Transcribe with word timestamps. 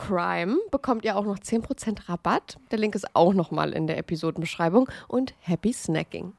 CRIME 0.00 0.56
bekommt 0.70 1.04
ihr 1.04 1.16
auch 1.16 1.24
noch 1.24 1.38
10% 1.38 2.08
Rabatt. 2.08 2.58
Der 2.70 2.78
Link 2.78 2.94
ist 2.94 3.14
auch 3.14 3.34
nochmal 3.34 3.72
in 3.72 3.86
der 3.86 3.98
Episodenbeschreibung. 3.98 4.88
Und 5.08 5.34
happy 5.40 5.72
snacking. 5.72 6.32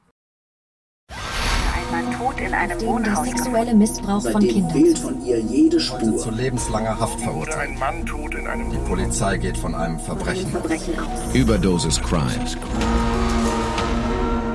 Ein 1.10 1.90
Mann 2.04 2.18
tot 2.18 2.40
in 2.40 2.52
einem 2.54 2.80
Wohnhaus. 2.82 3.26
sexuelle 3.26 3.74
Missbrauch 3.74 4.22
von 4.22 4.32
Seitdem 4.32 4.50
Kindern. 4.50 4.72
fehlt 4.72 4.98
von 4.98 5.24
ihr 5.24 5.40
jede 5.40 5.76
Heute 5.76 6.16
zu 6.16 6.22
Spur. 6.22 6.32
lebenslanger 6.32 6.98
Haft 6.98 7.20
verurteilt. 7.20 7.70
Ein 7.70 7.78
Mann 7.78 8.04
tot 8.06 8.34
in 8.34 8.46
einem 8.46 8.70
Die 8.70 8.78
Polizei 8.78 9.38
geht 9.38 9.56
von 9.56 9.74
einem 9.74 9.98
Verbrechen. 10.00 10.50
Verbrechen 10.50 10.98
aus. 10.98 11.34
Überdosis 11.34 12.00
Crime. 12.00 12.44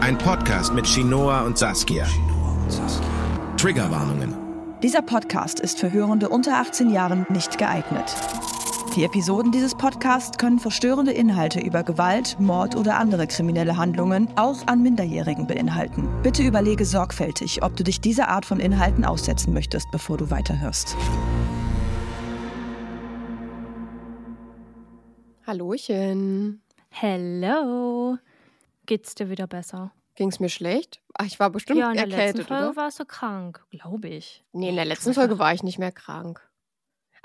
Ein 0.02 0.18
Podcast 0.18 0.74
mit 0.74 0.88
Shinoa 0.88 1.42
und 1.42 1.58
Saskia. 1.58 2.06
Triggerwarnungen. 3.58 4.36
Dieser 4.84 5.02
Podcast 5.02 5.60
ist 5.60 5.80
für 5.80 5.92
Hörende 5.92 6.30
unter 6.30 6.58
18 6.58 6.90
Jahren 6.92 7.26
nicht 7.30 7.58
geeignet. 7.58 8.16
Die 8.96 9.04
Episoden 9.04 9.52
dieses 9.52 9.76
Podcasts 9.76 10.38
können 10.38 10.58
verstörende 10.58 11.12
Inhalte 11.12 11.60
über 11.60 11.84
Gewalt, 11.84 12.40
Mord 12.40 12.76
oder 12.76 12.98
andere 12.98 13.28
kriminelle 13.28 13.78
Handlungen 13.78 14.28
auch 14.36 14.66
an 14.66 14.82
Minderjährigen 14.82 15.46
beinhalten. 15.46 16.10
Bitte 16.24 16.42
überlege 16.44 16.84
sorgfältig, 16.84 17.62
ob 17.64 17.76
du 17.76 17.84
dich 17.84 18.02
dieser 18.02 18.30
Art 18.30 18.46
von 18.46 18.60
Inhalten 18.60 19.06
aussetzen 19.06 19.54
möchtest, 19.54 19.92
bevor 19.92 20.18
du 20.18 20.32
weiterhörst. 20.32 20.96
Hallöchen. 25.46 26.62
Hello. 26.90 28.18
Geht's 28.88 29.14
dir 29.14 29.30
wieder 29.30 29.46
besser? 29.48 29.92
Ging 30.16 30.30
es 30.30 30.40
mir 30.40 30.50
schlecht? 30.50 31.00
Ach, 31.14 31.26
ich 31.26 31.40
war 31.40 31.52
bestimmt 31.52 31.80
ja, 31.80 31.92
in 31.92 31.98
der 31.98 32.08
letzten 32.08 32.20
erkältet, 32.20 32.48
Folge 32.48 32.70
oder? 32.70 32.76
warst 32.76 33.00
du 33.00 33.06
krank, 33.06 33.64
glaube 33.70 34.08
ich. 34.08 34.44
Nee, 34.52 34.70
in 34.70 34.76
der 34.76 34.86
letzten 34.86 35.14
Folge 35.14 35.38
war 35.38 35.54
ich 35.54 35.62
nicht 35.62 35.78
mehr 35.78 35.92
krank. 35.92 36.42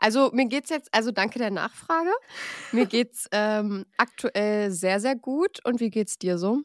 Also 0.02 0.30
mir 0.32 0.46
geht's 0.46 0.70
jetzt, 0.70 0.88
also 0.92 1.12
danke 1.12 1.38
der 1.38 1.50
Nachfrage. 1.50 2.10
Mir 2.72 2.86
geht's 2.86 3.28
ähm, 3.32 3.86
aktuell 3.96 4.70
sehr, 4.70 5.00
sehr 5.00 5.16
gut. 5.16 5.64
Und 5.64 5.80
wie 5.80 5.90
geht's 5.90 6.18
dir 6.18 6.38
so? 6.38 6.62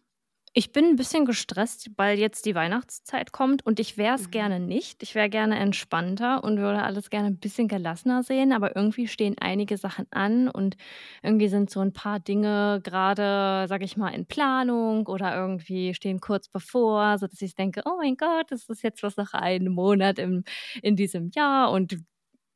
Ich 0.53 0.71
bin 0.71 0.85
ein 0.85 0.95
bisschen 0.95 1.25
gestresst, 1.25 1.91
weil 1.97 2.17
jetzt 2.17 2.45
die 2.47 2.55
Weihnachtszeit 2.55 3.31
kommt 3.31 3.63
und 3.63 3.79
ich 3.79 3.95
wäre 3.97 4.15
es 4.15 4.27
Mhm. 4.27 4.31
gerne 4.31 4.59
nicht. 4.59 5.03
Ich 5.03 5.13
wäre 5.13 5.29
gerne 5.29 5.59
entspannter 5.59 6.43
und 6.43 6.57
würde 6.57 6.81
alles 6.81 7.11
gerne 7.11 7.27
ein 7.27 7.37
bisschen 7.37 7.67
gelassener 7.67 8.23
sehen, 8.23 8.51
aber 8.51 8.75
irgendwie 8.75 9.07
stehen 9.07 9.35
einige 9.39 9.77
Sachen 9.77 10.07
an 10.09 10.47
und 10.49 10.75
irgendwie 11.21 11.47
sind 11.47 11.69
so 11.69 11.79
ein 11.81 11.93
paar 11.93 12.19
Dinge 12.19 12.81
gerade, 12.83 13.67
sag 13.69 13.83
ich 13.83 13.97
mal, 13.97 14.09
in 14.09 14.25
Planung 14.25 15.05
oder 15.05 15.35
irgendwie 15.35 15.93
stehen 15.93 16.21
kurz 16.21 16.47
bevor, 16.49 17.19
sodass 17.19 17.41
ich 17.43 17.53
denke, 17.53 17.83
oh 17.85 17.97
mein 17.97 18.17
Gott, 18.17 18.49
das 18.49 18.67
ist 18.67 18.81
jetzt 18.81 19.03
was 19.03 19.15
noch 19.15 19.33
einen 19.33 19.71
Monat 19.71 20.17
im, 20.17 20.43
in 20.81 20.95
diesem 20.95 21.29
Jahr 21.35 21.69
und 21.71 21.97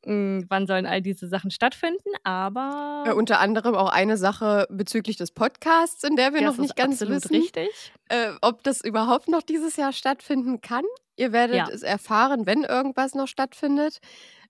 mh, 0.06 0.46
wann 0.50 0.68
sollen 0.68 0.86
all 0.86 1.02
diese 1.02 1.28
Sachen 1.28 1.52
stattfinden, 1.52 2.10
aber 2.24 3.04
Äh, 3.08 3.12
unter 3.14 3.40
anderem 3.40 3.76
auch 3.76 3.90
eine 3.92 4.18
Sache 4.18 4.68
bezüglich 4.70 5.18
des 5.18 5.32
Podcasts, 5.32 6.04
in 6.04 6.16
der 6.16 6.34
wir 6.34 6.42
das 6.42 6.56
noch 6.58 6.62
nicht 6.64 6.76
ganz 6.76 7.02
wissen, 7.02 7.36
richtig. 7.36 7.70
äh, 8.10 8.32
ob 8.42 8.64
das 8.64 8.82
überhaupt 8.82 9.28
noch 9.28 9.42
dieses 9.42 9.76
Jahr 9.78 9.94
stattfinden 9.94 10.62
kann. 10.62 10.84
Ihr 11.18 11.32
werdet 11.32 11.56
Ja. 11.58 11.68
es 11.70 11.84
erfahren, 11.84 12.46
wenn 12.46 12.64
irgendwas 12.64 13.14
noch 13.16 13.28
stattfindet. 13.28 14.00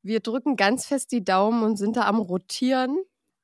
Wir 0.04 0.20
drücken 0.20 0.56
ganz 0.56 0.86
fest 0.86 1.12
die 1.12 1.24
Daumen 1.24 1.64
und 1.64 1.78
sind 1.78 1.96
da 1.98 2.06
am 2.08 2.20
Rotieren. 2.20 2.98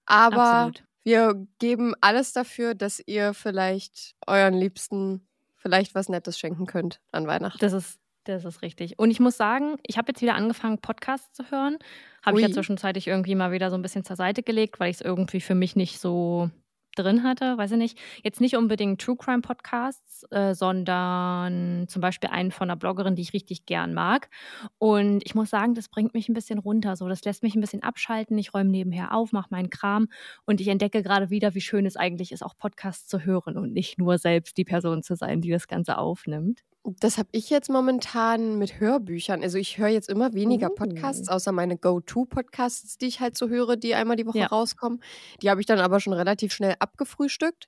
Aber 0.05 0.41
Absolut. 0.43 0.83
wir 1.03 1.47
geben 1.59 1.93
alles 2.01 2.31
dafür, 2.33 2.73
dass 2.73 3.01
ihr 3.05 3.33
vielleicht 3.33 4.15
euren 4.25 4.53
Liebsten 4.53 5.27
vielleicht 5.55 5.93
was 5.95 6.07
Nettes 6.07 6.39
schenken 6.39 6.65
könnt 6.65 7.01
an 7.11 7.27
Weihnachten. 7.27 7.59
Das 7.59 7.73
ist, 7.73 7.99
das 8.33 8.45
ist 8.45 8.61
richtig. 8.61 8.99
Und 8.99 9.11
ich 9.11 9.19
muss 9.19 9.37
sagen, 9.37 9.77
ich 9.83 9.97
habe 9.97 10.09
jetzt 10.09 10.21
wieder 10.21 10.35
angefangen, 10.35 10.79
Podcasts 10.79 11.33
zu 11.33 11.49
hören. 11.51 11.77
Habe 12.25 12.39
ich 12.39 12.47
ja 12.47 12.53
zwischenzeitlich 12.53 13.07
irgendwie 13.07 13.35
mal 13.35 13.51
wieder 13.51 13.69
so 13.69 13.75
ein 13.75 13.81
bisschen 13.81 14.03
zur 14.03 14.15
Seite 14.15 14.43
gelegt, 14.43 14.79
weil 14.79 14.89
ich 14.89 14.97
es 14.97 15.01
irgendwie 15.01 15.41
für 15.41 15.55
mich 15.55 15.75
nicht 15.75 15.99
so 15.99 16.49
drin 16.97 17.23
hatte, 17.23 17.57
weiß 17.57 17.71
ich 17.71 17.77
nicht. 17.77 17.99
Jetzt 18.23 18.41
nicht 18.41 18.55
unbedingt 18.55 19.01
True 19.01 19.15
Crime 19.17 19.41
Podcasts, 19.41 20.25
äh, 20.31 20.53
sondern 20.53 21.87
zum 21.87 22.01
Beispiel 22.01 22.29
einen 22.29 22.51
von 22.51 22.69
einer 22.69 22.77
Bloggerin, 22.77 23.15
die 23.15 23.21
ich 23.21 23.33
richtig 23.33 23.65
gern 23.65 23.93
mag. 23.93 24.29
Und 24.77 25.21
ich 25.25 25.35
muss 25.35 25.49
sagen, 25.49 25.73
das 25.75 25.89
bringt 25.89 26.13
mich 26.13 26.29
ein 26.29 26.33
bisschen 26.33 26.59
runter. 26.59 26.95
So, 26.95 27.07
das 27.07 27.23
lässt 27.23 27.43
mich 27.43 27.55
ein 27.55 27.61
bisschen 27.61 27.83
abschalten. 27.83 28.37
Ich 28.37 28.53
räume 28.53 28.69
nebenher 28.69 29.13
auf, 29.13 29.31
mache 29.31 29.47
meinen 29.51 29.69
Kram 29.69 30.07
und 30.45 30.61
ich 30.61 30.67
entdecke 30.67 31.03
gerade 31.03 31.29
wieder, 31.29 31.53
wie 31.55 31.61
schön 31.61 31.85
es 31.85 31.97
eigentlich 31.97 32.31
ist, 32.31 32.43
auch 32.43 32.57
Podcasts 32.57 33.07
zu 33.07 33.23
hören 33.25 33.57
und 33.57 33.73
nicht 33.73 33.97
nur 33.97 34.17
selbst 34.17 34.57
die 34.57 34.65
Person 34.65 35.03
zu 35.03 35.15
sein, 35.15 35.41
die 35.41 35.51
das 35.51 35.67
Ganze 35.67 35.97
aufnimmt. 35.97 36.63
Das 36.89 37.17
habe 37.17 37.27
ich 37.33 37.49
jetzt 37.49 37.69
momentan 37.69 38.57
mit 38.57 38.79
Hörbüchern. 38.79 39.43
Also 39.43 39.57
ich 39.57 39.77
höre 39.77 39.89
jetzt 39.89 40.07
immer 40.07 40.33
weniger 40.33 40.69
Oh. 40.71 40.75
Podcasts, 40.75 41.27
außer 41.27 41.51
meine 41.51 41.77
Go-To-Podcasts, 41.77 42.97
die 42.97 43.07
ich 43.07 43.19
halt 43.19 43.37
so 43.37 43.49
höre, 43.49 43.75
die 43.75 43.93
einmal 43.93 44.15
die 44.15 44.25
Woche 44.25 44.37
Ja. 44.39 44.47
rauskommen. 44.47 45.01
Die 45.41 45.49
habe 45.49 45.59
ich 45.59 45.65
dann 45.67 45.79
aber 45.79 45.99
schon 45.99 46.13
relativ 46.13 46.53
schnell 46.53 46.75
abgefrühstückt. 46.79 47.67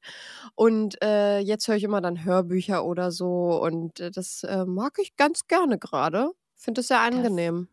Und 0.55 1.01
äh, 1.03 1.39
jetzt 1.39 1.67
höre 1.67 1.75
ich 1.75 1.83
immer 1.83 1.99
dann 1.99 2.23
Hörbücher 2.23 2.85
oder 2.85 3.11
so. 3.11 3.61
Und 3.61 3.99
äh, 3.99 4.09
das 4.09 4.43
äh, 4.43 4.63
mag 4.65 4.97
ich 5.01 5.17
ganz 5.17 5.47
gerne 5.47 5.77
gerade. 5.77 6.31
Finde 6.55 6.79
es 6.81 6.87
sehr 6.87 7.01
angenehm. 7.01 7.67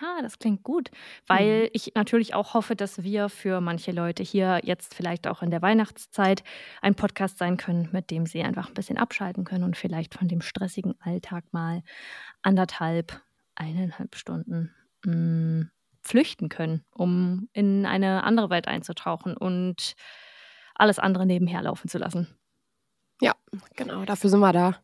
Ja, 0.00 0.20
das 0.22 0.38
klingt 0.38 0.62
gut, 0.62 0.90
weil 1.26 1.64
Mhm. 1.64 1.70
ich 1.72 1.92
natürlich 1.94 2.34
auch 2.34 2.54
hoffe, 2.54 2.74
dass 2.74 3.02
wir 3.02 3.28
für 3.28 3.60
manche 3.60 3.92
Leute 3.92 4.22
hier 4.22 4.60
jetzt 4.64 4.94
vielleicht 4.94 5.26
auch 5.26 5.42
in 5.42 5.50
der 5.50 5.62
Weihnachtszeit 5.62 6.42
ein 6.82 6.94
Podcast 6.94 7.38
sein 7.38 7.56
können, 7.56 7.88
mit 7.92 8.10
dem 8.10 8.26
sie 8.26 8.42
einfach 8.42 8.68
ein 8.68 8.74
bisschen 8.74 8.98
abschalten 8.98 9.44
können 9.44 9.62
und 9.64 9.76
vielleicht 9.76 10.14
von 10.14 10.26
dem 10.26 10.40
stressigen 10.40 10.94
Alltag 11.00 11.44
mal 11.52 11.82
anderthalb, 12.42 13.20
eineinhalb 13.54 14.16
Stunden 14.16 14.74
mh, 15.04 15.68
flüchten 16.02 16.48
können, 16.48 16.84
um 16.92 17.48
in 17.52 17.86
eine 17.86 18.24
andere 18.24 18.50
Welt 18.50 18.68
einzutauchen 18.68 19.36
und 19.36 19.94
alles 20.74 20.98
andere 20.98 21.26
nebenher 21.26 21.62
laufen 21.62 21.88
zu 21.88 21.98
lassen. 21.98 22.28
Genau, 23.76 24.04
dafür 24.04 24.30
sind 24.30 24.40
wir 24.40 24.52
da. 24.52 24.76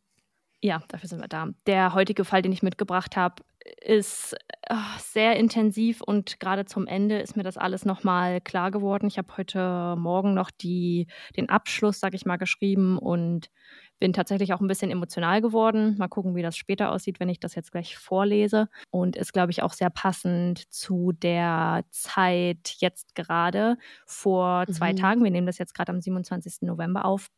Ja, 0.62 0.82
dafür 0.88 1.08
sind 1.08 1.20
wir 1.20 1.28
da. 1.28 1.48
Der 1.66 1.94
heutige 1.94 2.24
Fall, 2.24 2.42
den 2.42 2.52
ich 2.52 2.62
mitgebracht 2.62 3.16
habe, 3.16 3.42
ist 3.82 4.34
äh, 4.68 4.74
sehr 4.98 5.36
intensiv 5.36 6.00
und 6.02 6.38
gerade 6.40 6.64
zum 6.66 6.86
Ende 6.86 7.18
ist 7.18 7.36
mir 7.36 7.42
das 7.42 7.56
alles 7.56 7.84
nochmal 7.86 8.40
klar 8.42 8.70
geworden. 8.70 9.06
Ich 9.06 9.16
habe 9.18 9.34
heute 9.38 9.96
Morgen 9.98 10.34
noch 10.34 10.50
die, 10.50 11.06
den 11.36 11.48
Abschluss, 11.48 12.00
sag 12.00 12.14
ich 12.14 12.26
mal, 12.26 12.36
geschrieben 12.36 12.98
und 12.98 13.50
bin 13.98 14.12
tatsächlich 14.14 14.52
auch 14.54 14.60
ein 14.60 14.66
bisschen 14.66 14.90
emotional 14.90 15.40
geworden. 15.42 15.96
Mal 15.98 16.08
gucken, 16.08 16.34
wie 16.34 16.42
das 16.42 16.56
später 16.56 16.90
aussieht, 16.92 17.20
wenn 17.20 17.28
ich 17.28 17.40
das 17.40 17.54
jetzt 17.54 17.70
gleich 17.72 17.96
vorlese. 17.98 18.68
Und 18.90 19.16
ist, 19.16 19.32
glaube 19.32 19.52
ich, 19.52 19.62
auch 19.62 19.72
sehr 19.74 19.90
passend 19.90 20.70
zu 20.72 21.12
der 21.12 21.84
Zeit 21.90 22.76
jetzt 22.78 23.14
gerade 23.14 23.76
vor 24.06 24.68
zwei 24.70 24.92
Mhm. 24.92 24.96
Tagen. 24.96 25.22
Wir 25.24 25.30
nehmen 25.30 25.46
das 25.46 25.58
jetzt 25.58 25.74
gerade 25.74 25.92
am 25.92 26.00
27. 26.00 26.66
November 26.66 27.04
auf. 27.04 27.28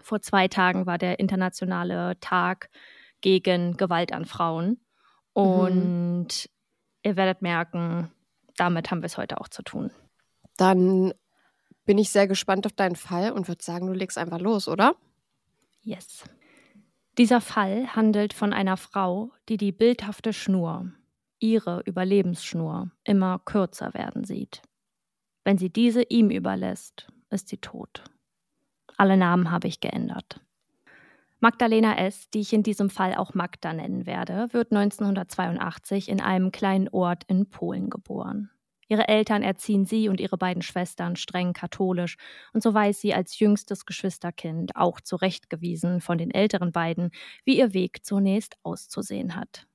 Vor 0.00 0.20
zwei 0.20 0.48
Tagen 0.48 0.86
war 0.86 0.98
der 0.98 1.18
internationale 1.20 2.18
Tag 2.20 2.70
gegen 3.20 3.76
Gewalt 3.76 4.12
an 4.12 4.24
Frauen. 4.24 4.80
Und 5.32 6.48
ihr 7.02 7.16
werdet 7.16 7.42
merken, 7.42 8.10
damit 8.56 8.90
haben 8.90 9.02
wir 9.02 9.06
es 9.06 9.18
heute 9.18 9.40
auch 9.40 9.48
zu 9.48 9.62
tun. 9.62 9.90
Dann 10.56 11.12
bin 11.84 11.98
ich 11.98 12.10
sehr 12.10 12.26
gespannt 12.26 12.66
auf 12.66 12.72
deinen 12.72 12.96
Fall 12.96 13.32
und 13.32 13.48
würde 13.48 13.62
sagen, 13.62 13.86
du 13.86 13.92
legst 13.92 14.18
einfach 14.18 14.40
los, 14.40 14.68
oder? 14.68 14.96
Yes. 15.80 16.24
Dieser 17.16 17.40
Fall 17.40 17.94
handelt 17.96 18.34
von 18.34 18.52
einer 18.52 18.76
Frau, 18.76 19.32
die 19.48 19.56
die 19.56 19.72
bildhafte 19.72 20.32
Schnur, 20.32 20.92
ihre 21.38 21.80
Überlebensschnur, 21.84 22.90
immer 23.04 23.40
kürzer 23.44 23.94
werden 23.94 24.24
sieht. 24.24 24.62
Wenn 25.44 25.56
sie 25.56 25.70
diese 25.70 26.02
ihm 26.02 26.30
überlässt, 26.30 27.08
ist 27.30 27.48
sie 27.48 27.58
tot. 27.58 28.04
Alle 28.98 29.16
Namen 29.16 29.50
habe 29.50 29.68
ich 29.68 29.80
geändert. 29.80 30.40
Magdalena 31.40 31.96
S., 31.98 32.28
die 32.30 32.40
ich 32.40 32.52
in 32.52 32.64
diesem 32.64 32.90
Fall 32.90 33.14
auch 33.14 33.32
Magda 33.32 33.72
nennen 33.72 34.06
werde, 34.06 34.48
wird 34.52 34.72
1982 34.72 36.08
in 36.08 36.20
einem 36.20 36.50
kleinen 36.50 36.88
Ort 36.88 37.22
in 37.28 37.48
Polen 37.48 37.90
geboren. 37.90 38.50
Ihre 38.88 39.06
Eltern 39.06 39.42
erziehen 39.42 39.84
sie 39.84 40.08
und 40.08 40.18
ihre 40.18 40.36
beiden 40.36 40.62
Schwestern 40.62 41.14
streng 41.14 41.52
katholisch, 41.52 42.16
und 42.52 42.62
so 42.62 42.74
weiß 42.74 43.00
sie 43.00 43.14
als 43.14 43.38
jüngstes 43.38 43.86
Geschwisterkind 43.86 44.74
auch 44.74 45.00
zurechtgewiesen 45.00 46.00
von 46.00 46.18
den 46.18 46.32
älteren 46.32 46.72
beiden, 46.72 47.10
wie 47.44 47.58
ihr 47.58 47.74
Weg 47.74 48.04
zunächst 48.04 48.56
auszusehen 48.64 49.36
hat. 49.36 49.68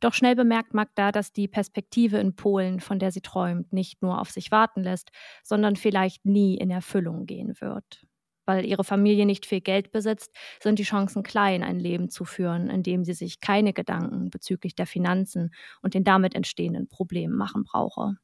Doch 0.00 0.14
schnell 0.14 0.36
bemerkt 0.36 0.74
Magda, 0.74 1.12
dass 1.12 1.32
die 1.32 1.48
Perspektive 1.48 2.18
in 2.18 2.34
Polen, 2.36 2.80
von 2.80 2.98
der 2.98 3.12
sie 3.12 3.20
träumt, 3.20 3.72
nicht 3.72 4.02
nur 4.02 4.20
auf 4.20 4.30
sich 4.30 4.50
warten 4.50 4.82
lässt, 4.82 5.10
sondern 5.44 5.76
vielleicht 5.76 6.24
nie 6.24 6.56
in 6.56 6.70
Erfüllung 6.70 7.26
gehen 7.26 7.60
wird. 7.60 8.07
Weil 8.48 8.64
ihre 8.64 8.82
Familie 8.84 9.26
nicht 9.26 9.44
viel 9.44 9.60
Geld 9.60 9.92
besitzt, 9.92 10.32
sind 10.60 10.78
die 10.78 10.84
Chancen 10.84 11.22
klein, 11.22 11.62
ein 11.62 11.78
Leben 11.78 12.08
zu 12.08 12.24
führen, 12.24 12.70
in 12.70 12.82
dem 12.82 13.04
sie 13.04 13.12
sich 13.12 13.40
keine 13.40 13.74
Gedanken 13.74 14.30
bezüglich 14.30 14.74
der 14.74 14.86
Finanzen 14.86 15.52
und 15.82 15.92
den 15.92 16.04
damit 16.04 16.34
entstehenden 16.34 16.88
Problemen 16.88 17.36
machen 17.36 17.64
brauche. 17.64 18.14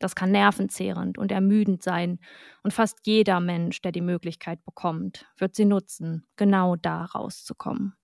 Das 0.00 0.14
kann 0.16 0.32
nervenzehrend 0.32 1.18
und 1.18 1.32
ermüdend 1.32 1.82
sein, 1.82 2.20
und 2.62 2.72
fast 2.72 3.06
jeder 3.06 3.40
Mensch, 3.40 3.82
der 3.82 3.92
die 3.92 4.00
Möglichkeit 4.02 4.64
bekommt, 4.64 5.26
wird 5.38 5.56
sie 5.56 5.64
nutzen, 5.64 6.26
genau 6.36 6.76
da 6.76 7.04
rauszukommen. 7.06 7.94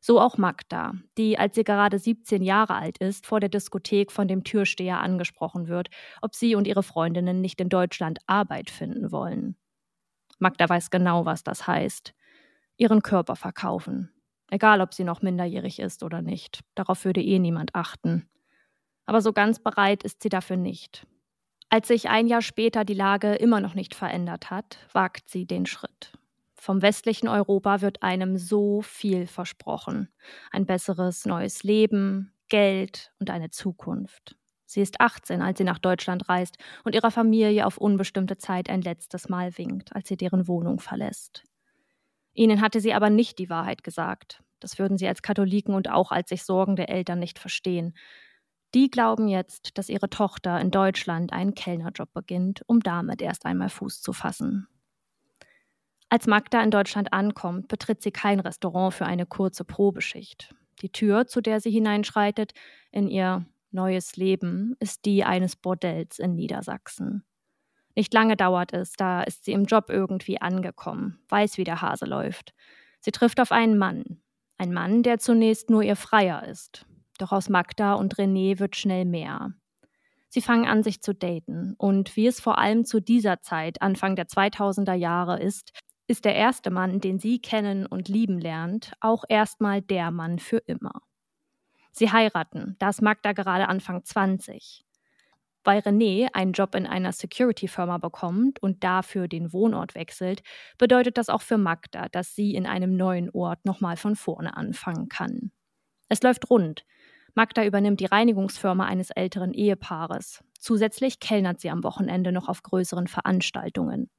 So 0.00 0.20
auch 0.20 0.38
Magda, 0.38 0.92
die, 1.18 1.38
als 1.38 1.54
sie 1.56 1.64
gerade 1.64 1.98
17 1.98 2.42
Jahre 2.42 2.74
alt 2.76 2.96
ist, 2.98 3.26
vor 3.26 3.40
der 3.40 3.48
Diskothek 3.50 4.10
von 4.12 4.26
dem 4.28 4.44
Türsteher 4.44 5.00
angesprochen 5.00 5.68
wird, 5.68 5.88
ob 6.22 6.34
sie 6.34 6.54
und 6.54 6.66
ihre 6.66 6.82
Freundinnen 6.82 7.40
nicht 7.42 7.60
in 7.60 7.68
Deutschland 7.68 8.20
Arbeit 8.26 8.70
finden 8.70 9.10
wollen. 9.12 9.56
Magda 10.38 10.68
weiß 10.68 10.90
genau, 10.90 11.24
was 11.24 11.42
das 11.44 11.66
heißt. 11.66 12.14
Ihren 12.76 13.02
Körper 13.02 13.36
verkaufen. 13.36 14.12
Egal, 14.50 14.80
ob 14.80 14.94
sie 14.94 15.04
noch 15.04 15.22
minderjährig 15.22 15.78
ist 15.80 16.02
oder 16.02 16.22
nicht. 16.22 16.60
Darauf 16.74 17.04
würde 17.04 17.22
eh 17.22 17.38
niemand 17.38 17.74
achten. 17.74 18.28
Aber 19.06 19.20
so 19.20 19.32
ganz 19.32 19.58
bereit 19.58 20.02
ist 20.02 20.22
sie 20.22 20.28
dafür 20.28 20.56
nicht. 20.56 21.06
Als 21.68 21.88
sich 21.88 22.08
ein 22.08 22.26
Jahr 22.28 22.42
später 22.42 22.84
die 22.84 22.94
Lage 22.94 23.34
immer 23.34 23.60
noch 23.60 23.74
nicht 23.74 23.94
verändert 23.94 24.50
hat, 24.50 24.78
wagt 24.92 25.28
sie 25.28 25.46
den 25.46 25.66
Schritt. 25.66 26.12
Vom 26.54 26.82
westlichen 26.82 27.28
Europa 27.28 27.80
wird 27.80 28.02
einem 28.02 28.38
so 28.38 28.82
viel 28.82 29.26
versprochen. 29.26 30.08
Ein 30.50 30.66
besseres 30.66 31.26
neues 31.26 31.62
Leben, 31.62 32.32
Geld 32.48 33.12
und 33.18 33.30
eine 33.30 33.50
Zukunft. 33.50 34.36
Sie 34.66 34.80
ist 34.80 35.00
18, 35.00 35.42
als 35.42 35.58
sie 35.58 35.64
nach 35.64 35.78
Deutschland 35.78 36.28
reist 36.28 36.58
und 36.84 36.94
ihrer 36.94 37.10
Familie 37.12 37.66
auf 37.66 37.78
unbestimmte 37.78 38.36
Zeit 38.36 38.68
ein 38.68 38.82
letztes 38.82 39.28
Mal 39.28 39.56
winkt, 39.56 39.94
als 39.94 40.08
sie 40.08 40.16
deren 40.16 40.48
Wohnung 40.48 40.80
verlässt. 40.80 41.44
Ihnen 42.34 42.60
hatte 42.60 42.80
sie 42.80 42.92
aber 42.92 43.08
nicht 43.08 43.38
die 43.38 43.48
Wahrheit 43.48 43.84
gesagt. 43.84 44.42
Das 44.60 44.78
würden 44.78 44.98
sie 44.98 45.08
als 45.08 45.22
Katholiken 45.22 45.74
und 45.74 45.90
auch 45.90 46.10
als 46.10 46.28
sich 46.28 46.42
sorgende 46.42 46.88
Eltern 46.88 47.18
nicht 47.20 47.38
verstehen. 47.38 47.94
Die 48.74 48.90
glauben 48.90 49.28
jetzt, 49.28 49.78
dass 49.78 49.88
ihre 49.88 50.10
Tochter 50.10 50.60
in 50.60 50.70
Deutschland 50.70 51.32
einen 51.32 51.54
Kellnerjob 51.54 52.12
beginnt, 52.12 52.62
um 52.66 52.80
damit 52.80 53.22
erst 53.22 53.46
einmal 53.46 53.70
Fuß 53.70 54.02
zu 54.02 54.12
fassen. 54.12 54.66
Als 56.08 56.26
Magda 56.26 56.62
in 56.62 56.70
Deutschland 56.70 57.12
ankommt, 57.12 57.68
betritt 57.68 58.02
sie 58.02 58.12
kein 58.12 58.40
Restaurant 58.40 58.94
für 58.94 59.06
eine 59.06 59.26
kurze 59.26 59.64
Probeschicht. 59.64 60.54
Die 60.82 60.90
Tür, 60.90 61.26
zu 61.26 61.40
der 61.40 61.60
sie 61.60 61.70
hineinschreitet, 61.70 62.52
in 62.92 63.08
ihr 63.08 63.46
neues 63.76 64.16
Leben, 64.16 64.74
ist 64.80 65.04
die 65.04 65.22
eines 65.22 65.54
Bordells 65.54 66.18
in 66.18 66.34
Niedersachsen. 66.34 67.22
Nicht 67.94 68.12
lange 68.12 68.36
dauert 68.36 68.72
es, 68.72 68.92
da 68.94 69.22
ist 69.22 69.44
sie 69.44 69.52
im 69.52 69.64
Job 69.64 69.86
irgendwie 69.88 70.40
angekommen, 70.40 71.20
weiß, 71.28 71.56
wie 71.56 71.64
der 71.64 71.80
Hase 71.80 72.04
läuft. 72.04 72.52
Sie 73.00 73.12
trifft 73.12 73.40
auf 73.40 73.52
einen 73.52 73.78
Mann. 73.78 74.20
Ein 74.58 74.72
Mann, 74.72 75.02
der 75.02 75.18
zunächst 75.18 75.70
nur 75.70 75.82
ihr 75.82 75.96
Freier 75.96 76.42
ist. 76.44 76.86
Doch 77.18 77.32
aus 77.32 77.48
Magda 77.48 77.94
und 77.94 78.16
René 78.16 78.58
wird 78.58 78.76
schnell 78.76 79.04
mehr. 79.04 79.52
Sie 80.28 80.42
fangen 80.42 80.66
an, 80.66 80.82
sich 80.82 81.00
zu 81.00 81.14
daten. 81.14 81.74
Und 81.78 82.16
wie 82.16 82.26
es 82.26 82.40
vor 82.40 82.58
allem 82.58 82.84
zu 82.84 83.00
dieser 83.00 83.40
Zeit, 83.40 83.80
Anfang 83.80 84.16
der 84.16 84.26
2000er 84.26 84.94
Jahre 84.94 85.40
ist, 85.40 85.72
ist 86.08 86.24
der 86.24 86.34
erste 86.34 86.70
Mann, 86.70 87.00
den 87.00 87.18
sie 87.18 87.38
kennen 87.38 87.86
und 87.86 88.08
lieben 88.08 88.38
lernt, 88.38 88.92
auch 89.00 89.24
erstmal 89.28 89.82
der 89.82 90.10
Mann 90.10 90.38
für 90.38 90.58
immer. 90.58 91.02
Sie 91.98 92.12
heiraten, 92.12 92.76
da 92.78 92.90
ist 92.90 93.00
Magda 93.00 93.32
gerade 93.32 93.68
Anfang 93.68 94.04
20. 94.04 94.84
Weil 95.64 95.80
René 95.80 96.28
einen 96.34 96.52
Job 96.52 96.74
in 96.74 96.86
einer 96.86 97.10
Security-Firma 97.10 97.96
bekommt 97.96 98.62
und 98.62 98.84
dafür 98.84 99.28
den 99.28 99.50
Wohnort 99.54 99.94
wechselt, 99.94 100.42
bedeutet 100.76 101.16
das 101.16 101.30
auch 101.30 101.40
für 101.40 101.56
Magda, 101.56 102.10
dass 102.10 102.34
sie 102.34 102.54
in 102.54 102.66
einem 102.66 102.98
neuen 102.98 103.30
Ort 103.30 103.64
nochmal 103.64 103.96
von 103.96 104.14
vorne 104.14 104.58
anfangen 104.58 105.08
kann. 105.08 105.52
Es 106.10 106.22
läuft 106.22 106.50
rund. 106.50 106.84
Magda 107.34 107.64
übernimmt 107.64 108.00
die 108.00 108.04
Reinigungsfirma 108.06 108.84
eines 108.84 109.10
älteren 109.10 109.54
Ehepaares. 109.54 110.44
Zusätzlich 110.60 111.18
kellnert 111.18 111.60
sie 111.60 111.70
am 111.70 111.82
Wochenende 111.82 112.30
noch 112.30 112.50
auf 112.50 112.62
größeren 112.62 113.06
Veranstaltungen. 113.06 114.10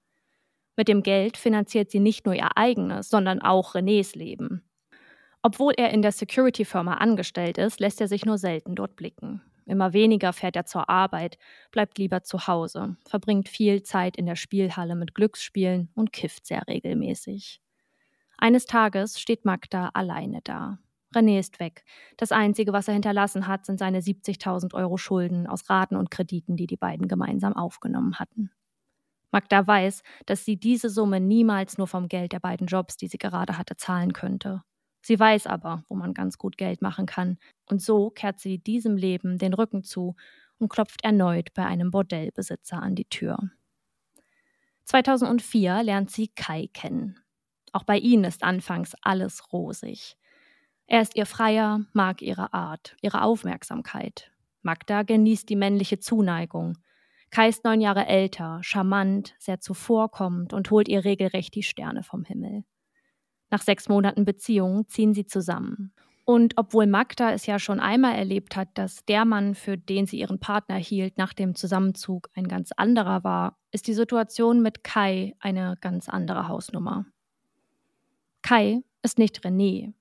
Mit 0.75 0.87
dem 0.87 1.03
Geld 1.03 1.37
finanziert 1.37 1.91
sie 1.91 1.99
nicht 1.99 2.25
nur 2.25 2.33
ihr 2.33 2.57
eigenes, 2.57 3.09
sondern 3.09 3.39
auch 3.39 3.75
Renés 3.75 4.17
Leben. 4.17 4.66
Obwohl 5.41 5.73
er 5.77 5.91
in 5.91 6.01
der 6.01 6.11
Security-Firma 6.11 6.95
angestellt 6.95 7.57
ist, 7.57 7.79
lässt 7.79 8.01
er 8.01 8.07
sich 8.07 8.25
nur 8.25 8.37
selten 8.37 8.75
dort 8.75 8.95
blicken. 8.95 9.41
Immer 9.65 9.93
weniger 9.93 10.31
fährt 10.31 10.55
er 10.55 10.65
zur 10.65 10.89
Arbeit, 10.89 11.37
bleibt 11.71 11.97
lieber 11.97 12.23
zu 12.23 12.47
Hause, 12.47 12.95
verbringt 13.05 13.49
viel 13.49 13.83
Zeit 13.83 14.15
in 14.15 14.25
der 14.25 14.37
Spielhalle 14.37 14.95
mit 14.95 15.13
Glücksspielen 15.13 15.89
und 15.93 16.13
kifft 16.13 16.47
sehr 16.47 16.65
regelmäßig. 16.67 17.61
Eines 18.37 18.65
Tages 18.65 19.19
steht 19.19 19.45
Magda 19.45 19.89
alleine 19.93 20.41
da. 20.43 20.79
René 21.13 21.39
ist 21.39 21.59
weg. 21.59 21.83
Das 22.17 22.31
Einzige, 22.31 22.73
was 22.73 22.87
er 22.87 22.93
hinterlassen 22.93 23.47
hat, 23.47 23.65
sind 23.65 23.79
seine 23.79 23.99
70.000 23.99 24.73
Euro 24.73 24.97
Schulden 24.97 25.47
aus 25.47 25.69
Raten 25.69 25.95
und 25.95 26.11
Krediten, 26.11 26.55
die 26.55 26.67
die 26.67 26.77
beiden 26.77 27.07
gemeinsam 27.07 27.53
aufgenommen 27.53 28.19
hatten. 28.19 28.51
Magda 29.31 29.65
weiß, 29.65 30.03
dass 30.25 30.45
sie 30.45 30.57
diese 30.57 30.89
Summe 30.89 31.19
niemals 31.19 31.77
nur 31.77 31.87
vom 31.87 32.07
Geld 32.07 32.31
der 32.31 32.39
beiden 32.39 32.67
Jobs, 32.67 32.97
die 32.97 33.07
sie 33.07 33.17
gerade 33.17 33.57
hatte, 33.57 33.75
zahlen 33.75 34.13
könnte. 34.13 34.61
Sie 35.07 35.17
weiß 35.17 35.47
aber, 35.47 35.85
wo 35.87 35.95
man 35.95 36.13
ganz 36.13 36.37
gut 36.37 36.57
Geld 36.57 36.81
machen 36.81 37.05
kann, 37.05 37.37
und 37.69 37.81
so 37.81 38.09
kehrt 38.09 38.41
sie 38.41 38.57
diesem 38.57 38.97
Leben 38.97 39.37
den 39.37 39.53
Rücken 39.53 39.81
zu 39.81 40.17
und 40.59 40.67
klopft 40.67 41.01
erneut 41.05 41.53
bei 41.53 41.65
einem 41.65 41.91
Bordellbesitzer 41.91 42.81
an 42.83 42.93
die 42.93 43.05
Tür. 43.05 43.39
2004 44.83 45.83
lernt 45.83 46.11
sie 46.11 46.27
Kai 46.27 46.69
kennen. 46.73 47.17
Auch 47.71 47.85
bei 47.85 47.97
ihnen 47.97 48.25
ist 48.25 48.43
anfangs 48.43 48.95
alles 49.01 49.53
rosig. 49.53 50.17
Er 50.87 51.03
ist 51.03 51.15
ihr 51.15 51.25
Freier, 51.25 51.85
mag 51.93 52.21
ihre 52.21 52.53
Art, 52.53 52.97
ihre 53.01 53.21
Aufmerksamkeit. 53.21 54.33
Magda 54.61 55.03
genießt 55.03 55.47
die 55.47 55.55
männliche 55.55 55.99
Zuneigung. 55.99 56.79
Kai 57.29 57.47
ist 57.47 57.63
neun 57.63 57.79
Jahre 57.79 58.07
älter, 58.07 58.59
charmant, 58.61 59.35
sehr 59.39 59.61
zuvorkommend 59.61 60.51
und 60.51 60.69
holt 60.69 60.89
ihr 60.89 61.05
regelrecht 61.05 61.55
die 61.55 61.63
Sterne 61.63 62.03
vom 62.03 62.25
Himmel. 62.25 62.65
Nach 63.49 63.61
sechs 63.61 63.89
Monaten 63.89 64.25
Beziehung 64.25 64.87
ziehen 64.87 65.13
sie 65.13 65.25
zusammen. 65.25 65.93
Und 66.25 66.57
obwohl 66.57 66.87
Magda 66.87 67.31
es 67.31 67.45
ja 67.45 67.57
schon 67.57 67.79
einmal 67.79 68.15
erlebt 68.15 68.57
hat, 68.57 68.69
dass 68.73 69.05
der 69.05 69.23
Mann, 69.23 69.55
für 69.55 69.77
den 69.77 70.07
sie 70.07 70.19
ihren 70.19 70.39
Partner 70.39 70.75
hielt, 70.75 71.17
nach 71.17 71.33
dem 71.33 71.55
Zusammenzug 71.55 72.29
ein 72.35 72.49
ganz 72.49 72.73
anderer 72.75 73.23
war, 73.23 73.57
ist 73.71 73.87
die 73.87 73.93
Situation 73.93 74.61
mit 74.61 74.83
Kai 74.83 75.35
eine 75.39 75.77
ganz 75.79 76.09
andere 76.09 76.49
Hausnummer. 76.49 77.05
Kai 78.41 78.81
ist 79.03 79.17
nicht 79.17 79.45
René, 79.45 79.93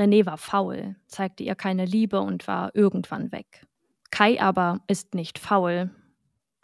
René 0.00 0.24
war 0.24 0.38
faul, 0.38 0.96
zeigte 1.06 1.42
ihr 1.42 1.54
keine 1.54 1.84
Liebe 1.84 2.20
und 2.20 2.48
war 2.48 2.74
irgendwann 2.74 3.32
weg. 3.32 3.66
Kai 4.10 4.40
aber 4.40 4.80
ist 4.86 5.14
nicht 5.14 5.38
faul. 5.38 5.90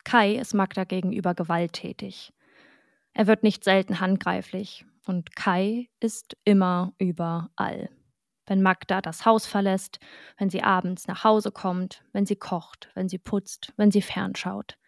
Kai 0.04 0.36
ist 0.36 0.54
Magda 0.54 0.84
gegenüber 0.84 1.34
gewalttätig. 1.34 2.32
Er 3.12 3.26
wird 3.26 3.42
nicht 3.42 3.62
selten 3.62 4.00
handgreiflich 4.00 4.86
und 5.06 5.36
Kai 5.36 5.88
ist 6.00 6.36
immer 6.44 6.92
überall. 6.98 7.88
Wenn 8.46 8.62
Magda 8.62 9.00
das 9.00 9.24
Haus 9.24 9.46
verlässt, 9.46 9.98
wenn 10.38 10.50
sie 10.50 10.62
abends 10.62 11.06
nach 11.06 11.24
Hause 11.24 11.50
kommt, 11.50 12.04
wenn 12.12 12.26
sie 12.26 12.36
kocht, 12.36 12.90
wenn 12.94 13.08
sie 13.08 13.18
putzt, 13.18 13.72
wenn 13.76 13.90
sie 13.90 14.02
fernschaut. 14.02 14.78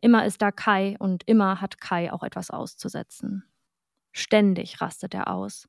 Immer 0.00 0.26
ist 0.26 0.42
da 0.42 0.50
Kai 0.50 0.96
und 0.98 1.22
immer 1.26 1.60
hat 1.60 1.80
Kai 1.80 2.12
auch 2.12 2.22
etwas 2.22 2.50
auszusetzen. 2.50 3.44
Ständig 4.12 4.80
rastet 4.80 5.14
er 5.14 5.28
aus. 5.28 5.68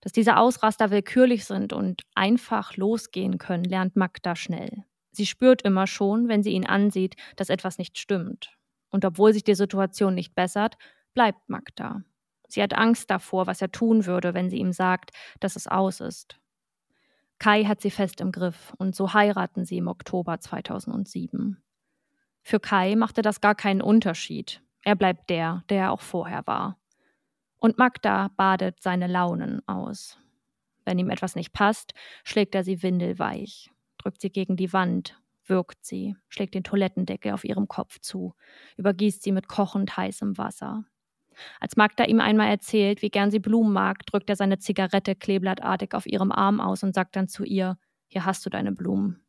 Dass 0.00 0.12
diese 0.12 0.36
Ausraster 0.36 0.90
willkürlich 0.90 1.44
sind 1.44 1.72
und 1.72 2.02
einfach 2.14 2.76
losgehen 2.76 3.38
können, 3.38 3.64
lernt 3.64 3.96
Magda 3.96 4.36
schnell. 4.36 4.84
Sie 5.12 5.26
spürt 5.26 5.62
immer 5.62 5.86
schon, 5.86 6.28
wenn 6.28 6.42
sie 6.42 6.50
ihn 6.50 6.66
ansieht, 6.66 7.14
dass 7.36 7.48
etwas 7.48 7.78
nicht 7.78 7.98
stimmt. 7.98 8.56
Und 8.90 9.04
obwohl 9.04 9.32
sich 9.32 9.44
die 9.44 9.54
Situation 9.54 10.14
nicht 10.14 10.34
bessert, 10.34 10.76
bleibt 11.14 11.48
Magda. 11.48 12.02
Sie 12.48 12.62
hat 12.62 12.74
Angst 12.74 13.10
davor, 13.10 13.46
was 13.46 13.62
er 13.62 13.72
tun 13.72 14.06
würde, 14.06 14.34
wenn 14.34 14.50
sie 14.50 14.58
ihm 14.58 14.72
sagt, 14.72 15.10
dass 15.40 15.56
es 15.56 15.66
aus 15.66 16.00
ist. 16.00 16.38
Kai 17.38 17.64
hat 17.64 17.80
sie 17.80 17.90
fest 17.90 18.20
im 18.20 18.32
Griff 18.32 18.74
und 18.78 18.94
so 18.94 19.12
heiraten 19.12 19.64
sie 19.64 19.78
im 19.78 19.88
Oktober 19.88 20.40
2007. 20.40 21.62
Für 22.42 22.60
Kai 22.60 22.94
machte 22.94 23.22
das 23.22 23.40
gar 23.40 23.54
keinen 23.54 23.82
Unterschied. 23.82 24.62
Er 24.82 24.96
bleibt 24.96 25.30
der, 25.30 25.64
der 25.68 25.84
er 25.84 25.92
auch 25.92 26.00
vorher 26.00 26.46
war. 26.46 26.78
Und 27.58 27.78
Magda 27.78 28.28
badet 28.36 28.82
seine 28.82 29.06
Launen 29.06 29.66
aus. 29.66 30.18
Wenn 30.84 30.98
ihm 30.98 31.08
etwas 31.08 31.34
nicht 31.34 31.52
passt, 31.52 31.94
schlägt 32.22 32.54
er 32.54 32.62
sie 32.62 32.82
windelweich, 32.82 33.70
drückt 33.96 34.20
sie 34.20 34.30
gegen 34.30 34.56
die 34.56 34.72
Wand, 34.74 35.18
wirkt 35.46 35.84
sie, 35.84 36.16
schlägt 36.28 36.54
den 36.54 36.64
Toilettendeckel 36.64 37.32
auf 37.32 37.44
ihrem 37.44 37.68
Kopf 37.68 37.98
zu, 38.00 38.34
übergießt 38.76 39.22
sie 39.22 39.32
mit 39.32 39.48
kochend 39.48 39.96
heißem 39.96 40.36
Wasser. 40.36 40.84
Als 41.60 41.76
Magda 41.76 42.04
ihm 42.04 42.20
einmal 42.20 42.48
erzählt, 42.48 43.02
wie 43.02 43.10
gern 43.10 43.30
sie 43.30 43.38
Blumen 43.38 43.72
mag, 43.72 44.04
drückt 44.06 44.30
er 44.30 44.36
seine 44.36 44.58
Zigarette 44.58 45.14
kleeblattartig 45.14 45.94
auf 45.94 46.06
ihrem 46.06 46.32
Arm 46.32 46.60
aus 46.60 46.82
und 46.82 46.94
sagt 46.94 47.16
dann 47.16 47.28
zu 47.28 47.44
ihr: 47.44 47.78
Hier 48.06 48.24
hast 48.24 48.44
du 48.46 48.50
deine 48.50 48.72
Blumen. 48.72 49.24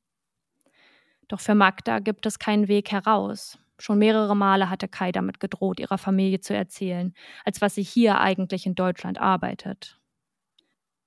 Doch 1.28 1.40
für 1.40 1.56
Magda 1.56 2.00
gibt 2.00 2.26
es 2.26 2.40
keinen 2.40 2.68
Weg 2.68 2.92
heraus. 2.92 3.58
Schon 3.78 4.00
mehrere 4.00 4.36
Male 4.36 4.70
hatte 4.70 4.88
Kai 4.88 5.12
damit 5.12 5.40
gedroht, 5.40 5.80
ihrer 5.80 5.98
Familie 5.98 6.40
zu 6.40 6.56
erzählen, 6.56 7.14
als 7.44 7.62
was 7.62 7.76
sie 7.76 7.84
hier 7.84 8.22
eigentlich 8.22 8.66
in 8.66 8.76
Deutschland 8.76 9.20
arbeitet. 9.20 10.00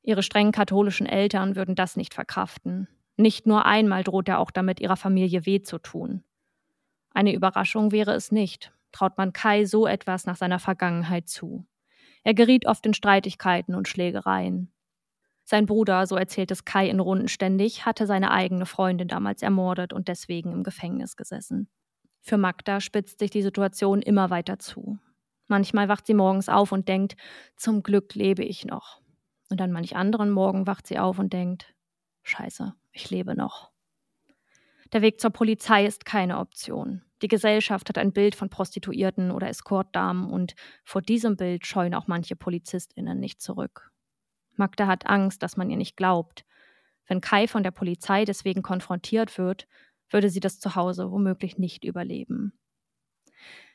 Ihre 0.02 0.22
strengen 0.22 0.52
katholischen 0.52 1.06
Eltern 1.06 1.56
würden 1.56 1.74
das 1.74 1.96
nicht 1.96 2.14
verkraften. 2.14 2.88
Nicht 3.16 3.46
nur 3.46 3.66
einmal 3.66 4.04
droht 4.04 4.28
er 4.28 4.38
auch 4.38 4.50
damit, 4.50 4.80
ihrer 4.80 4.96
Familie 4.96 5.44
weh 5.44 5.62
zu 5.62 5.78
tun. 5.78 6.24
Eine 7.12 7.34
Überraschung 7.34 7.90
wäre 7.90 8.12
es 8.12 8.30
nicht, 8.30 8.72
traut 8.92 9.18
man 9.18 9.32
Kai 9.32 9.64
so 9.64 9.86
etwas 9.86 10.26
nach 10.26 10.36
seiner 10.36 10.58
Vergangenheit 10.58 11.28
zu. 11.28 11.66
Er 12.24 12.34
geriet 12.34 12.66
oft 12.66 12.84
in 12.86 12.94
Streitigkeiten 12.94 13.74
und 13.74 13.88
Schlägereien. 13.88 14.72
Sein 15.44 15.64
Bruder, 15.64 16.06
so 16.06 16.16
erzählt 16.16 16.50
es 16.50 16.66
Kai 16.66 16.90
in 16.90 17.00
Runden 17.00 17.28
ständig, 17.28 17.86
hatte 17.86 18.06
seine 18.06 18.30
eigene 18.30 18.66
Freundin 18.66 19.08
damals 19.08 19.42
ermordet 19.42 19.94
und 19.94 20.08
deswegen 20.08 20.52
im 20.52 20.62
Gefängnis 20.62 21.16
gesessen. 21.16 21.68
Für 22.20 22.36
Magda 22.36 22.80
spitzt 22.80 23.18
sich 23.18 23.30
die 23.30 23.42
Situation 23.42 24.02
immer 24.02 24.28
weiter 24.28 24.58
zu. 24.58 24.98
Manchmal 25.46 25.88
wacht 25.88 26.06
sie 26.06 26.12
morgens 26.12 26.50
auf 26.50 26.72
und 26.72 26.88
denkt, 26.88 27.16
zum 27.56 27.82
Glück 27.82 28.14
lebe 28.14 28.44
ich 28.44 28.66
noch. 28.66 29.00
Und 29.48 29.62
an 29.62 29.72
manch 29.72 29.96
anderen 29.96 30.30
Morgen 30.30 30.66
wacht 30.66 30.86
sie 30.86 30.98
auf 30.98 31.18
und 31.18 31.32
denkt, 31.32 31.74
scheiße, 32.24 32.74
ich 32.92 33.08
lebe 33.08 33.34
noch. 33.34 33.70
Der 34.92 35.02
Weg 35.02 35.20
zur 35.20 35.30
Polizei 35.30 35.84
ist 35.84 36.04
keine 36.06 36.38
Option. 36.38 37.02
Die 37.20 37.28
Gesellschaft 37.28 37.88
hat 37.88 37.98
ein 37.98 38.12
Bild 38.12 38.34
von 38.34 38.48
Prostituierten 38.48 39.30
oder 39.30 39.48
Eskortdamen 39.48 40.30
und 40.30 40.54
vor 40.84 41.02
diesem 41.02 41.36
Bild 41.36 41.66
scheuen 41.66 41.94
auch 41.94 42.06
manche 42.06 42.36
Polizistinnen 42.36 43.18
nicht 43.18 43.42
zurück. 43.42 43.90
Magda 44.56 44.86
hat 44.86 45.06
Angst, 45.06 45.42
dass 45.42 45.56
man 45.56 45.70
ihr 45.70 45.76
nicht 45.76 45.96
glaubt. 45.96 46.44
Wenn 47.06 47.20
Kai 47.20 47.48
von 47.48 47.62
der 47.62 47.70
Polizei 47.70 48.24
deswegen 48.24 48.62
konfrontiert 48.62 49.36
wird, 49.36 49.66
würde 50.10 50.30
sie 50.30 50.40
das 50.40 50.58
zu 50.58 50.74
Hause 50.74 51.10
womöglich 51.10 51.58
nicht 51.58 51.84
überleben. 51.84 52.52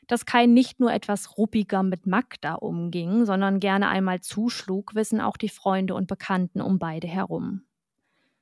Dass 0.08 0.26
Kai 0.26 0.46
nicht 0.46 0.80
nur 0.80 0.92
etwas 0.92 1.38
ruppiger 1.38 1.84
mit 1.84 2.08
Magda 2.08 2.56
umging, 2.56 3.26
sondern 3.26 3.60
gerne 3.60 3.88
einmal 3.88 4.22
zuschlug, 4.22 4.96
wissen 4.96 5.22
auch 5.22 5.38
die 5.38 5.50
Freunde 5.50 5.96
und 5.96 6.08
Bekannten 6.08 6.60
um 6.60 6.80
beide 6.80 7.08
herum. 7.08 7.64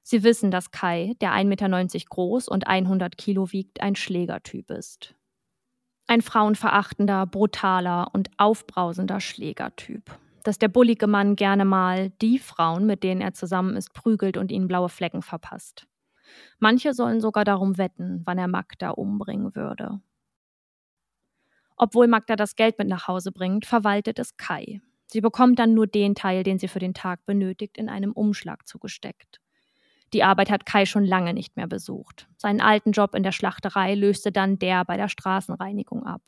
Sie 0.04 0.24
wissen, 0.24 0.52
dass 0.52 0.72
Kai, 0.72 1.14
der 1.22 1.32
1,90 1.32 1.46
Meter 1.46 2.06
groß 2.10 2.48
und 2.48 2.68
100 2.68 3.18
Kilo 3.18 3.52
wiegt, 3.52 3.82
ein 3.82 3.96
Schlägertyp 3.96 4.72
ist. 4.72 5.16
Ein 6.08 6.22
frauenverachtender, 6.22 7.26
brutaler 7.26 8.10
und 8.14 8.30
aufbrausender 8.38 9.20
Schlägertyp. 9.20 10.12
Dass 10.44 10.58
der 10.58 10.68
bullige 10.68 11.08
Mann 11.08 11.36
gerne 11.36 11.66
mal 11.66 12.10
die 12.22 12.40
Frauen, 12.40 12.86
mit 12.86 13.04
denen 13.04 13.22
er 13.22 13.34
zusammen 13.34 13.76
ist, 13.78 13.94
prügelt 13.94 14.38
und 14.38 14.52
ihnen 14.52 14.68
blaue 14.68 14.90
Flecken 14.90 15.22
verpasst. 15.22 15.88
Manche 16.60 16.94
sollen 16.94 17.22
sogar 17.22 17.46
darum 17.46 17.78
wetten, 17.78 18.22
wann 18.26 18.38
er 18.38 18.48
Magda 18.48 18.90
umbringen 18.90 19.56
würde. 19.56 20.02
Obwohl 21.78 22.08
Magda 22.08 22.36
das 22.36 22.56
Geld 22.56 22.78
mit 22.78 22.88
nach 22.88 23.08
Hause 23.08 23.32
bringt, 23.32 23.66
verwaltet 23.66 24.20
es 24.20 24.38
Kai. 24.38 24.82
Sie 25.08 25.22
bekommt 25.22 25.60
dann 25.60 25.74
nur 25.74 25.88
den 25.88 26.16
Teil, 26.16 26.44
den 26.44 26.60
sie 26.60 26.68
für 26.68 26.80
den 26.80 26.94
Tag 26.94 27.26
benötigt, 27.26 27.78
in 27.78 27.90
einem 27.90 28.14
Umschlag 28.14 28.68
zugesteckt. 28.68 29.42
Die 30.14 30.24
Arbeit 30.24 30.50
hat 30.50 30.66
Kai 30.66 30.86
schon 30.86 31.06
lange 31.06 31.34
nicht 31.34 31.56
mehr 31.56 31.68
besucht. 31.68 32.28
Seinen 32.38 32.62
alten 32.62 32.92
Job 32.92 33.16
in 33.16 33.24
der 33.24 33.32
Schlachterei 33.32 33.96
löste 33.96 34.32
dann 34.32 34.60
der 34.60 34.84
bei 34.84 34.98
der 34.98 35.08
Straßenreinigung 35.08 36.06
ab. 36.06 36.22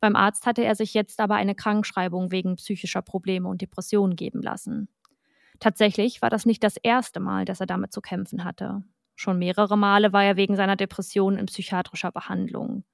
Beim 0.00 0.14
Arzt 0.14 0.46
hatte 0.46 0.64
er 0.64 0.76
sich 0.76 0.94
jetzt 0.94 1.18
aber 1.20 1.34
eine 1.34 1.56
Krankschreibung 1.56 2.30
wegen 2.30 2.56
psychischer 2.56 3.02
Probleme 3.02 3.48
und 3.48 3.60
Depressionen 3.60 4.14
geben 4.14 4.40
lassen. 4.42 4.88
Tatsächlich 5.58 6.22
war 6.22 6.30
das 6.30 6.46
nicht 6.46 6.62
das 6.62 6.76
erste 6.76 7.18
Mal, 7.18 7.44
dass 7.44 7.58
er 7.60 7.66
damit 7.66 7.92
zu 7.92 8.00
kämpfen 8.00 8.44
hatte. 8.44 8.84
Schon 9.16 9.40
mehrere 9.40 9.76
Male 9.76 10.12
war 10.12 10.22
er 10.22 10.36
wegen 10.36 10.54
seiner 10.54 10.76
Depression 10.76 11.36
in 11.36 11.46
psychiatrischer 11.46 12.12
Behandlung. 12.12 12.84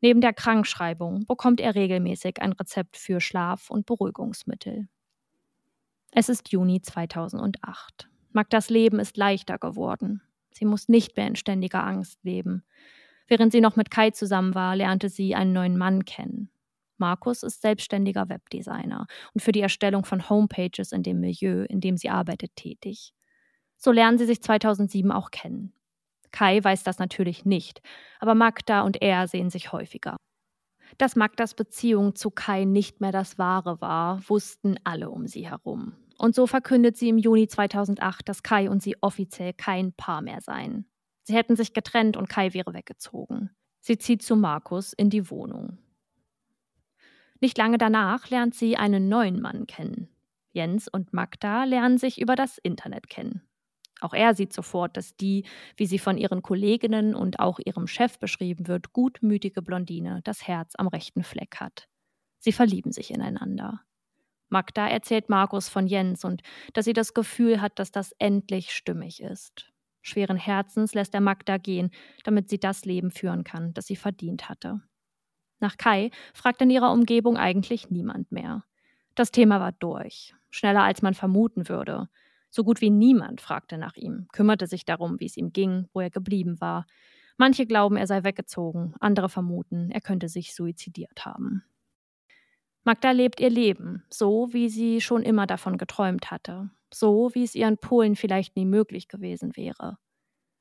Neben 0.00 0.20
der 0.20 0.32
Krankschreibung 0.32 1.26
bekommt 1.26 1.60
er 1.60 1.74
regelmäßig 1.74 2.40
ein 2.40 2.52
Rezept 2.52 2.96
für 2.96 3.20
Schlaf- 3.20 3.70
und 3.70 3.86
Beruhigungsmittel. 3.86 4.88
Es 6.12 6.28
ist 6.28 6.52
Juni 6.52 6.82
2008. 6.82 8.11
Magdas 8.34 8.70
Leben 8.70 8.98
ist 8.98 9.16
leichter 9.16 9.58
geworden. 9.58 10.22
Sie 10.52 10.64
muss 10.64 10.88
nicht 10.88 11.16
mehr 11.16 11.26
in 11.26 11.36
ständiger 11.36 11.84
Angst 11.84 12.22
leben. 12.24 12.64
Während 13.26 13.52
sie 13.52 13.60
noch 13.60 13.76
mit 13.76 13.90
Kai 13.90 14.10
zusammen 14.10 14.54
war, 14.54 14.76
lernte 14.76 15.08
sie 15.08 15.34
einen 15.34 15.52
neuen 15.52 15.78
Mann 15.78 16.04
kennen. 16.04 16.50
Markus 16.98 17.42
ist 17.42 17.62
selbstständiger 17.62 18.28
Webdesigner 18.28 19.06
und 19.34 19.40
für 19.40 19.52
die 19.52 19.60
Erstellung 19.60 20.04
von 20.04 20.28
Homepages 20.28 20.92
in 20.92 21.02
dem 21.02 21.20
Milieu, 21.20 21.64
in 21.64 21.80
dem 21.80 21.96
sie 21.96 22.10
arbeitet, 22.10 22.54
tätig. 22.54 23.12
So 23.76 23.90
lernen 23.90 24.18
sie 24.18 24.26
sich 24.26 24.42
2007 24.42 25.10
auch 25.10 25.30
kennen. 25.30 25.72
Kai 26.30 26.62
weiß 26.62 26.84
das 26.84 26.98
natürlich 26.98 27.44
nicht, 27.44 27.82
aber 28.20 28.34
Magda 28.34 28.82
und 28.82 29.02
er 29.02 29.26
sehen 29.26 29.50
sich 29.50 29.72
häufiger. 29.72 30.16
Dass 30.98 31.16
Magdas 31.16 31.54
Beziehung 31.54 32.14
zu 32.14 32.30
Kai 32.30 32.64
nicht 32.64 33.00
mehr 33.00 33.12
das 33.12 33.38
Wahre 33.38 33.80
war, 33.80 34.22
wussten 34.28 34.76
alle 34.84 35.10
um 35.10 35.26
sie 35.26 35.48
herum. 35.48 35.94
Und 36.22 36.36
so 36.36 36.46
verkündet 36.46 36.96
sie 36.96 37.08
im 37.08 37.18
Juni 37.18 37.48
2008, 37.48 38.28
dass 38.28 38.44
Kai 38.44 38.70
und 38.70 38.80
sie 38.80 38.94
offiziell 39.00 39.52
kein 39.52 39.92
Paar 39.92 40.22
mehr 40.22 40.40
seien. 40.40 40.86
Sie 41.24 41.34
hätten 41.34 41.56
sich 41.56 41.72
getrennt 41.72 42.16
und 42.16 42.28
Kai 42.28 42.54
wäre 42.54 42.74
weggezogen. 42.74 43.50
Sie 43.80 43.98
zieht 43.98 44.22
zu 44.22 44.36
Markus 44.36 44.92
in 44.92 45.10
die 45.10 45.30
Wohnung. 45.30 45.78
Nicht 47.40 47.58
lange 47.58 47.76
danach 47.76 48.30
lernt 48.30 48.54
sie 48.54 48.76
einen 48.76 49.08
neuen 49.08 49.40
Mann 49.40 49.66
kennen. 49.66 50.10
Jens 50.52 50.86
und 50.86 51.12
Magda 51.12 51.64
lernen 51.64 51.98
sich 51.98 52.20
über 52.20 52.36
das 52.36 52.56
Internet 52.58 53.08
kennen. 53.08 53.42
Auch 54.00 54.14
er 54.14 54.36
sieht 54.36 54.52
sofort, 54.52 54.96
dass 54.96 55.16
die, 55.16 55.44
wie 55.76 55.86
sie 55.86 55.98
von 55.98 56.18
ihren 56.18 56.40
Kolleginnen 56.42 57.16
und 57.16 57.40
auch 57.40 57.58
ihrem 57.58 57.88
Chef 57.88 58.20
beschrieben 58.20 58.68
wird, 58.68 58.92
gutmütige 58.92 59.60
Blondine 59.60 60.20
das 60.22 60.46
Herz 60.46 60.74
am 60.78 60.86
rechten 60.86 61.24
Fleck 61.24 61.56
hat. 61.56 61.88
Sie 62.38 62.52
verlieben 62.52 62.92
sich 62.92 63.10
ineinander. 63.10 63.80
Magda 64.52 64.86
erzählt 64.86 65.28
Markus 65.28 65.68
von 65.68 65.86
Jens 65.86 66.24
und 66.24 66.42
dass 66.74 66.84
sie 66.84 66.92
das 66.92 67.14
Gefühl 67.14 67.60
hat, 67.60 67.78
dass 67.78 67.90
das 67.90 68.12
endlich 68.18 68.72
stimmig 68.72 69.22
ist. 69.22 69.72
Schweren 70.02 70.36
Herzens 70.36 70.94
lässt 70.94 71.14
er 71.14 71.20
Magda 71.20 71.56
gehen, 71.56 71.90
damit 72.24 72.50
sie 72.50 72.60
das 72.60 72.84
Leben 72.84 73.10
führen 73.10 73.44
kann, 73.44 73.72
das 73.72 73.86
sie 73.86 73.96
verdient 73.96 74.48
hatte. 74.48 74.80
Nach 75.58 75.76
Kai 75.76 76.10
fragt 76.34 76.60
in 76.60 76.70
ihrer 76.70 76.92
Umgebung 76.92 77.36
eigentlich 77.36 77.90
niemand 77.90 78.30
mehr. 78.30 78.64
Das 79.14 79.30
Thema 79.30 79.58
war 79.58 79.72
durch, 79.72 80.34
schneller 80.50 80.82
als 80.82 81.02
man 81.02 81.14
vermuten 81.14 81.68
würde. 81.68 82.08
So 82.50 82.64
gut 82.64 82.80
wie 82.80 82.90
niemand 82.90 83.40
fragte 83.40 83.78
nach 83.78 83.96
ihm, 83.96 84.26
kümmerte 84.32 84.66
sich 84.66 84.84
darum, 84.84 85.18
wie 85.18 85.26
es 85.26 85.36
ihm 85.36 85.52
ging, 85.52 85.88
wo 85.94 86.00
er 86.00 86.10
geblieben 86.10 86.60
war. 86.60 86.86
Manche 87.38 87.64
glauben, 87.64 87.96
er 87.96 88.06
sei 88.06 88.24
weggezogen, 88.24 88.94
andere 89.00 89.28
vermuten, 89.30 89.90
er 89.90 90.02
könnte 90.02 90.28
sich 90.28 90.54
suizidiert 90.54 91.24
haben. 91.24 91.64
Magda 92.84 93.12
lebt 93.12 93.38
ihr 93.40 93.50
Leben, 93.50 94.02
so 94.10 94.52
wie 94.52 94.68
sie 94.68 95.00
schon 95.00 95.22
immer 95.22 95.46
davon 95.46 95.78
geträumt 95.78 96.30
hatte, 96.32 96.70
so 96.92 97.30
wie 97.32 97.44
es 97.44 97.54
ihr 97.54 97.68
in 97.68 97.78
Polen 97.78 98.16
vielleicht 98.16 98.56
nie 98.56 98.64
möglich 98.64 99.06
gewesen 99.06 99.56
wäre. 99.56 99.98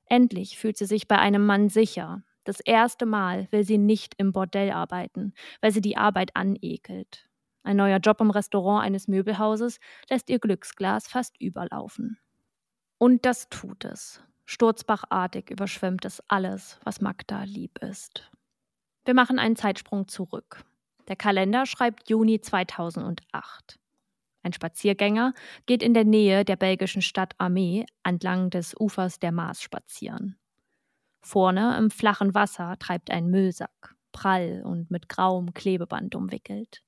Endlich 0.05 0.57
fühlt 0.57 0.77
sie 0.77 0.85
sich 0.85 1.07
bei 1.07 1.17
einem 1.17 1.45
Mann 1.45 1.69
sicher. 1.69 2.23
Das 2.43 2.59
erste 2.59 3.05
Mal 3.05 3.47
will 3.51 3.63
sie 3.63 3.77
nicht 3.77 4.13
im 4.17 4.33
Bordell 4.33 4.71
arbeiten, 4.71 5.33
weil 5.61 5.71
sie 5.71 5.81
die 5.81 5.97
Arbeit 5.97 6.35
anekelt. 6.35 7.27
Ein 7.63 7.77
neuer 7.77 7.97
Job 7.97 8.21
im 8.21 8.29
Restaurant 8.29 8.83
eines 8.83 9.07
Möbelhauses 9.07 9.79
lässt 10.09 10.29
ihr 10.29 10.39
Glücksglas 10.39 11.07
fast 11.07 11.39
überlaufen. 11.39 12.19
Und 12.97 13.25
das 13.25 13.49
tut 13.49 13.85
es. 13.85 14.23
Sturzbachartig 14.45 15.49
überschwemmt 15.49 16.05
es 16.05 16.21
alles, 16.27 16.79
was 16.83 17.01
Magda 17.01 17.43
lieb 17.43 17.79
ist. 17.79 18.29
Wir 19.05 19.13
machen 19.13 19.39
einen 19.39 19.55
Zeitsprung 19.55 20.07
zurück. 20.07 20.63
Der 21.07 21.15
Kalender 21.15 21.65
schreibt 21.65 22.09
Juni 22.09 22.41
2008. 22.41 23.79
Ein 24.43 24.53
Spaziergänger 24.53 25.33
geht 25.65 25.83
in 25.83 25.93
der 25.93 26.05
Nähe 26.05 26.43
der 26.45 26.55
belgischen 26.55 27.01
Stadt 27.01 27.33
Armee 27.37 27.85
entlang 28.03 28.49
des 28.49 28.75
Ufers 28.79 29.19
der 29.19 29.31
Maas 29.31 29.61
spazieren. 29.61 30.37
Vorne 31.21 31.77
im 31.77 31.91
flachen 31.91 32.33
Wasser 32.33 32.77
treibt 32.79 33.11
ein 33.11 33.27
Müllsack, 33.27 33.95
prall 34.11 34.63
und 34.65 34.89
mit 34.89 35.09
grauem 35.09 35.53
Klebeband 35.53 36.15
umwickelt. 36.15 36.81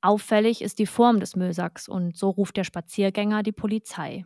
Auffällig 0.00 0.62
ist 0.62 0.78
die 0.78 0.86
Form 0.86 1.20
des 1.20 1.36
Müllsacks 1.36 1.88
und 1.88 2.16
so 2.16 2.30
ruft 2.30 2.56
der 2.56 2.64
Spaziergänger 2.64 3.42
die 3.42 3.52
Polizei. 3.52 4.24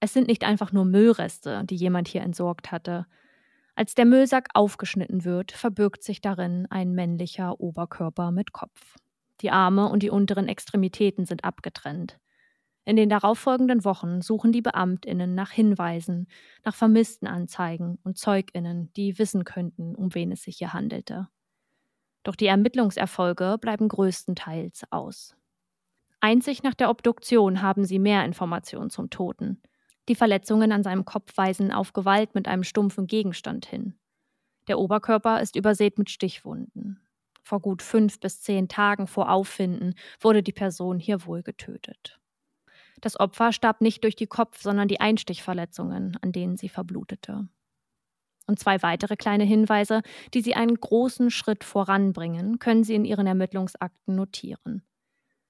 Es 0.00 0.12
sind 0.12 0.28
nicht 0.28 0.44
einfach 0.44 0.72
nur 0.72 0.84
Müllreste, 0.84 1.64
die 1.64 1.76
jemand 1.76 2.08
hier 2.08 2.22
entsorgt 2.22 2.70
hatte. 2.70 3.06
Als 3.78 3.94
der 3.94 4.06
Müllsack 4.06 4.48
aufgeschnitten 4.54 5.26
wird, 5.26 5.52
verbirgt 5.52 6.02
sich 6.02 6.22
darin 6.22 6.66
ein 6.70 6.92
männlicher 6.92 7.60
Oberkörper 7.60 8.30
mit 8.30 8.52
Kopf. 8.52 8.96
Die 9.42 9.50
Arme 9.50 9.90
und 9.90 10.02
die 10.02 10.08
unteren 10.08 10.48
Extremitäten 10.48 11.26
sind 11.26 11.44
abgetrennt. 11.44 12.18
In 12.86 12.96
den 12.96 13.10
darauffolgenden 13.10 13.84
Wochen 13.84 14.22
suchen 14.22 14.50
die 14.50 14.62
Beamtinnen 14.62 15.34
nach 15.34 15.50
Hinweisen, 15.50 16.26
nach 16.64 16.74
Vermisstenanzeigen 16.74 17.98
und 18.02 18.16
Zeuginnen, 18.16 18.90
die 18.94 19.18
wissen 19.18 19.44
könnten, 19.44 19.94
um 19.94 20.14
wen 20.14 20.32
es 20.32 20.44
sich 20.44 20.56
hier 20.56 20.72
handelte. 20.72 21.28
Doch 22.22 22.34
die 22.34 22.46
Ermittlungserfolge 22.46 23.58
bleiben 23.60 23.88
größtenteils 23.88 24.84
aus. 24.90 25.36
Einzig 26.20 26.62
nach 26.62 26.74
der 26.74 26.88
Obduktion 26.88 27.60
haben 27.60 27.84
sie 27.84 27.98
mehr 27.98 28.24
Informationen 28.24 28.88
zum 28.88 29.10
Toten. 29.10 29.60
Die 30.08 30.14
Verletzungen 30.14 30.72
an 30.72 30.82
seinem 30.82 31.04
Kopf 31.04 31.36
weisen 31.36 31.72
auf 31.72 31.92
Gewalt 31.92 32.34
mit 32.34 32.48
einem 32.48 32.64
stumpfen 32.64 33.06
Gegenstand 33.06 33.66
hin. 33.66 33.98
Der 34.68 34.78
Oberkörper 34.78 35.40
ist 35.40 35.56
übersät 35.56 35.98
mit 35.98 36.10
Stichwunden. 36.10 37.00
Vor 37.42 37.60
gut 37.60 37.82
fünf 37.82 38.18
bis 38.20 38.40
zehn 38.40 38.68
Tagen 38.68 39.06
vor 39.06 39.30
Auffinden 39.30 39.94
wurde 40.20 40.42
die 40.42 40.52
Person 40.52 40.98
hier 40.98 41.26
wohl 41.26 41.42
getötet. 41.42 42.18
Das 43.00 43.18
Opfer 43.18 43.52
starb 43.52 43.80
nicht 43.80 44.04
durch 44.04 44.16
die 44.16 44.26
Kopf, 44.26 44.60
sondern 44.60 44.88
die 44.88 45.00
Einstichverletzungen, 45.00 46.16
an 46.22 46.32
denen 46.32 46.56
sie 46.56 46.68
verblutete 46.68 47.48
und 48.46 48.58
zwei 48.58 48.82
weitere 48.82 49.16
kleine 49.16 49.44
Hinweise, 49.44 50.02
die 50.34 50.40
Sie 50.40 50.54
einen 50.54 50.76
großen 50.76 51.30
Schritt 51.30 51.64
voranbringen, 51.64 52.58
können 52.58 52.84
Sie 52.84 52.94
in 52.94 53.04
Ihren 53.04 53.26
Ermittlungsakten 53.26 54.14
notieren. 54.14 54.82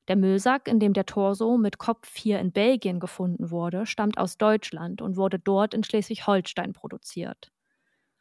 Der 0.08 0.14
Müllsack, 0.14 0.68
in 0.68 0.78
dem 0.78 0.92
der 0.92 1.04
Torso 1.04 1.56
mit 1.58 1.78
Kopf 1.78 2.16
hier 2.16 2.38
in 2.38 2.52
Belgien 2.52 3.00
gefunden 3.00 3.50
wurde, 3.50 3.86
stammt 3.86 4.18
aus 4.18 4.38
Deutschland 4.38 5.02
und 5.02 5.16
wurde 5.16 5.40
dort 5.40 5.74
in 5.74 5.82
Schleswig-Holstein 5.82 6.72
produziert. 6.72 7.50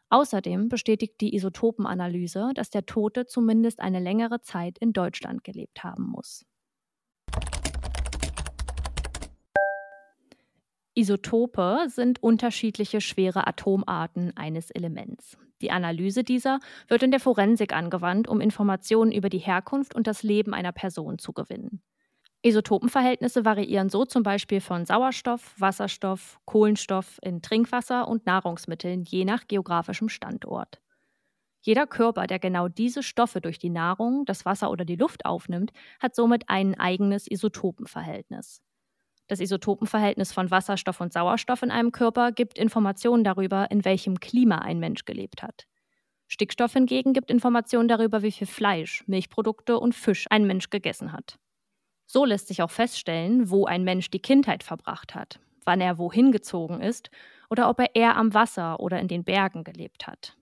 Außerdem 0.10 0.68
bestätigt 0.70 1.22
die 1.22 1.36
Isotopenanalyse, 1.36 2.52
dass 2.56 2.72
der 2.72 2.86
Tote 2.88 3.28
zumindest 3.28 3.80
eine 3.82 4.00
längere 4.00 4.42
Zeit 4.42 4.80
in 4.80 4.94
Deutschland 4.94 5.44
gelebt 5.44 5.84
haben 5.84 6.06
muss. 6.06 6.46
Isotope 10.96 11.88
sind 11.90 12.24
unterschiedliche 12.24 13.02
schwere 13.02 13.46
Atomarten 13.46 14.36
eines 14.38 14.72
Elements. 14.72 15.38
Die 15.62 15.72
Analyse 15.72 16.24
dieser 16.24 16.60
wird 16.88 17.04
in 17.04 17.12
der 17.12 17.20
Forensik 17.20 17.74
angewandt, 17.74 18.28
um 18.28 18.42
Informationen 18.42 19.12
über 19.12 19.30
die 19.30 19.40
Herkunft 19.40 19.96
und 19.96 20.08
das 20.08 20.24
Leben 20.24 20.54
einer 20.54 20.72
Person 20.72 21.18
zu 21.18 21.34
gewinnen. 21.34 21.82
Isotopenverhältnisse 22.44 23.44
variieren 23.44 23.90
so 23.90 24.06
zum 24.06 24.22
Beispiel 24.22 24.62
von 24.62 24.86
Sauerstoff, 24.86 25.56
Wasserstoff, 25.60 26.40
Kohlenstoff 26.46 27.20
in 27.24 27.42
Trinkwasser 27.42 28.08
und 28.08 28.28
Nahrungsmitteln 28.28 29.04
je 29.04 29.26
nach 29.26 29.48
geografischem 29.48 30.10
Standort. 30.10 30.80
Jeder 31.62 31.88
Körper, 31.88 32.28
der 32.28 32.38
genau 32.38 32.68
diese 32.68 33.02
Stoffe 33.02 33.42
durch 33.42 33.58
die 33.58 33.72
Nahrung, 33.72 34.26
das 34.26 34.46
Wasser 34.46 34.70
oder 34.70 34.86
die 34.86 34.96
Luft 34.98 35.26
aufnimmt, 35.26 35.74
hat 36.00 36.16
somit 36.16 36.44
ein 36.48 36.80
eigenes 36.80 37.26
Isotopenverhältnis. 37.30 38.62
Das 39.28 39.40
Isotopenverhältnis 39.40 40.32
von 40.32 40.52
Wasserstoff 40.52 41.02
und 41.02 41.12
Sauerstoff 41.12 41.64
in 41.64 41.72
einem 41.72 41.92
Körper 41.92 42.32
gibt 42.32 42.60
Informationen 42.60 43.24
darüber, 43.24 43.72
in 43.72 43.84
welchem 43.84 44.20
Klima 44.20 44.60
ein 44.60 44.80
Mensch 44.80 45.06
gelebt 45.06 45.42
hat. 45.42 45.66
Stickstoff 46.28 46.74
hingegen 46.74 47.14
gibt 47.14 47.32
Informationen 47.32 47.88
darüber, 47.88 48.22
wie 48.22 48.32
viel 48.32 48.48
Fleisch, 48.48 49.04
Milchprodukte 49.08 49.80
und 49.80 49.94
Fisch 49.94 50.26
ein 50.30 50.46
Mensch 50.46 50.70
gegessen 50.70 51.12
hat. 51.12 51.38
So 52.06 52.26
lässt 52.26 52.48
sich 52.48 52.62
auch 52.62 52.72
feststellen, 52.72 53.50
wo 53.50 53.66
ein 53.66 53.84
Mensch 53.84 54.12
die 54.12 54.22
Kindheit 54.22 54.64
verbracht 54.64 55.16
hat, 55.16 55.40
wann 55.64 55.82
er 55.82 55.98
wohin 55.98 56.32
gezogen 56.32 56.82
ist 56.82 57.10
oder 57.50 57.70
ob 57.70 57.80
er 57.80 57.96
eher 57.96 58.18
am 58.18 58.34
Wasser 58.34 58.80
oder 58.80 59.00
in 59.00 59.08
den 59.08 59.24
Bergen 59.24 59.64
gelebt 59.64 60.06
hat. 60.08 60.38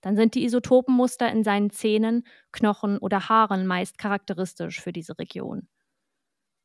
Dann 0.00 0.16
sind 0.16 0.34
die 0.34 0.44
Isotopenmuster 0.44 1.30
in 1.30 1.42
seinen 1.44 1.70
Zähnen, 1.70 2.24
Knochen 2.52 2.98
oder 2.98 3.28
Haaren 3.28 3.66
meist 3.66 3.98
charakteristisch 3.98 4.80
für 4.80 4.92
diese 4.92 5.18
Region. 5.18 5.68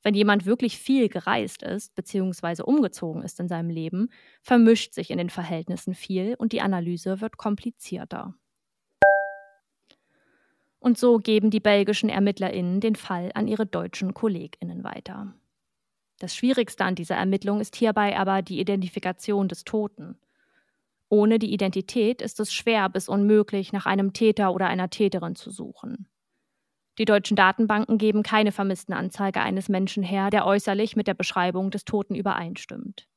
Wenn 0.03 0.13
jemand 0.13 0.45
wirklich 0.45 0.77
viel 0.77 1.07
gereist 1.07 1.63
ist 1.63 1.95
bzw. 1.95 2.63
umgezogen 2.63 3.23
ist 3.23 3.39
in 3.39 3.47
seinem 3.47 3.69
Leben, 3.69 4.09
vermischt 4.41 4.93
sich 4.93 5.09
in 5.09 5.17
den 5.17 5.29
Verhältnissen 5.29 5.95
viel 5.95 6.35
und 6.37 6.51
die 6.51 6.61
Analyse 6.61 7.21
wird 7.21 7.37
komplizierter. 7.37 8.35
Und 10.79 10.97
so 10.97 11.17
geben 11.17 11.49
die 11.49 11.61
belgischen 11.61 12.09
ErmittlerInnen 12.09 12.81
den 12.81 12.97
Fall 12.97 13.31
an 13.33 13.47
ihre 13.47 13.65
deutschen 13.65 14.13
KollegInnen 14.13 14.83
weiter. 14.83 15.33
Das 16.19 16.35
Schwierigste 16.35 16.83
an 16.83 16.95
dieser 16.95 17.15
Ermittlung 17.15 17.61
ist 17.61 17.77
hierbei 17.77 18.17
aber 18.17 18.41
die 18.41 18.59
Identifikation 18.59 19.47
des 19.47 19.63
Toten. 19.63 20.17
Ohne 21.07 21.39
die 21.39 21.53
Identität 21.53 22.21
ist 22.21 22.41
es 22.41 22.53
schwer 22.53 22.89
bis 22.89 23.07
unmöglich, 23.07 23.71
nach 23.71 23.85
einem 23.85 24.11
Täter 24.11 24.53
oder 24.53 24.67
einer 24.67 24.89
Täterin 24.89 25.35
zu 25.35 25.51
suchen. 25.51 26.07
Die 26.99 27.05
deutschen 27.05 27.35
Datenbanken 27.35 27.97
geben 27.97 28.21
keine 28.21 28.51
Vermisstenanzeige 28.51 29.41
eines 29.41 29.67
Menschen 29.67 30.03
her, 30.03 30.29
der 30.29 30.45
äußerlich 30.45 30.95
mit 30.95 31.07
der 31.07 31.15
Beschreibung 31.15 31.71
des 31.71 31.85
Toten 31.85 32.13
übereinstimmt. 32.13 33.07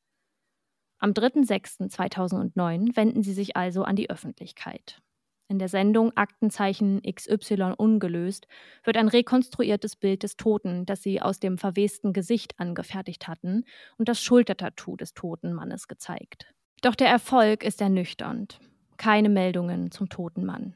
Am 0.98 1.10
3.6.2009 1.10 2.96
wenden 2.96 3.22
sie 3.22 3.34
sich 3.34 3.56
also 3.56 3.84
an 3.84 3.96
die 3.96 4.08
Öffentlichkeit. 4.08 5.02
In 5.48 5.58
der 5.58 5.68
Sendung 5.68 6.16
Aktenzeichen 6.16 7.02
XY 7.02 7.74
ungelöst 7.76 8.48
wird 8.82 8.96
ein 8.96 9.08
rekonstruiertes 9.08 9.94
Bild 9.94 10.22
des 10.22 10.36
Toten, 10.36 10.86
das 10.86 11.02
sie 11.02 11.22
aus 11.22 11.38
dem 11.38 11.58
verwesten 11.58 12.12
Gesicht 12.12 12.58
angefertigt 12.58 13.28
hatten, 13.28 13.64
und 13.96 14.08
das 14.08 14.20
Schultertattoo 14.20 14.96
des 14.96 15.14
toten 15.14 15.52
Mannes 15.52 15.86
gezeigt. 15.86 16.52
Doch 16.82 16.96
der 16.96 17.08
Erfolg 17.08 17.62
ist 17.62 17.80
ernüchternd. 17.80 18.58
Keine 18.96 19.28
Meldungen 19.28 19.90
zum 19.90 20.08
toten 20.08 20.44
Mann. 20.44 20.74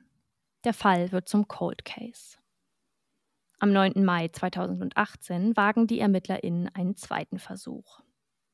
Der 0.65 0.75
Fall 0.75 1.11
wird 1.11 1.29
zum 1.29 1.49
Cold 1.49 1.85
Case. 1.85 2.40
Am 3.61 3.73
9. 3.73 4.05
Mai 4.05 4.29
2018 4.29 5.57
wagen 5.57 5.87
die 5.87 6.01
ErmittlerInnen 6.01 6.69
einen 6.75 6.97
zweiten 6.97 7.39
Versuch. 7.39 8.01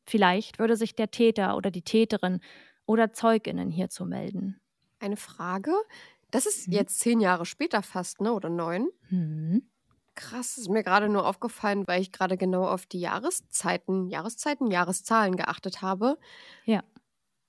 Vielleicht 0.04 0.58
würde 0.58 0.76
sich 0.76 0.94
der 0.96 1.10
Täter 1.10 1.56
oder 1.56 1.70
die 1.70 1.82
Täterin 1.82 2.40
oder 2.86 3.12
ZeugInnen 3.12 3.70
hierzu 3.70 4.04
melden. 4.04 4.60
Eine 4.98 5.16
Frage? 5.16 5.72
Das 6.30 6.44
ist 6.46 6.66
Mhm. 6.68 6.74
jetzt 6.74 6.98
zehn 6.98 7.20
Jahre 7.20 7.46
später 7.46 7.82
fast, 7.82 8.20
ne? 8.20 8.32
Oder 8.32 8.48
neun? 8.50 8.88
Hm. 9.08 9.62
Krass, 10.16 10.58
ist 10.58 10.70
mir 10.70 10.82
gerade 10.82 11.08
nur 11.08 11.26
aufgefallen, 11.26 11.86
weil 11.86 12.00
ich 12.02 12.10
gerade 12.10 12.36
genau 12.36 12.66
auf 12.66 12.86
die 12.86 13.00
Jahreszeiten, 13.00 14.08
Jahreszeiten, 14.08 14.70
Jahreszahlen 14.70 15.36
geachtet 15.36 15.82
habe. 15.82 16.18
Ja. 16.64 16.82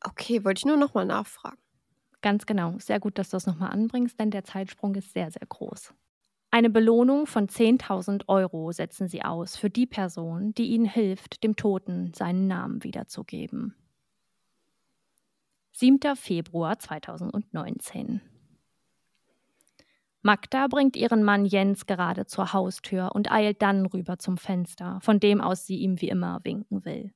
Okay, 0.04 0.44
wollte 0.44 0.60
ich 0.60 0.66
nur 0.66 0.78
nochmal 0.78 1.06
nachfragen. 1.06 1.58
Ganz 2.22 2.46
genau. 2.46 2.78
Sehr 2.80 3.00
gut, 3.00 3.18
dass 3.18 3.30
du 3.30 3.38
das 3.38 3.46
nochmal 3.48 3.72
anbringst, 3.72 4.20
denn 4.20 4.32
der 4.32 4.44
Zeitsprung 4.44 4.94
ist 4.96 5.14
sehr, 5.14 5.32
sehr 5.32 5.46
groß. 5.48 5.94
Eine 6.58 6.72
Belohnung 6.72 7.28
von 7.28 7.48
10.000 7.48 8.28
Euro 8.30 8.72
setzen 8.72 9.08
sie 9.08 9.22
aus 9.22 9.56
für 9.56 9.70
die 9.70 9.86
Person, 9.86 10.56
die 10.56 10.70
ihnen 10.70 10.86
hilft, 10.86 11.44
dem 11.44 11.56
Toten 11.56 12.16
seinen 12.16 12.48
Namen 12.48 12.84
wiederzugeben. 12.84 13.76
7. 15.74 16.16
Februar 16.16 16.80
2019. 16.80 18.22
Magda 20.24 20.66
bringt 20.66 20.96
ihren 20.96 21.22
Mann 21.22 21.46
Jens 21.46 21.86
gerade 21.86 22.26
zur 22.26 22.54
Haustür 22.54 23.12
und 23.14 23.32
eilt 23.32 23.62
dann 23.62 23.86
rüber 23.86 24.18
zum 24.18 24.38
Fenster, 24.38 24.98
von 25.04 25.20
dem 25.20 25.42
aus 25.42 25.68
sie 25.68 25.78
ihm 25.78 26.02
wie 26.02 26.10
immer 26.10 26.40
winken 26.42 26.86
will. 26.86 27.14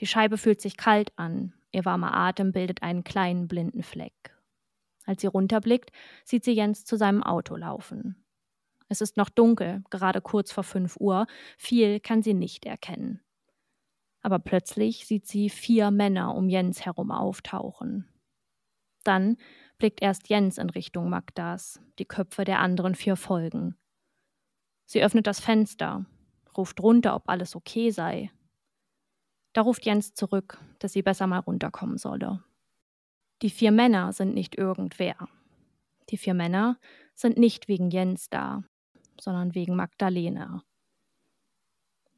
Die 0.00 0.06
Scheibe 0.06 0.38
fühlt 0.38 0.62
sich 0.62 0.78
kalt 0.78 1.12
an, 1.18 1.52
ihr 1.70 1.84
warmer 1.84 2.16
Atem 2.16 2.52
bildet 2.52 2.82
einen 2.82 3.04
kleinen 3.04 3.46
blinden 3.46 3.82
Fleck. 3.82 4.34
Als 5.04 5.20
sie 5.20 5.26
runterblickt, 5.26 5.90
sieht 6.24 6.44
sie 6.44 6.52
Jens 6.52 6.86
zu 6.86 6.96
seinem 6.96 7.22
Auto 7.22 7.56
laufen. 7.56 8.21
Es 8.92 9.00
ist 9.00 9.16
noch 9.16 9.30
dunkel, 9.30 9.82
gerade 9.88 10.20
kurz 10.20 10.52
vor 10.52 10.64
5 10.64 10.98
Uhr, 11.00 11.26
viel 11.56 11.98
kann 11.98 12.22
sie 12.22 12.34
nicht 12.34 12.66
erkennen. 12.66 13.22
Aber 14.20 14.38
plötzlich 14.38 15.06
sieht 15.06 15.26
sie 15.26 15.48
vier 15.48 15.90
Männer 15.90 16.34
um 16.34 16.50
Jens 16.50 16.84
herum 16.84 17.10
auftauchen. 17.10 18.06
Dann 19.02 19.38
blickt 19.78 20.02
erst 20.02 20.28
Jens 20.28 20.58
in 20.58 20.68
Richtung 20.68 21.08
Magdas, 21.08 21.80
die 21.98 22.04
Köpfe 22.04 22.44
der 22.44 22.60
anderen 22.60 22.94
vier 22.94 23.16
folgen. 23.16 23.78
Sie 24.84 25.02
öffnet 25.02 25.26
das 25.26 25.40
Fenster, 25.40 26.04
ruft 26.54 26.78
runter, 26.82 27.16
ob 27.16 27.30
alles 27.30 27.56
okay 27.56 27.88
sei. 27.88 28.30
Da 29.54 29.62
ruft 29.62 29.86
Jens 29.86 30.12
zurück, 30.12 30.58
dass 30.80 30.92
sie 30.92 31.02
besser 31.02 31.26
mal 31.26 31.38
runterkommen 31.38 31.96
solle. 31.96 32.44
Die 33.40 33.48
vier 33.48 33.72
Männer 33.72 34.12
sind 34.12 34.34
nicht 34.34 34.54
irgendwer. 34.58 35.16
Die 36.10 36.18
vier 36.18 36.34
Männer 36.34 36.78
sind 37.14 37.38
nicht 37.38 37.68
wegen 37.68 37.90
Jens 37.90 38.28
da, 38.28 38.64
sondern 39.22 39.54
wegen 39.54 39.76
Magdalena. 39.76 40.64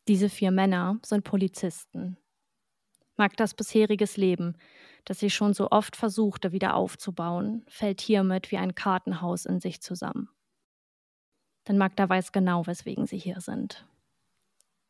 Diese 0.08 0.28
vier 0.28 0.50
Männer 0.50 0.98
sind 1.04 1.24
Polizisten. 1.24 2.16
Magdas 3.16 3.54
bisheriges 3.54 4.16
Leben, 4.16 4.56
das 5.04 5.20
sie 5.20 5.30
schon 5.30 5.54
so 5.54 5.70
oft 5.70 5.96
versuchte 5.96 6.52
wieder 6.52 6.74
aufzubauen, 6.74 7.64
fällt 7.68 8.00
hiermit 8.00 8.50
wie 8.50 8.56
ein 8.56 8.74
Kartenhaus 8.74 9.44
in 9.44 9.60
sich 9.60 9.80
zusammen. 9.82 10.28
Denn 11.68 11.78
Magda 11.78 12.08
weiß 12.08 12.32
genau, 12.32 12.66
weswegen 12.66 13.06
sie 13.06 13.18
hier 13.18 13.40
sind. 13.40 13.86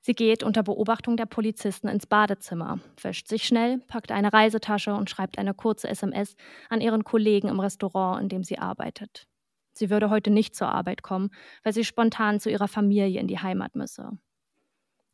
Sie 0.00 0.14
geht 0.14 0.42
unter 0.42 0.62
Beobachtung 0.62 1.16
der 1.16 1.26
Polizisten 1.26 1.88
ins 1.88 2.06
Badezimmer, 2.06 2.78
wäscht 3.00 3.26
sich 3.26 3.44
schnell, 3.44 3.78
packt 3.78 4.12
eine 4.12 4.32
Reisetasche 4.32 4.94
und 4.94 5.10
schreibt 5.10 5.38
eine 5.38 5.54
kurze 5.54 5.88
SMS 5.88 6.36
an 6.68 6.80
ihren 6.80 7.04
Kollegen 7.04 7.48
im 7.48 7.58
Restaurant, 7.58 8.20
in 8.22 8.28
dem 8.28 8.44
sie 8.44 8.58
arbeitet. 8.58 9.26
Sie 9.74 9.90
würde 9.90 10.08
heute 10.08 10.30
nicht 10.30 10.54
zur 10.54 10.68
Arbeit 10.68 11.02
kommen, 11.02 11.30
weil 11.62 11.72
sie 11.72 11.84
spontan 11.84 12.40
zu 12.40 12.50
ihrer 12.50 12.68
Familie 12.68 13.20
in 13.20 13.26
die 13.26 13.40
Heimat 13.40 13.74
müsse. 13.74 14.18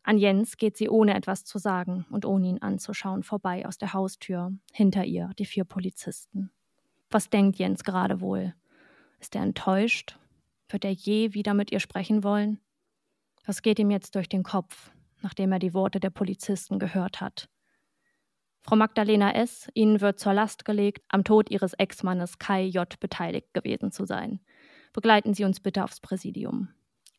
An 0.02 0.18
Jens 0.18 0.56
geht 0.56 0.76
sie 0.76 0.88
ohne 0.88 1.14
etwas 1.14 1.44
zu 1.44 1.58
sagen 1.58 2.06
und 2.10 2.24
ohne 2.24 2.48
ihn 2.48 2.62
anzuschauen 2.62 3.22
vorbei 3.22 3.66
aus 3.66 3.78
der 3.78 3.92
Haustür, 3.92 4.52
hinter 4.72 5.04
ihr 5.04 5.30
die 5.38 5.44
vier 5.44 5.64
Polizisten. 5.64 6.50
Was 7.10 7.28
denkt 7.28 7.58
Jens 7.58 7.84
gerade 7.84 8.20
wohl? 8.20 8.54
Ist 9.18 9.34
er 9.34 9.42
enttäuscht? 9.42 10.18
Wird 10.68 10.84
er 10.84 10.92
je 10.92 11.34
wieder 11.34 11.54
mit 11.54 11.72
ihr 11.72 11.80
sprechen 11.80 12.22
wollen? 12.22 12.60
Was 13.44 13.62
geht 13.62 13.78
ihm 13.78 13.90
jetzt 13.90 14.14
durch 14.14 14.28
den 14.28 14.42
Kopf, 14.42 14.90
nachdem 15.22 15.52
er 15.52 15.58
die 15.58 15.74
Worte 15.74 16.00
der 16.00 16.10
Polizisten 16.10 16.78
gehört 16.78 17.20
hat? 17.20 17.48
Frau 18.62 18.76
Magdalena 18.76 19.32
S., 19.32 19.68
Ihnen 19.74 20.00
wird 20.00 20.20
zur 20.20 20.34
Last 20.34 20.64
gelegt, 20.64 21.02
am 21.08 21.24
Tod 21.24 21.50
Ihres 21.50 21.72
Ex-Mannes 21.74 22.38
Kai 22.38 22.64
J. 22.64 23.00
beteiligt 23.00 23.52
gewesen 23.54 23.90
zu 23.90 24.04
sein. 24.04 24.40
Begleiten 24.92 25.34
Sie 25.34 25.44
uns 25.44 25.60
bitte 25.60 25.84
aufs 25.84 26.00
Präsidium. 26.00 26.68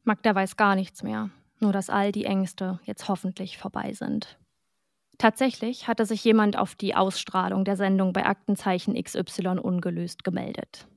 Magda 0.04 0.34
weiß 0.34 0.58
gar 0.58 0.76
nichts 0.76 1.04
mehr, 1.04 1.30
nur 1.60 1.72
dass 1.72 1.90
all 1.90 2.12
die 2.12 2.26
Ängste 2.26 2.80
jetzt 2.84 3.08
hoffentlich 3.08 3.58
vorbei 3.58 3.94
sind. 3.94 4.38
Tatsächlich 5.18 5.88
hatte 5.88 6.06
sich 6.06 6.24
jemand 6.24 6.58
auf 6.58 6.74
die 6.74 6.96
Ausstrahlung 6.96 7.64
der 7.64 7.78
Sendung 7.78 8.12
bei 8.12 8.26
Aktenzeichen 8.26 9.02
XY 9.02 9.60
ungelöst 9.60 10.24
gemeldet. 10.24 10.88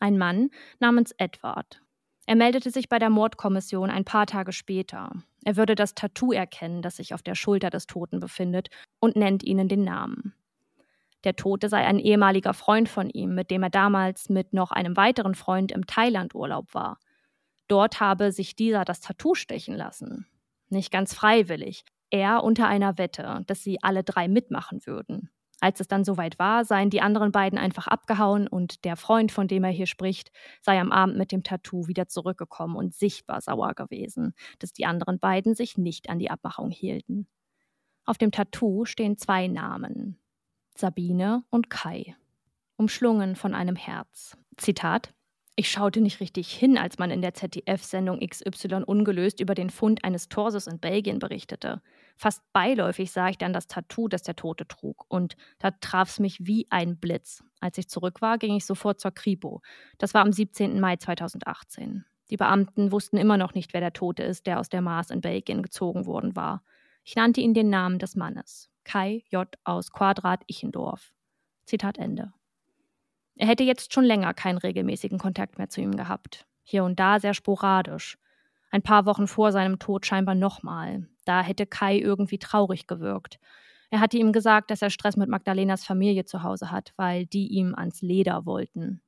Ein 0.00 0.18
Mann 0.18 0.50
namens 0.80 1.12
Edward. 1.16 1.80
Er 2.26 2.36
meldete 2.36 2.70
sich 2.70 2.88
bei 2.88 2.98
der 2.98 3.10
Mordkommission 3.10 3.90
ein 3.90 4.04
paar 4.04 4.26
Tage 4.26 4.52
später. 4.52 5.12
Er 5.44 5.56
würde 5.56 5.74
das 5.74 5.94
Tattoo 5.94 6.32
erkennen, 6.32 6.82
das 6.82 6.96
sich 6.96 7.14
auf 7.14 7.22
der 7.22 7.34
Schulter 7.34 7.70
des 7.70 7.86
Toten 7.86 8.20
befindet, 8.20 8.68
und 9.00 9.16
nennt 9.16 9.42
ihnen 9.42 9.68
den 9.68 9.84
Namen. 9.84 10.34
Der 11.24 11.36
Tote 11.36 11.68
sei 11.68 11.84
ein 11.84 11.98
ehemaliger 11.98 12.54
Freund 12.54 12.88
von 12.88 13.08
ihm, 13.08 13.34
mit 13.34 13.50
dem 13.50 13.62
er 13.62 13.70
damals 13.70 14.28
mit 14.28 14.52
noch 14.52 14.70
einem 14.70 14.96
weiteren 14.96 15.34
Freund 15.34 15.72
im 15.72 15.86
Thailand-Urlaub 15.86 16.74
war. 16.74 16.98
Dort 17.66 18.00
habe 18.00 18.30
sich 18.30 18.56
dieser 18.56 18.84
das 18.84 19.00
Tattoo 19.00 19.34
stechen 19.34 19.74
lassen. 19.74 20.26
Nicht 20.68 20.90
ganz 20.90 21.14
freiwillig. 21.14 21.84
Er 22.10 22.44
unter 22.44 22.68
einer 22.68 22.98
Wette, 22.98 23.42
dass 23.46 23.62
sie 23.62 23.82
alle 23.82 24.04
drei 24.04 24.28
mitmachen 24.28 24.86
würden. 24.86 25.30
Als 25.60 25.80
es 25.80 25.88
dann 25.88 26.04
soweit 26.04 26.38
war, 26.38 26.64
seien 26.64 26.90
die 26.90 27.00
anderen 27.00 27.32
beiden 27.32 27.58
einfach 27.58 27.86
abgehauen 27.86 28.46
und 28.46 28.84
der 28.84 28.96
Freund, 28.96 29.32
von 29.32 29.48
dem 29.48 29.64
er 29.64 29.70
hier 29.70 29.86
spricht, 29.86 30.30
sei 30.60 30.78
am 30.78 30.92
Abend 30.92 31.16
mit 31.16 31.32
dem 31.32 31.42
Tattoo 31.42 31.86
wieder 31.86 32.06
zurückgekommen 32.06 32.76
und 32.76 32.94
sichtbar 32.94 33.40
sauer 33.40 33.72
gewesen, 33.72 34.34
dass 34.58 34.74
die 34.74 34.84
anderen 34.84 35.18
beiden 35.18 35.54
sich 35.54 35.78
nicht 35.78 36.10
an 36.10 36.18
die 36.18 36.30
Abmachung 36.30 36.70
hielten. 36.70 37.28
Auf 38.04 38.18
dem 38.18 38.30
Tattoo 38.30 38.84
stehen 38.84 39.16
zwei 39.16 39.46
Namen: 39.46 40.20
Sabine 40.76 41.44
und 41.50 41.70
Kai, 41.70 42.16
umschlungen 42.76 43.36
von 43.36 43.54
einem 43.54 43.76
Herz. 43.76 44.36
Zitat: 44.56 45.14
ich 45.56 45.70
schaute 45.70 46.00
nicht 46.00 46.18
richtig 46.18 46.52
hin, 46.52 46.76
als 46.76 46.98
man 46.98 47.12
in 47.12 47.22
der 47.22 47.34
ZDF-Sendung 47.34 48.18
XY 48.18 48.82
ungelöst 48.86 49.38
über 49.38 49.54
den 49.54 49.70
Fund 49.70 50.04
eines 50.04 50.28
Torsos 50.28 50.66
in 50.66 50.80
Belgien 50.80 51.20
berichtete. 51.20 51.80
Fast 52.16 52.42
beiläufig 52.52 53.12
sah 53.12 53.28
ich 53.28 53.38
dann 53.38 53.52
das 53.52 53.68
Tattoo, 53.68 54.08
das 54.08 54.24
der 54.24 54.34
Tote 54.34 54.66
trug. 54.66 55.04
Und 55.08 55.36
da 55.60 55.70
traf's 55.70 56.18
mich 56.18 56.44
wie 56.44 56.66
ein 56.70 56.98
Blitz. 56.98 57.44
Als 57.60 57.78
ich 57.78 57.88
zurück 57.88 58.20
war, 58.20 58.38
ging 58.38 58.56
ich 58.56 58.66
sofort 58.66 59.00
zur 59.00 59.12
Kripo. 59.12 59.62
Das 59.98 60.12
war 60.12 60.22
am 60.22 60.32
17. 60.32 60.80
Mai 60.80 60.96
2018. 60.96 62.04
Die 62.30 62.36
Beamten 62.36 62.90
wussten 62.90 63.16
immer 63.16 63.36
noch 63.36 63.54
nicht, 63.54 63.74
wer 63.74 63.80
der 63.80 63.92
Tote 63.92 64.24
ist, 64.24 64.48
der 64.48 64.58
aus 64.58 64.70
der 64.70 64.82
Maas 64.82 65.10
in 65.10 65.20
Belgien 65.20 65.62
gezogen 65.62 66.04
worden 66.06 66.34
war. 66.34 66.64
Ich 67.04 67.14
nannte 67.14 67.40
ihn 67.40 67.54
den 67.54 67.70
Namen 67.70 68.00
des 68.00 68.16
Mannes. 68.16 68.70
Kai 68.84 69.24
J. 69.30 69.48
aus 69.64 69.90
Quadrat 69.90 70.42
Ichendorf. 70.46 71.12
Zitat 71.64 71.98
Ende. 71.98 72.32
Er 73.36 73.48
hätte 73.48 73.64
jetzt 73.64 73.92
schon 73.92 74.04
länger 74.04 74.32
keinen 74.34 74.58
regelmäßigen 74.58 75.18
Kontakt 75.18 75.58
mehr 75.58 75.68
zu 75.68 75.80
ihm 75.80 75.96
gehabt. 75.96 76.46
Hier 76.62 76.84
und 76.84 77.00
da 77.00 77.18
sehr 77.18 77.34
sporadisch. 77.34 78.18
Ein 78.70 78.82
paar 78.82 79.06
Wochen 79.06 79.26
vor 79.26 79.52
seinem 79.52 79.78
Tod 79.78 80.06
scheinbar 80.06 80.34
nochmal. 80.34 81.08
Da 81.24 81.42
hätte 81.42 81.66
Kai 81.66 81.98
irgendwie 81.98 82.38
traurig 82.38 82.86
gewirkt. 82.86 83.38
Er 83.90 84.00
hatte 84.00 84.18
ihm 84.18 84.32
gesagt, 84.32 84.70
dass 84.70 84.82
er 84.82 84.90
Stress 84.90 85.16
mit 85.16 85.28
Magdalenas 85.28 85.84
Familie 85.84 86.24
zu 86.24 86.42
Hause 86.42 86.70
hat, 86.70 86.92
weil 86.96 87.26
die 87.26 87.48
ihm 87.48 87.74
ans 87.74 88.02
Leder 88.02 88.46
wollten. 88.46 89.02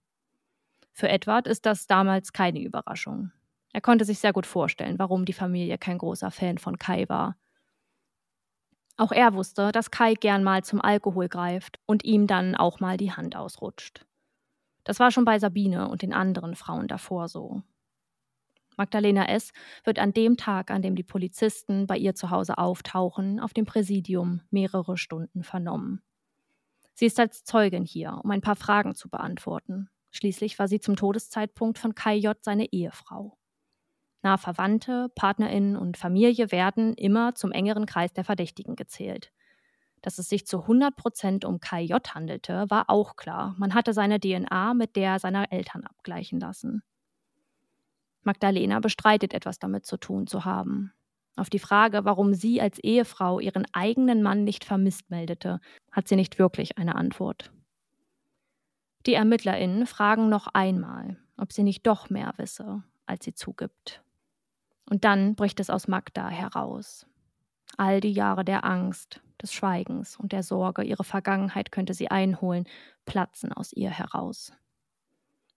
Für 0.92 1.08
Edward 1.08 1.46
ist 1.46 1.66
das 1.66 1.86
damals 1.86 2.32
keine 2.32 2.60
Überraschung. 2.60 3.32
Er 3.72 3.80
konnte 3.80 4.04
sich 4.04 4.18
sehr 4.18 4.32
gut 4.32 4.46
vorstellen, 4.46 4.98
warum 4.98 5.24
die 5.24 5.32
Familie 5.32 5.76
kein 5.76 5.98
großer 5.98 6.30
Fan 6.30 6.58
von 6.58 6.78
Kai 6.78 7.08
war. 7.08 7.36
Auch 8.96 9.12
er 9.12 9.35
wusste, 9.35 9.72
dass 9.72 9.90
Kai 9.90 10.14
gern 10.14 10.42
mal 10.42 10.64
zum 10.64 10.80
Alkohol 10.80 11.28
greift 11.28 11.78
und 11.87 12.04
ihm 12.04 12.26
dann 12.26 12.54
auch 12.54 12.80
mal 12.80 12.96
die 12.96 13.12
Hand 13.12 13.37
ausrutscht. 13.37 14.06
Das 14.85 15.00
war 15.00 15.11
schon 15.11 15.24
bei 15.24 15.38
Sabine 15.38 15.88
und 15.88 16.02
den 16.02 16.14
anderen 16.14 16.54
Frauen 16.54 16.88
davor 16.88 17.28
so. 17.28 17.62
Magdalena 18.76 19.28
S. 19.28 19.52
wird 19.85 19.98
an 19.98 20.12
dem 20.12 20.37
Tag, 20.37 20.70
an 20.70 20.82
dem 20.82 20.96
die 20.96 21.02
Polizisten 21.02 21.87
bei 21.87 21.96
ihr 21.96 22.14
zu 22.14 22.30
Hause 22.30 22.59
auftauchen, 22.59 23.40
auf 23.40 23.54
dem 23.54 23.64
Präsidium 23.64 24.42
mehrere 24.50 24.96
Stunden 24.96 25.42
vernommen. 25.42 26.02
Sie 26.94 27.06
ist 27.06 27.18
als 27.20 27.44
Zeugin 27.44 27.85
hier, 27.85 28.20
um 28.22 28.30
ein 28.30 28.40
paar 28.40 28.56
Fragen 28.56 28.94
zu 28.94 29.09
beantworten. 29.09 29.90
Schließlich 30.12 30.59
war 30.59 30.68
sie 30.68 30.80
zum 30.80 30.96
Todeszeitpunkt 30.96 31.78
von 31.78 31.94
Kai 31.94 32.16
J. 32.16 32.37
seine 32.42 32.72
Ehefrau. 32.72 33.37
Nahe 34.26 34.38
Verwandte, 34.38 35.08
Partnerinnen 35.14 35.76
und 35.76 35.96
Familie 35.96 36.50
werden 36.50 36.94
immer 36.94 37.36
zum 37.36 37.52
engeren 37.52 37.86
Kreis 37.86 38.12
der 38.12 38.24
Verdächtigen 38.24 38.74
gezählt. 38.74 39.30
Dass 40.02 40.18
es 40.18 40.28
sich 40.28 40.48
zu 40.48 40.62
100 40.62 40.96
Prozent 40.96 41.44
um 41.44 41.60
Kai 41.60 41.82
J. 41.82 42.12
handelte, 42.12 42.66
war 42.68 42.90
auch 42.90 43.14
klar. 43.14 43.54
Man 43.56 43.72
hatte 43.72 43.92
seine 43.92 44.18
DNA 44.18 44.74
mit 44.74 44.96
der 44.96 45.20
seiner 45.20 45.52
Eltern 45.52 45.84
abgleichen 45.84 46.40
lassen. 46.40 46.82
Magdalena 48.24 48.80
bestreitet 48.80 49.32
etwas 49.32 49.60
damit 49.60 49.86
zu 49.86 49.96
tun 49.96 50.26
zu 50.26 50.44
haben. 50.44 50.92
Auf 51.36 51.48
die 51.48 51.60
Frage, 51.60 52.04
warum 52.04 52.34
sie 52.34 52.60
als 52.60 52.80
Ehefrau 52.80 53.38
ihren 53.38 53.64
eigenen 53.72 54.22
Mann 54.22 54.42
nicht 54.42 54.64
vermisst 54.64 55.08
meldete, 55.08 55.60
hat 55.92 56.08
sie 56.08 56.16
nicht 56.16 56.40
wirklich 56.40 56.78
eine 56.78 56.96
Antwort. 56.96 57.52
Die 59.06 59.14
ErmittlerInnen 59.14 59.86
fragen 59.86 60.28
noch 60.28 60.48
einmal, 60.48 61.16
ob 61.36 61.52
sie 61.52 61.62
nicht 61.62 61.86
doch 61.86 62.10
mehr 62.10 62.34
wisse, 62.38 62.82
als 63.06 63.24
sie 63.24 63.34
zugibt. 63.34 64.02
Und 64.88 65.05
dann 65.05 65.35
bricht 65.35 65.61
es 65.61 65.70
aus 65.70 65.88
Magda 65.88 66.29
heraus. 66.29 67.07
All 67.77 68.01
die 68.01 68.12
Jahre 68.12 68.44
der 68.44 68.64
Angst, 68.64 69.20
des 69.42 69.53
Schweigens 69.53 70.16
und 70.16 70.33
der 70.33 70.42
Sorge, 70.42 70.83
ihre 70.83 71.05
Vergangenheit 71.05 71.72
könnte 71.72 71.94
sie 71.94 72.11
einholen, 72.11 72.64
platzen 73.05 73.53
aus 73.53 73.72
ihr 73.72 73.90
heraus. 73.90 74.53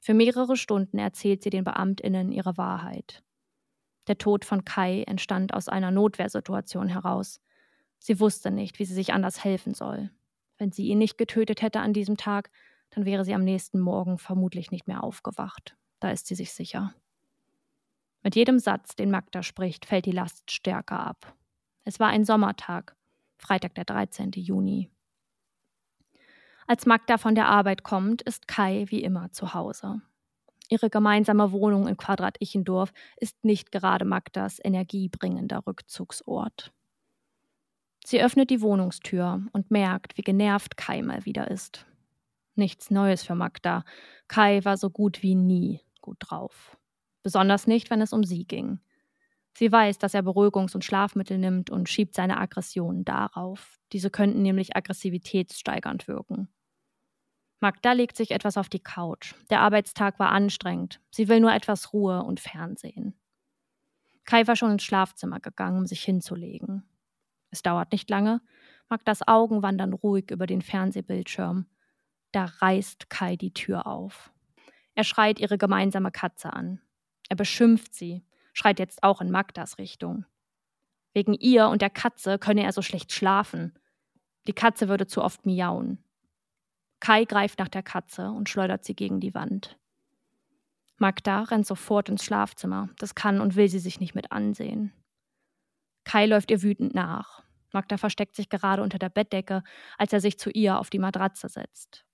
Für 0.02 0.14
mehrere 0.14 0.58
Stunden 0.58 0.98
erzählt 0.98 1.44
sie 1.44 1.50
den 1.50 1.64
Beamtinnen 1.64 2.32
ihre 2.32 2.58
Wahrheit. 2.58 3.24
Der 4.08 4.18
Tod 4.18 4.46
von 4.46 4.66
Kai 4.66 5.04
entstand 5.04 5.54
aus 5.54 5.68
einer 5.68 5.92
Notwehrsituation 5.92 6.88
heraus. 6.88 7.42
Sie 8.00 8.20
wusste 8.20 8.50
nicht, 8.50 8.80
wie 8.80 8.86
sie 8.86 8.94
sich 8.94 9.14
anders 9.14 9.44
helfen 9.44 9.74
soll. 9.74 10.10
Wenn 10.58 10.72
sie 10.72 10.88
ihn 10.88 10.98
nicht 10.98 11.18
getötet 11.18 11.62
hätte 11.62 11.82
an 11.82 11.94
diesem 11.94 12.18
Tag, 12.18 12.50
dann 12.90 13.06
wäre 13.06 13.24
sie 13.24 13.36
am 13.36 13.44
nächsten 13.44 13.80
Morgen 13.80 14.18
vermutlich 14.18 14.72
nicht 14.72 14.88
mehr 14.88 15.04
aufgewacht. 15.04 15.78
Da 16.00 16.12
ist 16.12 16.28
sie 16.28 16.36
sich 16.36 16.54
sicher. 16.54 16.94
Mit 18.24 18.36
jedem 18.36 18.60
Satz, 18.60 18.96
den 18.96 19.12
Magda 19.12 19.44
spricht, 19.44 19.86
fällt 19.86 20.06
die 20.06 20.12
Last 20.12 20.52
stärker 20.52 21.00
ab. 21.00 21.36
Es 21.84 22.00
war 22.00 22.10
ein 22.10 22.26
Sommertag, 22.26 22.96
Freitag 23.38 23.76
der 23.76 23.86
13. 23.86 24.32
Juni. 24.36 24.90
Als 26.68 26.86
Magda 26.86 27.18
von 27.18 27.34
der 27.34 27.48
Arbeit 27.48 27.84
kommt, 27.84 28.22
ist 28.22 28.48
Kai 28.48 28.86
wie 28.90 29.02
immer 29.02 29.32
zu 29.32 29.54
Hause. 29.54 30.02
Ihre 30.70 30.92
gemeinsame 30.92 31.52
Wohnung 31.52 31.88
in 31.88 31.98
Quadrat 31.98 32.38
Ichendorf 32.40 32.94
ist 33.18 33.44
nicht 33.44 33.72
gerade 33.72 34.06
Magdas 34.06 34.60
energiebringender 34.64 35.66
Rückzugsort. 35.66 36.72
Sie 38.06 38.22
öffnet 38.22 38.50
die 38.52 38.62
Wohnungstür 38.62 39.42
und 39.52 39.72
merkt, 39.72 40.18
wie 40.18 40.22
genervt 40.22 40.78
Kai 40.78 41.02
mal 41.02 41.26
wieder 41.26 41.50
ist. 41.50 41.86
Nichts 42.56 42.92
Neues 42.92 43.24
für 43.24 43.36
Magda. 43.36 43.84
Kai 44.28 44.64
war 44.64 44.78
so 44.78 44.90
gut 44.90 45.24
wie 45.24 45.36
nie 45.36 45.82
gut 46.02 46.18
drauf. 46.20 46.78
Besonders 47.24 47.68
nicht, 47.68 47.90
wenn 47.90 48.02
es 48.02 48.14
um 48.14 48.24
sie 48.24 48.46
ging. 48.46 48.80
Sie 49.54 49.72
weiß, 49.72 49.98
dass 49.98 50.14
er 50.14 50.22
Beruhigungs- 50.22 50.76
und 50.76 50.86
Schlafmittel 50.86 51.38
nimmt 51.38 51.70
und 51.70 51.90
schiebt 51.90 52.16
seine 52.16 52.38
Aggressionen 52.38 53.04
darauf. 53.04 53.80
Diese 53.92 54.10
könnten 54.10 54.42
nämlich 54.42 54.76
aggressivitätssteigernd 54.76 56.08
wirken. 56.08 56.48
Magda 57.60 57.92
legt 57.92 58.16
sich 58.16 58.32
etwas 58.32 58.56
auf 58.56 58.70
die 58.70 58.80
Couch. 58.80 59.34
Der 59.50 59.60
Arbeitstag 59.60 60.18
war 60.18 60.30
anstrengend. 60.30 61.02
Sie 61.12 61.28
will 61.28 61.42
nur 61.42 61.54
etwas 61.54 61.92
Ruhe 61.92 62.24
und 62.24 62.40
Fernsehen. 62.40 63.20
Kai 64.24 64.48
war 64.48 64.56
schon 64.56 64.72
ins 64.72 64.84
Schlafzimmer 64.84 65.40
gegangen, 65.40 65.80
um 65.80 65.86
sich 65.88 66.04
hinzulegen. 66.04 66.84
Es 67.50 67.62
dauert 67.62 67.92
nicht 67.92 68.10
lange. 68.10 68.42
Magdas 68.88 69.28
Augen 69.28 69.62
wandern 69.62 69.92
ruhig 69.92 70.32
über 70.32 70.48
den 70.48 70.62
Fernsehbildschirm. 70.62 71.66
Da 72.32 72.46
reißt 72.46 73.10
Kai 73.10 73.36
die 73.36 73.54
Tür 73.54 73.88
auf. 73.88 74.32
Er 74.96 75.04
schreit 75.04 75.40
ihre 75.40 75.58
gemeinsame 75.58 76.12
Katze 76.12 76.54
an. 76.54 76.80
Er 77.30 77.36
beschimpft 77.36 77.94
sie, 77.94 78.24
schreit 78.54 78.80
jetzt 78.80 79.04
auch 79.04 79.22
in 79.22 79.32
Magdas 79.32 79.78
Richtung. 79.78 80.26
Wegen 81.14 81.34
ihr 81.34 81.68
und 81.68 81.82
der 81.82 81.90
Katze 81.90 82.38
könne 82.38 82.64
er 82.64 82.74
so 82.74 82.82
schlecht 82.82 83.12
schlafen. 83.12 83.74
Die 84.48 84.54
Katze 84.54 84.90
würde 84.90 85.08
zu 85.08 85.24
oft 85.24 85.46
miauen. 85.46 86.04
Kai 87.00 87.26
greift 87.26 87.60
nach 87.60 87.68
der 87.68 87.84
Katze 87.84 88.30
und 88.32 88.50
schleudert 88.50 88.84
sie 88.84 88.96
gegen 88.96 89.20
die 89.20 89.34
Wand. 89.34 89.78
Magda 90.98 91.44
rennt 91.44 91.66
sofort 91.66 92.10
ins 92.10 92.26
Schlafzimmer. 92.26 92.90
Das 92.98 93.16
kann 93.16 93.40
und 93.40 93.56
will 93.56 93.70
sie 93.70 93.80
sich 93.80 94.00
nicht 94.00 94.16
mit 94.16 94.32
ansehen. 94.32 94.92
Kai 96.04 96.26
läuft 96.26 96.52
ihr 96.52 96.62
wütend 96.62 96.94
nach. 96.94 97.44
Magda 97.72 97.98
versteckt 97.98 98.36
sich 98.36 98.50
gerade 98.50 98.82
unter 98.82 99.00
der 99.00 99.10
Bettdecke, 99.10 99.64
als 99.98 100.12
er 100.12 100.20
sich 100.20 100.40
zu 100.40 100.50
ihr 100.50 100.80
auf 100.80 100.90
die 100.90 101.00
Matratze 101.00 101.48
setzt. 101.48 102.06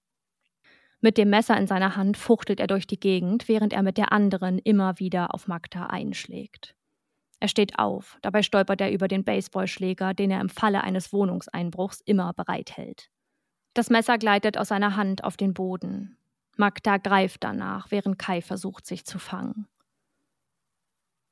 Mit 1.02 1.18
dem 1.18 1.30
Messer 1.30 1.58
in 1.58 1.68
seiner 1.68 1.96
Hand 1.96 2.18
fuchtelt 2.18 2.60
er 2.60 2.68
durch 2.68 2.88
die 2.88 3.00
Gegend, 3.00 3.48
während 3.48 3.74
er 3.74 3.84
mit 3.84 3.98
der 3.98 4.12
anderen 4.12 4.60
immer 4.60 5.00
wieder 5.00 5.34
auf 5.34 5.48
Magda 5.48 5.88
einschlägt. 5.88 6.76
Er 7.40 7.48
steht 7.48 7.78
auf, 7.78 8.18
dabei 8.22 8.42
stolpert 8.42 8.82
er 8.82 8.92
über 8.92 9.08
den 9.08 9.24
Baseballschläger, 9.24 10.14
den 10.14 10.32
er 10.32 10.42
im 10.42 10.50
Falle 10.50 10.84
eines 10.84 11.12
Wohnungseinbruchs 11.14 12.02
immer 12.06 12.34
bereithält. 12.34 13.10
Das 13.74 13.90
Messer 13.90 14.18
gleitet 14.18 14.58
aus 14.58 14.70
seiner 14.70 14.96
Hand 14.96 15.24
auf 15.24 15.36
den 15.38 15.54
Boden. 15.54 16.18
Magda 16.56 16.98
greift 16.98 17.44
danach, 17.44 17.92
während 17.92 18.18
Kai 18.18 18.42
versucht, 18.42 18.86
sich 18.86 19.06
zu 19.06 19.20
fangen. 19.20 19.68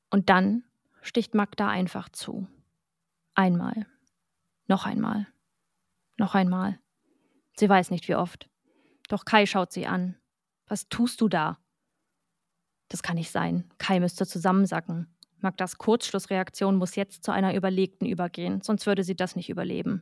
Und 0.09 0.29
dann 0.29 0.63
sticht 1.01 1.33
Magda 1.33 1.69
einfach 1.69 2.09
zu. 2.09 2.47
Einmal. 3.33 3.87
Noch 4.67 4.85
einmal. 4.85 5.27
Noch 6.17 6.35
einmal. 6.35 6.79
Sie 7.55 7.67
weiß 7.67 7.89
nicht 7.89 8.07
wie 8.07 8.15
oft. 8.15 8.49
Doch 9.13 9.25
Kai 9.25 9.45
schaut 9.45 9.71
sie 9.71 9.85
an. 9.85 10.15
Was 10.65 10.89
tust 10.89 11.21
du 11.21 11.29
da? 11.29 11.59
Das 12.87 13.03
kann 13.03 13.13
nicht 13.13 13.29
sein. 13.29 13.69
Kai 13.77 13.99
müsste 13.99 14.25
zusammensacken. 14.25 15.05
Magdas 15.37 15.77
Kurzschlussreaktion 15.77 16.75
muss 16.77 16.95
jetzt 16.95 17.23
zu 17.23 17.31
einer 17.31 17.53
überlegten 17.53 18.07
übergehen, 18.07 18.61
sonst 18.61 18.87
würde 18.87 19.03
sie 19.03 19.15
das 19.15 19.35
nicht 19.35 19.51
überleben. 19.51 20.01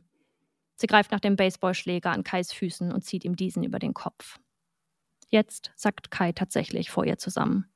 Sie 0.76 0.86
greift 0.86 1.12
nach 1.12 1.20
dem 1.20 1.36
Baseballschläger 1.36 2.10
an 2.10 2.24
Kais 2.24 2.54
Füßen 2.54 2.90
und 2.90 3.04
zieht 3.04 3.26
ihm 3.26 3.36
diesen 3.36 3.62
über 3.64 3.78
den 3.78 3.92
Kopf. 3.92 4.38
Jetzt 5.28 5.72
sackt 5.76 6.10
Kai 6.10 6.32
tatsächlich 6.32 6.90
vor 6.90 7.04
ihr 7.04 7.18
zusammen. 7.18 7.70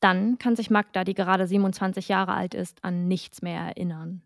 Dann 0.00 0.38
kann 0.38 0.56
sich 0.56 0.70
Magda, 0.70 1.04
die 1.04 1.12
gerade 1.12 1.46
27 1.46 2.08
Jahre 2.08 2.32
alt 2.32 2.54
ist, 2.54 2.82
an 2.82 3.06
nichts 3.06 3.42
mehr 3.42 3.60
erinnern. 3.60 4.22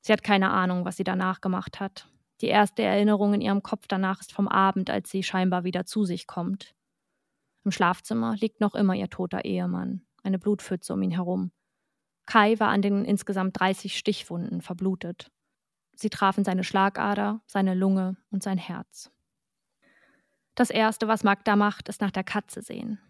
Sie 0.00 0.12
hat 0.12 0.24
keine 0.24 0.50
Ahnung, 0.50 0.84
was 0.84 0.96
sie 0.96 1.04
danach 1.04 1.40
gemacht 1.40 1.78
hat. 1.78 2.08
Die 2.40 2.46
erste 2.46 2.82
Erinnerung 2.82 3.34
in 3.34 3.40
ihrem 3.40 3.62
Kopf 3.62 3.86
danach 3.88 4.20
ist 4.20 4.32
vom 4.32 4.48
Abend, 4.48 4.90
als 4.90 5.10
sie 5.10 5.22
scheinbar 5.22 5.64
wieder 5.64 5.86
zu 5.86 6.04
sich 6.04 6.26
kommt. 6.26 6.74
Im 7.64 7.72
Schlafzimmer 7.72 8.36
liegt 8.36 8.60
noch 8.60 8.74
immer 8.74 8.94
ihr 8.94 9.10
toter 9.10 9.44
Ehemann, 9.44 10.06
eine 10.22 10.38
Blutpfütze 10.38 10.94
um 10.94 11.02
ihn 11.02 11.10
herum. 11.10 11.50
Kai 12.26 12.60
war 12.60 12.68
an 12.68 12.82
den 12.82 13.04
insgesamt 13.04 13.58
30 13.58 13.96
Stichwunden 13.96 14.60
verblutet. 14.60 15.30
Sie 15.94 16.10
trafen 16.10 16.44
seine 16.44 16.62
Schlagader, 16.62 17.40
seine 17.46 17.74
Lunge 17.74 18.16
und 18.30 18.42
sein 18.42 18.58
Herz. 18.58 19.10
Das 20.54 20.70
Erste, 20.70 21.08
was 21.08 21.24
Magda 21.24 21.56
macht, 21.56 21.88
ist 21.88 22.00
nach 22.00 22.10
der 22.10 22.24
Katze 22.24 22.62
sehen. 22.62 23.00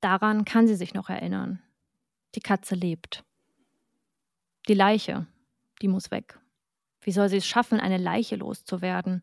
Daran 0.00 0.44
kann 0.44 0.66
sie 0.66 0.76
sich 0.76 0.94
noch 0.94 1.08
erinnern. 1.08 1.62
Die 2.34 2.40
Katze 2.40 2.74
lebt. 2.74 3.24
Die 4.68 4.74
Leiche, 4.74 5.26
die 5.82 5.88
muss 5.88 6.10
weg. 6.10 6.38
Wie 7.06 7.12
soll 7.12 7.28
sie 7.28 7.36
es 7.36 7.46
schaffen, 7.46 7.78
eine 7.78 7.98
Leiche 7.98 8.34
loszuwerden? 8.34 9.22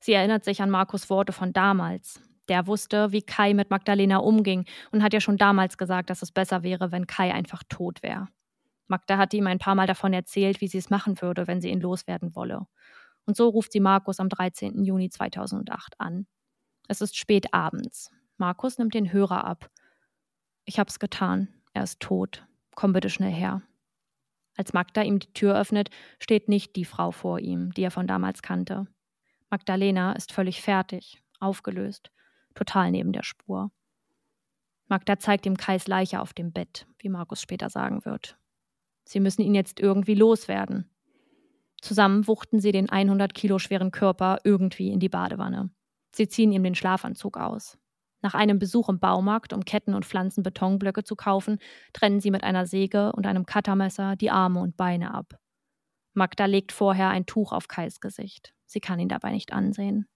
Sie 0.00 0.14
erinnert 0.14 0.44
sich 0.44 0.62
an 0.62 0.70
Markus 0.70 1.10
Worte 1.10 1.34
von 1.34 1.52
damals. 1.52 2.22
Der 2.48 2.66
wusste, 2.66 3.12
wie 3.12 3.20
Kai 3.20 3.52
mit 3.52 3.68
Magdalena 3.68 4.16
umging 4.16 4.64
und 4.92 5.02
hat 5.02 5.12
ja 5.12 5.20
schon 5.20 5.36
damals 5.36 5.76
gesagt, 5.76 6.08
dass 6.08 6.22
es 6.22 6.32
besser 6.32 6.62
wäre, 6.62 6.90
wenn 6.90 7.06
Kai 7.06 7.34
einfach 7.34 7.62
tot 7.68 8.02
wäre. 8.02 8.28
Magda 8.86 9.18
hatte 9.18 9.36
ihm 9.36 9.46
ein 9.46 9.58
paar 9.58 9.74
Mal 9.74 9.86
davon 9.86 10.14
erzählt, 10.14 10.62
wie 10.62 10.68
sie 10.68 10.78
es 10.78 10.88
machen 10.88 11.20
würde, 11.20 11.46
wenn 11.46 11.60
sie 11.60 11.68
ihn 11.68 11.82
loswerden 11.82 12.34
wolle. 12.34 12.66
Und 13.26 13.36
so 13.36 13.50
ruft 13.50 13.72
sie 13.72 13.80
Markus 13.80 14.20
am 14.20 14.30
13. 14.30 14.82
Juni 14.82 15.10
2008 15.10 16.00
an. 16.00 16.26
Es 16.88 17.02
ist 17.02 17.14
spät 17.14 17.52
abends. 17.52 18.10
Markus 18.38 18.78
nimmt 18.78 18.94
den 18.94 19.12
Hörer 19.12 19.44
ab. 19.44 19.68
Ich 20.64 20.78
hab's 20.78 20.98
getan. 20.98 21.48
Er 21.74 21.82
ist 21.82 22.00
tot. 22.00 22.46
Komm 22.74 22.94
bitte 22.94 23.10
schnell 23.10 23.32
her. 23.32 23.60
Als 24.58 24.72
Magda 24.72 25.02
ihm 25.02 25.20
die 25.20 25.32
Tür 25.32 25.58
öffnet, 25.58 25.88
steht 26.18 26.48
nicht 26.48 26.74
die 26.74 26.84
Frau 26.84 27.12
vor 27.12 27.38
ihm, 27.38 27.72
die 27.72 27.82
er 27.82 27.92
von 27.92 28.08
damals 28.08 28.42
kannte. 28.42 28.88
Magdalena 29.50 30.12
ist 30.12 30.32
völlig 30.32 30.60
fertig, 30.60 31.22
aufgelöst, 31.38 32.10
total 32.54 32.90
neben 32.90 33.12
der 33.12 33.22
Spur. 33.22 33.70
Magda 34.88 35.18
zeigt 35.20 35.46
ihm 35.46 35.56
Kais 35.56 35.86
Leiche 35.86 36.20
auf 36.20 36.32
dem 36.32 36.52
Bett, 36.52 36.88
wie 36.98 37.08
Markus 37.08 37.40
später 37.40 37.70
sagen 37.70 38.04
wird. 38.04 38.36
Sie 39.04 39.20
müssen 39.20 39.42
ihn 39.42 39.54
jetzt 39.54 39.78
irgendwie 39.78 40.14
loswerden. 40.14 40.90
Zusammen 41.80 42.26
wuchten 42.26 42.58
sie 42.58 42.72
den 42.72 42.90
100 42.90 43.34
Kilo 43.34 43.60
schweren 43.60 43.92
Körper 43.92 44.40
irgendwie 44.42 44.90
in 44.90 44.98
die 44.98 45.08
Badewanne. 45.08 45.70
Sie 46.12 46.26
ziehen 46.26 46.50
ihm 46.50 46.64
den 46.64 46.74
Schlafanzug 46.74 47.36
aus. 47.36 47.78
Nach 48.20 48.34
einem 48.34 48.58
Besuch 48.58 48.88
im 48.88 48.98
Baumarkt, 48.98 49.52
um 49.52 49.64
Ketten 49.64 49.94
und 49.94 50.04
Pflanzen 50.04 50.42
Betonblöcke 50.42 51.04
zu 51.04 51.14
kaufen, 51.14 51.58
trennen 51.92 52.20
sie 52.20 52.30
mit 52.30 52.42
einer 52.42 52.66
Säge 52.66 53.12
und 53.12 53.26
einem 53.26 53.46
Cuttermesser 53.46 54.16
die 54.16 54.30
Arme 54.30 54.60
und 54.60 54.76
Beine 54.76 55.14
ab. 55.14 55.38
Magda 56.14 56.46
legt 56.46 56.72
vorher 56.72 57.10
ein 57.10 57.26
Tuch 57.26 57.52
auf 57.52 57.68
Kais 57.68 58.00
Gesicht. 58.00 58.52
Sie 58.66 58.80
kann 58.80 58.98
ihn 58.98 59.08
dabei 59.08 59.30
nicht 59.30 59.52
ansehen. 59.52 60.06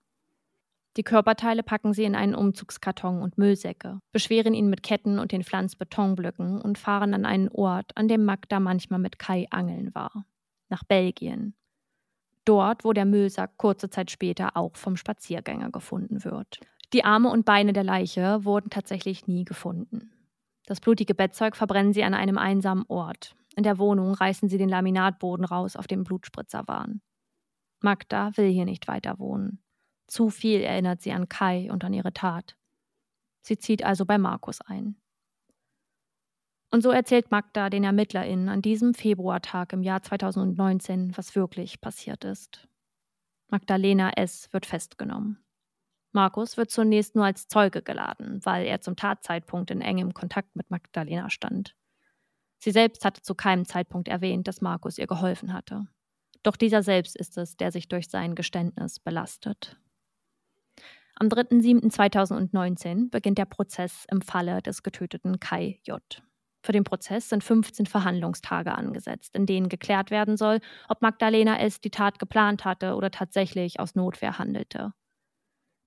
Die 0.98 1.04
Körperteile 1.04 1.62
packen 1.62 1.94
sie 1.94 2.04
in 2.04 2.14
einen 2.14 2.34
Umzugskarton 2.34 3.22
und 3.22 3.38
Müllsäcke, 3.38 4.00
beschweren 4.12 4.52
ihn 4.52 4.68
mit 4.68 4.82
Ketten 4.82 5.18
und 5.18 5.32
den 5.32 5.42
Pflanzbetonblöcken 5.42 6.60
und 6.60 6.76
fahren 6.76 7.14
an 7.14 7.24
einen 7.24 7.48
Ort, 7.48 7.92
an 7.94 8.08
dem 8.08 8.26
Magda 8.26 8.60
manchmal 8.60 8.98
mit 8.98 9.18
Kai 9.18 9.46
angeln 9.50 9.94
war. 9.94 10.26
Nach 10.68 10.84
Belgien. 10.84 11.54
Dort, 12.44 12.84
wo 12.84 12.92
der 12.92 13.06
Müllsack 13.06 13.56
kurze 13.56 13.88
Zeit 13.88 14.10
später 14.10 14.56
auch 14.56 14.76
vom 14.76 14.96
Spaziergänger 14.96 15.70
gefunden 15.70 16.24
wird. 16.24 16.60
Die 16.92 17.04
Arme 17.04 17.30
und 17.30 17.46
Beine 17.46 17.72
der 17.72 17.84
Leiche 17.84 18.44
wurden 18.44 18.68
tatsächlich 18.68 19.26
nie 19.26 19.44
gefunden. 19.44 20.10
Das 20.66 20.80
blutige 20.80 21.14
Bettzeug 21.14 21.56
verbrennen 21.56 21.92
sie 21.92 22.04
an 22.04 22.14
einem 22.14 22.38
einsamen 22.38 22.84
Ort. 22.88 23.34
In 23.56 23.62
der 23.62 23.78
Wohnung 23.78 24.14
reißen 24.14 24.48
sie 24.48 24.58
den 24.58 24.68
Laminatboden 24.68 25.44
raus, 25.44 25.76
auf 25.76 25.86
dem 25.86 26.04
Blutspritzer 26.04 26.68
waren. 26.68 27.02
Magda 27.80 28.36
will 28.36 28.50
hier 28.50 28.64
nicht 28.64 28.88
weiter 28.88 29.18
wohnen. 29.18 29.62
Zu 30.06 30.30
viel 30.30 30.60
erinnert 30.60 31.00
sie 31.00 31.12
an 31.12 31.28
Kai 31.28 31.70
und 31.72 31.84
an 31.84 31.92
ihre 31.92 32.12
Tat. 32.12 32.56
Sie 33.40 33.58
zieht 33.58 33.82
also 33.84 34.04
bei 34.04 34.18
Markus 34.18 34.60
ein. 34.60 34.96
Und 36.70 36.82
so 36.82 36.90
erzählt 36.90 37.30
Magda 37.30 37.68
den 37.70 37.84
ErmittlerInnen 37.84 38.48
an 38.48 38.62
diesem 38.62 38.94
Februartag 38.94 39.72
im 39.72 39.82
Jahr 39.82 40.02
2019, 40.02 41.16
was 41.16 41.34
wirklich 41.34 41.80
passiert 41.80 42.24
ist. 42.24 42.68
Magdalena 43.48 44.10
S. 44.16 44.50
wird 44.52 44.64
festgenommen. 44.64 45.41
Markus 46.12 46.56
wird 46.56 46.70
zunächst 46.70 47.14
nur 47.14 47.24
als 47.24 47.48
Zeuge 47.48 47.82
geladen, 47.82 48.40
weil 48.44 48.66
er 48.66 48.80
zum 48.80 48.96
Tatzeitpunkt 48.96 49.70
in 49.70 49.80
engem 49.80 50.14
Kontakt 50.14 50.54
mit 50.54 50.70
Magdalena 50.70 51.30
stand. 51.30 51.74
Sie 52.58 52.70
selbst 52.70 53.04
hatte 53.04 53.22
zu 53.22 53.34
keinem 53.34 53.64
Zeitpunkt 53.64 54.08
erwähnt, 54.08 54.46
dass 54.46 54.60
Markus 54.60 54.98
ihr 54.98 55.06
geholfen 55.06 55.52
hatte. 55.52 55.86
Doch 56.42 56.56
dieser 56.56 56.82
selbst 56.82 57.16
ist 57.16 57.38
es, 57.38 57.56
der 57.56 57.72
sich 57.72 57.88
durch 57.88 58.08
sein 58.08 58.34
Geständnis 58.34 59.00
belastet. 59.00 59.76
Am 61.16 61.28
3.7.2019 61.28 63.10
beginnt 63.10 63.38
der 63.38 63.44
Prozess 63.44 64.06
im 64.10 64.22
Falle 64.22 64.62
des 64.62 64.82
getöteten 64.82 65.40
Kai 65.40 65.80
J. 65.84 66.00
Für 66.64 66.72
den 66.72 66.84
Prozess 66.84 67.28
sind 67.28 67.42
15 67.42 67.86
Verhandlungstage 67.86 68.72
angesetzt, 68.72 69.34
in 69.34 69.46
denen 69.46 69.68
geklärt 69.68 70.10
werden 70.10 70.36
soll, 70.36 70.60
ob 70.88 71.02
Magdalena 71.02 71.58
S. 71.58 71.80
die 71.80 71.90
Tat 71.90 72.18
geplant 72.18 72.64
hatte 72.64 72.94
oder 72.94 73.10
tatsächlich 73.10 73.80
aus 73.80 73.94
Notwehr 73.94 74.38
handelte. 74.38 74.92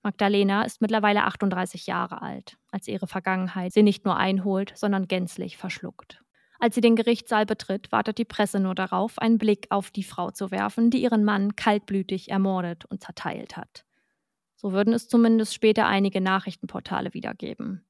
Magdalena 0.05 0.61
ist 0.61 0.81
mittlerweile 0.81 1.23
38 1.23 1.87
Jahre 1.87 2.21
alt, 2.21 2.57
als 2.69 2.87
ihre 2.87 3.07
Vergangenheit 3.07 3.73
sie 3.73 3.81
nicht 3.81 4.05
nur 4.05 4.15
einholt, 4.15 4.71
sondern 4.75 5.07
gänzlich 5.07 5.57
verschluckt. 5.57 6.23
Als 6.59 6.75
sie 6.75 6.81
den 6.81 6.95
Gerichtssaal 6.95 7.47
betritt, 7.47 7.91
wartet 7.91 8.19
die 8.19 8.23
Presse 8.23 8.59
nur 8.59 8.75
darauf, 8.75 9.17
einen 9.17 9.39
Blick 9.39 9.65
auf 9.71 9.89
die 9.89 10.03
Frau 10.03 10.29
zu 10.29 10.51
werfen, 10.51 10.91
die 10.91 11.01
ihren 11.01 11.23
Mann 11.23 11.55
kaltblütig 11.55 12.29
ermordet 12.29 12.85
und 12.85 13.01
zerteilt 13.01 13.57
hat. 13.57 13.83
So 14.55 14.73
würden 14.73 14.93
es 14.93 15.07
zumindest 15.07 15.55
später 15.55 15.87
einige 15.87 16.21
Nachrichtenportale 16.21 17.15
wiedergeben. 17.15 17.83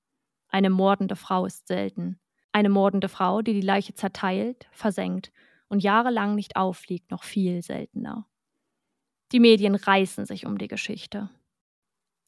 Eine 0.48 0.70
mordende 0.70 1.18
Frau 1.18 1.46
ist 1.46 1.68
selten. 1.68 2.18
Eine 2.54 2.70
mordende 2.70 3.10
Frau, 3.10 3.42
die 3.42 3.54
die 3.54 3.60
Leiche 3.60 3.94
zerteilt, 3.94 4.70
versenkt 4.72 5.34
und 5.68 5.84
jahrelang 5.84 6.34
nicht 6.34 6.56
auffliegt, 6.56 7.12
noch 7.12 7.26
viel 7.26 7.62
seltener. 7.62 8.26
Die 9.34 9.42
Medien 9.42 9.76
reißen 9.76 10.26
sich 10.26 10.46
um 10.46 10.58
die 10.58 10.70
Geschichte. 10.70 11.30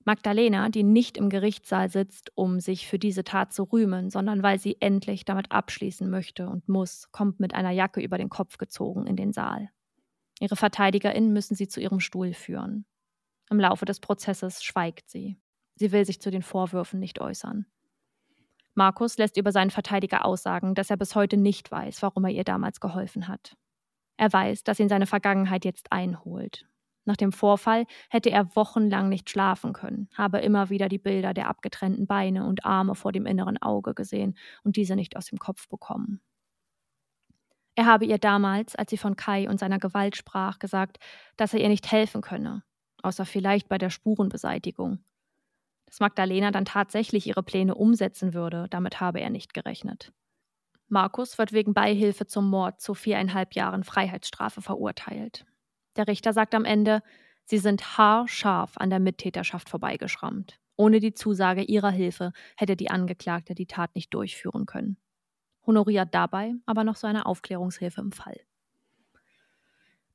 Magdalena, 0.07 0.69
die 0.69 0.83
nicht 0.83 1.17
im 1.17 1.27
Gerichtssaal 1.27 1.89
sitzt, 1.89 2.31
um 2.33 2.61
sich 2.61 2.87
für 2.87 2.97
diese 2.97 3.25
Tat 3.25 3.51
zu 3.51 3.63
rühmen, 3.63 4.09
sondern 4.09 4.41
weil 4.41 4.57
sie 4.57 4.77
endlich 4.79 5.25
damit 5.25 5.51
abschließen 5.51 6.09
möchte 6.09 6.47
und 6.47 6.69
muss, 6.69 7.11
kommt 7.11 7.41
mit 7.41 7.53
einer 7.53 7.71
Jacke 7.71 7.99
über 7.99 8.17
den 8.17 8.29
Kopf 8.29 8.57
gezogen 8.57 9.05
in 9.05 9.17
den 9.17 9.33
Saal. 9.33 9.69
Ihre 10.39 10.55
VerteidigerInnen 10.55 11.33
müssen 11.33 11.55
sie 11.55 11.67
zu 11.67 11.81
ihrem 11.81 11.99
Stuhl 11.99 12.33
führen. 12.33 12.85
Im 13.49 13.59
Laufe 13.59 13.83
des 13.83 13.99
Prozesses 13.99 14.63
schweigt 14.63 15.09
sie. 15.09 15.41
Sie 15.75 15.91
will 15.91 16.05
sich 16.05 16.21
zu 16.21 16.31
den 16.31 16.41
Vorwürfen 16.41 17.01
nicht 17.01 17.19
äußern. 17.19 17.65
Markus 18.75 19.17
lässt 19.17 19.35
über 19.35 19.51
seinen 19.51 19.71
Verteidiger 19.71 20.23
aussagen, 20.23 20.73
dass 20.73 20.89
er 20.89 20.95
bis 20.95 21.15
heute 21.15 21.35
nicht 21.35 21.69
weiß, 21.69 22.01
warum 22.01 22.23
er 22.23 22.31
ihr 22.31 22.45
damals 22.45 22.79
geholfen 22.79 23.27
hat. 23.27 23.57
Er 24.15 24.31
weiß, 24.31 24.63
dass 24.63 24.79
ihn 24.79 24.87
seine 24.87 25.05
Vergangenheit 25.05 25.65
jetzt 25.65 25.91
einholt. 25.91 26.65
Nach 27.07 27.15
dem 27.15 27.31
Vorfall 27.31 27.85
hätte 28.09 28.31
er 28.31 28.53
wochenlang 28.57 29.07
nicht 29.07 29.29
schlafen 29.29 29.71
können, 29.71 30.09
habe 30.13 30.39
immer 30.39 30.69
wieder 30.69 30.89
die 30.89 30.97
Bilder 30.97 31.33
der 31.33 31.47
abgetrennten 31.47 32.05
Beine 32.05 32.45
und 32.45 32.65
Arme 32.65 32.95
vor 32.95 33.13
dem 33.13 33.25
inneren 33.25 33.57
Auge 33.61 33.93
gesehen 33.93 34.37
und 34.65 34.75
diese 34.75 34.97
nicht 34.97 35.15
aus 35.15 35.27
dem 35.27 35.39
Kopf 35.39 35.69
bekommen. 35.69 36.19
Er 37.75 37.85
habe 37.85 38.03
ihr 38.03 38.17
damals, 38.17 38.75
als 38.75 38.89
sie 38.89 38.97
von 38.97 39.15
Kai 39.15 39.47
und 39.47 39.57
seiner 39.57 39.79
Gewalt 39.79 40.17
sprach, 40.17 40.59
gesagt, 40.59 40.97
dass 41.37 41.53
er 41.53 41.61
ihr 41.61 41.69
nicht 41.69 41.89
helfen 41.89 42.19
könne, 42.19 42.63
außer 43.03 43.25
vielleicht 43.25 43.69
bei 43.69 43.77
der 43.77 43.89
Spurenbeseitigung. 43.89 44.99
Dass 45.85 46.01
Magdalena 46.01 46.51
dann 46.51 46.65
tatsächlich 46.65 47.25
ihre 47.25 47.41
Pläne 47.41 47.75
umsetzen 47.75 48.33
würde, 48.33 48.67
damit 48.69 48.99
habe 48.99 49.21
er 49.21 49.29
nicht 49.29 49.53
gerechnet. 49.53 50.11
Markus 50.89 51.37
wird 51.37 51.53
wegen 51.53 51.73
Beihilfe 51.73 52.27
zum 52.27 52.49
Mord 52.49 52.81
zu 52.81 52.93
viereinhalb 52.93 53.55
Jahren 53.55 53.85
Freiheitsstrafe 53.85 54.61
verurteilt. 54.61 55.45
Der 55.97 56.07
Richter 56.07 56.31
sagt 56.31 56.53
am 56.53 56.63
Ende, 56.63 57.01
sie 57.43 57.57
sind 57.57 57.97
haarscharf 57.97 58.77
an 58.77 58.89
der 58.89 58.99
Mittäterschaft 58.99 59.69
vorbeigeschrammt. 59.69 60.59
Ohne 60.75 60.99
die 60.99 61.13
Zusage 61.13 61.63
ihrer 61.63 61.89
Hilfe 61.89 62.33
hätte 62.55 62.75
die 62.75 62.91
Angeklagte 62.91 63.55
die 63.55 63.65
Tat 63.65 63.95
nicht 63.95 64.13
durchführen 64.13 64.67
können. 64.67 64.97
Honoriert 65.65 66.13
dabei 66.13 66.53
aber 66.65 66.83
noch 66.83 66.95
seine 66.95 67.25
Aufklärungshilfe 67.25 67.99
im 67.99 68.11
Fall. 68.11 68.39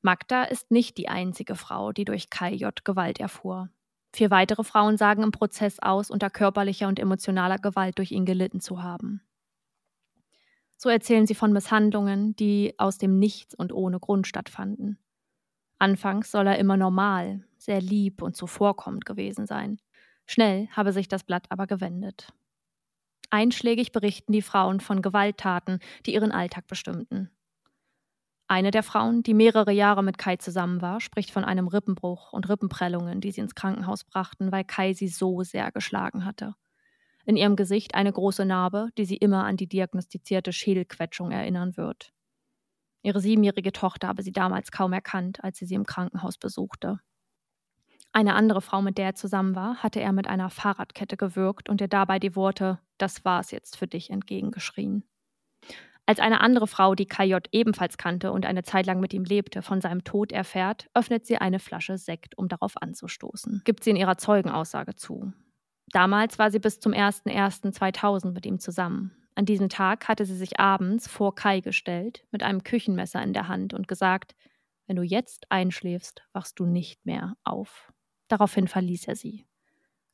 Magda 0.01 0.45
ist 0.45 0.71
nicht 0.71 0.97
die 0.99 1.09
einzige 1.09 1.57
Frau, 1.57 1.92
die 1.92 2.05
durch 2.05 2.31
KJ 2.31 2.66
Gewalt 2.85 3.21
erfuhr. 3.21 3.68
Vier 4.12 4.31
weitere 4.31 4.62
Frauen 4.62 4.97
sagen 4.97 5.23
im 5.23 5.31
Prozess 5.31 5.79
aus, 5.81 6.11
unter 6.11 6.31
körperlicher 6.31 6.87
und 6.87 6.99
emotionaler 6.99 7.59
Gewalt 7.59 7.99
durch 7.99 8.12
ihn 8.12 8.25
gelitten 8.25 8.61
zu 8.61 8.83
haben. 8.83 9.23
So 10.77 10.88
erzählen 10.88 11.27
sie 11.27 11.35
von 11.35 11.53
Misshandlungen, 11.53 12.35
die 12.37 12.75
aus 12.79 12.99
dem 12.99 13.18
Nichts 13.18 13.55
und 13.55 13.73
ohne 13.73 14.01
Grund 14.01 14.27
stattfanden. 14.27 14.99
Anfangs 15.83 16.31
soll 16.31 16.47
er 16.47 16.61
immer 16.61 16.77
normal, 16.77 17.42
sehr 17.59 17.81
lieb 17.81 18.23
und 18.23 18.37
zuvorkommend 18.37 19.05
gewesen 19.05 19.49
sein. 19.49 19.81
Schnell 20.27 20.68
habe 20.68 20.92
sich 20.92 21.09
das 21.09 21.25
Blatt 21.25 21.47
aber 21.49 21.66
gewendet. 21.66 22.33
Einschlägig 23.31 23.90
berichten 23.90 24.31
die 24.31 24.42
Frauen 24.42 24.79
von 24.79 25.03
Gewalttaten, 25.03 25.81
die 26.07 26.14
ihren 26.14 26.31
Alltag 26.31 26.68
bestimmten. 26.68 27.33
Eine 28.47 28.71
der 28.71 28.85
Frauen, 28.85 29.25
die 29.25 29.35
mehrere 29.35 29.73
Jahre 29.73 30.05
mit 30.05 30.18
Kai 30.18 30.37
zusammen 30.37 30.83
war, 30.83 31.01
spricht 31.01 31.33
von 31.33 31.42
einem 31.42 31.66
Rippenbruch 31.66 32.33
und 32.33 32.49
Rippenprellungen, 32.49 33.21
die 33.21 33.33
sie 33.33 33.40
ins 33.40 33.57
Krankenhaus 33.57 34.05
brachten, 34.05 34.53
weil 34.53 34.62
Kai 34.62 34.92
sie 34.92 35.09
so 35.09 35.42
sehr 35.42 35.73
geschlagen 35.73 36.25
hatte. 36.25 36.55
In 37.25 37.37
ihrem 37.37 37.57
Gesicht 37.57 37.97
eine 37.97 38.12
große 38.12 38.45
Narbe, 38.45 38.90
die 38.99 39.05
sie 39.05 39.16
immer 39.16 39.47
an 39.47 39.57
die 39.57 39.66
diagnostizierte 39.66 40.53
Schädelquetschung 40.53 41.33
erinnern 41.33 41.77
wird. 41.77 42.12
Ihre 43.03 43.21
siebenjährige 43.21 43.73
Tochter 43.73 44.09
habe 44.09 44.23
sie 44.23 44.33
damals 44.33 44.71
kaum 44.71 44.93
erkannt, 44.93 45.43
als 45.43 45.59
sie 45.59 45.67
sie 45.67 45.75
im 45.75 45.87
Krankenhaus 45.87 46.38
besuchte. 46.38 47.01
Eine 48.12 48.35
andere 48.35 48.61
Frau, 48.61 48.83
mit 48.83 48.99
der 48.99 49.07
er 49.07 49.15
zusammen 49.15 49.57
war, 49.57 49.77
hatte 49.77 50.01
er 50.01 50.12
mit 50.12 50.27
einer 50.27 50.51
Fahrradkette 50.51 51.17
gewürgt 51.17 51.69
und 51.69 51.81
ihr 51.81 51.88
dabei 51.88 52.19
die 52.19 52.37
Worte 52.37 52.79
Das 52.99 53.25
war's 53.25 53.51
jetzt 53.51 53.77
für 53.77 53.87
dich 53.87 54.11
entgegengeschrien. 54.11 55.05
Als 56.05 56.21
eine 56.21 56.41
andere 56.41 56.67
Frau, 56.67 56.95
die 56.95 57.07
KJ 57.07 57.37
ebenfalls 57.53 57.97
kannte 57.97 58.33
und 58.33 58.45
eine 58.45 58.65
Zeit 58.65 58.87
lang 58.87 59.01
mit 59.01 59.15
ihm 59.15 59.25
lebte, 59.25 59.62
von 59.62 59.81
seinem 59.81 60.05
Tod 60.05 60.33
erfährt, 60.33 60.91
öffnet 60.95 61.27
sie 61.27 61.38
eine 61.38 61.59
Flasche 61.59 61.96
Sekt, 61.96 62.37
um 62.37 62.48
darauf 62.48 62.77
anzustoßen. 62.77 63.63
Gibt 63.65 63.85
sie 63.85 63.90
in 63.90 63.96
ihrer 63.96 64.19
Zeugenaussage 64.19 64.94
zu. 64.96 65.33
Damals 65.92 66.38
war 66.38 66.50
sie 66.50 66.59
bis 66.59 66.81
zum 66.81 66.92
01.01.2000 66.92 68.33
mit 68.33 68.46
ihm 68.46 68.59
zusammen. 68.59 69.13
An 69.35 69.46
diesem 69.46 69.68
Tag 69.68 70.08
hatte 70.08 70.26
sie 70.26 70.37
sich 70.37 70.60
abends 70.60 71.08
vor 71.08 71.35
Kai 71.35 71.60
gestellt, 71.60 72.26
mit 72.30 72.42
einem 72.42 72.62
Küchenmesser 72.62 73.22
in 73.22 73.33
der 73.33 73.48
Hand 73.48 73.72
und 73.72 73.88
gesagt: 73.88 74.35
Wenn 74.87 74.96
du 74.96 75.02
jetzt 75.02 75.50
einschläfst, 75.50 76.22
wachst 76.33 76.58
du 76.58 76.66
nicht 76.66 77.04
mehr 77.06 77.37
auf. 77.44 77.92
Daraufhin 78.28 78.68
verließ 78.68 79.08
er 79.08 79.16
sie. 79.16 79.46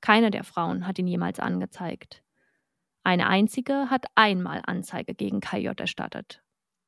Keine 0.01 0.31
der 0.31 0.45
Frauen 0.45 0.87
hat 0.87 0.99
ihn 0.99 1.09
jemals 1.09 1.41
angezeigt. 1.41 2.23
Eine 3.03 3.27
einzige 3.29 3.91
hat 3.91 4.07
einmal 4.15 4.63
Anzeige 4.65 5.15
gegen 5.15 5.41
KJ 5.41 5.71
erstattet. 5.77 6.43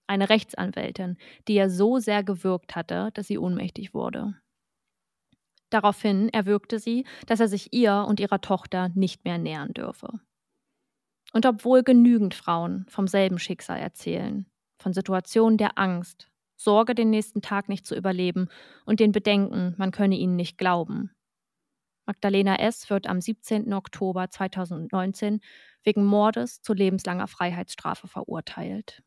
Eine 0.06 0.28
Rechtsanwältin, 0.28 1.16
die 1.48 1.56
er 1.56 1.70
so 1.70 1.98
sehr 1.98 2.22
gewürgt 2.22 2.76
hatte, 2.76 3.10
dass 3.14 3.26
sie 3.26 3.38
ohnmächtig 3.38 3.94
wurde. 3.94 4.34
Daraufhin 5.70 6.28
erwürgte 6.28 6.78
sie, 6.78 7.06
dass 7.26 7.40
er 7.40 7.48
sich 7.48 7.72
ihr 7.72 8.04
und 8.08 8.20
ihrer 8.20 8.40
Tochter 8.40 8.90
nicht 8.94 9.24
mehr 9.24 9.38
nähern 9.38 9.72
dürfe. 9.72 10.20
Und 11.32 11.46
obwohl 11.46 11.82
genügend 11.82 12.34
Frauen 12.34 12.86
vom 12.88 13.06
selben 13.06 13.38
Schicksal 13.38 13.78
erzählen, 13.78 14.46
von 14.78 14.92
Situationen 14.92 15.58
der 15.58 15.78
Angst, 15.78 16.28
Sorge, 16.56 16.94
den 16.94 17.10
nächsten 17.10 17.40
Tag 17.40 17.68
nicht 17.68 17.86
zu 17.86 17.94
überleben 17.94 18.48
und 18.84 19.00
den 19.00 19.12
Bedenken, 19.12 19.74
man 19.78 19.92
könne 19.92 20.16
ihnen 20.16 20.36
nicht 20.36 20.58
glauben. 20.58 21.10
Magdalena 22.04 22.56
S. 22.56 22.90
wird 22.90 23.06
am 23.06 23.20
17. 23.20 23.72
Oktober 23.72 24.28
2019 24.28 25.40
wegen 25.84 26.04
Mordes 26.04 26.60
zu 26.60 26.74
lebenslanger 26.74 27.28
Freiheitsstrafe 27.28 28.08
verurteilt. 28.08 29.02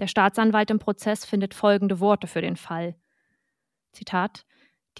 Der 0.00 0.06
Staatsanwalt 0.06 0.70
im 0.70 0.78
Prozess 0.78 1.24
findet 1.24 1.54
folgende 1.54 2.00
Worte 2.00 2.26
für 2.26 2.40
den 2.40 2.56
Fall. 2.56 2.96
Zitat 3.92 4.44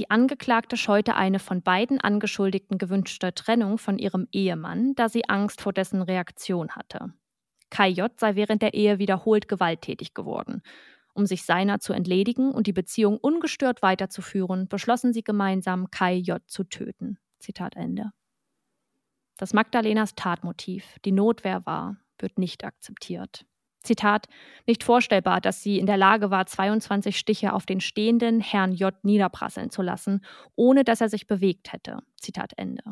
Die 0.01 0.09
Angeklagte 0.09 0.79
scheute 0.79 1.15
eine 1.15 1.39
von 1.39 1.61
beiden 1.61 2.01
Angeschuldigten 2.01 2.79
gewünschte 2.79 3.35
Trennung 3.35 3.77
von 3.77 3.99
ihrem 3.99 4.29
Ehemann, 4.33 4.95
da 4.95 5.11
sie 5.11 5.29
Angst 5.29 5.61
vor 5.61 5.75
dessen 5.75 6.01
Reaktion 6.01 6.71
hatte. 6.71 7.13
Kai 7.69 7.91
J. 7.91 8.11
sei 8.19 8.35
während 8.35 8.63
der 8.63 8.73
Ehe 8.73 8.99
wiederholt 8.99 9.47
gewalttätig 9.47 10.15
geworden. 10.15 10.63
Um 11.13 11.27
sich 11.27 11.45
seiner 11.45 11.81
zu 11.81 11.93
entledigen 11.93 12.51
und 12.51 12.67
die 12.67 12.73
Beziehung 12.73 13.19
ungestört 13.19 13.83
weiterzuführen, 13.83 14.69
beschlossen 14.69 15.13
sie 15.13 15.23
gemeinsam, 15.23 15.91
Kai 15.91 16.15
J. 16.15 16.41
zu 16.47 16.65
töten. 16.65 17.19
Zitat 17.39 17.77
Ende. 17.77 18.11
Dass 19.37 19.53
Magdalenas 19.53 20.15
Tatmotiv 20.15 20.97
die 21.05 21.13
Notwehr 21.13 21.67
war, 21.67 21.99
wird 22.19 22.39
nicht 22.39 22.65
akzeptiert. 22.65 23.45
Zitat, 23.83 24.27
nicht 24.67 24.85
vorstellbar, 24.85 25.41
dass 25.41 25.63
sie 25.63 25.79
in 25.79 25.87
der 25.87 25.97
Lage 25.97 26.31
war, 26.31 26.47
22 26.47 27.19
Stiche 27.19 27.53
auf 27.53 27.67
den 27.67 27.81
stehenden 27.81 28.41
Herrn 28.41 28.73
J. 28.73 28.95
niederprasseln 29.05 29.71
zu 29.71 29.83
lassen, 29.83 30.25
ohne 30.55 30.85
dass 30.85 31.01
er 31.01 31.09
sich 31.09 31.27
bewegt 31.27 31.73
hätte. 31.73 31.99
Zitat 32.21 32.53
Ende. 32.57 32.83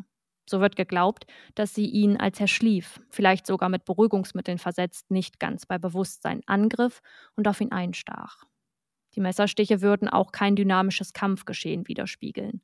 So 0.48 0.60
wird 0.60 0.76
geglaubt, 0.76 1.26
dass 1.54 1.74
sie 1.74 1.86
ihn, 1.86 2.16
als 2.16 2.40
er 2.40 2.48
schlief, 2.48 3.00
vielleicht 3.10 3.46
sogar 3.46 3.68
mit 3.68 3.84
Beruhigungsmitteln 3.84 4.56
versetzt, 4.56 5.10
nicht 5.10 5.38
ganz 5.38 5.66
bei 5.66 5.76
Bewusstsein 5.76 6.40
angriff 6.46 7.02
und 7.36 7.46
auf 7.46 7.60
ihn 7.60 7.70
einstach. 7.70 8.44
Die 9.14 9.20
Messerstiche 9.20 9.82
würden 9.82 10.08
auch 10.08 10.32
kein 10.32 10.56
dynamisches 10.56 11.12
Kampfgeschehen 11.12 11.86
widerspiegeln. 11.86 12.62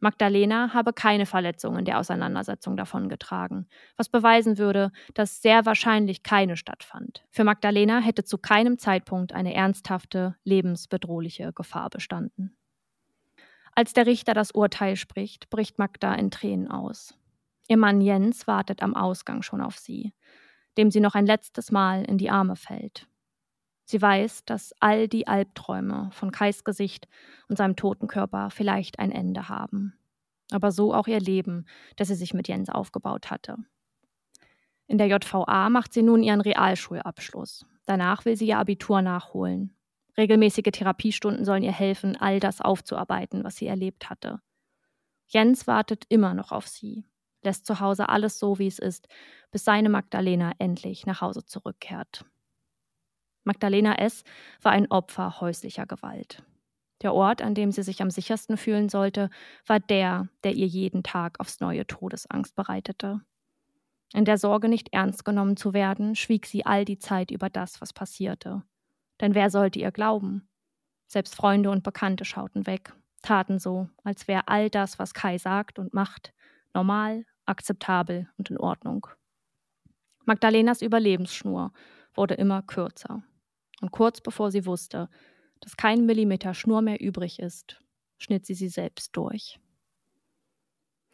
Magdalena 0.00 0.72
habe 0.72 0.92
keine 0.94 1.26
Verletzungen 1.26 1.84
der 1.84 1.98
Auseinandersetzung 1.98 2.76
davongetragen, 2.76 3.68
was 3.96 4.08
beweisen 4.08 4.56
würde, 4.56 4.92
dass 5.14 5.42
sehr 5.42 5.66
wahrscheinlich 5.66 6.22
keine 6.22 6.56
stattfand. 6.56 7.22
Für 7.30 7.44
Magdalena 7.44 8.00
hätte 8.00 8.24
zu 8.24 8.38
keinem 8.38 8.78
Zeitpunkt 8.78 9.32
eine 9.32 9.54
ernsthafte, 9.54 10.36
lebensbedrohliche 10.44 11.52
Gefahr 11.52 11.90
bestanden. 11.90 12.56
Als 13.74 13.92
der 13.92 14.06
Richter 14.06 14.34
das 14.34 14.50
Urteil 14.50 14.96
spricht, 14.96 15.50
bricht 15.50 15.78
Magda 15.78 16.14
in 16.14 16.30
Tränen 16.30 16.70
aus. 16.70 17.14
Ihr 17.68 17.76
Mann 17.76 18.00
Jens 18.00 18.46
wartet 18.46 18.82
am 18.82 18.96
Ausgang 18.96 19.42
schon 19.42 19.60
auf 19.60 19.78
sie, 19.78 20.12
dem 20.76 20.90
sie 20.90 21.00
noch 21.00 21.14
ein 21.14 21.26
letztes 21.26 21.70
Mal 21.70 22.04
in 22.04 22.18
die 22.18 22.30
Arme 22.30 22.56
fällt. 22.56 23.06
Sie 23.90 24.00
weiß, 24.00 24.44
dass 24.44 24.72
all 24.78 25.08
die 25.08 25.26
Albträume 25.26 26.10
von 26.12 26.30
Kais 26.30 26.62
Gesicht 26.62 27.08
und 27.48 27.56
seinem 27.56 27.74
toten 27.74 28.06
Körper 28.06 28.50
vielleicht 28.50 29.00
ein 29.00 29.10
Ende 29.10 29.48
haben. 29.48 29.98
Aber 30.52 30.70
so 30.70 30.94
auch 30.94 31.08
ihr 31.08 31.18
Leben, 31.18 31.66
das 31.96 32.06
sie 32.06 32.14
sich 32.14 32.32
mit 32.32 32.46
Jens 32.46 32.68
aufgebaut 32.68 33.32
hatte. 33.32 33.56
In 34.86 34.96
der 34.96 35.08
JVA 35.08 35.70
macht 35.70 35.92
sie 35.92 36.02
nun 36.02 36.22
ihren 36.22 36.40
Realschulabschluss. 36.40 37.66
Danach 37.84 38.24
will 38.24 38.36
sie 38.36 38.46
ihr 38.46 38.58
Abitur 38.58 39.02
nachholen. 39.02 39.74
Regelmäßige 40.16 40.70
Therapiestunden 40.70 41.44
sollen 41.44 41.64
ihr 41.64 41.72
helfen, 41.72 42.16
all 42.16 42.38
das 42.38 42.60
aufzuarbeiten, 42.60 43.42
was 43.42 43.56
sie 43.56 43.66
erlebt 43.66 44.08
hatte. 44.08 44.40
Jens 45.26 45.66
wartet 45.66 46.04
immer 46.08 46.34
noch 46.34 46.52
auf 46.52 46.68
sie, 46.68 47.08
lässt 47.42 47.66
zu 47.66 47.80
Hause 47.80 48.08
alles 48.08 48.38
so, 48.38 48.60
wie 48.60 48.68
es 48.68 48.78
ist, 48.78 49.08
bis 49.50 49.64
seine 49.64 49.88
Magdalena 49.88 50.52
endlich 50.60 51.06
nach 51.06 51.22
Hause 51.22 51.44
zurückkehrt. 51.44 52.24
Magdalena 53.50 53.96
S. 53.96 54.22
war 54.62 54.70
ein 54.70 54.88
Opfer 54.92 55.40
häuslicher 55.40 55.84
Gewalt. 55.84 56.44
Der 57.02 57.12
Ort, 57.12 57.42
an 57.42 57.56
dem 57.56 57.72
sie 57.72 57.82
sich 57.82 58.00
am 58.00 58.08
sichersten 58.08 58.56
fühlen 58.56 58.88
sollte, 58.88 59.28
war 59.66 59.80
der, 59.80 60.28
der 60.44 60.52
ihr 60.52 60.68
jeden 60.68 61.02
Tag 61.02 61.40
aufs 61.40 61.58
neue 61.58 61.84
Todesangst 61.84 62.54
bereitete. 62.54 63.22
In 64.14 64.24
der 64.24 64.38
Sorge, 64.38 64.68
nicht 64.68 64.92
ernst 64.92 65.24
genommen 65.24 65.56
zu 65.56 65.74
werden, 65.74 66.14
schwieg 66.14 66.46
sie 66.46 66.64
all 66.64 66.84
die 66.84 67.00
Zeit 67.00 67.32
über 67.32 67.50
das, 67.50 67.80
was 67.80 67.92
passierte. 67.92 68.62
Denn 69.20 69.34
wer 69.34 69.50
sollte 69.50 69.80
ihr 69.80 69.90
glauben? 69.90 70.48
Selbst 71.08 71.34
Freunde 71.34 71.72
und 71.72 71.82
Bekannte 71.82 72.24
schauten 72.24 72.68
weg, 72.68 72.94
taten 73.20 73.58
so, 73.58 73.88
als 74.04 74.28
wäre 74.28 74.46
all 74.46 74.70
das, 74.70 75.00
was 75.00 75.12
Kai 75.12 75.38
sagt 75.38 75.80
und 75.80 75.92
macht, 75.92 76.32
normal, 76.72 77.26
akzeptabel 77.46 78.28
und 78.38 78.48
in 78.48 78.58
Ordnung. 78.58 79.08
Magdalenas 80.24 80.82
Überlebensschnur 80.82 81.72
wurde 82.14 82.34
immer 82.34 82.62
kürzer. 82.62 83.24
Und 83.80 83.90
kurz 83.90 84.20
bevor 84.20 84.50
sie 84.50 84.66
wusste, 84.66 85.08
dass 85.60 85.76
kein 85.76 86.06
Millimeter 86.06 86.54
Schnur 86.54 86.82
mehr 86.82 87.00
übrig 87.00 87.38
ist, 87.38 87.82
schnitt 88.18 88.46
sie 88.46 88.54
sie 88.54 88.68
selbst 88.68 89.16
durch. 89.16 89.58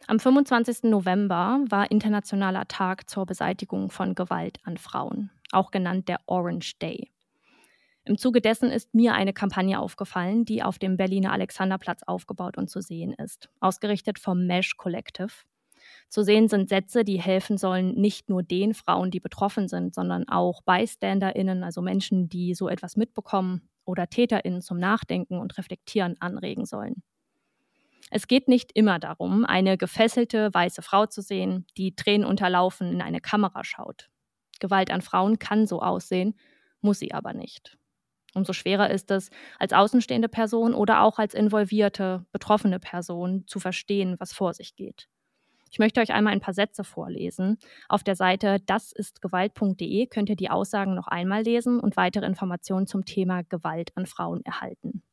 Am 0.05 0.19
25. 0.19 0.83
November 0.83 1.59
war 1.69 1.91
Internationaler 1.91 2.67
Tag 2.67 3.09
zur 3.09 3.25
Beseitigung 3.25 3.89
von 3.89 4.15
Gewalt 4.15 4.59
an 4.63 4.77
Frauen, 4.77 5.31
auch 5.51 5.71
genannt 5.71 6.07
der 6.07 6.19
Orange 6.27 6.77
Day. 6.79 7.11
Im 8.05 8.17
Zuge 8.17 8.39
dessen 8.39 8.71
ist 8.71 8.93
mir 8.93 9.15
eine 9.15 9.33
Kampagne 9.33 9.79
aufgefallen, 9.81 10.45
die 10.45 10.63
auf 10.63 10.79
dem 10.79 10.95
Berliner 10.95 11.33
Alexanderplatz 11.33 12.03
aufgebaut 12.03 12.57
und 12.57 12.69
zu 12.69 12.79
sehen 12.79 13.11
ist, 13.11 13.49
ausgerichtet 13.59 14.17
vom 14.17 14.47
Mesh 14.47 14.77
Collective. 14.77 15.33
Zu 16.09 16.23
sehen 16.23 16.47
sind 16.47 16.69
Sätze, 16.69 17.03
die 17.03 17.21
helfen 17.21 17.57
sollen, 17.57 17.93
nicht 17.95 18.29
nur 18.29 18.41
den 18.41 18.73
Frauen, 18.73 19.11
die 19.11 19.19
betroffen 19.19 19.67
sind, 19.67 19.93
sondern 19.93 20.27
auch 20.29 20.61
ByständerInnen, 20.63 21.63
also 21.63 21.81
Menschen, 21.81 22.29
die 22.29 22.53
so 22.53 22.69
etwas 22.69 22.95
mitbekommen 22.95 23.69
oder 23.83 24.07
TäterInnen 24.07 24.61
zum 24.61 24.79
Nachdenken 24.79 25.37
und 25.39 25.57
Reflektieren 25.57 26.15
anregen 26.19 26.65
sollen. 26.65 27.03
Es 28.09 28.27
geht 28.27 28.47
nicht 28.47 28.71
immer 28.73 28.99
darum, 28.99 29.43
eine 29.43 29.77
gefesselte 29.77 30.53
weiße 30.53 30.81
Frau 30.81 31.07
zu 31.07 31.21
sehen, 31.21 31.65
die 31.75 31.93
Tränen 31.95 32.25
unterlaufen 32.25 32.91
in 32.91 33.01
eine 33.01 33.19
Kamera 33.19 33.65
schaut. 33.65 34.09
Gewalt 34.59 34.91
an 34.91 35.01
Frauen 35.01 35.39
kann 35.39 35.67
so 35.67 35.81
aussehen, 35.81 36.35
muss 36.79 36.99
sie 36.99 37.13
aber 37.13 37.33
nicht. 37.33 37.77
Umso 38.33 38.53
schwerer 38.53 38.89
ist 38.89 39.11
es, 39.11 39.29
als 39.59 39.73
außenstehende 39.73 40.29
Person 40.29 40.73
oder 40.73 41.01
auch 41.01 41.19
als 41.19 41.33
involvierte, 41.33 42.25
betroffene 42.31 42.79
Person 42.79 43.45
zu 43.47 43.59
verstehen, 43.59 44.15
was 44.19 44.31
vor 44.31 44.53
sich 44.53 44.75
geht. 44.75 45.09
Ich 45.71 45.79
möchte 45.79 46.01
euch 46.01 46.11
einmal 46.11 46.33
ein 46.33 46.39
paar 46.39 46.53
Sätze 46.53 46.83
vorlesen. 46.83 47.57
Auf 47.89 48.03
der 48.03 48.15
Seite 48.15 48.59
dasistgewalt.de 48.59 50.07
könnt 50.07 50.29
ihr 50.29 50.35
die 50.35 50.49
Aussagen 50.49 50.95
noch 50.95 51.07
einmal 51.07 51.43
lesen 51.43 51.79
und 51.79 51.97
weitere 51.97 52.25
Informationen 52.25 52.87
zum 52.87 53.05
Thema 53.05 53.43
Gewalt 53.43 53.91
an 53.95 54.05
Frauen 54.05 54.43
erhalten. 54.45 55.03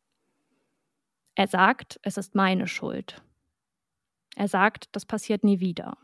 Er 1.34 1.48
sagt, 1.48 1.98
es 2.02 2.16
ist 2.16 2.34
meine 2.34 2.66
Schuld. 2.68 3.22
Er 4.36 4.48
sagt, 4.48 4.88
das 4.92 5.04
passiert 5.06 5.44
nie 5.44 5.60
wieder. 5.60 5.96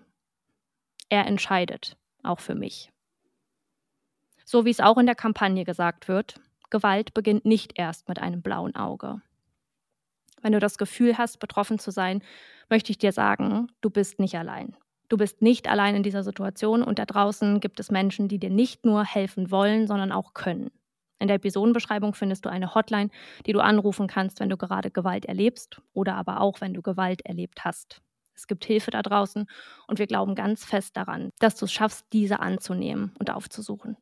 Er 1.08 1.26
entscheidet, 1.26 1.96
auch 2.22 2.40
für 2.40 2.54
mich. 2.54 2.90
So 4.44 4.64
wie 4.64 4.70
es 4.70 4.80
auch 4.80 4.98
in 4.98 5.06
der 5.06 5.14
Kampagne 5.14 5.64
gesagt 5.64 6.08
wird, 6.08 6.40
Gewalt 6.70 7.14
beginnt 7.14 7.44
nicht 7.44 7.72
erst 7.76 8.08
mit 8.08 8.20
einem 8.20 8.42
blauen 8.42 8.74
Auge. 8.76 9.22
Wenn 10.42 10.52
du 10.52 10.60
das 10.60 10.78
Gefühl 10.78 11.18
hast, 11.18 11.38
betroffen 11.38 11.78
zu 11.78 11.90
sein, 11.90 12.22
möchte 12.68 12.90
ich 12.92 12.98
dir 12.98 13.12
sagen, 13.12 13.68
du 13.80 13.90
bist 13.90 14.18
nicht 14.18 14.36
allein. 14.36 14.76
Du 15.08 15.16
bist 15.16 15.42
nicht 15.42 15.68
allein 15.68 15.96
in 15.96 16.02
dieser 16.02 16.22
Situation 16.22 16.82
und 16.82 16.98
da 16.98 17.04
draußen 17.04 17.60
gibt 17.60 17.80
es 17.80 17.90
Menschen, 17.90 18.28
die 18.28 18.38
dir 18.38 18.50
nicht 18.50 18.84
nur 18.84 19.04
helfen 19.04 19.50
wollen, 19.50 19.86
sondern 19.86 20.12
auch 20.12 20.34
können. 20.34 20.70
In 21.18 21.26
der 21.26 21.36
Episodenbeschreibung 21.36 22.14
findest 22.14 22.46
du 22.46 22.48
eine 22.48 22.74
Hotline, 22.74 23.10
die 23.44 23.52
du 23.52 23.60
anrufen 23.60 24.06
kannst, 24.06 24.40
wenn 24.40 24.48
du 24.48 24.56
gerade 24.56 24.90
Gewalt 24.90 25.26
erlebst 25.26 25.82
oder 25.92 26.14
aber 26.14 26.40
auch, 26.40 26.60
wenn 26.60 26.72
du 26.72 26.80
Gewalt 26.80 27.26
erlebt 27.26 27.64
hast. 27.64 28.00
Es 28.34 28.46
gibt 28.46 28.64
Hilfe 28.64 28.90
da 28.90 29.02
draußen 29.02 29.46
und 29.86 29.98
wir 29.98 30.06
glauben 30.06 30.34
ganz 30.34 30.64
fest 30.64 30.96
daran, 30.96 31.30
dass 31.40 31.56
du 31.56 31.66
es 31.66 31.72
schaffst, 31.72 32.06
diese 32.12 32.40
anzunehmen 32.40 33.12
und 33.18 33.30
aufzusuchen. 33.30 33.98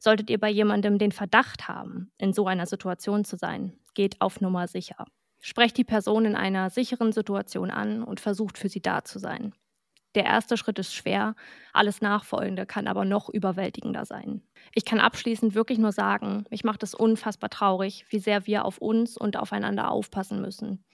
Solltet 0.00 0.28
ihr 0.28 0.38
bei 0.38 0.50
jemandem 0.50 0.98
den 0.98 1.12
Verdacht 1.12 1.66
haben, 1.66 2.12
in 2.18 2.32
so 2.32 2.46
einer 2.46 2.66
Situation 2.66 3.24
zu 3.24 3.36
sein, 3.36 3.78
geht 3.94 4.20
auf 4.20 4.40
Nummer 4.40 4.68
sicher. 4.68 5.06
Sprecht 5.40 5.76
die 5.76 5.84
Person 5.84 6.24
in 6.24 6.34
einer 6.34 6.70
sicheren 6.70 7.12
Situation 7.12 7.70
an 7.70 8.02
und 8.02 8.20
versucht 8.20 8.58
für 8.58 8.68
sie 8.68 8.82
da 8.82 9.04
zu 9.04 9.18
sein. 9.18 9.54
Der 10.14 10.24
erste 10.24 10.56
Schritt 10.56 10.78
ist 10.78 10.94
schwer, 10.94 11.36
alles 11.72 12.00
Nachfolgende 12.00 12.66
kann 12.66 12.88
aber 12.88 13.04
noch 13.04 13.28
überwältigender 13.28 14.04
sein. 14.04 14.42
Ich 14.74 14.84
kann 14.84 15.00
abschließend 15.00 15.54
wirklich 15.54 15.78
nur 15.78 15.92
sagen, 15.92 16.44
mich 16.50 16.64
macht 16.64 16.82
es 16.82 16.94
unfassbar 16.94 17.50
traurig, 17.50 18.06
wie 18.08 18.18
sehr 18.18 18.46
wir 18.46 18.64
auf 18.64 18.78
uns 18.78 19.16
und 19.16 19.36
aufeinander 19.36 19.90
aufpassen 19.90 20.40
müssen. 20.40 20.84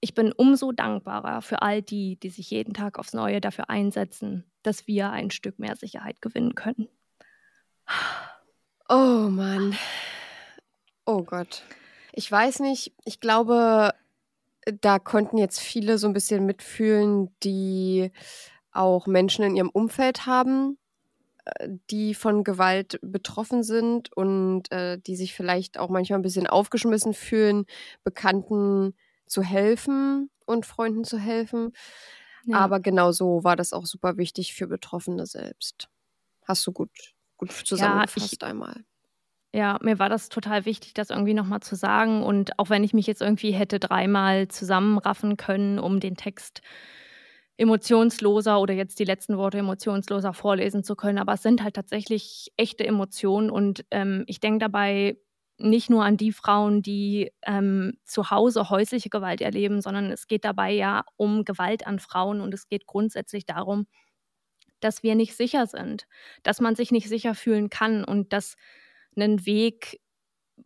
Ich 0.00 0.14
bin 0.14 0.32
umso 0.32 0.72
dankbarer 0.72 1.42
für 1.42 1.62
all 1.62 1.82
die, 1.82 2.18
die 2.18 2.30
sich 2.30 2.50
jeden 2.50 2.74
Tag 2.74 2.98
aufs 2.98 3.12
Neue 3.12 3.40
dafür 3.40 3.70
einsetzen, 3.70 4.44
dass 4.62 4.86
wir 4.86 5.10
ein 5.10 5.30
Stück 5.30 5.58
mehr 5.58 5.76
Sicherheit 5.76 6.22
gewinnen 6.22 6.54
können. 6.54 6.88
Oh 8.88 9.28
Mann. 9.30 9.76
Oh 11.06 11.22
Gott. 11.22 11.62
Ich 12.12 12.30
weiß 12.30 12.60
nicht, 12.60 12.94
ich 13.04 13.20
glaube, 13.20 13.92
da 14.80 14.98
konnten 14.98 15.38
jetzt 15.38 15.60
viele 15.60 15.98
so 15.98 16.06
ein 16.06 16.12
bisschen 16.12 16.46
mitfühlen, 16.46 17.34
die 17.42 18.12
auch 18.72 19.06
Menschen 19.06 19.44
in 19.44 19.56
ihrem 19.56 19.70
Umfeld 19.70 20.26
haben. 20.26 20.78
äh, 21.44 21.68
die 21.90 22.14
von 22.14 22.44
Gewalt 22.44 22.98
betroffen 23.02 23.62
sind 23.62 24.12
und 24.16 24.70
äh, 24.72 24.98
die 24.98 25.16
sich 25.16 25.34
vielleicht 25.34 25.78
auch 25.78 25.88
manchmal 25.90 26.18
ein 26.18 26.22
bisschen 26.22 26.46
aufgeschmissen 26.46 27.14
fühlen, 27.14 27.66
Bekannten 28.04 28.94
zu 29.26 29.42
helfen 29.42 30.30
und 30.46 30.66
Freunden 30.66 31.04
zu 31.04 31.18
helfen. 31.18 31.72
Ja. 32.44 32.58
Aber 32.58 32.80
genauso 32.80 33.44
war 33.44 33.56
das 33.56 33.72
auch 33.72 33.86
super 33.86 34.16
wichtig 34.18 34.54
für 34.54 34.66
Betroffene 34.68 35.26
selbst. 35.26 35.88
Hast 36.44 36.66
du 36.66 36.72
gut, 36.72 36.90
gut 37.36 37.52
zusammengefasst 37.52 38.32
ja, 38.32 38.38
ich, 38.40 38.44
einmal. 38.44 38.84
Ja, 39.54 39.78
mir 39.82 39.98
war 39.98 40.08
das 40.08 40.30
total 40.30 40.64
wichtig, 40.64 40.94
das 40.94 41.10
irgendwie 41.10 41.34
nochmal 41.34 41.60
zu 41.60 41.76
sagen. 41.76 42.22
Und 42.22 42.58
auch 42.58 42.70
wenn 42.70 42.84
ich 42.84 42.94
mich 42.94 43.06
jetzt 43.06 43.20
irgendwie 43.20 43.52
hätte 43.52 43.78
dreimal 43.78 44.48
zusammenraffen 44.48 45.36
können, 45.36 45.78
um 45.78 46.00
den 46.00 46.16
Text 46.16 46.62
emotionsloser 47.58 48.60
oder 48.60 48.72
jetzt 48.74 48.98
die 48.98 49.04
letzten 49.04 49.36
Worte 49.36 49.58
emotionsloser 49.58 50.32
vorlesen 50.32 50.82
zu 50.84 50.96
können. 50.96 51.18
Aber 51.18 51.34
es 51.34 51.42
sind 51.42 51.62
halt 51.62 51.74
tatsächlich 51.76 52.50
echte 52.56 52.86
Emotionen. 52.86 53.50
Und 53.50 53.84
ähm, 53.90 54.24
ich 54.26 54.40
denke 54.40 54.58
dabei 54.60 55.18
nicht 55.58 55.90
nur 55.90 56.02
an 56.04 56.16
die 56.16 56.32
Frauen, 56.32 56.80
die 56.82 57.30
ähm, 57.46 57.98
zu 58.04 58.30
Hause 58.30 58.70
häusliche 58.70 59.10
Gewalt 59.10 59.42
erleben, 59.42 59.80
sondern 59.82 60.10
es 60.10 60.26
geht 60.26 60.44
dabei 60.46 60.72
ja 60.72 61.04
um 61.16 61.44
Gewalt 61.44 61.86
an 61.86 61.98
Frauen 61.98 62.40
und 62.40 62.54
es 62.54 62.68
geht 62.68 62.86
grundsätzlich 62.86 63.44
darum, 63.46 63.86
dass 64.80 65.02
wir 65.02 65.14
nicht 65.14 65.36
sicher 65.36 65.66
sind, 65.66 66.06
dass 66.42 66.60
man 66.60 66.74
sich 66.74 66.90
nicht 66.90 67.08
sicher 67.08 67.34
fühlen 67.34 67.70
kann 67.70 68.04
und 68.04 68.32
dass 68.32 68.56
einen 69.16 69.44
Weg 69.46 70.00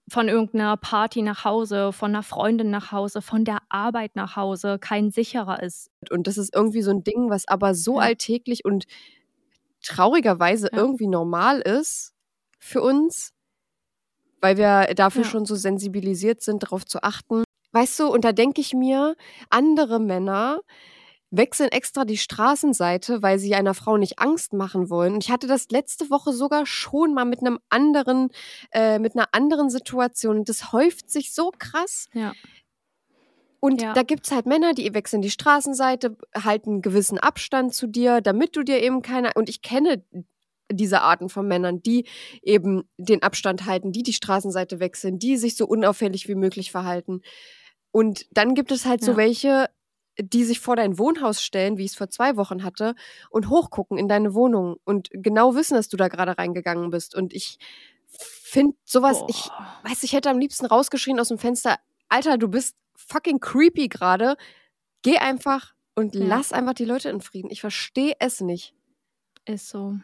von 0.09 0.29
irgendeiner 0.29 0.77
Party 0.77 1.23
nach 1.23 1.45
Hause, 1.45 1.93
von 1.93 2.11
einer 2.11 2.23
Freundin 2.23 2.71
nach 2.71 2.93
Hause, 2.93 3.23
von 3.23 3.45
der 3.45 3.59
Arbeit 3.69 4.15
nach 4.15 4.37
Hause 4.37 4.79
kein 4.79 5.11
sicherer 5.11 5.63
ist. 5.63 5.91
Und 6.11 6.27
das 6.27 6.39
ist 6.39 6.55
irgendwie 6.55 6.83
so 6.83 6.91
ein 6.91 7.03
Ding, 7.03 7.29
was 7.29 7.49
aber 7.49 7.75
so 7.75 7.97
ja. 7.97 8.07
alltäglich 8.07 8.65
und 8.65 8.87
traurigerweise 9.83 10.69
ja. 10.73 10.79
irgendwie 10.79 11.09
normal 11.09 11.61
ist 11.61 12.13
für 12.59 12.83
uns, 12.83 13.33
weil 14.41 14.57
wir 14.57 14.95
dafür 14.95 15.23
ja. 15.23 15.29
schon 15.29 15.45
so 15.45 15.57
sensibilisiert 15.57 16.41
sind, 16.41 16.63
darauf 16.63 16.85
zu 16.85 17.03
achten. 17.03 17.45
Weißt 17.73 17.99
du, 17.99 18.07
und 18.07 18.25
da 18.25 18.33
denke 18.33 18.61
ich 18.61 18.75
mir, 18.75 19.17
andere 19.51 19.99
Männer 19.99 20.61
wechseln 21.31 21.71
extra 21.71 22.05
die 22.05 22.19
Straßenseite, 22.19 23.23
weil 23.23 23.39
sie 23.39 23.55
einer 23.55 23.75
Frau 23.75 23.97
nicht 23.97 24.19
Angst 24.19 24.53
machen 24.53 24.91
wollen. 24.91 25.15
Und 25.15 25.25
ich 25.25 25.31
hatte 25.31 25.47
das 25.47 25.71
letzte 25.71 26.09
Woche 26.11 26.33
sogar 26.33 26.67
schon 26.67 27.15
mal 27.15 27.25
mit 27.25 27.41
einem 27.41 27.59
anderen, 27.69 28.29
äh, 28.73 28.99
mit 28.99 29.17
einer 29.17 29.29
anderen 29.33 29.71
Situation. 29.71 30.39
Und 30.39 30.49
das 30.49 30.73
häuft 30.73 31.11
sich 31.11 31.33
so 31.35 31.53
krass. 31.59 32.09
Ja. 32.13 32.33
Und 33.59 33.83
ja. 33.83 33.93
da 33.95 34.03
gibt 34.03 34.27
es 34.27 34.33
halt 34.33 34.47
Männer, 34.47 34.75
die 34.75 34.95
wechseln 34.95 35.23
die 35.23 35.31
Straßenseite, 35.31 36.17
halten 36.35 36.71
einen 36.71 36.83
gewissen 36.83 37.19
Abstand 37.19 37.75
zu 37.75 37.87
dir, 37.87 38.21
damit 38.21 38.55
du 38.55 38.63
dir 38.63 38.83
eben 38.83 39.03
keine. 39.03 39.33
Und 39.35 39.49
ich 39.49 39.63
kenne 39.63 40.05
diese 40.71 41.01
Arten 41.01 41.29
von 41.29 41.47
Männern, 41.47 41.83
die 41.83 42.07
eben 42.43 42.89
den 42.99 43.23
Abstand 43.23 43.67
halten, 43.67 43.93
die 43.93 44.03
die 44.03 44.13
Straßenseite 44.13 44.81
wechseln, 44.81 45.19
die 45.19 45.37
sich 45.37 45.57
so 45.57 45.67
unauffällig 45.67 46.29
wie 46.29 46.35
möglich 46.35 46.71
verhalten. 46.71 47.23
Und 47.93 48.27
dann 48.31 48.55
gibt 48.55 48.73
es 48.73 48.85
halt 48.85 49.01
ja. 49.01 49.07
so 49.07 49.17
welche, 49.17 49.71
die 50.19 50.45
sich 50.45 50.61
vor 50.61 50.77
dein 50.77 50.99
Wohnhaus 50.99 51.43
stellen, 51.43 51.79
wie 51.79 51.85
ich 51.85 51.93
es 51.93 51.97
vor 51.97 52.09
zwei 52.09 52.37
Wochen 52.37 52.65
hatte, 52.65 52.95
und 53.31 53.49
hochgucken 53.49 53.99
in 53.99 54.09
deine 54.09 54.35
Wohnung 54.35 54.77
und 54.85 55.09
genau 55.13 55.55
wissen, 55.55 55.75
dass 55.75 55.89
du 55.89 55.97
da 55.97 56.09
gerade 56.09 56.39
reingegangen 56.39 56.91
bist. 56.91 57.15
Und 57.15 57.35
ich 57.35 57.59
finde 58.09 58.77
sowas, 58.85 59.21
Boah. 59.21 59.29
ich 59.29 59.51
weiß, 59.85 60.03
ich 60.03 60.13
hätte 60.13 60.31
am 60.31 60.39
liebsten 60.39 60.67
rausgeschrien 60.67 61.21
aus 61.21 61.29
dem 61.29 61.39
Fenster, 61.39 61.79
Alter, 62.09 62.39
du 62.39 62.49
bist 62.49 62.77
fucking 62.95 63.41
creepy 63.41 63.89
gerade. 63.89 64.37
Geh 65.03 65.19
einfach 65.19 65.75
und 65.95 66.15
ja. 66.15 66.25
lass 66.25 66.53
einfach 66.53 66.75
die 66.75 66.85
Leute 66.85 67.09
in 67.11 67.21
Frieden. 67.21 67.51
Ich 67.51 67.61
verstehe 67.61 68.15
es 68.19 68.41
nicht. 68.41 68.75
Ist 69.45 69.69
so. 69.69 69.97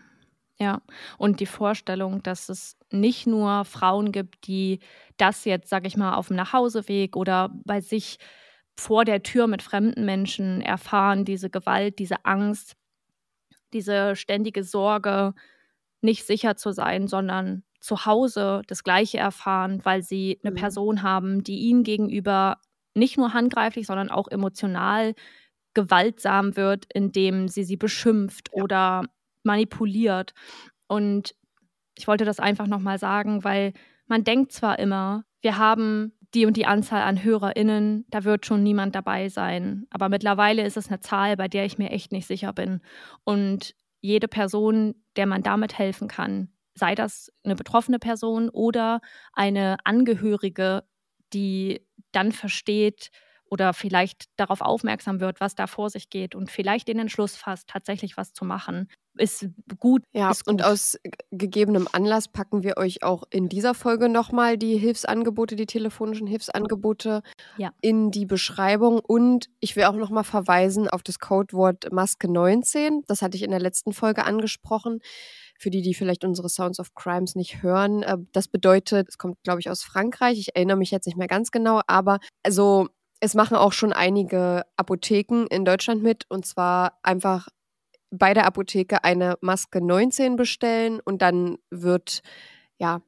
Ja, 0.58 0.82
und 1.18 1.40
die 1.40 1.46
Vorstellung, 1.46 2.22
dass 2.22 2.48
es 2.48 2.76
nicht 2.90 3.26
nur 3.26 3.64
Frauen 3.64 4.12
gibt, 4.12 4.46
die 4.46 4.78
das 5.16 5.44
jetzt, 5.44 5.68
sag 5.68 5.86
ich 5.86 5.96
mal, 5.96 6.14
auf 6.14 6.28
dem 6.28 6.36
Nachhauseweg 6.36 7.16
oder 7.16 7.50
bei 7.64 7.80
sich 7.80 8.18
vor 8.76 9.04
der 9.04 9.22
Tür 9.22 9.46
mit 9.46 9.62
fremden 9.62 10.04
Menschen 10.04 10.60
erfahren, 10.60 11.24
diese 11.24 11.50
Gewalt, 11.50 11.98
diese 11.98 12.24
Angst, 12.24 12.76
diese 13.72 14.16
ständige 14.16 14.64
Sorge, 14.64 15.34
nicht 16.00 16.26
sicher 16.26 16.56
zu 16.56 16.72
sein, 16.72 17.06
sondern 17.06 17.62
zu 17.80 18.06
Hause 18.06 18.62
das 18.66 18.84
Gleiche 18.84 19.18
erfahren, 19.18 19.84
weil 19.84 20.02
sie 20.02 20.38
eine 20.42 20.52
mhm. 20.52 20.56
Person 20.56 21.02
haben, 21.02 21.42
die 21.42 21.58
ihnen 21.60 21.82
gegenüber 21.82 22.58
nicht 22.94 23.16
nur 23.16 23.32
handgreiflich, 23.32 23.86
sondern 23.86 24.10
auch 24.10 24.28
emotional 24.28 25.14
gewaltsam 25.74 26.56
wird, 26.56 26.86
indem 26.92 27.48
sie 27.48 27.64
sie 27.64 27.76
beschimpft 27.76 28.50
ja. 28.54 28.62
oder 28.62 29.04
manipuliert. 29.42 30.34
Und 30.86 31.34
ich 31.96 32.06
wollte 32.06 32.24
das 32.24 32.40
einfach 32.40 32.66
nochmal 32.66 32.98
sagen, 32.98 33.44
weil 33.44 33.72
man 34.06 34.24
denkt 34.24 34.52
zwar 34.52 34.78
immer, 34.78 35.24
wir 35.40 35.58
haben 35.58 36.12
die 36.34 36.46
und 36.46 36.56
die 36.56 36.66
Anzahl 36.66 37.02
an 37.02 37.22
HörerInnen, 37.22 38.06
da 38.08 38.24
wird 38.24 38.46
schon 38.46 38.62
niemand 38.62 38.94
dabei 38.94 39.28
sein. 39.28 39.86
Aber 39.90 40.08
mittlerweile 40.08 40.64
ist 40.64 40.76
es 40.76 40.88
eine 40.88 41.00
Zahl, 41.00 41.36
bei 41.36 41.48
der 41.48 41.64
ich 41.64 41.78
mir 41.78 41.90
echt 41.90 42.12
nicht 42.12 42.26
sicher 42.26 42.52
bin. 42.52 42.80
Und 43.24 43.74
jede 44.00 44.28
Person, 44.28 44.94
der 45.16 45.26
man 45.26 45.42
damit 45.42 45.78
helfen 45.78 46.08
kann, 46.08 46.48
sei 46.74 46.94
das 46.94 47.30
eine 47.44 47.54
betroffene 47.54 47.98
Person 47.98 48.48
oder 48.48 49.00
eine 49.32 49.76
Angehörige, 49.84 50.84
die 51.32 51.86
dann 52.12 52.32
versteht, 52.32 53.10
oder 53.52 53.74
vielleicht 53.74 54.30
darauf 54.36 54.62
aufmerksam 54.62 55.20
wird, 55.20 55.38
was 55.38 55.54
da 55.54 55.66
vor 55.66 55.90
sich 55.90 56.08
geht 56.08 56.34
und 56.34 56.50
vielleicht 56.50 56.88
den 56.88 56.98
Entschluss 56.98 57.36
fasst, 57.36 57.68
tatsächlich 57.68 58.16
was 58.16 58.32
zu 58.32 58.46
machen, 58.46 58.88
ist 59.18 59.46
gut. 59.78 60.02
Ja, 60.14 60.30
ist 60.30 60.46
gut. 60.46 60.54
und 60.54 60.64
aus 60.64 60.98
gegebenem 61.30 61.86
Anlass 61.92 62.28
packen 62.28 62.62
wir 62.62 62.78
euch 62.78 63.02
auch 63.02 63.24
in 63.28 63.50
dieser 63.50 63.74
Folge 63.74 64.08
nochmal 64.08 64.56
die 64.56 64.78
Hilfsangebote, 64.78 65.54
die 65.54 65.66
telefonischen 65.66 66.26
Hilfsangebote 66.26 67.22
ja. 67.58 67.72
in 67.82 68.10
die 68.10 68.24
Beschreibung. 68.24 69.00
Und 69.00 69.50
ich 69.60 69.76
will 69.76 69.84
auch 69.84 69.96
nochmal 69.96 70.24
verweisen 70.24 70.88
auf 70.88 71.02
das 71.02 71.18
Codewort 71.18 71.92
Maske 71.92 72.32
19. 72.32 73.02
Das 73.06 73.20
hatte 73.20 73.36
ich 73.36 73.42
in 73.42 73.50
der 73.50 73.60
letzten 73.60 73.92
Folge 73.92 74.24
angesprochen 74.24 75.00
für 75.58 75.68
die, 75.68 75.82
die 75.82 75.92
vielleicht 75.92 76.24
unsere 76.24 76.48
Sounds 76.48 76.80
of 76.80 76.94
Crimes 76.94 77.34
nicht 77.34 77.62
hören. 77.62 78.02
Äh, 78.02 78.16
das 78.32 78.48
bedeutet, 78.48 79.10
es 79.10 79.18
kommt, 79.18 79.42
glaube 79.42 79.60
ich, 79.60 79.68
aus 79.68 79.82
Frankreich. 79.82 80.38
Ich 80.38 80.56
erinnere 80.56 80.78
mich 80.78 80.90
jetzt 80.90 81.04
nicht 81.04 81.18
mehr 81.18 81.28
ganz 81.28 81.50
genau, 81.50 81.82
aber 81.86 82.18
also 82.42 82.88
es 83.22 83.34
machen 83.34 83.56
auch 83.56 83.72
schon 83.72 83.92
einige 83.92 84.64
Apotheken 84.76 85.46
in 85.48 85.64
Deutschland 85.64 86.02
mit 86.02 86.26
und 86.28 86.44
zwar 86.44 86.98
einfach 87.04 87.46
bei 88.10 88.34
der 88.34 88.46
Apotheke 88.46 89.04
eine 89.04 89.36
Maske 89.40 89.80
19 89.80 90.34
bestellen 90.34 90.98
und 90.98 91.22
dann 91.22 91.58
wird, 91.70 92.22
ja, 92.78 93.00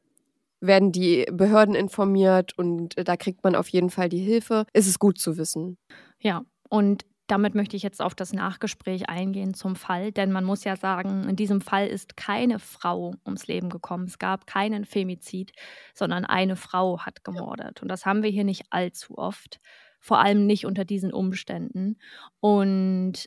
werden 0.60 0.92
die 0.92 1.26
Behörden 1.32 1.74
informiert 1.74 2.56
und 2.56 2.94
da 2.96 3.16
kriegt 3.16 3.42
man 3.42 3.56
auf 3.56 3.68
jeden 3.68 3.90
Fall 3.90 4.08
die 4.08 4.20
Hilfe. 4.20 4.66
Es 4.72 4.86
ist 4.86 5.00
gut 5.00 5.18
zu 5.18 5.36
wissen. 5.36 5.78
Ja, 6.20 6.44
und 6.70 7.04
damit 7.26 7.56
möchte 7.56 7.74
ich 7.76 7.82
jetzt 7.82 8.00
auf 8.00 8.14
das 8.14 8.32
Nachgespräch 8.32 9.08
eingehen 9.08 9.52
zum 9.52 9.74
Fall, 9.74 10.12
denn 10.12 10.30
man 10.30 10.44
muss 10.44 10.62
ja 10.62 10.76
sagen, 10.76 11.28
in 11.28 11.34
diesem 11.34 11.60
Fall 11.60 11.88
ist 11.88 12.16
keine 12.16 12.60
Frau 12.60 13.14
ums 13.26 13.48
Leben 13.48 13.68
gekommen. 13.68 14.04
Es 14.04 14.20
gab 14.20 14.46
keinen 14.46 14.84
Femizid, 14.84 15.52
sondern 15.92 16.24
eine 16.24 16.54
Frau 16.54 17.00
hat 17.00 17.24
gemordet. 17.24 17.82
Und 17.82 17.88
das 17.88 18.06
haben 18.06 18.22
wir 18.22 18.30
hier 18.30 18.44
nicht 18.44 18.66
allzu 18.70 19.18
oft 19.18 19.58
vor 20.04 20.18
allem 20.18 20.44
nicht 20.44 20.66
unter 20.66 20.84
diesen 20.84 21.14
Umständen. 21.14 21.96
Und 22.40 23.24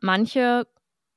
manche 0.00 0.66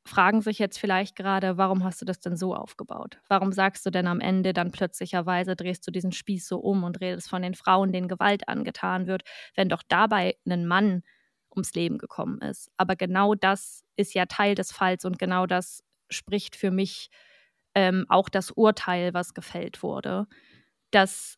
fragen 0.05 0.41
sich 0.41 0.59
jetzt 0.59 0.77
vielleicht 0.77 1.15
gerade, 1.15 1.57
warum 1.57 1.85
hast 1.85 2.01
du 2.01 2.05
das 2.05 2.19
denn 2.19 2.35
so 2.35 2.53
aufgebaut? 2.53 3.17
Warum 3.29 3.53
sagst 3.53 3.85
du 3.85 3.89
denn 3.89 4.05
am 4.05 4.19
Ende 4.19 4.51
dann 4.51 4.71
plötzlicherweise, 4.71 5.55
drehst 5.55 5.87
du 5.87 5.91
diesen 5.91 6.11
Spieß 6.11 6.45
so 6.45 6.57
um 6.57 6.83
und 6.83 6.99
redest 6.99 7.29
von 7.29 7.41
den 7.41 7.55
Frauen, 7.55 7.93
denen 7.93 8.09
Gewalt 8.09 8.49
angetan 8.49 9.07
wird, 9.07 9.23
wenn 9.55 9.69
doch 9.69 9.81
dabei 9.87 10.35
ein 10.45 10.67
Mann 10.67 11.03
ums 11.55 11.73
Leben 11.73 11.97
gekommen 11.99 12.41
ist? 12.41 12.69
Aber 12.75 12.97
genau 12.97 13.33
das 13.33 13.85
ist 13.95 14.13
ja 14.13 14.25
Teil 14.25 14.55
des 14.55 14.73
Falls 14.73 15.05
und 15.05 15.17
genau 15.19 15.45
das 15.45 15.85
spricht 16.09 16.57
für 16.57 16.69
mich 16.71 17.09
ähm, 17.75 18.05
auch 18.09 18.27
das 18.27 18.51
Urteil, 18.51 19.13
was 19.13 19.33
gefällt 19.33 19.83
wurde, 19.83 20.27
dass 20.91 21.37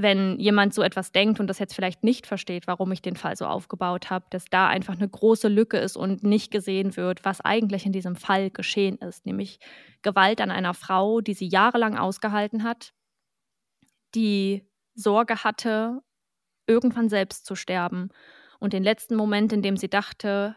wenn 0.00 0.38
jemand 0.38 0.72
so 0.72 0.82
etwas 0.82 1.10
denkt 1.10 1.40
und 1.40 1.48
das 1.48 1.58
jetzt 1.58 1.74
vielleicht 1.74 2.04
nicht 2.04 2.28
versteht, 2.28 2.68
warum 2.68 2.92
ich 2.92 3.02
den 3.02 3.16
Fall 3.16 3.36
so 3.36 3.46
aufgebaut 3.46 4.10
habe, 4.10 4.26
dass 4.30 4.44
da 4.44 4.68
einfach 4.68 4.94
eine 4.94 5.08
große 5.08 5.48
Lücke 5.48 5.78
ist 5.78 5.96
und 5.96 6.22
nicht 6.22 6.52
gesehen 6.52 6.96
wird, 6.96 7.24
was 7.24 7.40
eigentlich 7.40 7.84
in 7.84 7.92
diesem 7.92 8.14
Fall 8.14 8.50
geschehen 8.50 8.98
ist, 8.98 9.26
nämlich 9.26 9.58
Gewalt 10.02 10.40
an 10.40 10.52
einer 10.52 10.72
Frau, 10.72 11.20
die 11.20 11.34
sie 11.34 11.48
jahrelang 11.48 11.98
ausgehalten 11.98 12.62
hat, 12.62 12.94
die 14.14 14.64
Sorge 14.94 15.42
hatte, 15.42 16.00
irgendwann 16.68 17.08
selbst 17.08 17.44
zu 17.44 17.56
sterben 17.56 18.10
und 18.60 18.74
den 18.74 18.84
letzten 18.84 19.16
Moment, 19.16 19.52
in 19.52 19.62
dem 19.62 19.76
sie 19.76 19.88
dachte, 19.88 20.54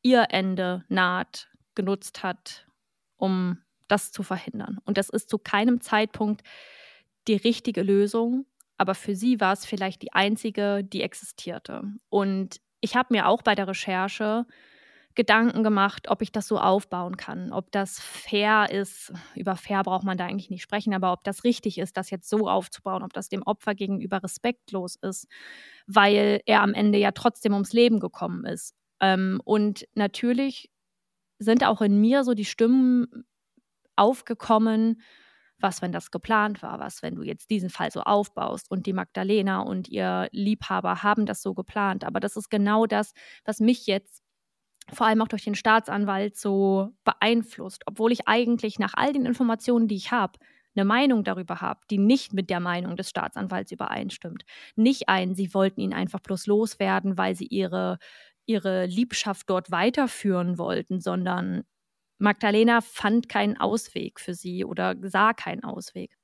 ihr 0.00 0.28
Ende 0.30 0.84
naht, 0.88 1.50
genutzt 1.74 2.22
hat, 2.22 2.66
um 3.18 3.58
das 3.86 4.12
zu 4.12 4.22
verhindern. 4.22 4.78
Und 4.86 4.96
das 4.96 5.10
ist 5.10 5.28
zu 5.28 5.36
keinem 5.36 5.82
Zeitpunkt 5.82 6.42
die 7.26 7.36
richtige 7.36 7.82
Lösung, 7.82 8.46
aber 8.78 8.94
für 8.94 9.14
sie 9.14 9.40
war 9.40 9.52
es 9.52 9.66
vielleicht 9.66 10.02
die 10.02 10.12
einzige, 10.12 10.82
die 10.84 11.02
existierte. 11.02 11.82
Und 12.08 12.60
ich 12.80 12.96
habe 12.96 13.12
mir 13.12 13.28
auch 13.28 13.42
bei 13.42 13.54
der 13.54 13.68
Recherche 13.68 14.46
Gedanken 15.16 15.64
gemacht, 15.64 16.08
ob 16.10 16.22
ich 16.22 16.30
das 16.30 16.46
so 16.46 16.60
aufbauen 16.60 17.16
kann, 17.16 17.52
ob 17.52 17.72
das 17.72 17.98
fair 17.98 18.70
ist. 18.70 19.12
Über 19.34 19.56
fair 19.56 19.82
braucht 19.82 20.04
man 20.04 20.16
da 20.16 20.26
eigentlich 20.26 20.48
nicht 20.48 20.62
sprechen, 20.62 20.94
aber 20.94 21.12
ob 21.12 21.24
das 21.24 21.42
richtig 21.42 21.78
ist, 21.78 21.96
das 21.96 22.10
jetzt 22.10 22.30
so 22.30 22.48
aufzubauen, 22.48 23.02
ob 23.02 23.12
das 23.12 23.28
dem 23.28 23.42
Opfer 23.42 23.74
gegenüber 23.74 24.22
respektlos 24.22 24.94
ist, 25.02 25.26
weil 25.88 26.40
er 26.46 26.62
am 26.62 26.72
Ende 26.72 26.98
ja 26.98 27.10
trotzdem 27.10 27.52
ums 27.52 27.72
Leben 27.72 27.98
gekommen 27.98 28.46
ist. 28.46 28.76
Ähm, 29.00 29.40
und 29.44 29.86
natürlich 29.96 30.70
sind 31.40 31.64
auch 31.64 31.80
in 31.80 32.00
mir 32.00 32.22
so 32.22 32.34
die 32.34 32.44
Stimmen 32.44 33.24
aufgekommen, 33.96 35.02
was, 35.60 35.82
wenn 35.82 35.92
das 35.92 36.10
geplant 36.10 36.62
war, 36.62 36.78
was, 36.78 37.02
wenn 37.02 37.16
du 37.16 37.22
jetzt 37.22 37.50
diesen 37.50 37.70
Fall 37.70 37.90
so 37.90 38.02
aufbaust 38.02 38.70
und 38.70 38.86
die 38.86 38.92
Magdalena 38.92 39.60
und 39.60 39.88
ihr 39.88 40.28
Liebhaber 40.32 41.02
haben 41.02 41.26
das 41.26 41.42
so 41.42 41.54
geplant. 41.54 42.04
Aber 42.04 42.20
das 42.20 42.36
ist 42.36 42.50
genau 42.50 42.86
das, 42.86 43.12
was 43.44 43.60
mich 43.60 43.86
jetzt 43.86 44.22
vor 44.92 45.06
allem 45.06 45.20
auch 45.22 45.28
durch 45.28 45.44
den 45.44 45.54
Staatsanwalt 45.54 46.36
so 46.36 46.90
beeinflusst, 47.04 47.82
obwohl 47.86 48.12
ich 48.12 48.26
eigentlich 48.26 48.78
nach 48.78 48.94
all 48.94 49.12
den 49.12 49.26
Informationen, 49.26 49.88
die 49.88 49.96
ich 49.96 50.12
habe, 50.12 50.38
eine 50.76 50.84
Meinung 50.84 51.24
darüber 51.24 51.60
habe, 51.60 51.80
die 51.90 51.98
nicht 51.98 52.32
mit 52.32 52.50
der 52.50 52.60
Meinung 52.60 52.96
des 52.96 53.10
Staatsanwalts 53.10 53.72
übereinstimmt. 53.72 54.44
Nicht 54.76 55.08
ein, 55.08 55.34
sie 55.34 55.52
wollten 55.54 55.80
ihn 55.80 55.92
einfach 55.92 56.20
bloß 56.20 56.46
loswerden, 56.46 57.18
weil 57.18 57.34
sie 57.34 57.46
ihre, 57.46 57.98
ihre 58.46 58.86
Liebschaft 58.86 59.50
dort 59.50 59.70
weiterführen 59.70 60.56
wollten, 60.56 61.00
sondern 61.00 61.64
Magdalena 62.18 62.80
fand 62.80 63.28
keinen 63.28 63.56
Ausweg 63.56 64.20
für 64.20 64.34
sie 64.34 64.64
oder 64.64 64.96
sah 65.02 65.32
keinen 65.32 65.64
Ausweg. 65.64 66.16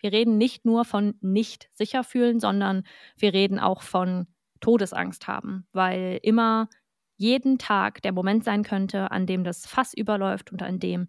Wir 0.00 0.12
reden 0.12 0.36
nicht 0.36 0.64
nur 0.64 0.84
von 0.84 1.14
nicht 1.20 1.68
sicher 1.74 2.02
fühlen, 2.02 2.40
sondern 2.40 2.84
wir 3.16 3.32
reden 3.32 3.58
auch 3.60 3.82
von 3.82 4.26
Todesangst 4.60 5.28
haben, 5.28 5.66
weil 5.72 6.18
immer 6.22 6.68
jeden 7.16 7.58
Tag 7.58 8.02
der 8.02 8.12
Moment 8.12 8.44
sein 8.44 8.64
könnte, 8.64 9.10
an 9.10 9.26
dem 9.26 9.44
das 9.44 9.66
Fass 9.66 9.94
überläuft 9.94 10.50
und 10.50 10.62
an 10.62 10.80
dem 10.80 11.08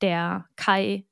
der 0.00 0.46
Kai 0.56 1.06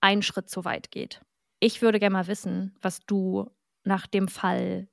einen 0.00 0.22
Schritt 0.22 0.50
zu 0.50 0.64
weit 0.64 0.90
geht. 0.90 1.22
Ich 1.60 1.82
würde 1.82 1.98
gerne 1.98 2.12
mal 2.12 2.26
wissen, 2.26 2.76
was 2.82 3.00
du 3.00 3.50
nach 3.84 4.06
dem 4.06 4.28
Fall 4.28 4.88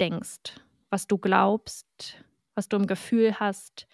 denkst, 0.00 0.60
was 0.90 1.06
du 1.06 1.18
glaubst, 1.18 2.24
was 2.54 2.68
du 2.68 2.76
im 2.76 2.86
Gefühl 2.86 3.40
hast 3.40 3.88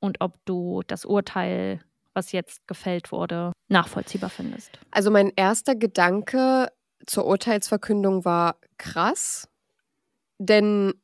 und 0.00 0.20
ob 0.20 0.44
du 0.44 0.82
das 0.86 1.04
Urteil 1.04 1.84
was 2.14 2.32
jetzt 2.32 2.66
gefällt 2.66 3.12
wurde, 3.12 3.52
nachvollziehbar 3.68 4.30
findest. 4.30 4.78
Also 4.90 5.10
mein 5.10 5.32
erster 5.34 5.74
Gedanke 5.74 6.68
zur 7.06 7.26
Urteilsverkündung 7.26 8.24
war 8.24 8.56
krass, 8.78 9.48
denn 10.38 10.94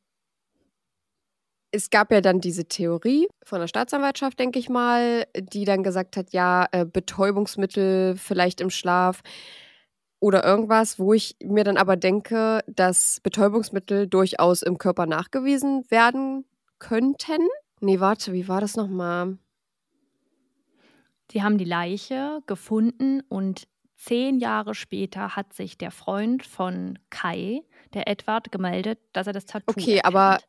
es 1.71 1.89
gab 1.89 2.11
ja 2.11 2.21
dann 2.21 2.41
diese 2.41 2.65
Theorie 2.65 3.27
von 3.43 3.59
der 3.59 3.67
Staatsanwaltschaft, 3.67 4.39
denke 4.39 4.59
ich 4.59 4.69
mal, 4.69 5.25
die 5.37 5.65
dann 5.65 5.83
gesagt 5.83 6.17
hat, 6.17 6.33
ja, 6.33 6.67
äh, 6.71 6.85
Betäubungsmittel 6.85 8.15
vielleicht 8.17 8.61
im 8.61 8.69
Schlaf 8.69 9.21
oder 10.19 10.43
irgendwas, 10.43 10.99
wo 10.99 11.13
ich 11.13 11.35
mir 11.43 11.63
dann 11.63 11.77
aber 11.77 11.95
denke, 11.95 12.61
dass 12.67 13.19
Betäubungsmittel 13.21 14.07
durchaus 14.07 14.61
im 14.61 14.77
Körper 14.77 15.05
nachgewiesen 15.05 15.89
werden 15.89 16.45
könnten. 16.79 17.47
Nee, 17.81 17.99
warte, 17.99 18.33
wie 18.33 18.47
war 18.47 18.61
das 18.61 18.75
nochmal? 18.75 19.37
Sie 21.31 21.43
haben 21.43 21.57
die 21.57 21.65
Leiche 21.65 22.41
gefunden 22.47 23.21
und 23.29 23.67
zehn 23.97 24.39
Jahre 24.39 24.73
später 24.75 25.35
hat 25.35 25.53
sich 25.53 25.77
der 25.77 25.91
Freund 25.91 26.45
von 26.45 26.97
Kai, 27.09 27.61
der 27.93 28.07
Edward, 28.07 28.51
gemeldet, 28.51 28.99
dass 29.13 29.27
er 29.27 29.33
das 29.33 29.45
Tattoo 29.45 29.65
Okay, 29.67 29.97
erkennt. 29.97 30.05
aber 30.05 30.39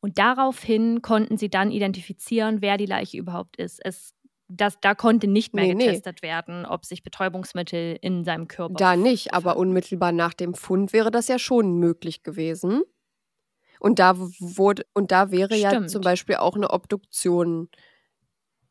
Und 0.00 0.18
daraufhin 0.18 1.02
konnten 1.02 1.36
sie 1.38 1.48
dann 1.50 1.70
identifizieren, 1.70 2.60
wer 2.62 2.76
die 2.76 2.86
Leiche 2.86 3.16
überhaupt 3.18 3.56
ist. 3.56 3.80
Es, 3.84 4.14
das, 4.48 4.78
da 4.80 4.94
konnte 4.94 5.28
nicht 5.28 5.54
mehr 5.54 5.66
Nee, 5.66 5.74
nee. 5.74 5.86
getestet 5.86 6.22
werden, 6.22 6.66
ob 6.66 6.84
sich 6.84 7.02
Betäubungsmittel 7.02 7.98
in 8.02 8.24
seinem 8.24 8.48
Körper 8.48 8.74
da 8.76 8.96
nicht, 8.96 9.32
aber 9.34 9.52
befanden. 9.52 9.60
unmittelbar 9.68 10.12
nach 10.12 10.34
dem 10.34 10.54
Fund 10.54 10.92
wäre 10.92 11.10
das 11.10 11.28
ja 11.28 11.38
schon 11.38 11.76
möglich 11.78 12.22
gewesen. 12.22 12.82
Und 13.80 13.98
da 13.98 14.16
wurde, 14.18 14.84
und 14.94 15.10
da 15.12 15.30
wäre 15.30 15.56
ja 15.56 15.70
Stimmt. 15.70 15.90
zum 15.90 16.02
Beispiel 16.02 16.36
auch 16.36 16.54
eine 16.56 16.70
Obduktion 16.70 17.68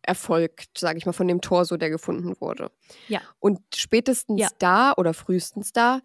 erfolgt, 0.03 0.77
sage 0.77 0.97
ich 0.97 1.05
mal, 1.05 1.13
von 1.13 1.27
dem 1.27 1.41
Torso, 1.41 1.77
der 1.77 1.89
gefunden 1.89 2.35
wurde. 2.39 2.71
Ja. 3.07 3.21
Und 3.39 3.59
spätestens 3.75 4.41
Ja. 4.41 4.49
da 4.59 4.93
oder 4.97 5.13
frühestens 5.13 5.73
da 5.73 6.01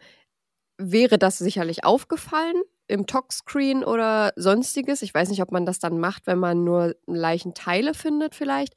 wäre 0.79 1.19
das 1.19 1.39
sicherlich 1.39 1.85
aufgefallen 1.85 2.57
im 2.89 3.07
Tox-Screen 3.07 3.83
oder 3.85 4.33
sonstiges. 4.37 5.03
Ich 5.03 5.13
weiß 5.13 5.29
nicht, 5.31 5.43
ob 5.43 5.51
man 5.53 5.67
das 5.67 5.79
dann 5.79 5.99
macht, 5.99 6.27
wenn 6.27 6.39
man 6.39 6.65
nur 6.65 6.95
Leichenteile 7.07 7.95
findet 7.95 8.35
vielleicht. 8.35 8.75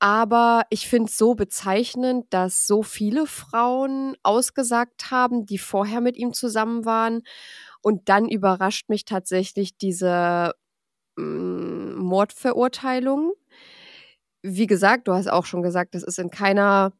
Aber 0.00 0.62
ich 0.70 0.88
finde 0.88 1.10
es 1.10 1.18
so 1.18 1.34
bezeichnend, 1.34 2.26
dass 2.30 2.66
so 2.66 2.82
viele 2.84 3.26
Frauen 3.26 4.16
ausgesagt 4.22 5.10
haben, 5.10 5.44
die 5.44 5.58
vorher 5.58 6.00
mit 6.00 6.16
ihm 6.16 6.32
zusammen 6.32 6.84
waren. 6.84 7.22
Und 7.82 8.08
dann 8.08 8.28
überrascht 8.28 8.88
mich 8.88 9.04
tatsächlich 9.04 9.76
diese 9.76 10.52
mm, 11.16 11.94
Mordverurteilung. 11.96 13.32
Wie 14.50 14.66
gesagt, 14.66 15.08
du 15.08 15.12
hast 15.12 15.28
auch 15.28 15.44
schon 15.44 15.62
gesagt, 15.62 15.94
das 15.94 16.02
ist 16.02 16.18
in 16.18 16.30
keiner, 16.30 16.92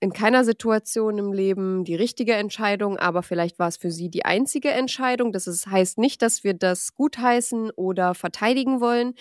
in 0.00 0.12
keiner 0.12 0.44
Situation 0.44 1.18
im 1.18 1.32
Leben 1.32 1.84
die 1.84 1.94
richtige 1.94 2.34
Entscheidung, 2.34 2.98
aber 2.98 3.22
vielleicht 3.22 3.58
war 3.58 3.68
es 3.68 3.76
für 3.76 3.90
sie 3.90 4.10
die 4.10 4.24
einzige 4.24 4.70
Entscheidung. 4.70 5.32
Das 5.32 5.46
ist, 5.46 5.66
heißt 5.68 5.98
nicht, 5.98 6.22
dass 6.22 6.44
wir 6.44 6.54
das 6.54 6.94
gutheißen 6.94 7.70
oder 7.70 8.14
verteidigen 8.14 8.80
wollen, 8.80 9.14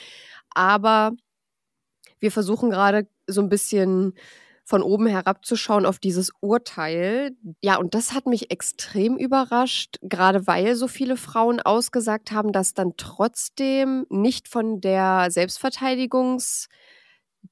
aber 0.49 1.11
wir 2.19 2.31
versuchen 2.31 2.71
gerade 2.71 3.07
so 3.27 3.41
ein 3.41 3.49
bisschen 3.49 4.13
von 4.63 4.81
oben 4.81 5.05
herabzuschauen 5.05 5.85
auf 5.85 5.99
dieses 5.99 6.31
Urteil. 6.41 7.37
Ja, 7.61 7.77
und 7.77 7.93
das 7.93 8.13
hat 8.13 8.25
mich 8.25 8.49
extrem 8.49 9.15
überrascht, 9.17 9.99
gerade 10.01 10.47
weil 10.47 10.75
so 10.75 10.87
viele 10.87 11.17
Frauen 11.17 11.59
ausgesagt 11.61 12.31
haben, 12.31 12.51
dass 12.51 12.73
dann 12.73 12.93
trotzdem 12.97 14.07
nicht 14.09 14.47
von 14.47 14.81
der 14.81 15.29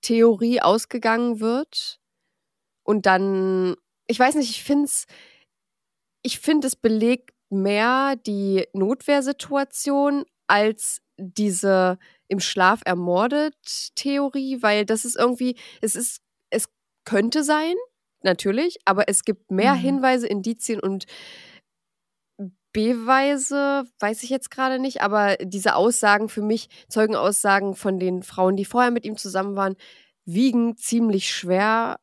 Selbstverteidigungstheorie 0.01 0.61
ausgegangen 0.61 1.39
wird. 1.39 1.99
Und 2.83 3.05
dann, 3.05 3.75
ich 4.07 4.19
weiß 4.19 4.35
nicht, 4.35 4.49
ich 4.49 4.63
finde 4.63 4.85
es, 4.85 5.05
ich 6.21 6.39
finde, 6.39 6.67
es 6.67 6.75
belegt 6.75 7.31
mehr 7.49 8.15
die 8.15 8.65
Notwehrsituation 8.73 10.25
als 10.47 11.01
diese 11.17 11.97
im 12.27 12.39
Schlaf 12.39 12.81
ermordet 12.85 13.55
Theorie, 13.95 14.61
weil 14.61 14.85
das 14.85 15.05
ist 15.05 15.15
irgendwie, 15.15 15.55
es 15.81 15.95
ist, 15.95 16.21
es 16.49 16.67
könnte 17.05 17.43
sein, 17.43 17.75
natürlich, 18.23 18.77
aber 18.85 19.07
es 19.07 19.23
gibt 19.23 19.51
mehr 19.51 19.75
Mhm. 19.75 19.79
Hinweise, 19.79 20.27
Indizien 20.27 20.79
und 20.79 21.05
Beweise, 22.73 23.85
weiß 23.99 24.23
ich 24.23 24.29
jetzt 24.29 24.49
gerade 24.51 24.79
nicht, 24.79 25.01
aber 25.01 25.37
diese 25.37 25.75
Aussagen 25.75 26.27
für 26.27 26.41
mich, 26.41 26.69
Zeugenaussagen 26.89 27.75
von 27.75 27.99
den 27.99 28.23
Frauen, 28.23 28.55
die 28.57 28.65
vorher 28.65 28.91
mit 28.91 29.05
ihm 29.05 29.15
zusammen 29.15 29.55
waren, 29.55 29.75
wiegen 30.25 30.75
ziemlich 30.75 31.31
schwer, 31.31 31.99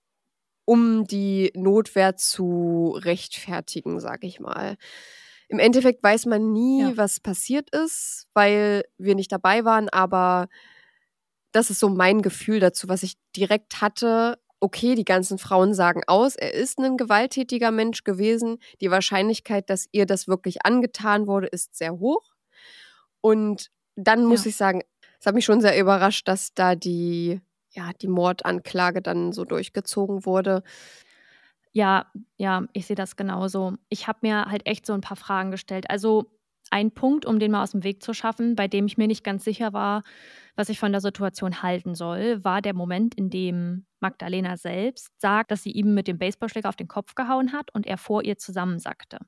um 0.65 1.07
die 1.07 1.51
Notwehr 1.55 2.17
zu 2.17 2.97
rechtfertigen, 3.03 3.99
sag 3.99 4.23
ich 4.25 4.39
mal. 4.41 4.77
Im 5.49 5.59
Endeffekt 5.59 6.03
weiß 6.05 6.27
man 6.27 6.53
nie, 6.53 6.83
Ja. 6.83 6.97
was 6.97 7.19
passiert 7.19 7.71
ist, 7.75 8.29
weil 8.35 8.85
wir 8.99 9.17
nicht 9.17 9.33
dabei 9.33 9.65
waren, 9.65 9.89
aber 9.89 10.47
das 11.53 11.71
ist 11.71 11.81
so 11.81 11.89
mein 11.89 12.23
Gefühl 12.23 12.61
dazu, 12.61 12.89
was 12.89 13.03
ich 13.03 13.15
direkt 13.37 13.81
hatte. 13.81 14.39
Okay, 14.63 14.95
die 14.95 15.07
ganzen 15.07 15.39
Frauen 15.39 15.73
sagen 15.73 16.03
aus, 16.07 16.37
er 16.37 16.53
ist 16.53 16.79
ein 16.79 16.99
gewalttätiger 16.99 17.71
Mensch 17.71 18.05
gewesen. 18.05 18.59
Die 18.83 18.91
Wahrscheinlichkeit, 18.91 19.71
dass 19.71 19.87
ihr 19.93 20.05
das 20.05 20.29
wirklich 20.29 20.67
angetan 20.67 21.27
wurde, 21.27 21.47
ist 21.47 21.75
sehr 21.77 21.93
hoch. 21.99 22.35
Und 23.21 23.71
dann 23.97 24.27
muss 24.27 24.45
Ja. 24.45 24.51
ich 24.51 24.57
sagen, 24.57 24.83
es 25.21 25.27
hat 25.27 25.35
mich 25.35 25.45
schon 25.45 25.61
sehr 25.61 25.79
überrascht, 25.79 26.29
dass 26.29 26.55
da 26.55 26.75
die, 26.75 27.41
ja, 27.71 27.93
die 28.01 28.09
Mordanklage 28.09 29.03
dann 29.03 29.33
so 29.33 29.45
durchgezogen 29.45 30.27
wurde. 30.27 30.63
Ja, 31.75 32.07
ja, 32.37 32.67
ich 32.73 32.87
sehe 32.87 32.97
das 32.97 33.17
genauso. 33.17 33.75
Ich 33.89 34.09
habe 34.09 34.19
mir 34.23 34.47
halt 34.47 34.67
echt 34.67 34.87
so 34.87 34.93
ein 34.93 35.01
paar 35.01 35.17
Fragen 35.17 35.51
gestellt. 35.53 35.89
Also 35.89 36.33
ein 36.71 36.93
Punkt, 36.93 37.27
um 37.27 37.39
den 37.39 37.51
mal 37.51 37.63
aus 37.63 37.73
dem 37.73 37.85
Weg 37.85 38.03
zu 38.03 38.15
schaffen, 38.15 38.55
bei 38.55 38.69
dem 38.69 38.87
ich 38.87 38.97
mir 38.97 39.07
nicht 39.07 39.25
ganz 39.25 39.45
sicher 39.45 39.73
war, 39.73 40.03
was 40.57 40.69
ich 40.69 40.79
von 40.79 40.93
der 40.93 41.01
Situation 41.01 41.63
halten 41.63 41.95
soll, 41.95 42.45
war 42.45 42.63
der 42.63 42.75
Moment, 42.75 43.15
in 43.15 43.31
dem 43.31 43.87
Magdalena 44.01 44.57
selbst 44.57 45.11
sagt, 45.21 45.51
dass 45.51 45.63
sie 45.63 45.73
ihm 45.73 45.95
mit 45.95 46.09
dem 46.09 46.19
Baseballschläger 46.19 46.69
auf 46.69 46.77
den 46.77 46.89
Kopf 46.89 47.15
gehauen 47.15 47.53
hat 47.53 47.75
und 47.75 47.87
er 47.87 47.99
vor 47.99 48.25
ihr 48.25 48.39
zusammensackte. 48.39 49.19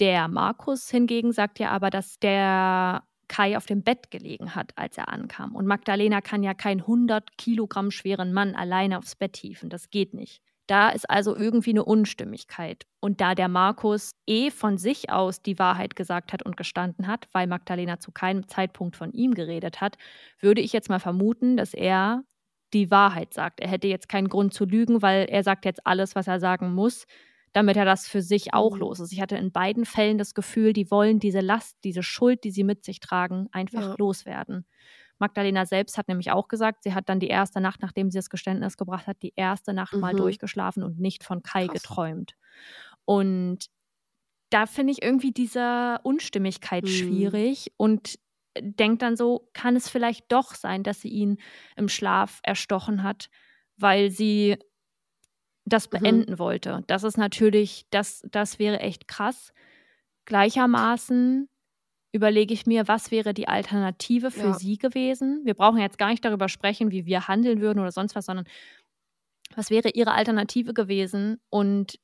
Der 0.00 0.28
Markus 0.28 0.90
hingegen 0.90 1.32
sagt 1.32 1.58
ja 1.58 1.70
aber, 1.70 1.90
dass 1.90 2.18
der 2.18 3.04
Kai 3.28 3.56
auf 3.56 3.66
dem 3.66 3.82
Bett 3.82 4.10
gelegen 4.10 4.54
hat, 4.54 4.76
als 4.76 4.98
er 4.98 5.08
ankam. 5.08 5.54
Und 5.54 5.66
Magdalena 5.66 6.20
kann 6.20 6.42
ja 6.42 6.52
keinen 6.54 6.80
100 6.80 7.38
Kilogramm 7.38 7.90
schweren 7.90 8.32
Mann 8.32 8.54
alleine 8.54 8.98
aufs 8.98 9.16
Bett 9.16 9.36
hieven. 9.36 9.70
Das 9.70 9.90
geht 9.90 10.12
nicht. 10.12 10.42
Da 10.66 10.88
ist 10.90 11.08
also 11.10 11.36
irgendwie 11.36 11.70
eine 11.70 11.84
Unstimmigkeit. 11.84 12.86
Und 13.00 13.20
da 13.20 13.34
der 13.34 13.48
Markus 13.48 14.12
eh 14.26 14.50
von 14.50 14.78
sich 14.78 15.10
aus 15.10 15.42
die 15.42 15.58
Wahrheit 15.58 15.94
gesagt 15.94 16.32
hat 16.32 16.42
und 16.42 16.56
gestanden 16.56 17.06
hat, 17.06 17.28
weil 17.32 17.46
Magdalena 17.46 18.00
zu 18.00 18.12
keinem 18.12 18.48
Zeitpunkt 18.48 18.96
von 18.96 19.12
ihm 19.12 19.34
geredet 19.34 19.80
hat, 19.82 19.96
würde 20.40 20.62
ich 20.62 20.72
jetzt 20.72 20.88
mal 20.88 21.00
vermuten, 21.00 21.56
dass 21.58 21.74
er 21.74 22.24
die 22.72 22.90
Wahrheit 22.90 23.34
sagt. 23.34 23.60
Er 23.60 23.68
hätte 23.68 23.88
jetzt 23.88 24.08
keinen 24.08 24.28
Grund 24.28 24.54
zu 24.54 24.64
lügen, 24.64 25.02
weil 25.02 25.26
er 25.28 25.44
sagt 25.44 25.66
jetzt 25.66 25.86
alles, 25.86 26.14
was 26.16 26.26
er 26.28 26.40
sagen 26.40 26.74
muss, 26.74 27.04
damit 27.52 27.76
er 27.76 27.84
das 27.84 28.08
für 28.08 28.22
sich 28.22 28.54
auch 28.54 28.78
Mhm. 28.78 28.78
los 28.78 29.00
ist. 29.00 29.12
Ich 29.12 29.20
hatte 29.20 29.36
in 29.36 29.52
beiden 29.52 29.84
Fällen 29.84 30.18
das 30.18 30.34
Gefühl, 30.34 30.72
die 30.72 30.90
wollen 30.90 31.20
diese 31.20 31.40
Last, 31.40 31.76
diese 31.84 32.02
Schuld, 32.02 32.42
die 32.42 32.50
sie 32.50 32.64
mit 32.64 32.84
sich 32.84 33.00
tragen, 33.00 33.48
einfach 33.52 33.84
Ja. 33.84 33.96
loswerden. 33.98 34.66
Magdalena 35.18 35.66
selbst 35.66 35.98
hat 35.98 36.08
nämlich 36.08 36.30
auch 36.32 36.48
gesagt, 36.48 36.82
sie 36.84 36.94
hat 36.94 37.08
dann 37.08 37.20
die 37.20 37.28
erste 37.28 37.60
Nacht, 37.60 37.80
nachdem 37.82 38.10
sie 38.10 38.18
das 38.18 38.30
Geständnis 38.30 38.76
gebracht 38.76 39.06
hat, 39.06 39.22
die 39.22 39.32
erste 39.36 39.72
Nacht 39.72 40.00
mal 40.00 40.14
Mhm. 40.14 40.14
durchgeschlafen 40.14 40.82
und 40.82 40.98
nicht 41.00 41.24
von 41.24 41.42
Kai 41.42 41.68
Krass. 41.68 41.68
geträumt. 41.68 42.34
Und 43.04 43.66
da 44.50 44.66
finde 44.66 44.92
ich 44.92 45.02
irgendwie 45.02 45.32
diese 45.32 45.98
Unstimmigkeit 46.04 46.88
Mhm. 46.88 46.88
schwierig 46.88 47.72
und 47.76 48.18
denkt 48.60 49.02
dann 49.02 49.16
so, 49.16 49.50
kann 49.52 49.76
es 49.76 49.88
vielleicht 49.88 50.30
doch 50.32 50.54
sein, 50.54 50.82
dass 50.84 51.00
sie 51.00 51.08
ihn 51.08 51.38
im 51.76 51.88
Schlaf 51.88 52.40
erstochen 52.44 53.02
hat, 53.02 53.30
weil 53.76 54.10
sie 54.10 54.58
das 55.66 55.88
Mhm. 55.92 56.24
beenden 56.28 56.38
wollte. 56.38 56.82
Das 56.86 57.04
ist 57.04 57.16
natürlich, 57.16 57.86
das, 57.90 58.22
das 58.30 58.58
wäre 58.58 58.80
echt 58.80 59.08
krass. 59.08 59.52
Gleichermaßen 60.26 61.48
überlege 62.14 62.54
ich 62.54 62.64
mir, 62.64 62.86
was 62.86 63.10
wäre 63.10 63.34
die 63.34 63.48
Alternative 63.48 64.30
für 64.30 64.48
Ja. 64.48 64.54
sie 64.54 64.78
gewesen? 64.78 65.40
Wir 65.44 65.54
brauchen 65.54 65.78
jetzt 65.80 65.98
gar 65.98 66.08
nicht 66.08 66.24
darüber 66.24 66.48
sprechen, 66.48 66.92
wie 66.92 67.06
wir 67.06 67.26
handeln 67.26 67.60
würden 67.60 67.80
oder 67.80 67.90
sonst 67.92 68.14
was, 68.14 68.26
sondern 68.26 68.46
was 69.56 69.68
wäre 69.70 69.90
ihre 69.90 70.12
Alternative 70.12 70.72
gewesen? 70.74 71.40
Und 71.50 71.98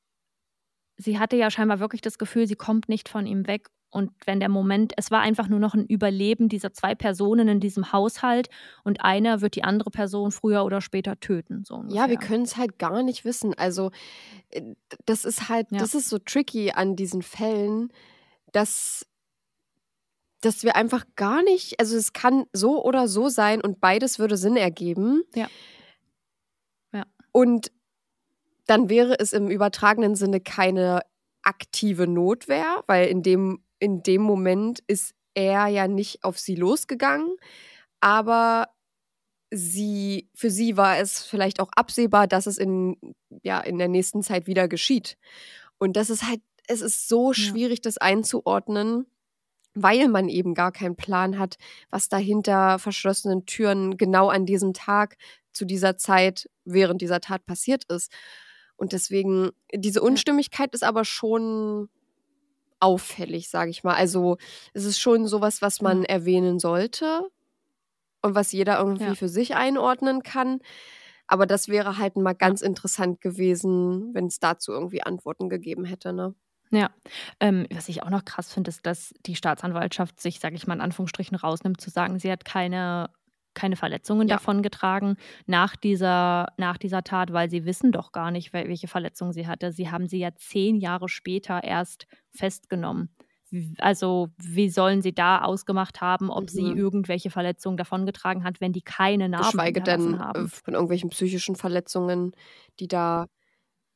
sie 0.96 1.18
hatte 1.18 1.36
ja 1.36 1.50
scheinbar 1.50 1.78
wirklich 1.80 2.00
das 2.00 2.18
Gefühl, 2.18 2.46
sie 2.46 2.56
kommt 2.56 2.88
nicht 2.88 3.08
von 3.08 3.24
ihm 3.24 3.46
weg. 3.46 3.68
Und 3.92 4.12
wenn 4.24 4.38
der 4.40 4.48
Moment, 4.48 4.92
es 4.96 5.10
war 5.10 5.20
einfach 5.20 5.48
nur 5.48 5.58
noch 5.58 5.74
ein 5.74 5.84
Überleben 5.86 6.48
dieser 6.48 6.72
zwei 6.72 6.94
Personen 6.94 7.48
in 7.48 7.60
diesem 7.60 7.92
Haushalt 7.92 8.48
und 8.84 9.02
einer 9.04 9.40
wird 9.40 9.56
die 9.56 9.64
andere 9.64 9.90
Person 9.90 10.30
früher 10.30 10.64
oder 10.64 10.80
später 10.80 11.18
töten. 11.18 11.64
So 11.64 11.84
Ja, 11.88 12.08
wir 12.08 12.16
können 12.16 12.44
es 12.44 12.56
halt 12.56 12.78
gar 12.78 13.02
nicht 13.02 13.24
wissen. 13.24 13.52
Also, 13.54 13.90
äh, 14.50 14.62
das 15.06 15.24
ist 15.24 15.48
halt, 15.48 15.68
Ja. 15.72 15.78
das 15.78 15.94
ist 15.94 16.08
so 16.08 16.18
tricky 16.18 16.70
an 16.72 16.94
diesen 16.94 17.22
Fällen, 17.22 17.92
dass, 18.52 19.06
dass 20.40 20.64
wir 20.64 20.76
einfach 20.76 21.04
gar 21.16 21.42
nicht, 21.42 21.78
also 21.80 21.96
es 21.96 22.12
kann 22.12 22.46
so 22.52 22.82
oder 22.84 23.08
so 23.08 23.28
sein 23.28 23.60
und 23.60 23.80
beides 23.80 24.18
würde 24.18 24.36
Sinn 24.36 24.56
ergeben. 24.56 25.22
Ja. 25.34 25.48
Ja. 26.92 27.04
Und 27.32 27.70
dann 28.66 28.88
wäre 28.88 29.18
es 29.18 29.32
im 29.32 29.50
übertragenen 29.50 30.14
Sinne 30.14 30.40
keine 30.40 31.02
aktive 31.42 32.06
Notwehr, 32.06 32.82
weil 32.86 33.08
in 33.08 33.22
dem, 33.22 33.62
in 33.78 34.02
dem 34.02 34.22
Moment 34.22 34.80
ist 34.86 35.14
er 35.34 35.68
ja 35.68 35.88
nicht 35.88 36.24
auf 36.24 36.38
sie 36.38 36.54
losgegangen, 36.54 37.36
aber 38.00 38.68
sie, 39.50 40.28
für 40.34 40.50
sie 40.50 40.76
war 40.76 40.98
es 40.98 41.22
vielleicht 41.22 41.60
auch 41.60 41.70
absehbar, 41.74 42.26
dass 42.26 42.46
es 42.46 42.58
in, 42.58 42.96
ja, 43.42 43.60
in 43.60 43.78
der 43.78 43.88
nächsten 43.88 44.22
Zeit 44.22 44.46
wieder 44.46 44.68
geschieht. 44.68 45.16
Und 45.78 45.96
das 45.96 46.10
ist 46.10 46.26
halt, 46.26 46.40
es 46.66 46.82
ist 46.82 47.08
so 47.08 47.32
schwierig, 47.32 47.80
das 47.80 47.98
einzuordnen, 47.98 49.06
weil 49.74 50.08
man 50.08 50.28
eben 50.28 50.54
gar 50.54 50.72
keinen 50.72 50.96
Plan 50.96 51.38
hat, 51.38 51.56
was 51.90 52.08
da 52.08 52.16
hinter 52.16 52.78
verschlossenen 52.78 53.46
Türen 53.46 53.96
genau 53.96 54.28
an 54.28 54.46
diesem 54.46 54.72
Tag 54.72 55.16
zu 55.52 55.64
dieser 55.64 55.96
Zeit 55.96 56.48
während 56.64 57.02
dieser 57.02 57.20
Tat 57.20 57.46
passiert 57.46 57.84
ist. 57.84 58.12
Und 58.76 58.92
deswegen, 58.92 59.50
diese 59.74 60.00
Unstimmigkeit 60.02 60.72
ist 60.74 60.84
aber 60.84 61.04
schon 61.04 61.88
auffällig, 62.80 63.48
sage 63.50 63.70
ich 63.70 63.84
mal. 63.84 63.94
Also 63.94 64.38
es 64.72 64.84
ist 64.84 64.98
schon 64.98 65.26
sowas, 65.26 65.60
was 65.62 65.80
man 65.82 66.04
erwähnen 66.04 66.58
sollte 66.58 67.28
und 68.22 68.34
was 68.34 68.52
jeder 68.52 68.78
irgendwie 68.78 69.04
Ja. 69.04 69.14
für 69.14 69.28
sich 69.28 69.54
einordnen 69.54 70.22
kann. 70.22 70.60
Aber 71.26 71.46
das 71.46 71.68
wäre 71.68 71.98
halt 71.98 72.16
mal 72.16 72.32
ganz 72.32 72.60
interessant 72.62 73.20
gewesen, 73.20 74.12
wenn 74.14 74.26
es 74.26 74.40
dazu 74.40 74.72
irgendwie 74.72 75.02
Antworten 75.02 75.48
gegeben 75.48 75.84
hätte. 75.84 76.12
Ne? 76.12 76.34
Ja, 76.72 76.90
ähm, 77.40 77.66
was 77.72 77.88
ich 77.88 78.02
auch 78.04 78.10
noch 78.10 78.24
krass 78.24 78.52
finde, 78.52 78.68
ist, 78.68 78.86
dass 78.86 79.12
die 79.26 79.34
Staatsanwaltschaft 79.34 80.20
sich, 80.20 80.38
sage 80.38 80.54
ich 80.54 80.66
mal 80.68 80.74
in 80.74 80.80
Anführungsstrichen, 80.80 81.36
rausnimmt, 81.36 81.80
zu 81.80 81.90
sagen, 81.90 82.20
sie 82.20 82.30
hat 82.30 82.44
keine, 82.44 83.10
keine 83.54 83.74
Verletzungen 83.74 84.28
Ja. 84.28 84.36
davongetragen 84.36 85.16
nach 85.46 85.74
dieser, 85.74 86.48
nach 86.58 86.76
dieser 86.76 87.02
Tat, 87.02 87.32
weil 87.32 87.50
sie 87.50 87.64
wissen 87.64 87.90
doch 87.90 88.12
gar 88.12 88.30
nicht, 88.30 88.52
wel- 88.54 88.68
welche 88.68 88.86
Verletzungen 88.86 89.32
sie 89.32 89.48
hatte. 89.48 89.72
Sie 89.72 89.90
haben 89.90 90.06
sie 90.06 90.18
ja 90.20 90.30
zehn 90.36 90.76
Jahre 90.76 91.08
später 91.08 91.64
erst 91.64 92.06
festgenommen. 92.30 93.10
Also, 93.78 94.28
wie 94.38 94.70
sollen 94.70 95.02
sie 95.02 95.12
da 95.12 95.40
ausgemacht 95.42 96.00
haben, 96.00 96.30
ob 96.30 96.50
sie 96.50 96.70
Mhm. 96.70 96.76
irgendwelche 96.76 97.30
Verletzungen 97.30 97.76
davongetragen 97.76 98.44
hat, 98.44 98.60
wenn 98.60 98.72
die 98.72 98.82
keine 98.82 99.28
Narben 99.28 99.48
Geschweige 99.48 99.80
denn 99.82 100.14
äh, 100.14 100.18
haben? 100.18 100.48
von 100.48 100.74
irgendwelchen 100.74 101.10
psychischen 101.10 101.56
Verletzungen, 101.56 102.32
die 102.78 102.88
da 102.88 103.26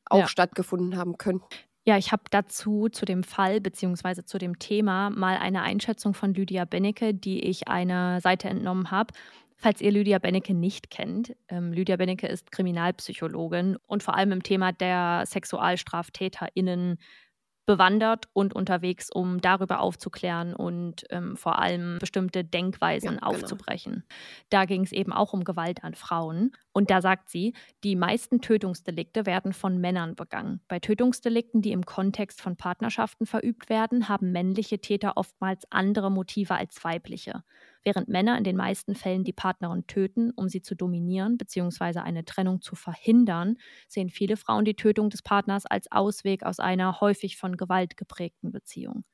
auch 0.05 0.19
Ja. 0.19 0.27
stattgefunden 0.27 0.97
haben 0.97 1.17
könnten. 1.17 1.47
Ja, 1.87 1.97
ich 1.97 2.11
habe 2.11 2.23
dazu, 2.31 2.89
zu 2.89 3.05
dem 3.05 3.23
Fall 3.23 3.61
beziehungsweise 3.61 4.25
zu 4.25 4.39
dem 4.39 4.57
Thema 4.57 5.11
mal 5.11 5.37
eine 5.37 5.61
Einschätzung 5.61 6.15
von 6.15 6.33
Lydia 6.33 6.65
Bennecke, 6.65 7.13
die 7.13 7.41
ich 7.41 7.67
einer 7.67 8.21
Seite 8.21 8.49
entnommen 8.49 8.89
habe. 8.89 9.13
Falls 9.55 9.81
ihr 9.81 9.91
Lydia 9.91 10.17
Bennecke 10.17 10.55
nicht 10.55 10.89
kennt, 10.89 11.35
ähm, 11.47 11.71
Lydia 11.71 11.95
Bennecke 11.95 12.27
ist 12.27 12.51
Kriminalpsychologin 12.51 13.77
und 13.85 14.01
vor 14.01 14.15
allem 14.15 14.31
im 14.31 14.41
Thema 14.43 14.71
der 14.71 15.23
SexualstraftäterInnen 15.27 16.97
bewandert 17.65 18.25
und 18.33 18.53
unterwegs, 18.53 19.09
um 19.11 19.41
darüber 19.41 19.79
aufzuklären 19.79 20.53
und 20.53 21.03
ähm, 21.09 21.35
vor 21.35 21.59
allem 21.59 21.97
bestimmte 21.99 22.43
Denkweisen 22.43 23.13
Ja, 23.13 23.19
genau. 23.19 23.27
aufzubrechen. 23.31 24.03
Da 24.49 24.65
ging 24.65 24.83
es 24.83 24.91
eben 24.91 25.11
auch 25.13 25.33
um 25.33 25.43
Gewalt 25.43 25.83
an 25.83 25.95
Frauen. 25.95 26.51
Und 26.73 26.89
da 26.91 27.01
sagt 27.01 27.29
sie, 27.29 27.53
die 27.83 27.95
meisten 27.95 28.41
Tötungsdelikte 28.41 29.25
werden 29.25 29.53
von 29.53 29.79
Männern 29.79 30.15
begangen. 30.15 30.61
Bei 30.67 30.79
Tötungsdelikten, 30.79 31.61
die 31.61 31.71
im 31.71 31.85
Kontext 31.85 32.41
von 32.41 32.55
Partnerschaften 32.57 33.25
verübt 33.25 33.69
werden, 33.69 34.09
haben 34.09 34.31
männliche 34.31 34.79
Täter 34.79 35.13
oftmals 35.15 35.63
andere 35.71 36.11
Motive 36.11 36.55
als 36.55 36.83
weibliche. 36.83 37.43
Während 37.85 38.09
Männer 38.09 38.37
in 38.37 38.43
den 38.43 38.57
meisten 38.57 38.95
Fällen 38.95 39.23
die 39.23 39.31
Partnerin 39.31 39.87
töten, 39.87 40.31
um 40.35 40.49
sie 40.49 40.61
zu 40.61 40.75
dominieren 40.75 41.37
bzw. 41.37 41.99
eine 41.99 42.25
Trennung 42.25 42.61
zu 42.61 42.75
verhindern, 42.75 43.57
sehen 43.87 44.09
viele 44.09 44.37
Frauen 44.37 44.65
die 44.65 44.75
Tötung 44.75 45.09
des 45.09 45.21
Partners 45.21 45.65
als 45.65 45.91
Ausweg 45.91 46.43
aus 46.43 46.59
einer 46.59 46.99
häufig 46.99 47.37
von 47.37 47.55
Gewalt 47.57 47.95
geprägten 47.95 48.51
Beziehung. 48.51 49.05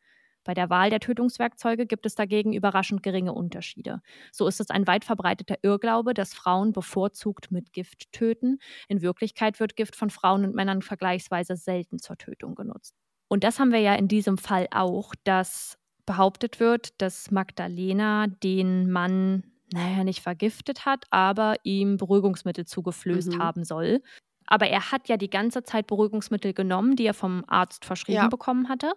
Bei 0.44 0.54
der 0.56 0.70
Wahl 0.72 0.90
der 0.90 1.00
Tötungswerkzeuge 1.00 1.86
gibt 1.86 2.06
es 2.06 2.16
dagegen 2.16 2.54
überraschend 2.54 3.04
geringe 3.04 3.34
Unterschiede. 3.34 4.02
So 4.32 4.48
ist 4.48 4.60
es 4.60 4.70
ein 4.72 4.88
weit 4.88 5.06
verbreiteter 5.06 5.58
Irrglaube, 5.62 6.14
dass 6.14 6.34
Frauen 6.34 6.72
bevorzugt 6.72 7.52
mit 7.52 7.74
Gift 7.74 8.12
töten. 8.12 8.58
In 8.88 9.02
Wirklichkeit 9.02 9.60
wird 9.60 9.76
Gift 9.76 9.96
von 9.96 10.10
Frauen 10.10 10.46
und 10.46 10.56
Männern 10.56 10.82
vergleichsweise 10.82 11.58
selten 11.58 12.00
zur 12.00 12.18
Tötung 12.18 12.56
genutzt. 12.56 12.96
Und 13.28 13.44
das 13.44 13.60
haben 13.60 13.72
wir 13.72 13.80
ja 13.80 13.96
in 13.96 14.08
diesem 14.08 14.38
Fall 14.38 14.68
auch, 14.72 15.14
dass 15.24 15.78
behauptet 16.06 16.60
wird, 16.60 17.02
dass 17.02 17.32
Magdalena 17.32 18.28
den 18.28 18.92
Mann, 18.92 19.44
naja, 19.74 20.04
nicht 20.04 20.22
vergiftet 20.22 20.86
hat, 20.86 21.06
aber 21.12 21.56
ihm 21.64 21.98
Beruhigungsmittel 21.98 22.66
zugeflößt 22.66 23.38
Mhm. 23.38 23.40
haben 23.40 23.64
soll. 23.64 24.02
Aber 24.48 24.68
er 24.68 24.92
hat 24.92 25.08
ja 25.10 25.18
die 25.18 25.30
ganze 25.30 25.64
Zeit 25.64 25.88
Beruhigungsmittel 25.88 26.54
genommen, 26.54 26.96
die 26.96 27.06
er 27.06 27.14
vom 27.14 27.44
Arzt 27.48 27.86
verschrieben 27.86 28.28
Ja. 28.28 28.30
bekommen 28.30 28.70
hatte. 28.70 28.94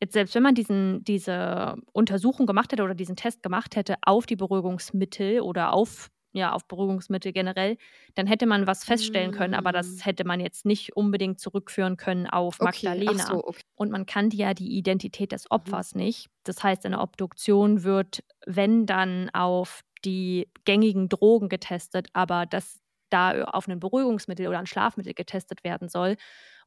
Jetzt 0.00 0.14
selbst 0.14 0.34
wenn 0.34 0.42
man 0.42 0.54
diesen, 0.54 1.04
diese 1.04 1.76
Untersuchung 1.92 2.46
gemacht 2.46 2.72
hätte 2.72 2.82
oder 2.84 2.94
diesen 2.94 3.16
Test 3.16 3.42
gemacht 3.42 3.76
hätte 3.76 3.96
auf 4.02 4.26
die 4.26 4.36
Beruhigungsmittel 4.36 5.40
oder 5.40 5.72
auf, 5.72 6.10
ja, 6.32 6.52
auf 6.52 6.66
Beruhigungsmittel 6.68 7.32
generell, 7.32 7.76
dann 8.14 8.26
hätte 8.26 8.46
man 8.46 8.66
was 8.66 8.84
feststellen 8.84 9.32
können, 9.32 9.54
aber 9.54 9.72
Mm. 9.72 9.72
das 9.72 10.04
hätte 10.06 10.24
man 10.24 10.40
jetzt 10.40 10.64
nicht 10.66 10.96
unbedingt 10.96 11.40
zurückführen 11.40 11.96
können 11.96 12.26
auf 12.28 12.60
Okay, 12.60 12.62
Magdalena. 12.62 13.18
so, 13.18 13.44
okay. 13.46 13.62
Und 13.74 13.90
man 13.90 14.06
kannte 14.06 14.36
ja 14.36 14.54
die 14.54 14.76
Identität 14.76 15.32
Mhm. 15.32 15.32
des 15.32 15.50
Opfers 15.50 15.94
nicht. 15.94 16.28
Das 16.44 16.62
heißt, 16.62 16.84
in 16.84 16.92
der 16.92 17.00
Obduktion 17.02 17.82
wird, 17.82 18.22
wenn 18.46 18.86
dann 18.86 19.30
auf 19.30 19.82
die 20.04 20.48
gängigen 20.64 21.08
Drogen 21.08 21.48
getestet, 21.48 22.08
aber 22.12 22.46
dass 22.46 22.80
da 23.10 23.42
auf 23.44 23.66
ein 23.68 23.80
Beruhigungsmittel 23.80 24.46
oder 24.46 24.58
ein 24.60 24.66
Schlafmittel 24.66 25.14
getestet 25.14 25.64
werden 25.64 25.88
soll 25.88 26.16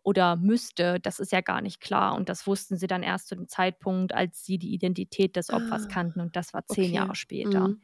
oder 0.03 0.35
müsste, 0.35 0.99
das 0.99 1.19
ist 1.19 1.31
ja 1.31 1.41
gar 1.41 1.61
nicht 1.61 1.79
klar. 1.81 2.15
Und 2.15 2.29
das 2.29 2.45
wussten 2.47 2.77
sie 2.77 2.87
dann 2.87 3.03
erst 3.03 3.27
zu 3.29 3.35
dem 3.35 3.47
Zeitpunkt, 3.47 4.13
als 4.13 4.43
sie 4.45 4.57
die 4.57 4.73
Identität 4.73 5.35
des 5.37 5.51
Opfers 5.53 5.87
Ah, 5.87 5.89
kannten. 5.89 6.19
Und 6.21 6.35
das 6.35 6.53
war 6.53 6.67
zehn 6.67 6.91
okay. 6.91 6.93
Jahre 6.93 7.15
später. 7.15 7.69
Mhm. 7.69 7.81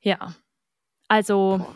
Ja. 0.00 0.34
Also, 1.08 1.66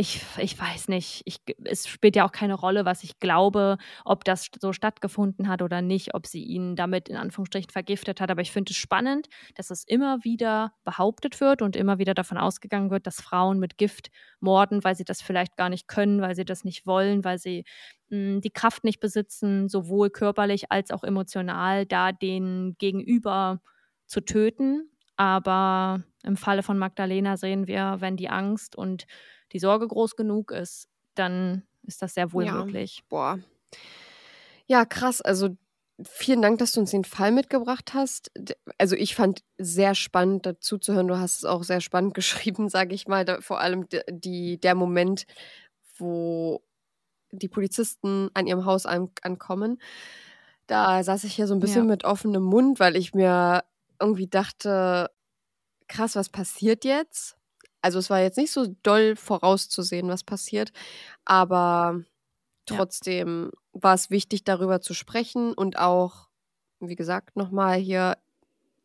ich, 0.00 0.24
ich 0.38 0.56
weiß 0.56 0.86
nicht. 0.86 1.22
Ich, 1.24 1.40
es 1.64 1.88
spielt 1.88 2.14
ja 2.14 2.24
auch 2.24 2.30
keine 2.30 2.54
Rolle, 2.54 2.84
was 2.84 3.02
ich 3.02 3.18
glaube, 3.18 3.78
ob 4.04 4.22
das 4.22 4.48
so 4.60 4.72
stattgefunden 4.72 5.48
hat 5.48 5.60
oder 5.60 5.82
nicht, 5.82 6.14
ob 6.14 6.24
sie 6.24 6.44
ihn 6.44 6.76
damit 6.76 7.08
in 7.08 7.16
Anführungsstrichen 7.16 7.70
vergiftet 7.72 8.20
hat. 8.20 8.30
Aber 8.30 8.40
ich 8.40 8.52
finde 8.52 8.70
es 8.70 8.76
spannend, 8.76 9.28
dass 9.56 9.72
es 9.72 9.82
immer 9.82 10.22
wieder 10.22 10.72
behauptet 10.84 11.40
wird 11.40 11.62
und 11.62 11.74
immer 11.74 11.98
wieder 11.98 12.14
davon 12.14 12.38
ausgegangen 12.38 12.92
wird, 12.92 13.08
dass 13.08 13.20
Frauen 13.20 13.58
mit 13.58 13.76
Gift 13.76 14.12
morden, 14.38 14.84
weil 14.84 14.94
sie 14.94 15.04
das 15.04 15.20
vielleicht 15.20 15.56
gar 15.56 15.68
nicht 15.68 15.88
können, 15.88 16.20
weil 16.20 16.36
sie 16.36 16.44
das 16.44 16.62
nicht 16.62 16.86
wollen, 16.86 17.24
weil 17.24 17.38
sie 17.38 17.64
mh, 18.10 18.34
hm, 18.34 18.40
die 18.40 18.50
Kraft 18.50 18.84
nicht 18.84 19.00
besitzen, 19.00 19.68
sowohl 19.68 20.10
körperlich 20.10 20.70
als 20.70 20.92
auch 20.92 21.02
emotional, 21.02 21.86
da 21.86 22.12
den 22.12 22.76
Gegenüber 22.78 23.60
zu 24.06 24.20
töten. 24.20 24.92
Aber 25.16 26.04
im 26.22 26.36
Falle 26.36 26.62
von 26.62 26.78
Magdalena 26.78 27.36
sehen 27.36 27.66
wir, 27.66 27.96
wenn 28.00 28.16
die 28.16 28.28
Angst 28.28 28.76
und 28.76 29.06
die 29.52 29.58
Sorge 29.58 29.86
groß 29.88 30.16
genug 30.16 30.50
ist, 30.50 30.88
dann 31.14 31.62
ist 31.82 32.02
das 32.02 32.14
sehr 32.14 32.32
wohl 32.32 32.44
Ja. 32.44 32.54
möglich. 32.54 33.02
Boah. 33.08 33.38
Ja, 34.66 34.84
krass. 34.84 35.20
Also 35.22 35.56
vielen 36.06 36.42
Dank, 36.42 36.58
dass 36.58 36.72
du 36.72 36.80
uns 36.80 36.90
den 36.90 37.04
Fall 37.04 37.32
mitgebracht 37.32 37.92
hast. 37.94 38.30
Also 38.76 38.94
ich 38.96 39.14
fand 39.14 39.40
sehr 39.56 39.94
spannend 39.94 40.46
dazu 40.46 40.78
zu 40.78 40.92
hören. 40.94 41.08
Du 41.08 41.18
hast 41.18 41.38
es 41.38 41.44
auch 41.44 41.62
sehr 41.62 41.80
spannend 41.80 42.14
geschrieben, 42.54 42.68
sage 42.68 42.94
ich 42.94 43.08
mal. 43.08 43.24
Da, 43.24 43.40
vor 43.40 43.60
allem 43.60 43.86
die, 44.10 44.58
der 44.60 44.74
Moment, 44.74 45.24
wo 45.96 46.62
die 47.30 47.48
Polizisten 47.48 48.30
an 48.34 48.46
ihrem 48.46 48.64
Haus 48.64 48.86
an, 48.86 49.10
ankommen. 49.22 49.80
Da 50.66 51.02
saß 51.02 51.24
ich 51.24 51.34
hier 51.34 51.46
so 51.46 51.54
ein 51.54 51.60
bisschen 51.60 51.84
Ja. 51.84 51.90
mit 51.90 52.04
offenem 52.04 52.42
Mund, 52.42 52.78
weil 52.80 52.96
ich 52.96 53.14
mir 53.14 53.64
irgendwie 54.00 54.28
dachte, 54.28 55.10
krass, 55.88 56.16
was 56.16 56.28
passiert 56.28 56.84
jetzt? 56.84 57.36
Also 57.82 57.98
es 57.98 58.10
war 58.10 58.20
jetzt 58.20 58.36
nicht 58.38 58.52
so 58.52 58.66
doll 58.82 59.16
vorauszusehen, 59.16 60.08
was 60.08 60.24
passiert, 60.24 60.72
aber 61.24 62.04
Ja. 62.70 62.76
trotzdem 62.76 63.50
war 63.72 63.94
es 63.94 64.10
wichtig, 64.10 64.44
darüber 64.44 64.80
zu 64.80 64.94
sprechen 64.94 65.54
und 65.54 65.78
auch, 65.78 66.28
wie 66.80 66.96
gesagt, 66.96 67.36
nochmal 67.36 67.78
hier 67.78 68.18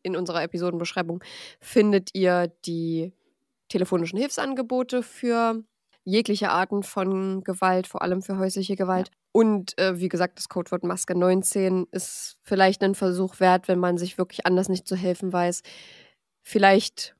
in 0.03 0.15
unserer 0.15 0.43
Episodenbeschreibung 0.43 1.23
findet 1.61 2.11
ihr 2.13 2.47
die 2.65 3.13
telefonischen 3.69 4.19
Hilfsangebote 4.19 5.03
für 5.03 5.63
jegliche 6.05 6.49
Arten 6.51 6.83
von 6.83 7.43
Gewalt, 7.43 7.87
vor 7.87 8.01
allem 8.01 8.21
für 8.21 8.37
häusliche 8.37 8.75
Gewalt. 8.75 9.11
Und 9.31 9.77
äh, 9.79 9.99
wie 9.99 10.09
gesagt, 10.09 10.37
das 10.39 10.49
Codewort 10.49 10.83
Maske 10.83 11.15
19 11.17 11.87
ist 11.91 12.37
vielleicht 12.43 12.83
ein 12.83 12.95
Versuch 12.95 13.39
wert, 13.39 13.67
wenn 13.67 13.79
man 13.79 13.97
sich 13.97 14.17
wirklich 14.17 14.45
anders 14.45 14.69
nicht 14.69 14.87
zu 14.87 14.95
helfen 14.95 15.33
weiß. 15.33 15.63
Vielleicht 16.43 17.15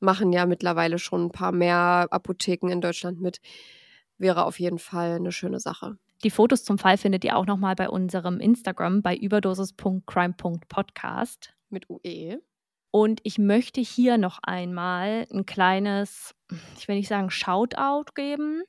machen 0.00 0.32
ja 0.32 0.46
mittlerweile 0.46 0.98
schon 0.98 1.26
ein 1.26 1.32
paar 1.32 1.52
mehr 1.52 2.08
Apotheken 2.10 2.70
in 2.70 2.80
Deutschland 2.80 3.20
mit. 3.20 3.40
Wäre 4.18 4.44
auf 4.44 4.58
jeden 4.60 4.78
Fall 4.78 5.12
eine 5.12 5.32
schöne 5.32 5.60
Sache. 5.60 5.96
Die 6.22 6.30
Fotos 6.30 6.62
zum 6.64 6.78
Fall 6.78 6.98
findet 6.98 7.24
ihr 7.24 7.36
auch 7.36 7.46
nochmal 7.46 7.74
bei 7.74 7.88
unserem 7.88 8.38
Instagram 8.40 9.02
bei 9.02 9.16
überdosis.crime.podcast. 9.16 11.54
Mit. 11.70 11.90
UE. 11.90 12.40
Und 12.90 13.20
ich 13.24 13.38
möchte 13.38 13.80
hier 13.80 14.18
noch 14.18 14.38
einmal 14.42 15.26
ein 15.32 15.46
kleines, 15.46 16.34
ich 16.78 16.86
will 16.86 16.96
nicht 16.96 17.08
sagen 17.08 17.30
Shoutout 17.30 18.12
geben, 18.14 18.62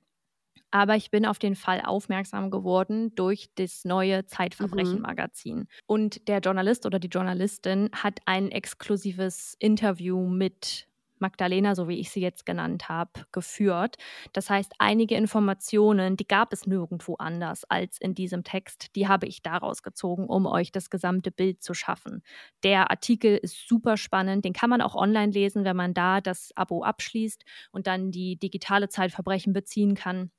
aber 0.76 0.98
ich 0.98 1.10
bin 1.10 1.26
auf 1.26 1.40
den 1.40 1.56
Fall 1.56 1.80
aufmerksam 1.80 2.52
geworden 2.52 3.16
durch 3.16 3.48
das 3.56 3.86
neue 3.86 4.26
Zeitverbrechen-Magazin. 4.26 5.70
Und 5.86 6.28
der 6.28 6.40
Journalist 6.40 6.86
oder 6.86 7.00
die 7.00 7.08
Journalistin 7.08 7.90
hat 7.94 8.20
ein 8.26 8.52
exklusives 8.52 9.56
Interview 9.60 10.28
mit 10.28 10.90
Magdalena, 11.20 11.76
so 11.76 11.88
wie 11.88 12.02
ich 12.02 12.12
sie 12.12 12.20
jetzt 12.20 12.46
genannt 12.46 12.90
habe, 12.90 13.26
geführt. 13.32 13.96
Das 14.34 14.50
heißt, 14.50 14.74
einige 14.78 15.16
Informationen, 15.16 16.18
die 16.18 16.28
gab 16.28 16.52
es 16.52 16.68
nirgendwo 16.68 17.16
anders 17.16 17.64
als 17.70 17.98
in 18.02 18.14
diesem 18.14 18.44
Text, 18.44 18.98
die 18.98 19.08
habe 19.08 19.28
ich 19.28 19.42
daraus 19.42 19.82
gezogen, 19.82 20.28
um 20.28 20.46
euch 20.46 20.74
das 20.74 20.90
gesamte 20.90 21.32
Bild 21.32 21.64
zu 21.64 21.74
schaffen. 21.74 22.22
Der 22.64 22.92
Artikel 22.92 23.38
ist 23.38 23.66
super 23.66 23.96
spannend, 23.96 24.44
den 24.44 24.52
kann 24.52 24.70
man 24.70 24.82
auch 24.82 24.96
online 24.96 25.32
lesen, 25.32 25.64
wenn 25.64 25.78
man 25.78 25.94
da 25.94 26.20
das 26.20 26.52
Abo 26.58 26.84
abschließt 26.84 27.46
und 27.72 27.88
dann 27.88 28.12
die 28.12 28.38
digitale 28.38 28.90
Zeitverbrechen 28.90 29.54
beziehen 29.54 29.96
kann. 29.96 30.32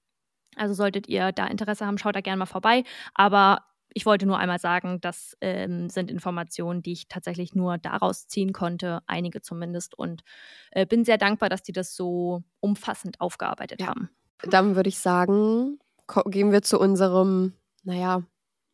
Also 0.57 0.75
solltet 0.75 1.09
ihr 1.09 1.33
da 1.33 1.47
Interesse 1.47 1.87
haben, 1.87 1.99
schaut 1.99 2.17
da 2.17 2.21
gerne 2.21 2.39
mal 2.39 2.47
vorbei. 2.47 2.85
Aber 3.15 3.65
ich 3.95 4.05
wollte 4.05 4.27
nur 4.27 4.39
einmal 4.39 4.59
sagen, 4.59 5.01
das 5.01 5.37
ähm, 5.41 5.89
sind 5.89 6.11
Informationen, 6.11 6.83
die 6.83 6.93
ich 6.93 7.09
tatsächlich 7.09 7.55
nur 7.55 7.79
daraus 7.79 8.27
ziehen 8.27 8.53
konnte, 8.53 9.01
einige 9.07 9.41
zumindest. 9.41 9.97
Und 9.99 10.23
äh, 10.71 10.85
bin 10.85 11.05
sehr 11.05 11.17
dankbar, 11.19 11.49
dass 11.49 11.63
die 11.63 11.73
das 11.73 11.95
so 11.97 12.43
umfassend 12.61 13.21
aufgearbeitet 13.21 13.81
Ja. 13.81 13.87
haben. 13.89 14.11
Dann 14.43 14.77
würde 14.77 14.89
ich 14.91 14.99
sagen, 14.99 15.79
gehen 16.27 16.53
wir 16.53 16.61
zu 16.63 16.79
unserem, 16.79 17.55
naja, 17.85 18.23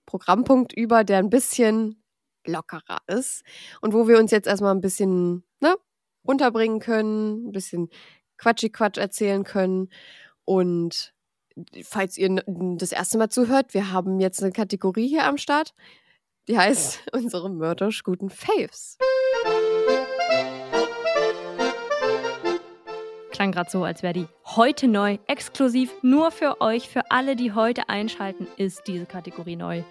Programmpunkt 0.06 0.72
über, 0.72 1.04
der 1.04 1.18
ein 1.18 1.30
bisschen 1.30 2.02
lockerer 2.44 2.98
ist 3.06 3.44
und 3.80 3.94
wo 3.94 4.08
wir 4.08 4.18
uns 4.18 4.32
jetzt 4.32 4.48
erstmal 4.48 4.74
ein 4.74 4.80
bisschen 4.80 5.44
ne, 5.60 5.76
runterbringen 6.26 6.80
können, 6.80 7.46
ein 7.48 7.52
bisschen 7.52 7.88
Quatschi-Quatsch 8.38 8.98
erzählen 8.98 9.44
können. 9.44 9.88
Und 10.44 11.14
falls 11.84 12.18
ihr 12.18 12.42
das 12.46 12.92
erste 12.92 13.18
Mal 13.18 13.28
zuhört, 13.28 13.74
wir 13.74 13.92
haben 13.92 14.20
jetzt 14.20 14.42
eine 14.42 14.52
Kategorie 14.52 15.08
hier 15.08 15.24
am 15.24 15.38
Start, 15.38 15.74
die 16.48 16.58
heißt 16.58 17.00
unsere 17.12 17.50
mördersch 17.50 18.02
guten 18.02 18.30
Faves. 18.30 18.98
Klang 23.30 23.52
gerade 23.52 23.70
so, 23.70 23.84
als 23.84 24.02
wäre 24.02 24.12
die 24.12 24.26
heute 24.44 24.88
neu, 24.88 25.18
exklusiv 25.26 25.90
nur 26.02 26.30
für 26.30 26.60
euch, 26.60 26.88
für 26.88 27.10
alle, 27.10 27.34
die 27.34 27.52
heute 27.52 27.88
einschalten, 27.88 28.46
ist 28.56 28.82
diese 28.86 29.06
Kategorie 29.06 29.56
neu. 29.56 29.82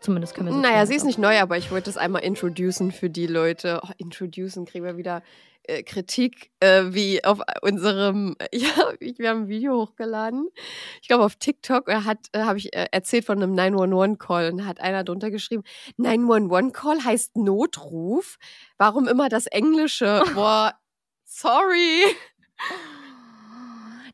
Zumindest 0.00 0.34
können 0.34 0.48
wir 0.48 0.54
so 0.54 0.60
Naja, 0.60 0.86
sie 0.86 0.94
ist 0.94 1.04
nicht 1.04 1.18
neu, 1.18 1.38
aber 1.38 1.58
ich 1.58 1.70
wollte 1.70 1.90
es 1.90 1.96
einmal 1.96 2.22
introducen 2.22 2.90
für 2.90 3.10
die 3.10 3.26
Leute. 3.26 3.80
Oh, 3.84 3.90
introducen 3.98 4.64
kriegen 4.64 4.84
wir 4.84 4.96
wieder 4.96 5.22
äh, 5.64 5.82
Kritik, 5.82 6.50
äh, 6.60 6.84
wie 6.88 7.22
auf 7.24 7.40
unserem, 7.62 8.36
ja, 8.52 8.92
wir 8.98 9.28
haben 9.28 9.42
ein 9.42 9.48
Video 9.48 9.76
hochgeladen. 9.76 10.48
Ich 11.02 11.08
glaube 11.08 11.24
auf 11.24 11.36
TikTok 11.36 11.88
äh, 11.88 12.02
hat, 12.02 12.18
äh, 12.32 12.40
habe 12.40 12.58
ich 12.58 12.74
äh, 12.74 12.86
erzählt 12.90 13.24
von 13.26 13.42
einem 13.42 13.54
911-Call 13.54 14.52
und 14.52 14.66
hat 14.66 14.80
einer 14.80 15.04
drunter 15.04 15.30
geschrieben, 15.30 15.64
911-Call 15.98 17.04
heißt 17.04 17.36
Notruf. 17.36 18.38
Warum 18.78 19.06
immer 19.06 19.28
das 19.28 19.46
Englische? 19.46 20.22
Boah, 20.34 20.74
sorry. 21.24 22.04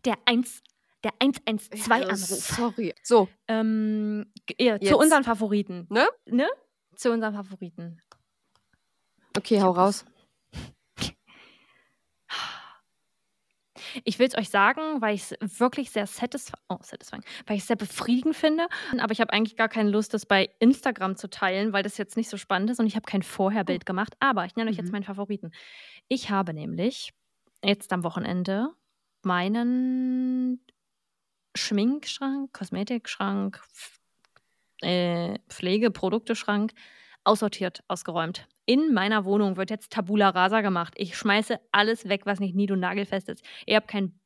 Der 0.05 0.17
1, 0.25 0.63
der 1.07 1.13
112 1.21 1.89
Ja. 1.89 2.17
Sorry. 2.17 2.95
So, 3.03 3.29
Ähm, 3.49 4.31
ja, 4.59 4.81
zu 4.81 4.97
unseren 4.99 5.25
Favoriten. 5.25 5.87
Ne? 5.91 6.07
Ne? 6.27 6.49
Zu 6.97 7.13
unseren 7.13 7.35
Favoriten. 7.35 8.01
okay, 9.37 9.61
hau 9.63 9.71
raus. 9.71 10.05
Ich 14.05 14.19
will 14.19 14.27
es 14.27 14.37
euch 14.37 14.51
sagen, 14.51 15.01
weil 15.01 15.15
ich 15.15 15.23
es 15.41 15.61
wirklich 15.61 15.91
sehr 15.91 16.07
satisfying, 16.07 16.61
oh, 16.69 16.77
satisfying, 16.83 17.23
weil 17.47 17.57
ich 17.57 17.63
es 17.63 17.67
sehr 17.69 17.77
befriedigend 17.77 18.35
finde. 18.37 18.67
Aber 18.99 19.13
ich 19.13 19.21
habe 19.21 19.33
eigentlich 19.33 19.57
gar 19.57 19.69
keine 19.69 19.91
Lust, 19.91 20.13
das 20.13 20.27
bei 20.27 20.51
Instagram 20.59 21.17
zu 21.17 21.29
teilen, 21.31 21.73
weil 21.73 21.83
das 21.83 21.97
jetzt 21.97 22.17
nicht 22.17 22.29
so 22.29 22.37
spannend 22.37 22.71
ist 22.71 22.79
und 22.81 22.87
ich 22.87 22.97
habe 22.97 23.07
kein 23.07 23.23
Vorherbild 23.23 23.87
gemacht. 23.87 24.15
Aber 24.21 24.45
ich 24.45 24.55
nenne 24.57 24.71
euch 24.71 24.77
jetzt 24.77 24.87
Mhm. 24.87 24.93
meinen 24.93 25.05
Favoriten. 25.05 25.51
Ich 26.09 26.31
habe 26.31 26.53
nämlich 26.53 27.13
jetzt 27.65 27.93
am 27.93 28.03
Wochenende 28.05 28.69
meinen 29.23 30.61
Schminkschrank, 31.57 32.53
Kosmetikschrank, 32.53 33.61
äh, 34.83 35.39
Pflegeprodukteschrank 35.49 36.73
aussortiert, 37.25 37.83
ausgeräumt. 37.89 38.47
In 38.67 38.93
meiner 38.95 39.25
Wohnung 39.25 39.57
wird 39.57 39.71
jetzt 39.71 39.93
Tabula 39.93 40.31
Rasa 40.31 40.61
gemacht. 40.61 40.95
Ich 40.97 41.17
schmeiße 41.17 41.59
alles 41.73 42.09
weg, 42.09 42.23
was 42.25 42.41
nicht 42.41 42.55
nied- 42.55 42.71
und 42.71 42.81
nagelfest 42.81 43.29
ist. 43.29 43.45
Ihr 43.67 43.77
habt 43.77 43.89
keinen 43.89 44.19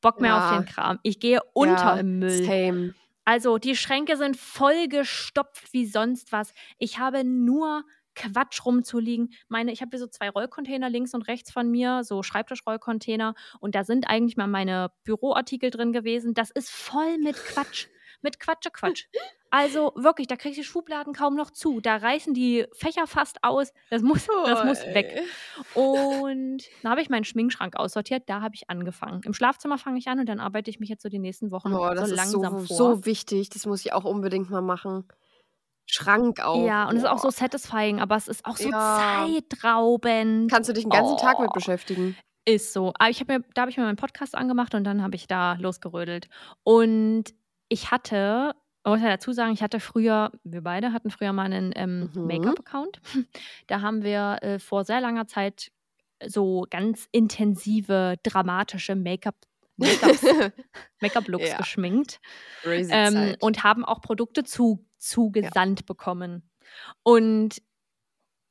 Bock 0.00 0.20
mehr 0.20 0.30
Ja. 0.30 0.50
auf 0.50 0.56
den 0.56 0.66
Kram. 0.66 0.98
Ich 1.02 1.20
gehe 1.20 1.40
unter 1.54 1.74
ja, 1.74 1.96
im 1.96 2.18
Müll. 2.18 2.44
Same. 2.44 2.94
Also, 3.24 3.58
die 3.58 3.74
Schränke 3.74 4.16
sind 4.16 4.36
vollgestopft 4.36 5.72
wie 5.72 5.86
sonst 5.86 6.30
was. 6.32 6.52
Ich 6.78 6.98
habe 6.98 7.24
nur 7.24 7.82
Quatsch 8.16 8.64
rumzuliegen. 8.64 9.32
Meine, 9.48 9.70
ich 9.72 9.80
habe 9.82 9.90
hier 9.90 10.00
so 10.00 10.08
zwei 10.08 10.28
Rollcontainer 10.30 10.90
links 10.90 11.14
und 11.14 11.22
rechts 11.28 11.52
von 11.52 11.70
mir, 11.70 12.02
so 12.02 12.22
Schreibtischrollcontainer. 12.22 13.34
Und 13.60 13.74
da 13.74 13.84
sind 13.84 14.08
eigentlich 14.08 14.36
mal 14.36 14.48
meine 14.48 14.90
Büroartikel 15.04 15.70
drin 15.70 15.92
gewesen. 15.92 16.34
Das 16.34 16.50
ist 16.50 16.70
voll 16.70 17.18
mit 17.18 17.36
Quatsch. 17.36 17.86
Mit 18.22 18.40
Quatsche 18.40 18.70
Quatsch. 18.70 19.04
Also 19.50 19.92
wirklich, 19.94 20.26
da 20.26 20.36
kriege 20.36 20.52
ich 20.52 20.56
die 20.56 20.64
Schubladen 20.64 21.12
kaum 21.12 21.36
noch 21.36 21.50
zu. 21.50 21.80
Da 21.80 21.96
reißen 21.96 22.34
die 22.34 22.66
Fächer 22.72 23.06
fast 23.06 23.44
aus. 23.44 23.72
Das 23.90 24.02
muss, 24.02 24.26
das 24.26 24.64
muss 24.64 24.78
Oh, 24.82 24.94
weg. 24.94 25.22
Und 25.74 26.62
dann 26.82 26.90
habe 26.90 27.02
ich 27.02 27.10
meinen 27.10 27.24
Schminkschrank 27.24 27.76
aussortiert. 27.76 28.24
Da 28.26 28.40
habe 28.40 28.54
ich 28.54 28.68
angefangen. 28.70 29.20
Im 29.24 29.34
Schlafzimmer 29.34 29.78
fange 29.78 29.98
ich 29.98 30.08
an 30.08 30.18
und 30.18 30.28
dann 30.28 30.40
arbeite 30.40 30.70
ich 30.70 30.80
mich 30.80 30.88
jetzt 30.88 31.02
so 31.02 31.08
die 31.08 31.18
nächsten 31.18 31.50
Wochen 31.50 31.70
das 31.70 32.08
so 32.08 32.14
ist 32.14 32.30
so, 32.30 32.42
langsam 32.42 32.66
vor. 32.66 32.76
so 32.76 33.06
wichtig. 33.06 33.50
Das 33.50 33.66
muss 33.66 33.84
ich 33.84 33.92
auch 33.92 34.04
unbedingt 34.04 34.50
mal 34.50 34.62
machen. 34.62 35.06
Schrank 35.86 36.40
auch. 36.40 36.66
Ja, 36.66 36.88
und 36.88 36.96
es 36.96 37.02
ist 37.04 37.08
auch 37.08 37.18
so 37.18 37.30
satisfying, 37.30 38.00
aber 38.00 38.16
es 38.16 38.28
ist 38.28 38.44
auch 38.44 38.56
so 38.56 38.68
Ja. 38.68 39.24
zeitraubend. 39.26 40.50
Kannst 40.50 40.68
du 40.68 40.72
dich 40.74 40.84
den 40.84 40.90
ganzen 40.90 41.16
Tag 41.16 41.38
mit 41.40 41.50
Oh. 41.50 41.52
beschäftigen. 41.54 42.16
Ist 42.44 42.72
so. 42.72 42.92
Aber 42.98 43.10
ich 43.10 43.20
habe 43.20 43.34
mir, 43.38 43.44
da 43.54 43.62
habe 43.62 43.70
ich 43.70 43.76
mir 43.76 43.84
meinen 43.84 43.96
Podcast 43.96 44.34
angemacht 44.36 44.74
und 44.74 44.84
dann 44.84 45.02
habe 45.02 45.16
ich 45.16 45.26
da 45.26 45.54
losgerödelt. 45.54 46.28
Und 46.62 47.24
ich 47.68 47.90
hatte, 47.90 48.54
man 48.84 48.94
muss 48.94 49.02
ja 49.02 49.08
dazu 49.08 49.32
sagen, 49.32 49.52
ich 49.52 49.62
hatte 49.62 49.80
früher, 49.80 50.30
wir 50.44 50.62
beide 50.62 50.92
hatten 50.92 51.10
früher 51.10 51.32
mal 51.32 51.44
einen 51.46 51.72
ähm, 51.74 52.10
Mhm. 52.14 52.26
Make-up-Account. 52.26 53.00
Da 53.66 53.80
haben 53.80 54.02
wir 54.04 54.38
äh, 54.42 54.58
vor 54.60 54.84
sehr 54.84 55.00
langer 55.00 55.26
Zeit 55.26 55.70
so 56.24 56.66
ganz 56.70 57.08
intensive, 57.12 58.14
dramatische 58.22 58.94
Make-up 58.94 59.34
Make-up-Looks 61.00 61.48
Ja. 61.50 61.56
geschminkt 61.58 62.20
ähm, 62.90 63.14
und 63.40 63.62
haben 63.64 63.84
auch 63.84 64.00
Produkte 64.00 64.44
zu, 64.44 64.86
zugesandt 64.98 65.86
bekommen. 65.86 66.50
Und 67.02 67.62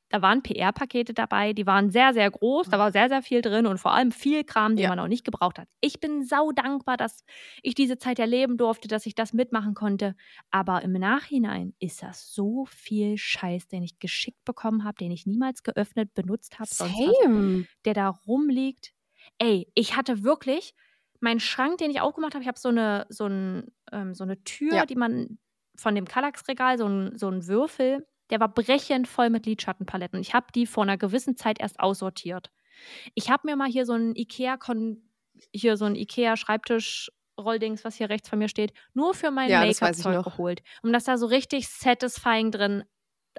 da 0.09 0.21
waren 0.21 0.43
PR-Pakete 0.43 1.13
dabei, 1.13 1.51
die 1.53 1.65
waren 1.65 1.89
sehr, 1.89 2.13
sehr 2.13 2.29
groß, 2.29 2.69
da 2.69 2.77
war 2.79 2.91
sehr, 2.91 3.09
sehr 3.09 3.23
viel 3.23 3.41
drin 3.41 3.65
und 3.65 3.79
vor 3.79 3.91
allem 3.91 4.11
viel 4.11 4.43
Kram, 4.43 4.75
den 4.75 4.83
Ja. 4.83 4.89
man 4.89 4.99
auch 4.99 5.07
nicht 5.07 5.25
gebraucht 5.25 5.57
hat. 5.59 5.67
Ich 5.81 5.99
bin 5.99 6.23
sau 6.23 6.51
dankbar, 6.51 6.95
dass 6.95 7.25
ich 7.63 7.73
diese 7.73 7.97
Zeit 7.97 8.19
erleben 8.19 8.55
durfte, 8.55 8.87
dass 8.87 9.07
ich 9.07 9.15
das 9.15 9.33
mitmachen 9.33 9.73
konnte. 9.73 10.15
Aber 10.51 10.83
im 10.83 10.93
Nachhinein 10.93 11.73
ist 11.79 12.03
das 12.03 12.31
so 12.33 12.65
viel 12.67 13.17
Scheiß, 13.17 13.67
den 13.67 13.81
ich 13.83 13.97
geschickt 13.99 14.45
bekommen 14.45 14.83
habe, 14.85 14.95
den 14.95 15.11
ich 15.11 15.25
niemals 15.25 15.63
geöffnet, 15.63 16.13
benutzt 16.13 16.59
habe, 16.59 16.69
sonst 16.71 16.93
was 16.93 17.15
Same. 17.23 17.65
der 17.83 17.95
da 17.95 18.09
rumliegt. 18.09 18.93
Ey, 19.39 19.69
ich 19.73 19.97
hatte 19.97 20.23
wirklich 20.23 20.75
meinen 21.25 21.41
Schrank, 21.41 21.79
den 21.79 21.91
ich 21.91 21.99
aufgemacht 21.99 22.33
habe. 22.33 22.41
Ich 22.43 22.47
habe 22.47 22.57
so 22.57 22.69
eine, 22.69 23.05
so, 23.09 23.25
ein, 23.25 23.71
ähm, 23.91 24.13
so 24.15 24.23
eine 24.23 24.41
Tür, 24.45 24.73
Ja. 24.73 24.85
die 24.85 24.95
man 24.95 25.37
von 25.77 25.93
dem 25.93 26.05
Kallax-Regal, 26.05 26.77
so 26.77 26.87
ein, 26.87 27.17
so 27.17 27.27
ein 27.29 27.47
Würfel, 27.47 28.07
der 28.29 28.39
war 28.39 28.47
brechend 28.47 29.07
voll 29.07 29.29
mit 29.29 29.45
Lidschattenpaletten. 29.45 30.19
Ich 30.21 30.33
habe 30.33 30.47
die 30.55 30.65
vor 30.65 30.83
einer 30.83 30.97
gewissen 30.97 31.35
Zeit 31.35 31.59
erst 31.59 31.79
aussortiert. 31.81 32.49
Ich 33.13 33.29
habe 33.29 33.45
mir 33.45 33.55
mal 33.57 33.67
hier 33.69 33.85
so 33.85 33.93
ein 33.93 34.15
Ikea, 34.15 34.57
hier 35.53 35.75
so 35.77 35.85
ein 35.85 35.95
Ikea-Schreibtisch-Rolldings, 35.95 37.83
was 37.83 37.95
hier 37.95 38.09
rechts 38.09 38.29
von 38.29 38.39
mir 38.39 38.47
steht, 38.47 38.73
nur 38.93 39.13
für 39.13 39.31
mein 39.31 39.49
Ja, 39.49 39.59
Make-up-Zeug 39.65 40.15
noch. 40.15 40.23
geholt, 40.23 40.61
um 40.83 40.91
das 40.93 41.03
da 41.05 41.17
so 41.17 41.25
richtig 41.25 41.67
satisfying 41.67 42.51
drin 42.51 42.83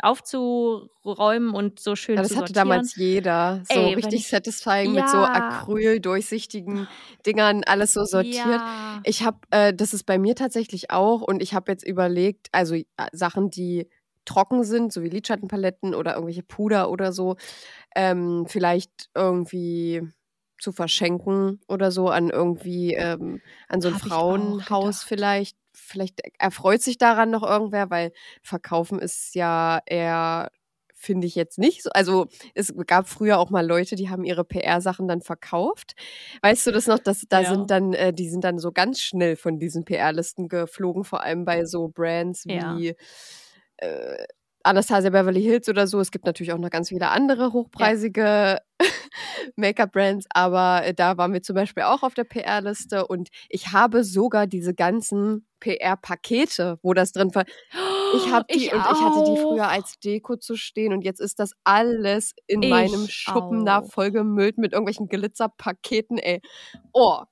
aufzuräumen 0.02 1.54
und 1.54 1.80
so 1.80 1.96
schön 1.96 2.16
Ja, 2.16 2.22
das 2.22 2.30
zu 2.32 2.36
hatte 2.36 2.48
sortieren. 2.48 2.68
damals 2.68 2.96
jeder. 2.96 3.62
So 3.70 3.78
Ey, 3.80 3.94
richtig 3.94 4.20
ich- 4.20 4.28
satisfying 4.28 4.92
mit 4.92 5.08
so 5.08 5.16
Ja. 5.18 5.32
Acryl-durchsichtigen 5.34 6.88
Dingern, 7.24 7.62
alles 7.66 7.92
so 7.92 8.04
sortiert. 8.04 8.34
Ja. 8.46 9.00
Ich 9.04 9.22
habe, 9.24 9.38
äh, 9.50 9.72
das 9.74 9.94
ist 9.94 10.04
bei 10.04 10.18
mir 10.18 10.34
tatsächlich 10.34 10.90
auch 10.90 11.22
und 11.22 11.42
ich 11.42 11.54
habe 11.54 11.70
jetzt 11.72 11.86
überlegt, 11.86 12.48
also 12.52 12.74
äh, 12.74 12.84
Sachen, 13.12 13.50
die 13.50 13.88
trocken 14.24 14.64
sind, 14.64 14.92
so 14.92 15.02
wie 15.02 15.08
Lidschattenpaletten 15.08 15.94
oder 15.94 16.14
irgendwelche 16.14 16.42
Puder 16.42 16.90
oder 16.90 17.12
so, 17.12 17.36
ähm, 17.94 18.46
vielleicht 18.48 19.08
irgendwie 19.14 20.02
zu 20.58 20.72
verschenken 20.72 21.60
oder 21.68 21.90
so 21.92 22.08
an 22.08 22.30
irgendwie, 22.30 22.94
ähm, 22.94 23.40
an 23.68 23.80
so 23.80 23.88
ein 23.88 23.94
Hab 23.94 24.00
Frauenhaus 24.02 25.02
vielleicht. 25.04 25.56
Vielleicht 25.86 26.20
erfreut 26.38 26.82
sich 26.82 26.98
daran 26.98 27.30
noch 27.30 27.42
irgendwer, 27.42 27.90
weil 27.90 28.12
verkaufen 28.42 28.98
ist 29.00 29.34
ja 29.34 29.80
eher, 29.86 30.50
finde 30.94 31.26
ich 31.26 31.34
jetzt 31.34 31.58
nicht 31.58 31.82
so. 31.82 31.90
Also 31.92 32.26
es 32.54 32.72
gab 32.86 33.08
früher 33.08 33.38
auch 33.38 33.50
mal 33.50 33.66
Leute, 33.66 33.96
die 33.96 34.08
haben 34.10 34.24
ihre 34.24 34.44
PR-Sachen 34.44 35.08
dann 35.08 35.20
verkauft. 35.22 35.94
Weißt 36.42 36.66
du 36.66 36.72
das 36.72 36.86
noch, 36.86 36.98
dass 36.98 37.24
da 37.28 37.42
Ja. 37.42 37.44
sind 37.44 37.70
dann, 37.70 37.92
äh, 37.94 38.12
die 38.12 38.28
sind 38.30 38.44
dann 38.44 38.58
so 38.58 38.72
ganz 38.72 39.00
schnell 39.00 39.36
von 39.36 39.58
diesen 39.58 39.84
PR-Listen 39.84 40.48
geflogen, 40.48 41.04
vor 41.04 41.22
allem 41.22 41.44
bei 41.44 41.64
so 41.66 41.88
Brands 41.88 42.46
Ja. 42.48 42.80
wie 42.80 42.94
äh, 43.78 44.24
Anastasia 44.66 45.10
Beverly 45.10 45.42
Hills 45.42 45.68
oder 45.68 45.86
so. 45.86 46.00
Es 46.00 46.10
gibt 46.10 46.26
natürlich 46.26 46.52
auch 46.52 46.58
noch 46.58 46.70
ganz 46.70 46.88
viele 46.90 47.08
andere 47.10 47.52
hochpreisige 47.52 48.60
Make-up-Brands, 49.56 50.26
aber 50.30 50.84
äh, 50.84 50.94
da 50.94 51.16
waren 51.16 51.32
wir 51.32 51.42
zum 51.42 51.54
Beispiel 51.56 51.84
auch 51.84 52.02
auf 52.02 52.14
der 52.14 52.24
PR-Liste 52.24 53.06
und 53.06 53.28
ich 53.48 53.72
habe 53.72 54.04
sogar 54.04 54.46
diese 54.46 54.74
ganzen 54.74 55.46
PR-Pakete, 55.60 56.78
wo 56.82 56.94
das 56.94 57.12
drin 57.12 57.34
war. 57.34 57.44
Ich 58.10 58.30
habe 58.32 58.46
die 58.54 58.66
Ich 58.66 58.72
und 58.72 58.86
ich 58.86 59.02
hatte 59.02 59.22
die 59.22 59.36
auch. 59.36 59.42
früher 59.48 59.68
als 59.68 59.98
Deko 60.00 60.36
zu 60.36 60.56
stehen 60.56 60.92
und 60.92 61.02
jetzt 61.02 61.20
ist 61.20 61.38
das 61.38 61.52
alles 61.64 62.34
in 62.46 62.68
meinem 62.68 63.08
Ich 63.08 63.08
Schuppen 63.08 63.64
da 63.64 63.82
auch. 63.82 63.90
vollgemüllt 63.90 64.58
mit 64.58 64.72
irgendwelchen 64.72 65.08
Glitzerpaketen, 65.08 66.18
ey. 66.18 66.42
Oh, 66.92 67.22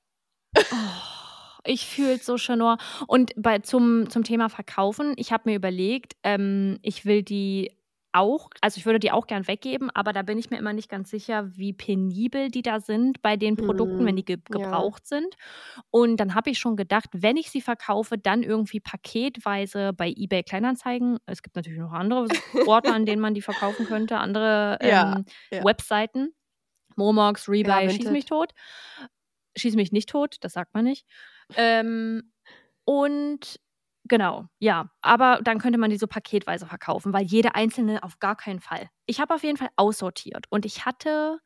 Oh, 0.71 1.24
ich 1.65 1.85
fühle 1.85 2.17
so 2.17 2.37
Chanor. 2.37 2.77
Und 3.07 3.31
bei, 3.35 3.59
zum, 3.59 4.09
zum 4.09 4.23
Thema 4.23 4.49
Verkaufen, 4.49 5.13
ich 5.17 5.31
habe 5.31 5.49
mir 5.49 5.55
überlegt, 5.55 6.13
ähm, 6.23 6.79
ich 6.81 7.05
will 7.05 7.23
die 7.23 7.71
auch, 8.15 8.49
also 8.61 8.77
ich 8.77 8.85
würde 8.85 8.99
die 8.99 9.11
auch 9.11 9.27
gern 9.27 9.45
weggeben, 9.47 9.89
aber 9.93 10.13
da 10.13 10.21
bin 10.21 10.37
ich 10.37 10.49
mir 10.49 10.57
immer 10.57 10.71
nicht 10.71 10.89
ganz 10.89 11.09
sicher, 11.09 11.49
wie 11.57 11.73
penibel 11.73 12.49
die 12.49 12.61
da 12.61 12.79
sind 12.79 13.21
bei 13.21 13.35
den 13.35 13.57
Produkten, 13.57 13.99
Hm, 13.99 14.05
wenn 14.05 14.15
die 14.15 14.23
ge 14.23 14.37
ja. 14.37 14.57
gebraucht 14.57 15.05
sind. 15.05 15.35
Und 15.91 16.17
dann 16.17 16.33
habe 16.33 16.49
ich 16.49 16.57
schon 16.57 16.77
gedacht, 16.77 17.09
wenn 17.11 17.35
ich 17.35 17.51
sie 17.51 17.59
verkaufe, 17.61 18.17
dann 18.17 18.41
irgendwie 18.41 18.79
paketweise 18.79 19.91
bei 19.91 20.13
eBay 20.15 20.43
Kleinanzeigen. 20.43 21.17
Es 21.25 21.43
gibt 21.43 21.57
natürlich 21.57 21.79
noch 21.79 21.91
andere 21.91 22.27
Orte, 22.69 22.93
an 22.93 23.05
denen 23.05 23.21
man 23.21 23.33
die 23.33 23.41
verkaufen 23.41 23.85
könnte, 23.85 24.17
andere 24.17 24.77
Ja, 24.81 25.17
ähm, 25.17 25.25
ja. 25.51 25.63
Webseiten. 25.65 26.33
Momox, 26.95 27.49
Rebuy, 27.49 27.89
schieß 27.89 28.11
mich 28.11 28.25
tot. 28.25 28.53
Schieß 29.57 29.75
mich 29.75 29.91
nicht 29.91 30.07
tot, 30.09 30.37
das 30.39 30.53
sagt 30.53 30.73
man 30.73 30.85
nicht. 30.85 31.05
Ähm, 31.55 32.31
und 32.85 33.59
genau, 34.05 34.45
ja. 34.59 34.89
Aber 35.01 35.39
dann 35.43 35.59
könnte 35.59 35.79
man 35.79 35.89
die 35.89 35.97
so 35.97 36.07
paketweise 36.07 36.65
verkaufen, 36.67 37.13
weil 37.13 37.23
jede 37.25 37.55
einzelne 37.55 38.03
auf 38.03 38.19
gar 38.19 38.35
keinen 38.35 38.59
Fall. 38.59 38.89
Ich 39.05 39.19
habe 39.19 39.33
auf 39.33 39.43
jeden 39.43 39.57
Fall 39.57 39.69
aussortiert 39.75 40.45
und 40.49 40.65
ich 40.65 40.85
hatte. 40.85 41.39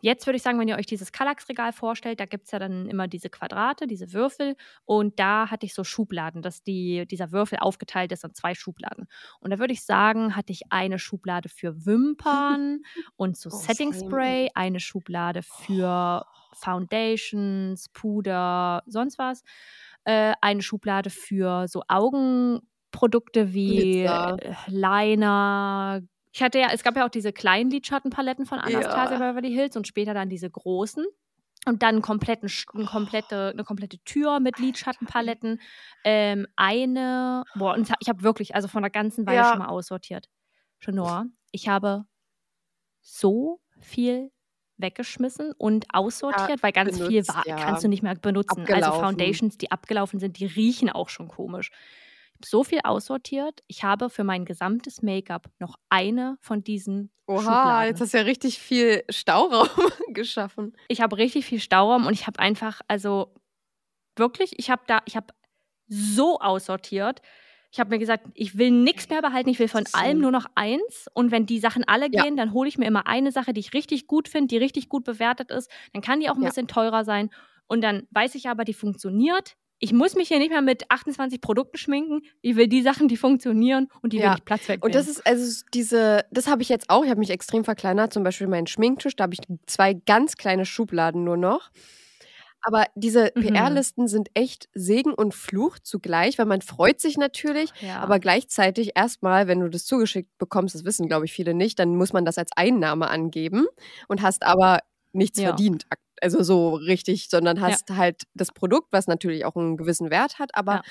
Jetzt 0.00 0.26
würde 0.26 0.36
ich 0.36 0.42
sagen, 0.42 0.60
wenn 0.60 0.68
ihr 0.68 0.76
euch 0.76 0.86
dieses 0.86 1.10
Kallax-Regal 1.10 1.72
vorstellt, 1.72 2.20
da 2.20 2.26
gibt 2.26 2.44
es 2.44 2.52
ja 2.52 2.58
dann 2.60 2.86
immer 2.88 3.08
diese 3.08 3.30
Quadrate, 3.30 3.86
diese 3.88 4.12
Würfel. 4.12 4.54
Und 4.84 5.18
da 5.18 5.50
hatte 5.50 5.66
ich 5.66 5.74
so 5.74 5.82
Schubladen, 5.82 6.42
dass 6.42 6.62
die, 6.62 7.04
dieser 7.06 7.32
Würfel 7.32 7.58
aufgeteilt 7.58 8.12
ist 8.12 8.22
in 8.22 8.34
zwei 8.34 8.54
Schubladen. 8.54 9.06
Und 9.40 9.50
da 9.50 9.58
würde 9.58 9.72
ich 9.72 9.84
sagen, 9.84 10.36
hatte 10.36 10.52
ich 10.52 10.70
eine 10.70 10.98
Schublade 11.00 11.48
für 11.48 11.84
Wimpern 11.84 12.82
und 13.16 13.36
so 13.36 13.50
Oh, 13.50 13.56
Setting 13.56 13.92
Spray, 13.92 14.50
eine 14.54 14.78
Schublade 14.78 15.42
für 15.42 16.26
Foundations, 16.56 17.88
Puder, 17.90 18.82
sonst 18.86 19.18
was. 19.18 19.42
Äh, 20.04 20.34
eine 20.40 20.62
Schublade 20.62 21.10
für 21.10 21.66
so 21.68 21.82
Augenprodukte 21.88 23.52
wie 23.52 24.02
Glitzer. 24.02 24.36
äh, 24.36 24.54
Liner. 24.68 26.00
Ich 26.32 26.42
hatte 26.42 26.58
ja, 26.58 26.68
es 26.72 26.82
gab 26.82 26.96
ja 26.96 27.04
auch 27.06 27.10
diese 27.10 27.32
kleinen 27.32 27.70
Lidschattenpaletten 27.70 28.46
von 28.46 28.58
Anastasia 28.58 29.16
Ja. 29.16 29.32
Beverly 29.32 29.52
Hills 29.52 29.76
und 29.76 29.86
später 29.86 30.14
dann 30.14 30.28
diese 30.28 30.50
großen. 30.50 31.04
Und 31.68 31.82
dann 31.82 31.96
einen 31.96 32.02
kompletten, 32.02 32.48
eine, 32.74 32.84
komplette, 32.84 33.50
eine 33.52 33.64
komplette 33.64 33.98
Tür 34.04 34.38
mit 34.38 34.58
Lidschattenpaletten. 34.60 35.60
Ähm, 36.04 36.46
eine, 36.54 37.44
boah, 37.54 37.74
und 37.74 37.90
ich 38.00 38.08
habe 38.08 38.22
wirklich, 38.22 38.54
also 38.54 38.68
von 38.68 38.82
der 38.82 38.90
ganzen 38.90 39.26
Weile 39.26 39.38
Ja. 39.38 39.44
schon 39.44 39.58
mal 39.58 39.66
aussortiert. 39.68 40.28
Chanor, 40.78 41.26
ich 41.50 41.68
habe 41.68 42.04
so 43.00 43.60
viel 43.78 44.30
weggeschmissen 44.78 45.52
und 45.56 45.86
aussortiert, 45.92 46.62
weil 46.62 46.72
ganz 46.72 46.96
viel 46.96 47.08
benutzt, 47.08 47.34
war, 47.34 47.46
ja. 47.46 47.56
kannst 47.56 47.84
du 47.84 47.88
nicht 47.88 48.02
mehr 48.02 48.14
benutzen. 48.14 48.60
Also 48.60 48.72
Abgelaufen. 48.72 49.00
Foundations, 49.00 49.58
die 49.58 49.70
abgelaufen 49.70 50.20
sind, 50.20 50.38
die 50.38 50.46
riechen 50.46 50.90
auch 50.90 51.08
schon 51.08 51.28
komisch. 51.28 51.70
Ich 51.70 52.40
habe 52.40 52.46
so 52.46 52.64
viel 52.64 52.80
aussortiert. 52.84 53.62
Ich 53.66 53.82
habe 53.82 54.10
für 54.10 54.24
mein 54.24 54.44
gesamtes 54.44 55.00
Make-up 55.02 55.48
noch 55.58 55.76
eine 55.88 56.36
von 56.40 56.62
diesen 56.62 57.10
Oha, 57.26 57.40
Schubladen. 57.40 57.88
jetzt 57.88 58.00
hast 58.00 58.14
du 58.14 58.18
ja 58.18 58.24
richtig 58.24 58.58
viel 58.58 59.02
Stauraum 59.08 59.68
geschaffen. 60.12 60.76
ich 60.88 61.00
habe 61.00 61.16
richtig 61.16 61.46
viel 61.46 61.60
Stauraum 61.60 62.06
und 62.06 62.12
ich 62.12 62.26
habe 62.26 62.38
einfach, 62.38 62.80
also 62.88 63.34
wirklich, 64.16 64.58
ich 64.58 64.70
habe 64.70 64.82
da, 64.86 65.00
ich 65.06 65.16
habe 65.16 65.28
so 65.88 66.40
aussortiert. 66.40 67.22
Ich 67.76 67.80
habe 67.80 67.90
mir 67.90 67.98
gesagt, 67.98 68.24
ich 68.32 68.56
will 68.56 68.70
nichts 68.70 69.06
mehr 69.10 69.20
behalten, 69.20 69.50
ich 69.50 69.58
will 69.58 69.68
von 69.68 69.84
allem 69.92 70.18
nur 70.18 70.30
noch 70.30 70.46
eins. 70.54 71.08
Und 71.12 71.30
wenn 71.30 71.44
die 71.44 71.58
Sachen 71.58 71.84
alle 71.84 72.06
Ja. 72.10 72.22
gehen, 72.22 72.34
dann 72.34 72.54
hole 72.54 72.70
ich 72.70 72.78
mir 72.78 72.86
immer 72.86 73.06
eine 73.06 73.32
Sache, 73.32 73.52
die 73.52 73.60
ich 73.60 73.74
richtig 73.74 74.06
gut 74.06 74.28
finde, 74.28 74.46
die 74.46 74.56
richtig 74.56 74.88
gut 74.88 75.04
bewertet 75.04 75.50
ist. 75.50 75.70
Dann 75.92 76.00
kann 76.00 76.20
die 76.20 76.30
auch 76.30 76.36
ein 76.36 76.42
Ja. 76.42 76.48
bisschen 76.48 76.68
teurer 76.68 77.04
sein. 77.04 77.28
Und 77.66 77.82
dann 77.84 78.04
weiß 78.12 78.34
ich 78.34 78.48
aber, 78.48 78.64
die 78.64 78.72
funktioniert. 78.72 79.56
Ich 79.78 79.92
muss 79.92 80.14
mich 80.14 80.28
hier 80.28 80.38
nicht 80.38 80.48
mehr 80.52 80.62
mit 80.62 80.90
28 80.90 81.38
Produkten 81.42 81.76
schminken. 81.76 82.22
Ich 82.40 82.56
will 82.56 82.66
die 82.66 82.80
Sachen, 82.80 83.08
die 83.08 83.18
funktionieren 83.18 83.88
und 84.00 84.14
die 84.14 84.16
Ja. 84.20 84.30
will 84.30 84.36
ich 84.38 84.44
Platz 84.46 84.62
wegnehmen. 84.70 84.82
Und 84.82 84.94
das 84.94 85.06
ist 85.06 85.26
also 85.26 85.62
diese, 85.74 86.24
das 86.30 86.46
habe 86.48 86.62
ich 86.62 86.70
jetzt 86.70 86.88
auch. 86.88 87.04
Ich 87.04 87.10
habe 87.10 87.20
mich 87.20 87.28
extrem 87.28 87.62
verkleinert. 87.62 88.10
Zum 88.10 88.22
Beispiel 88.24 88.46
meinen 88.46 88.68
Schminktisch, 88.68 89.16
da 89.16 89.24
habe 89.24 89.34
ich 89.34 89.40
zwei 89.66 89.92
ganz 89.92 90.38
kleine 90.38 90.64
Schubladen 90.64 91.24
nur 91.24 91.36
noch. 91.36 91.70
Aber 92.68 92.86
diese 92.96 93.30
Mhm. 93.36 93.42
PR-Listen 93.42 94.08
sind 94.08 94.28
echt 94.34 94.68
Segen 94.74 95.14
und 95.14 95.34
Fluch 95.34 95.78
zugleich, 95.78 96.36
weil 96.38 96.46
man 96.46 96.62
freut 96.62 97.00
sich 97.00 97.16
natürlich, 97.16 97.70
ja. 97.80 98.00
aber 98.00 98.18
gleichzeitig 98.18 98.92
erstmal, 98.96 99.46
wenn 99.46 99.60
du 99.60 99.68
das 99.70 99.84
zugeschickt 99.84 100.36
bekommst, 100.38 100.74
das 100.74 100.84
wissen, 100.84 101.06
glaube 101.06 101.26
ich, 101.26 101.32
viele 101.32 101.54
nicht, 101.54 101.78
dann 101.78 101.94
muss 101.96 102.12
man 102.12 102.24
das 102.24 102.38
als 102.38 102.50
Einnahme 102.56 103.08
angeben 103.08 103.66
und 104.08 104.20
hast 104.22 104.42
aber 104.44 104.80
nichts 105.12 105.38
Ja. 105.38 105.44
verdient. 105.50 105.86
Also 106.20 106.42
so 106.42 106.74
richtig, 106.74 107.28
sondern 107.30 107.60
hast 107.60 107.90
halt 107.90 108.22
das 108.34 108.50
Produkt, 108.50 108.88
was 108.90 109.06
natürlich 109.06 109.44
auch 109.44 109.54
einen 109.54 109.76
gewissen 109.76 110.10
Wert 110.10 110.38
hat, 110.40 110.50
aber 110.54 110.76
Ja. 110.76 110.82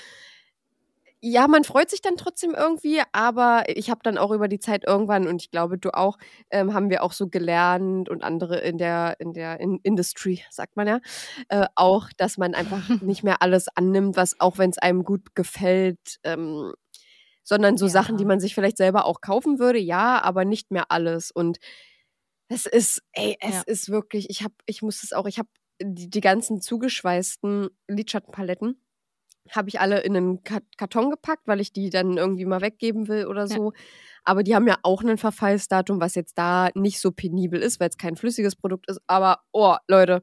Ja, 1.22 1.48
man 1.48 1.64
freut 1.64 1.90
sich 1.90 2.00
dann 2.02 2.16
trotzdem 2.16 2.54
irgendwie, 2.54 3.00
aber 3.12 3.64
ich 3.68 3.90
habe 3.90 4.00
dann 4.02 4.18
auch 4.18 4.30
über 4.32 4.48
die 4.48 4.58
Zeit 4.60 4.84
irgendwann, 4.86 5.26
und 5.26 5.42
ich 5.42 5.50
glaube, 5.50 5.78
du 5.78 5.90
auch, 5.94 6.18
ähm, 6.50 6.74
haben 6.74 6.90
wir 6.90 7.02
auch 7.02 7.12
so 7.12 7.28
gelernt 7.28 8.08
und 8.08 8.22
andere 8.22 8.58
in 8.60 8.78
der, 8.78 9.16
in 9.20 9.32
der 9.32 9.58
in 9.60 9.80
Industry, 9.82 10.42
sagt 10.50 10.76
man 10.76 10.86
ja, 10.88 11.00
äh, 11.48 11.66
auch, 11.74 12.10
dass 12.16 12.38
man 12.38 12.54
einfach 12.54 12.90
nicht 13.00 13.22
mehr 13.24 13.42
alles 13.42 13.68
annimmt, 13.74 14.16
was 14.16 14.38
auch 14.40 14.58
wenn 14.58 14.70
es 14.70 14.78
einem 14.78 15.04
gut 15.04 15.34
gefällt, 15.34 16.18
ähm, 16.24 16.72
sondern 17.44 17.76
so 17.78 17.86
Ja. 17.86 17.90
Sachen, 17.92 18.16
die 18.18 18.24
man 18.26 18.40
sich 18.40 18.54
vielleicht 18.54 18.76
selber 18.78 19.04
auch 19.06 19.20
kaufen 19.20 19.58
würde, 19.58 19.78
ja, 19.78 20.22
aber 20.22 20.44
nicht 20.44 20.70
mehr 20.72 20.90
alles. 20.92 21.30
Und 21.30 21.58
es 22.48 22.66
ist, 22.66 23.02
ey, 23.12 23.36
es 23.40 23.56
Ja. 23.56 23.62
ist 23.66 23.90
wirklich, 23.90 24.30
ich 24.30 24.42
habe, 24.42 24.54
ich 24.66 24.82
muss 24.82 25.02
es 25.04 25.12
auch, 25.12 25.26
ich 25.26 25.38
habe 25.38 25.48
die, 25.82 26.10
die 26.10 26.20
ganzen 26.20 26.60
zugeschweißten 26.60 27.68
Lidschattenpaletten 27.88 28.80
habe 29.52 29.68
ich 29.68 29.80
alle 29.80 30.00
in 30.00 30.16
einen 30.16 30.42
Ka- 30.44 30.60
Karton 30.76 31.10
gepackt, 31.10 31.46
weil 31.46 31.60
ich 31.60 31.72
die 31.72 31.90
dann 31.90 32.16
irgendwie 32.16 32.44
mal 32.44 32.60
weggeben 32.60 33.08
will 33.08 33.26
oder 33.26 33.42
Ja. 33.46 33.56
so. 33.56 33.72
Aber 34.24 34.42
die 34.42 34.54
haben 34.54 34.66
ja 34.66 34.76
auch 34.82 35.02
ein 35.02 35.18
Verfallsdatum, 35.18 36.00
was 36.00 36.14
jetzt 36.16 36.36
da 36.38 36.70
nicht 36.74 37.00
so 37.00 37.12
penibel 37.12 37.60
ist, 37.60 37.78
weil 37.78 37.88
es 37.88 37.96
kein 37.96 38.16
flüssiges 38.16 38.56
Produkt 38.56 38.88
ist. 38.90 39.00
Aber, 39.06 39.40
oh, 39.52 39.76
Leute, 39.88 40.20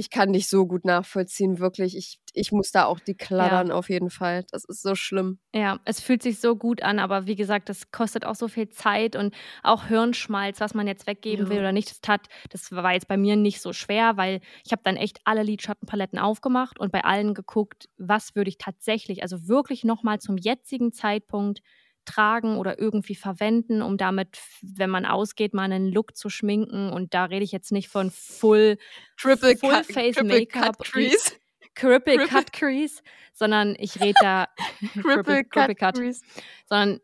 ich 0.00 0.08
kann 0.08 0.32
dich 0.32 0.48
so 0.48 0.66
gut 0.66 0.86
nachvollziehen, 0.86 1.58
wirklich. 1.58 1.94
Ich, 1.94 2.18
ich 2.32 2.52
muss 2.52 2.70
da 2.70 2.86
auch 2.86 3.00
die 3.00 3.14
kladdern 3.14 3.70
auf 3.70 3.90
jeden 3.90 4.08
Fall. 4.08 4.44
Das 4.50 4.64
ist 4.64 4.80
so 4.82 4.94
schlimm. 4.94 5.38
Ja, 5.54 5.78
es 5.84 6.00
fühlt 6.00 6.22
sich 6.22 6.40
so 6.40 6.56
gut 6.56 6.82
an, 6.82 6.98
aber 6.98 7.26
wie 7.26 7.36
gesagt, 7.36 7.68
das 7.68 7.90
kostet 7.90 8.24
auch 8.24 8.34
so 8.34 8.48
viel 8.48 8.70
Zeit 8.70 9.14
und 9.14 9.34
auch 9.62 9.84
Hirnschmalz, 9.86 10.58
was 10.60 10.72
man 10.72 10.86
jetzt 10.86 11.06
weggeben 11.06 11.44
Ja. 11.44 11.50
will 11.50 11.58
oder 11.58 11.72
nicht. 11.72 11.90
Das, 11.90 12.00
tat, 12.00 12.28
das 12.48 12.72
war 12.72 12.94
jetzt 12.94 13.08
bei 13.08 13.18
mir 13.18 13.36
nicht 13.36 13.60
so 13.60 13.74
schwer, 13.74 14.16
weil 14.16 14.40
ich 14.64 14.72
habe 14.72 14.80
dann 14.82 14.96
echt 14.96 15.18
alle 15.24 15.42
Lidschattenpaletten 15.42 16.18
aufgemacht 16.18 16.80
und 16.80 16.92
bei 16.92 17.04
allen 17.04 17.34
geguckt, 17.34 17.90
was 17.98 18.34
würde 18.34 18.48
ich 18.48 18.56
tatsächlich, 18.56 19.22
also 19.22 19.48
wirklich 19.48 19.84
nochmal 19.84 20.18
zum 20.18 20.38
jetzigen 20.38 20.92
Zeitpunkt 20.92 21.60
tragen 22.04 22.56
oder 22.56 22.78
irgendwie 22.78 23.14
verwenden, 23.14 23.82
um 23.82 23.96
damit, 23.96 24.38
wenn 24.62 24.90
man 24.90 25.06
ausgeht, 25.06 25.54
mal 25.54 25.64
einen 25.64 25.92
Look 25.92 26.16
zu 26.16 26.28
schminken. 26.28 26.90
Und 26.92 27.14
da 27.14 27.24
rede 27.26 27.44
ich 27.44 27.52
jetzt 27.52 27.72
nicht 27.72 27.88
von 27.88 28.10
Full, 28.10 28.78
Triple 29.16 29.56
Full 29.56 29.70
Cut- 29.70 29.86
Face 29.86 30.14
Triple 30.16 30.38
Make-up, 30.40 30.78
Cut 30.78 30.86
Crease. 30.86 31.32
Cripple 31.74 32.26
Cut 32.26 32.52
Crease, 32.52 33.00
sondern 33.32 33.76
ich 33.78 34.00
rede 34.00 34.18
da 34.20 34.48
Cut, 35.02 35.76
Cut 35.78 35.96
Crease. 35.96 36.20
sondern 36.68 37.00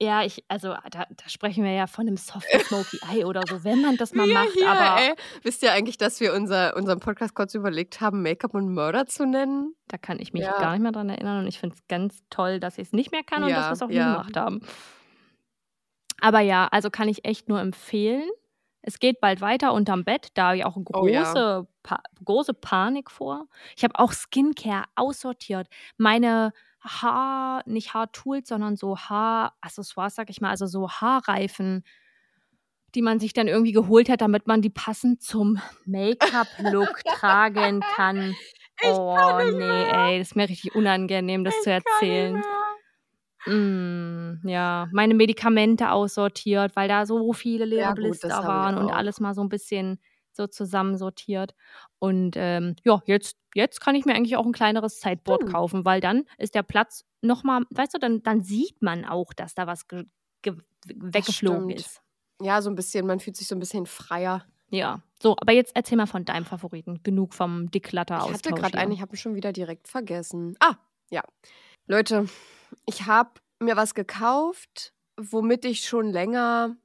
ja, 0.00 0.22
ich, 0.24 0.44
also 0.48 0.68
da, 0.90 1.06
da 1.10 1.28
sprechen 1.28 1.64
wir 1.64 1.72
ja 1.72 1.86
von 1.86 2.06
einem 2.06 2.16
soften 2.16 2.58
Smoky 2.60 2.98
Eye 3.10 3.24
oder 3.24 3.42
so, 3.46 3.64
wenn 3.64 3.80
man 3.80 3.96
das 3.96 4.12
mal 4.14 4.26
Ja, 4.28 4.34
macht, 4.34 4.52
hier, 4.52 4.68
aber 4.68 5.00
ey. 5.02 5.14
Wisst 5.42 5.62
ihr 5.62 5.72
eigentlich, 5.72 5.96
dass 5.98 6.20
wir 6.20 6.34
unser, 6.34 6.76
unseren 6.76 7.00
Podcast 7.00 7.34
kurz 7.34 7.54
überlegt 7.54 8.00
haben, 8.00 8.22
Make-up 8.22 8.54
und 8.54 8.72
Murder 8.72 9.06
zu 9.06 9.26
nennen? 9.26 9.74
da 9.88 9.96
kann 9.96 10.18
ich 10.20 10.32
mich 10.34 10.42
Ja. 10.42 10.58
gar 10.58 10.72
nicht 10.72 10.82
mehr 10.82 10.92
dran 10.92 11.08
erinnern 11.08 11.38
und 11.40 11.46
ich 11.46 11.58
finde 11.58 11.74
es 11.76 11.86
ganz 11.88 12.18
toll, 12.28 12.60
dass 12.60 12.76
ich 12.76 12.88
es 12.88 12.92
nicht 12.92 13.10
mehr 13.10 13.22
kann 13.22 13.42
und 13.42 13.48
dass 13.50 13.58
Ja, 13.64 13.68
wir 13.70 13.72
es 13.72 13.82
auch 13.82 13.88
nie 13.88 13.94
ja. 13.94 14.12
gemacht 14.12 14.36
haben. 14.36 14.60
Aber 16.20 16.40
ja, 16.40 16.68
also 16.70 16.90
kann 16.90 17.08
ich 17.08 17.24
echt 17.24 17.48
nur 17.48 17.60
empfehlen. 17.60 18.28
Es 18.82 18.98
geht 18.98 19.20
bald 19.20 19.40
weiter 19.40 19.72
unterm 19.72 20.04
Bett, 20.04 20.28
da 20.34 20.46
habe 20.48 20.56
ich 20.58 20.64
auch 20.64 20.76
Oh 20.94 21.06
ja. 21.06 21.22
große, 21.22 21.66
pa 21.82 22.00
große 22.24 22.54
Panik 22.54 23.10
vor. 23.10 23.46
Ich 23.76 23.84
habe 23.84 23.98
auch 23.98 24.12
Skincare 24.12 24.84
aussortiert. 24.94 25.68
Meine 25.96 26.52
Haar, 26.80 27.62
nicht 27.66 27.94
Haartools, 27.94 28.48
sondern 28.48 28.76
so 28.76 28.96
Haaraccessoires, 28.98 30.14
sag 30.14 30.30
ich 30.30 30.40
mal, 30.40 30.50
also 30.50 30.66
so 30.66 30.88
Haarreifen, 30.90 31.84
die 32.94 33.02
man 33.02 33.20
sich 33.20 33.32
dann 33.32 33.48
irgendwie 33.48 33.72
geholt 33.72 34.08
hat, 34.08 34.20
damit 34.22 34.46
man 34.46 34.62
die 34.62 34.70
passend 34.70 35.22
zum 35.22 35.60
Make-up-Look 35.84 37.00
tragen 37.06 37.80
kann. 37.86 38.38
oh, 38.82 39.40
nee, 39.58 39.84
ey, 39.90 40.18
das 40.18 40.28
ist 40.28 40.36
mir 40.36 40.48
richtig 40.48 40.74
unangenehm, 40.74 41.44
das 41.44 41.60
zu 41.62 41.70
erzählen. 41.70 42.42
Mm, 43.46 44.40
ja, 44.46 44.88
meine 44.92 45.14
Medikamente 45.14 45.90
aussortiert, 45.90 46.76
weil 46.76 46.88
da 46.88 47.06
so 47.06 47.32
viele 47.32 47.64
leere 47.64 47.80
Ja, 47.80 47.94
Blister 47.94 48.28
ich 48.28 48.46
waren 48.46 48.76
und 48.78 48.90
auch. 48.90 48.92
alles 48.92 49.20
mal 49.20 49.34
so 49.34 49.42
ein 49.42 49.48
bisschen 49.48 50.00
so 50.38 50.46
zusammensortiert. 50.46 51.54
Und 51.98 52.36
ähm, 52.36 52.76
ja, 52.84 53.02
jetzt, 53.04 53.36
jetzt 53.54 53.80
kann 53.80 53.94
ich 53.94 54.06
mir 54.06 54.14
eigentlich 54.14 54.36
auch 54.36 54.46
ein 54.46 54.52
kleineres 54.52 55.00
Sideboard 55.00 55.42
Hm. 55.42 55.52
kaufen, 55.52 55.84
weil 55.84 56.00
dann 56.00 56.24
ist 56.38 56.54
der 56.54 56.62
Platz 56.62 57.04
nochmal, 57.20 57.64
weißt 57.70 57.92
du, 57.94 57.98
dann, 57.98 58.22
dann 58.22 58.40
sieht 58.42 58.80
man 58.80 59.04
auch, 59.04 59.34
dass 59.34 59.54
da 59.54 59.66
was 59.66 59.86
ge 59.88 60.04
ge 60.42 60.54
weggeflogen 60.86 61.70
ist. 61.70 62.00
Ja, 62.40 62.62
so 62.62 62.70
ein 62.70 62.76
bisschen, 62.76 63.06
man 63.06 63.20
fühlt 63.20 63.36
sich 63.36 63.48
so 63.48 63.56
ein 63.56 63.58
bisschen 63.58 63.84
freier. 63.86 64.46
Ja, 64.70 65.02
so, 65.20 65.34
aber 65.40 65.52
jetzt 65.52 65.74
erzähl 65.74 65.96
mal 65.96 66.06
von 66.06 66.24
deinem 66.24 66.44
Favoriten. 66.44 67.02
Genug 67.02 67.34
vom 67.34 67.70
Dicklatter 67.70 68.22
Ich 68.26 68.32
hatte 68.32 68.50
gerade 68.50 68.78
einen, 68.78 68.92
ich 68.92 69.00
habe 69.00 69.14
ihn 69.14 69.18
schon 69.18 69.34
wieder 69.34 69.52
direkt 69.52 69.88
vergessen. 69.88 70.56
Ah, 70.60 70.76
ja. 71.10 71.22
Leute, 71.86 72.26
ich 72.86 73.06
habe 73.06 73.40
mir 73.60 73.76
was 73.76 73.94
gekauft, 73.94 74.92
womit 75.16 75.64
ich 75.64 75.80
schon 75.80 76.10
länger, 76.10 76.76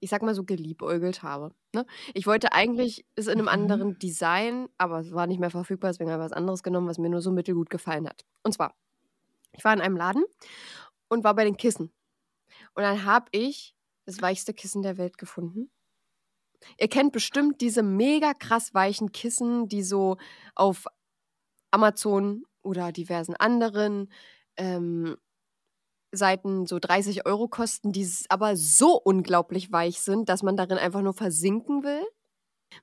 ich 0.00 0.10
sag 0.10 0.22
mal 0.22 0.34
so, 0.34 0.44
geliebäugelt 0.44 1.22
habe. 1.22 1.52
Ne? 1.74 1.84
Ich 2.14 2.26
wollte 2.26 2.52
eigentlich 2.52 3.04
es 3.16 3.26
in 3.26 3.32
einem 3.34 3.42
Mhm. 3.42 3.48
anderen 3.48 3.98
Design, 3.98 4.68
aber 4.78 5.00
es 5.00 5.12
war 5.12 5.26
nicht 5.26 5.40
mehr 5.40 5.50
verfügbar, 5.50 5.90
deswegen 5.90 6.10
habe 6.10 6.22
ich 6.22 6.30
was 6.30 6.36
anderes 6.36 6.62
genommen, 6.62 6.88
was 6.88 6.98
mir 6.98 7.10
nur 7.10 7.20
so 7.22 7.32
mittelgut 7.32 7.70
gefallen 7.70 8.08
hat. 8.08 8.24
Und 8.42 8.52
zwar, 8.54 8.74
ich 9.52 9.64
war 9.64 9.72
in 9.72 9.80
einem 9.80 9.96
Laden 9.96 10.24
und 11.08 11.24
war 11.24 11.34
bei 11.34 11.44
den 11.44 11.56
Kissen. 11.56 11.92
Und 12.74 12.82
dann 12.82 13.04
habe 13.04 13.26
ich 13.32 13.74
das 14.06 14.22
weichste 14.22 14.54
Kissen 14.54 14.82
der 14.82 14.98
Welt 14.98 15.18
gefunden. 15.18 15.70
Ihr 16.78 16.88
kennt 16.88 17.12
bestimmt 17.12 17.60
diese 17.60 17.82
mega 17.82 18.34
krass 18.34 18.74
weichen 18.74 19.12
Kissen, 19.12 19.68
die 19.68 19.82
so 19.82 20.16
auf 20.54 20.86
Amazon 21.70 22.44
oder 22.62 22.92
diversen 22.92 23.36
anderen 23.36 24.10
ähm, 24.56 25.16
Seiten 26.12 26.66
so 26.66 26.78
30 26.78 27.26
Euro 27.26 27.48
kosten, 27.48 27.92
die 27.92 28.08
aber 28.28 28.56
so 28.56 28.98
unglaublich 28.98 29.70
weich 29.72 30.00
sind, 30.00 30.28
dass 30.28 30.42
man 30.42 30.56
darin 30.56 30.78
einfach 30.78 31.02
nur 31.02 31.14
versinken 31.14 31.82
will. 31.84 32.00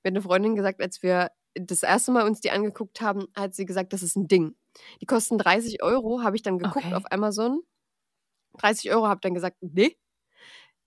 Mir 0.03 0.09
hat 0.09 0.13
eine 0.13 0.21
Freundin 0.21 0.55
gesagt, 0.55 0.81
als 0.81 1.01
wir 1.03 1.31
das 1.55 1.83
erste 1.83 2.11
Mal 2.11 2.25
uns 2.27 2.41
die 2.41 2.51
angeguckt 2.51 3.01
haben, 3.01 3.27
hat 3.35 3.55
sie 3.55 3.65
gesagt, 3.65 3.93
das 3.93 4.03
ist 4.03 4.15
ein 4.15 4.27
Ding. 4.27 4.55
Die 5.01 5.05
kosten 5.05 5.37
30 5.37 5.81
Euro, 5.83 6.21
habe 6.21 6.35
ich 6.35 6.41
dann 6.43 6.59
geguckt 6.59 6.85
Okay. 6.85 6.95
auf 6.95 7.03
Amazon. 7.11 7.61
30 8.57 8.91
Euro, 8.91 9.07
habe 9.07 9.21
dann 9.21 9.33
gesagt, 9.33 9.57
nee. 9.61 9.95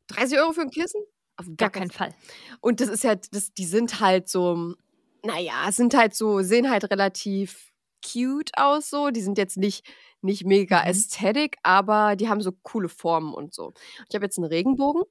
30 0.09 0.39
Euro 0.39 0.53
für 0.53 0.63
ein 0.63 0.71
Kissen? 0.71 1.03
Auf 1.37 1.47
Gar 1.57 1.71
keinen 1.71 1.91
Fall. 1.91 2.15
und 2.61 2.81
das 2.81 2.89
ist 2.89 3.05
halt, 3.05 3.35
das, 3.35 3.53
die 3.55 3.65
sind 3.67 4.01
halt 4.01 4.29
so, 4.29 4.75
naja, 5.25 5.71
sind 5.71 5.95
halt 5.97 6.15
so, 6.15 6.43
sehen 6.43 6.71
halt 6.71 6.91
relativ 6.91 7.68
cute 8.05 8.53
aus 8.57 8.91
so. 8.91 9.11
Die 9.11 9.21
sind 9.23 9.39
jetzt 9.39 9.57
nicht, 9.57 9.87
nicht 10.23 10.45
mega 10.45 10.83
Mhm. 10.83 10.85
ästhetik, 10.85 11.57
aber 11.63 12.17
die 12.17 12.29
haben 12.29 12.41
so 12.41 12.53
coole 12.53 12.89
Formen 12.89 13.35
und 13.35 13.55
so. 13.55 13.73
Ich 14.09 14.15
habe 14.15 14.25
jetzt 14.25 14.39
einen 14.39 14.47
Regenbogen 14.49 15.03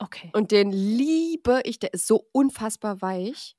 Okay. 0.00 0.34
und 0.34 0.52
den 0.52 0.72
liebe 0.72 1.62
ich, 1.64 1.78
der 1.80 1.94
ist 1.94 2.06
so 2.06 2.26
unfassbar 2.32 3.02
weich. 3.02 3.56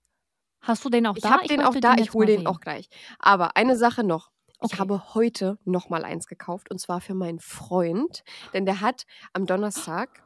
Hast 0.61 0.85
du 0.85 0.89
den 0.89 1.05
auch 1.07 1.17
Ich 1.17 1.29
da? 1.29 1.29
habe 1.29 1.45
den 1.47 1.61
auch 1.61 1.75
da, 1.75 1.93
den 1.95 1.97
ich 1.97 2.13
hole 2.13 2.27
den 2.27 2.41
sehen. 2.41 2.45
auch 2.45 2.59
gleich. 2.59 2.87
Aber 3.19 3.57
eine 3.57 3.77
Sache 3.77 4.03
noch. 4.03 4.31
Ich 4.61 4.73
Okay. 4.73 4.79
habe 4.79 5.13
heute 5.15 5.57
noch 5.65 5.89
mal 5.89 6.03
eins 6.05 6.27
gekauft 6.27 6.69
und 6.71 6.79
zwar 6.79 7.01
für 7.01 7.15
meinen 7.15 7.39
Freund, 7.39 8.23
denn 8.53 8.65
der 8.65 8.79
hat 8.81 9.05
am 9.33 9.45
Donnerstag, 9.45 10.23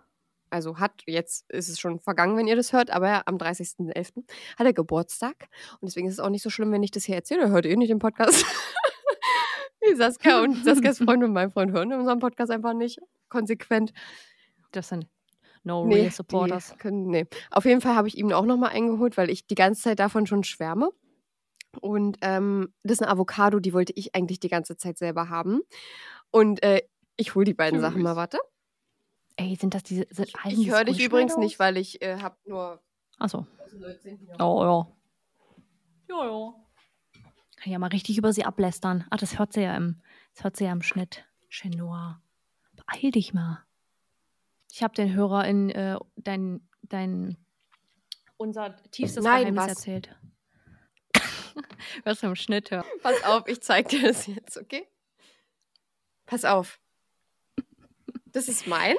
also 0.56 0.80
hat, 0.80 1.04
jetzt 1.06 1.50
ist 1.50 1.68
es 1.68 1.80
schon 1.80 2.00
vergangen, 2.00 2.38
wenn 2.38 2.48
ihr 2.48 2.56
das 2.56 2.72
hört, 2.72 2.90
aber 2.90 3.28
am 3.28 3.36
30.11. 3.36 4.24
hat 4.58 4.66
er 4.66 4.74
Geburtstag 4.74 5.50
und 5.82 5.90
deswegen 5.90 6.08
ist 6.08 6.14
es 6.14 6.20
auch 6.22 6.30
nicht 6.30 6.44
so 6.44 6.50
schlimm, 6.50 6.72
wenn 6.72 6.82
ich 6.82 6.92
das 6.92 7.04
hier 7.04 7.16
erzähle. 7.16 7.50
Hört 7.50 7.66
ihr 7.66 7.78
nicht 7.78 7.90
im 7.90 8.00
Podcast. 8.00 8.46
Saskia 9.96 10.42
und 10.42 10.64
Saskias 10.64 10.98
Freund 10.98 11.24
und 11.24 11.34
mein 11.34 11.52
Freund 11.52 11.72
hören 11.72 11.92
unseren 11.94 12.20
Podcast 12.20 12.52
einfach 12.52 12.74
nicht 12.74 13.00
konsequent. 13.30 13.92
Das 14.72 14.90
sind 14.90 15.08
no 15.64 15.86
Nee, 15.86 15.96
real 15.96 16.12
supporters. 16.12 16.76
Können, 16.80 17.08
nee. 17.08 17.26
Auf 17.52 17.66
jeden 17.66 17.82
Fall 17.82 17.96
habe 17.96 18.08
ich 18.08 18.18
ihm 18.18 18.32
auch 18.32 18.46
nochmal 18.46 18.72
eingeholt, 18.72 19.18
weil 19.18 19.30
ich 19.30 19.46
die 19.46 19.56
ganze 19.56 19.84
Zeit 19.84 20.00
davon 20.00 20.26
schon 20.26 20.44
schwärme. 20.44 20.90
Und 21.82 22.18
ähm, 22.22 22.74
das 22.84 22.94
ist 22.94 23.02
eine 23.04 23.12
Avocado, 23.12 23.60
die 23.60 23.74
wollte 23.74 23.94
ich 23.96 24.16
eigentlich 24.16 24.40
die 24.40 24.48
ganze 24.48 24.78
Zeit 24.78 24.98
selber 24.98 25.30
haben. 25.30 25.60
Und 26.32 26.64
äh, 26.64 26.82
ich 27.18 27.36
hole 27.36 27.46
die 27.46 27.54
beiden 27.54 27.82
Sachen 27.82 28.02
mal, 28.02 28.16
warte. 28.16 28.40
Ey, 29.38 29.56
sind 29.56 29.74
das 29.74 29.84
diese. 29.84 30.08
Sind, 30.10 30.32
Ich 30.46 30.70
höre 30.70 30.86
dich 30.86 31.04
übrigens 31.04 31.38
nicht, 31.38 31.60
weil 31.60 31.78
ich 31.78 32.02
äh, 32.02 32.20
habe 32.22 32.38
nur. 32.46 32.82
Achso. 33.18 33.46
Oh, 34.40 34.64
ja. 34.64 34.88
Ja, 36.10 36.26
ja. 36.26 36.54
Kann 37.58 37.72
ja 37.72 37.80
mal 37.80 37.88
richtig 37.88 38.18
über 38.18 38.32
sie 38.32 38.46
ablästern. 38.46 39.06
Ach, 39.10 39.18
das 39.18 39.40
hört 39.40 39.54
sie 39.54 39.62
ja 39.62 39.76
im, 39.76 40.02
das 40.34 40.44
hört 40.44 40.56
sie 40.56 40.66
ja 40.66 40.72
im 40.72 40.82
Schnitt. 40.82 41.26
Chinois. 41.50 42.22
Beeil 42.76 43.12
dich 43.12 43.34
mal. 43.34 43.66
Ich 44.72 44.84
habe 44.84 44.94
den 44.94 45.14
Hörer 45.14 45.46
in 45.46 45.70
äh, 45.70 45.98
dein, 46.18 46.68
dein, 46.84 47.38
unser 48.38 48.76
tiefstes 48.92 49.24
Nein, 49.24 49.42
Geheimnis 49.42 49.64
was? 49.64 49.70
erzählt. 49.70 50.16
Was 52.04 52.22
im 52.24 52.36
Schnitt 52.36 52.72
hört. 52.72 52.86
Pass 53.02 53.24
auf, 53.24 53.48
ich 53.48 53.62
zeig 53.62 53.88
dir 53.88 54.02
das 54.02 54.28
jetzt, 54.28 54.58
okay? 54.58 54.86
Pass 56.26 56.44
auf. 56.44 56.80
Das 58.36 58.50
ist 58.50 58.68
mein. 58.68 58.98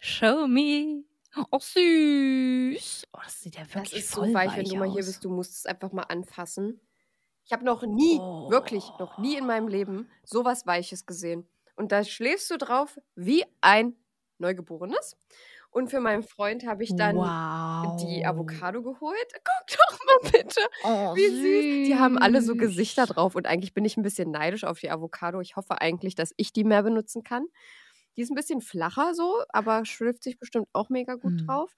Show 0.00 0.46
me. 0.46 1.02
Oh, 1.50 1.58
süß. 1.58 3.08
Oh, 3.12 3.18
das 3.24 3.40
sieht 3.40 3.56
ja 3.56 3.62
wirklich 3.74 3.90
Das 3.90 3.92
ist 4.04 4.12
so 4.12 4.22
weich, 4.32 4.56
wenn 4.56 4.66
du 4.66 4.76
mal 4.76 4.88
hier 4.88 5.00
aus. 5.00 5.06
bist. 5.06 5.24
Du 5.24 5.30
musst 5.30 5.52
es 5.56 5.66
einfach 5.66 5.90
mal 5.90 6.02
anfassen. 6.04 6.80
Ich 7.44 7.52
habe 7.52 7.64
noch 7.64 7.82
nie, 7.82 8.18
Oh. 8.20 8.48
wirklich 8.52 8.84
noch 9.00 9.18
nie 9.18 9.36
in 9.36 9.46
meinem 9.46 9.66
Leben 9.66 10.08
sowas 10.22 10.64
Weiches 10.64 11.06
gesehen. 11.06 11.48
Und 11.74 11.90
da 11.90 12.04
schläfst 12.04 12.52
du 12.52 12.56
drauf 12.56 13.00
wie 13.16 13.44
ein 13.60 13.96
Neugeborenes. 14.38 15.16
Und 15.70 15.88
für 15.90 15.98
meinen 16.00 16.22
Freund 16.22 16.64
habe 16.64 16.84
ich 16.84 16.94
dann 16.94 17.16
wow. 17.16 17.96
die 18.00 18.24
Avocado 18.24 18.80
geholt. 18.82 19.26
Guck 19.32 19.78
doch 19.78 19.98
mal 20.06 20.30
bitte, 20.30 20.60
Oh, 20.84 21.16
wie 21.16 21.28
süß. 21.28 21.88
Die 21.88 21.96
haben 21.98 22.16
alle 22.16 22.42
so 22.42 22.52
süß. 22.52 22.60
Gesichter 22.60 23.06
drauf 23.06 23.34
und 23.34 23.46
eigentlich 23.46 23.74
bin 23.74 23.84
ich 23.84 23.96
ein 23.96 24.02
bisschen 24.02 24.30
neidisch 24.30 24.62
auf 24.62 24.78
die 24.78 24.90
Avocado. 24.90 25.40
Ich 25.40 25.56
hoffe 25.56 25.80
eigentlich, 25.80 26.14
dass 26.14 26.32
ich 26.36 26.52
die 26.52 26.62
mehr 26.62 26.84
benutzen 26.84 27.24
kann. 27.24 27.46
Die 28.16 28.22
ist 28.22 28.30
ein 28.30 28.34
bisschen 28.34 28.60
flacher 28.60 29.14
so, 29.14 29.42
aber 29.50 29.84
schlüpft 29.84 30.22
sich 30.22 30.38
bestimmt 30.38 30.68
auch 30.72 30.88
mega 30.90 31.14
gut 31.14 31.32
Mhm. 31.32 31.46
drauf. 31.46 31.74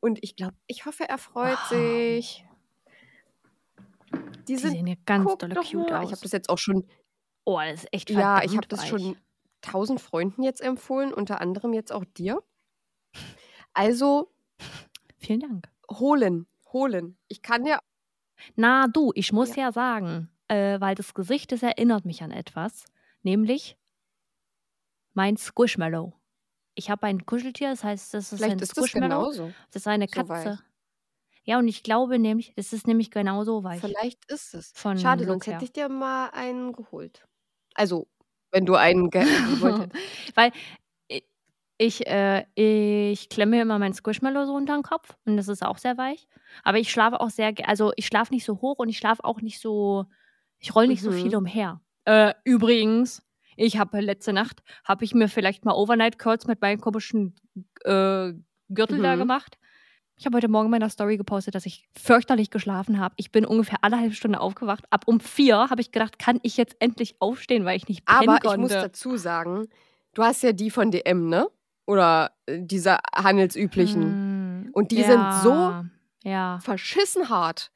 Und 0.00 0.18
ich 0.22 0.36
glaube, 0.36 0.56
ich 0.66 0.86
hoffe, 0.86 1.08
er 1.08 1.18
freut 1.18 1.58
Wow. 1.58 1.68
sich. 1.68 2.44
Die 4.48 4.56
Die 4.56 4.56
sind 4.56 4.70
sehen 4.70 4.86
ja 4.86 4.94
ganz 5.04 5.36
dolle 5.38 5.56
cute 5.56 5.92
aus. 5.92 6.04
Ich 6.04 6.12
habe 6.12 6.22
das 6.22 6.32
jetzt 6.32 6.48
auch 6.50 6.58
schon, 6.58 6.86
oh, 7.44 7.58
das 7.60 7.84
ist 7.84 7.88
echt 7.92 8.10
ja, 8.10 8.42
ich 8.42 8.56
habe 8.56 8.66
das 8.68 8.86
schon 8.86 9.16
tausend 9.60 10.00
Freunden 10.00 10.42
jetzt 10.42 10.60
empfohlen, 10.60 11.12
unter 11.12 11.40
anderem 11.40 11.72
jetzt 11.72 11.92
auch 11.92 12.04
dir. 12.04 12.42
Also 13.74 14.30
Vielen 15.18 15.40
Dank. 15.40 15.68
holen, 15.90 16.46
holen. 16.72 17.16
Ich 17.28 17.42
kann 17.42 17.64
ja, 17.66 17.78
Na 18.56 18.86
du, 18.88 19.12
ich 19.14 19.32
muss 19.32 19.54
ja, 19.56 19.72
sagen, 19.72 20.28
äh, 20.48 20.80
weil 20.80 20.94
das 20.94 21.14
Gesicht, 21.14 21.52
das 21.52 21.62
erinnert 21.62 22.04
mich 22.04 22.22
an 22.22 22.30
etwas, 22.30 22.84
nämlich 23.22 23.76
mein 25.14 25.36
Squishmallow. 25.36 26.12
Ich 26.74 26.90
habe 26.90 27.06
ein 27.06 27.24
Kuscheltier, 27.24 27.70
das 27.70 27.84
heißt, 27.84 28.14
das 28.14 28.32
ist 28.32 28.38
vielleicht 28.38 28.56
ein 28.56 28.58
ist 28.60 28.76
das 28.76 28.84
Squishmallow. 28.84 29.08
genauso. 29.30 29.52
Das 29.72 29.82
ist 29.82 29.86
eine 29.88 30.06
so 30.06 30.10
Katze. 30.24 30.28
weich. 30.30 30.58
Ja, 31.44 31.58
und 31.58 31.68
ich 31.68 31.82
glaube 31.82 32.18
nämlich, 32.18 32.54
das 32.56 32.72
ist 32.72 32.86
nämlich 32.86 33.10
genauso 33.10 33.62
weich. 33.64 33.80
Vielleicht 33.80 34.24
ist 34.30 34.54
es. 34.54 34.72
Von 34.74 34.98
Schade, 34.98 35.24
sonst 35.26 35.46
her. 35.46 35.54
hätte 35.54 35.64
ich 35.66 35.72
dir 35.72 35.88
mal 35.88 36.30
einen 36.30 36.72
geholt. 36.72 37.26
Also, 37.74 38.08
wenn 38.50 38.64
du 38.66 38.74
einen 38.76 39.10
ge 39.10 39.22
gewollt 39.60 39.78
hättest. 39.80 40.36
Weil 40.36 40.52
ich, 41.76 42.06
äh, 42.06 42.44
ich 42.54 43.28
klemme 43.28 43.56
mir 43.56 43.62
immer 43.62 43.78
mein 43.80 43.92
Squishmallow 43.94 44.46
so 44.46 44.54
unter 44.54 44.74
den 44.74 44.84
Kopf 44.84 45.16
und 45.26 45.36
das 45.36 45.48
ist 45.48 45.64
auch 45.64 45.78
sehr 45.78 45.98
weich. 45.98 46.28
Aber 46.62 46.78
ich 46.78 46.90
schlafe 46.90 47.20
auch 47.20 47.30
sehr, 47.30 47.52
also 47.66 47.92
ich 47.96 48.06
schlafe 48.06 48.32
nicht 48.32 48.44
so 48.44 48.60
hoch 48.60 48.78
und 48.78 48.88
ich 48.88 48.96
schlafe 48.98 49.24
auch 49.24 49.40
nicht 49.40 49.60
so, 49.60 50.06
ich 50.60 50.74
roll 50.74 50.86
nicht 50.86 51.02
so 51.02 51.10
Mhm. 51.10 51.14
viel 51.22 51.36
umher. 51.36 51.80
Äh, 52.04 52.32
übrigens, 52.44 53.22
ich 53.56 53.78
habe 53.78 54.00
letzte 54.00 54.32
Nacht, 54.32 54.62
habe 54.84 55.04
ich 55.04 55.14
mir 55.14 55.28
vielleicht 55.28 55.64
mal 55.64 55.72
Overnight 55.74 56.18
Curls 56.18 56.46
mit 56.46 56.60
meinem 56.60 56.80
komischen 56.80 57.34
äh, 57.84 58.32
Gürtel 58.68 59.02
da 59.02 59.14
Mhm. 59.14 59.20
gemacht. 59.20 59.58
Ich 60.16 60.26
habe 60.26 60.36
heute 60.36 60.48
Morgen 60.48 60.66
in 60.66 60.70
meiner 60.70 60.90
Story 60.90 61.16
gepostet, 61.16 61.56
dass 61.56 61.66
ich 61.66 61.88
fürchterlich 62.00 62.50
geschlafen 62.50 63.00
habe. 63.00 63.14
Ich 63.18 63.32
bin 63.32 63.44
ungefähr 63.44 63.78
alle 63.82 63.98
halbe 63.98 64.14
Stunde 64.14 64.38
aufgewacht. 64.40 64.84
Ab 64.90 65.04
um 65.06 65.18
vier 65.18 65.56
habe 65.70 65.80
ich 65.80 65.90
gedacht, 65.90 66.20
kann 66.20 66.38
ich 66.42 66.56
jetzt 66.56 66.76
endlich 66.78 67.16
aufstehen, 67.18 67.64
weil 67.64 67.76
ich 67.76 67.88
nicht 67.88 68.04
pennen 68.06 68.28
Aber 68.28 68.36
ich 68.36 68.40
konnte. 68.42 68.60
muss 68.60 68.70
dazu 68.70 69.16
sagen, 69.16 69.66
du 70.14 70.22
hast 70.22 70.42
ja 70.44 70.52
die 70.52 70.70
von 70.70 70.92
DM, 70.92 71.28
ne? 71.28 71.48
Oder 71.86 72.30
äh, 72.46 72.60
diese 72.62 72.98
handelsüblichen. 73.14 74.02
Hm, 74.02 74.70
Und 74.72 74.90
die 74.92 75.02
sind 75.02 75.32
so 75.42 75.50
ja, 75.52 75.84
Ja. 76.24 76.58
Verschissen 76.60 77.28
hart. 77.28 77.70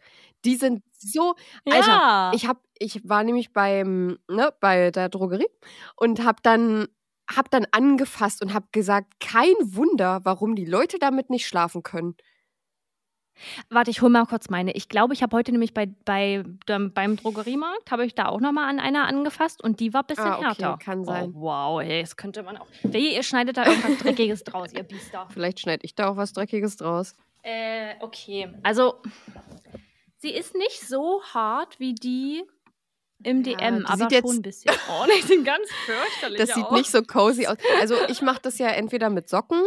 Die 0.45 0.55
sind 0.55 0.83
so. 0.99 1.35
Alter, 1.71 1.89
ja. 1.89 2.33
ich 2.35 2.47
hab, 2.47 2.59
ich 2.79 3.09
war 3.09 3.25
nämlich 3.25 3.53
beim, 3.53 4.19
ne, 4.29 4.53
bei 4.61 4.91
der 4.91 5.09
Drogerie 5.09 5.49
und 5.97 6.25
hab 6.25 6.43
dann, 6.43 6.87
hab 7.35 7.51
dann 7.51 7.67
angefasst 7.73 8.43
und 8.43 8.53
hab 8.55 8.73
gesagt, 8.73 9.15
kein 9.21 9.55
Wunder, 9.61 10.21
warum 10.25 10.55
die 10.57 10.65
Leute 10.67 10.99
damit 10.99 11.31
nicht 11.31 11.47
schlafen 11.47 11.83
können. 11.83 12.17
Warte, 13.71 13.93
ich 13.93 14.03
hole 14.03 14.11
mal 14.11 14.27
kurz 14.27 14.51
meine. 14.51 14.73
Ich 14.73 14.89
glaube, 14.89 15.15
ich 15.15 15.23
habe 15.23 15.37
heute 15.37 15.53
nämlich 15.53 15.73
bei, 15.73 15.87
bei, 16.05 16.43
dem- 16.69 16.93
beim 16.93 17.15
Drogeriemarkt, 17.17 17.89
habe 17.93 18.05
ich 18.05 18.17
da 18.17 18.27
auch 18.27 18.41
nochmal 18.41 18.69
an 18.69 18.81
einer 18.81 19.07
angefasst 19.07 19.63
und 19.63 19.79
die 19.79 19.95
war 19.95 20.01
ein 20.03 20.07
bisschen 20.09 20.25
Ah, 20.25 20.37
okay, 20.39 20.45
härter. 20.47 20.79
kann 20.85 21.05
sein. 21.05 21.33
Oh, 21.37 21.43
wow, 21.43 21.81
ey, 21.81 22.01
das 22.01 22.17
könnte 22.17 22.43
man 22.43 22.57
auch. 22.57 22.67
Wehe, 22.83 23.15
ihr 23.15 23.23
schneidet 23.23 23.57
da 23.57 23.65
irgendwas 23.67 23.99
Dreckiges 24.03 24.43
draus, 24.43 24.73
ihr 24.73 24.83
Biester. 24.83 25.29
Vielleicht 25.31 25.61
schneide 25.61 25.85
ich 25.85 25.95
da 25.95 26.09
auch 26.09 26.17
was 26.17 26.33
Dreckiges 26.33 26.79
draus. 26.79 27.15
Äh, 27.45 27.95
okay. 28.01 28.53
Also, 28.65 29.01
sie 30.19 30.31
ist 30.31 30.55
nicht 30.55 30.87
so 30.87 31.23
hart 31.35 31.79
wie 31.81 31.95
die 31.95 32.45
im 33.25 33.43
Ja, 33.43 33.57
DM, 33.57 33.87
aber 33.87 33.97
sieht 34.05 34.13
jetzt- 34.13 34.27
schon 34.29 34.37
ein 34.37 34.43
bisschen. 34.43 34.71
Oh, 34.91 35.05
die 35.17 35.23
sind 35.27 35.45
ganz 35.45 35.69
fürchterlich 35.87 36.39
Das 36.39 36.51
sieht 36.55 36.65
aus. 36.65 36.73
nicht 36.73 36.91
so 36.91 37.03
cozy 37.03 37.47
aus. 37.47 37.57
Also 37.81 37.97
ich 38.09 38.23
mache 38.23 38.41
das 38.43 38.59
ja 38.59 38.69
entweder 38.69 39.11
mit 39.11 39.29
Socken 39.29 39.65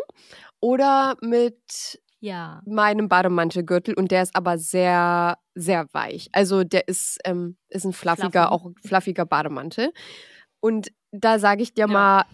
oder 0.61 1.17
mit 1.21 1.99
Ja. 2.21 2.61
meinem 2.65 3.09
Bademantelgürtel 3.09 3.93
und 3.95 4.11
der 4.11 4.21
ist 4.23 4.35
aber 4.35 4.57
sehr, 4.57 5.37
sehr 5.55 5.87
weich. 5.91 6.29
Also 6.31 6.63
der 6.63 6.87
ist, 6.87 7.17
ähm, 7.25 7.57
ist 7.69 7.83
ein 7.85 7.93
fluffiger, 7.93 8.29
Fluffy. 8.31 8.53
auch 8.53 8.65
ein 8.65 8.75
fluffiger 8.85 9.25
Bademantel. 9.25 9.91
Und 10.61 10.91
da 11.11 11.39
sage 11.39 11.63
ich 11.63 11.73
dir 11.73 11.81
Ja. 11.81 11.87
mal, 11.87 12.25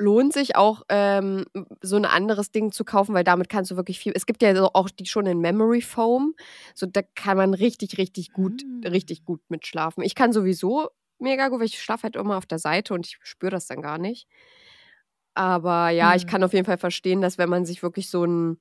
lohnt 0.00 0.32
sich 0.32 0.56
auch 0.56 0.82
ähm, 0.88 1.44
so 1.82 1.96
ein 1.96 2.04
anderes 2.06 2.52
Ding 2.52 2.72
zu 2.72 2.84
kaufen, 2.84 3.14
weil 3.14 3.24
damit 3.24 3.48
kannst 3.48 3.70
du 3.70 3.76
wirklich 3.76 3.98
viel. 4.00 4.12
Es 4.16 4.26
gibt 4.26 4.42
ja 4.42 4.54
so 4.56 4.70
auch 4.74 4.90
die 4.90 5.06
schon 5.06 5.26
in 5.26 5.40
Memory 5.40 5.82
Foam, 5.82 6.34
so 6.74 6.86
da 6.86 7.02
kann 7.14 7.36
man 7.36 7.54
richtig, 7.54 7.98
richtig 7.98 8.32
gut, 8.32 8.62
Mm. 8.64 8.84
richtig 8.86 9.24
gut 9.24 9.42
mitschlafen. 9.50 10.02
Ich 10.04 10.14
kann 10.14 10.32
sowieso 10.32 10.88
mega 11.18 11.48
gut, 11.48 11.60
weil 11.60 11.66
ich 11.66 11.82
schlafe 11.82 12.04
halt 12.04 12.16
immer 12.16 12.38
auf 12.38 12.46
der 12.46 12.58
Seite 12.58 12.94
und 12.94 13.06
ich 13.06 13.18
spüre 13.22 13.50
das 13.52 13.66
dann 13.66 13.82
gar 13.82 13.98
nicht. 13.98 14.26
Aber 15.34 15.90
ja, 15.90 16.14
ich 16.14 16.26
Hm. 16.26 16.26
kann 16.26 16.42
auf 16.44 16.52
jeden 16.52 16.66
Fall 16.66 16.78
verstehen, 16.78 17.20
dass 17.20 17.38
wenn 17.38 17.48
man 17.48 17.64
sich 17.64 17.82
wirklich 17.82 18.10
so 18.10 18.24
ein 18.24 18.60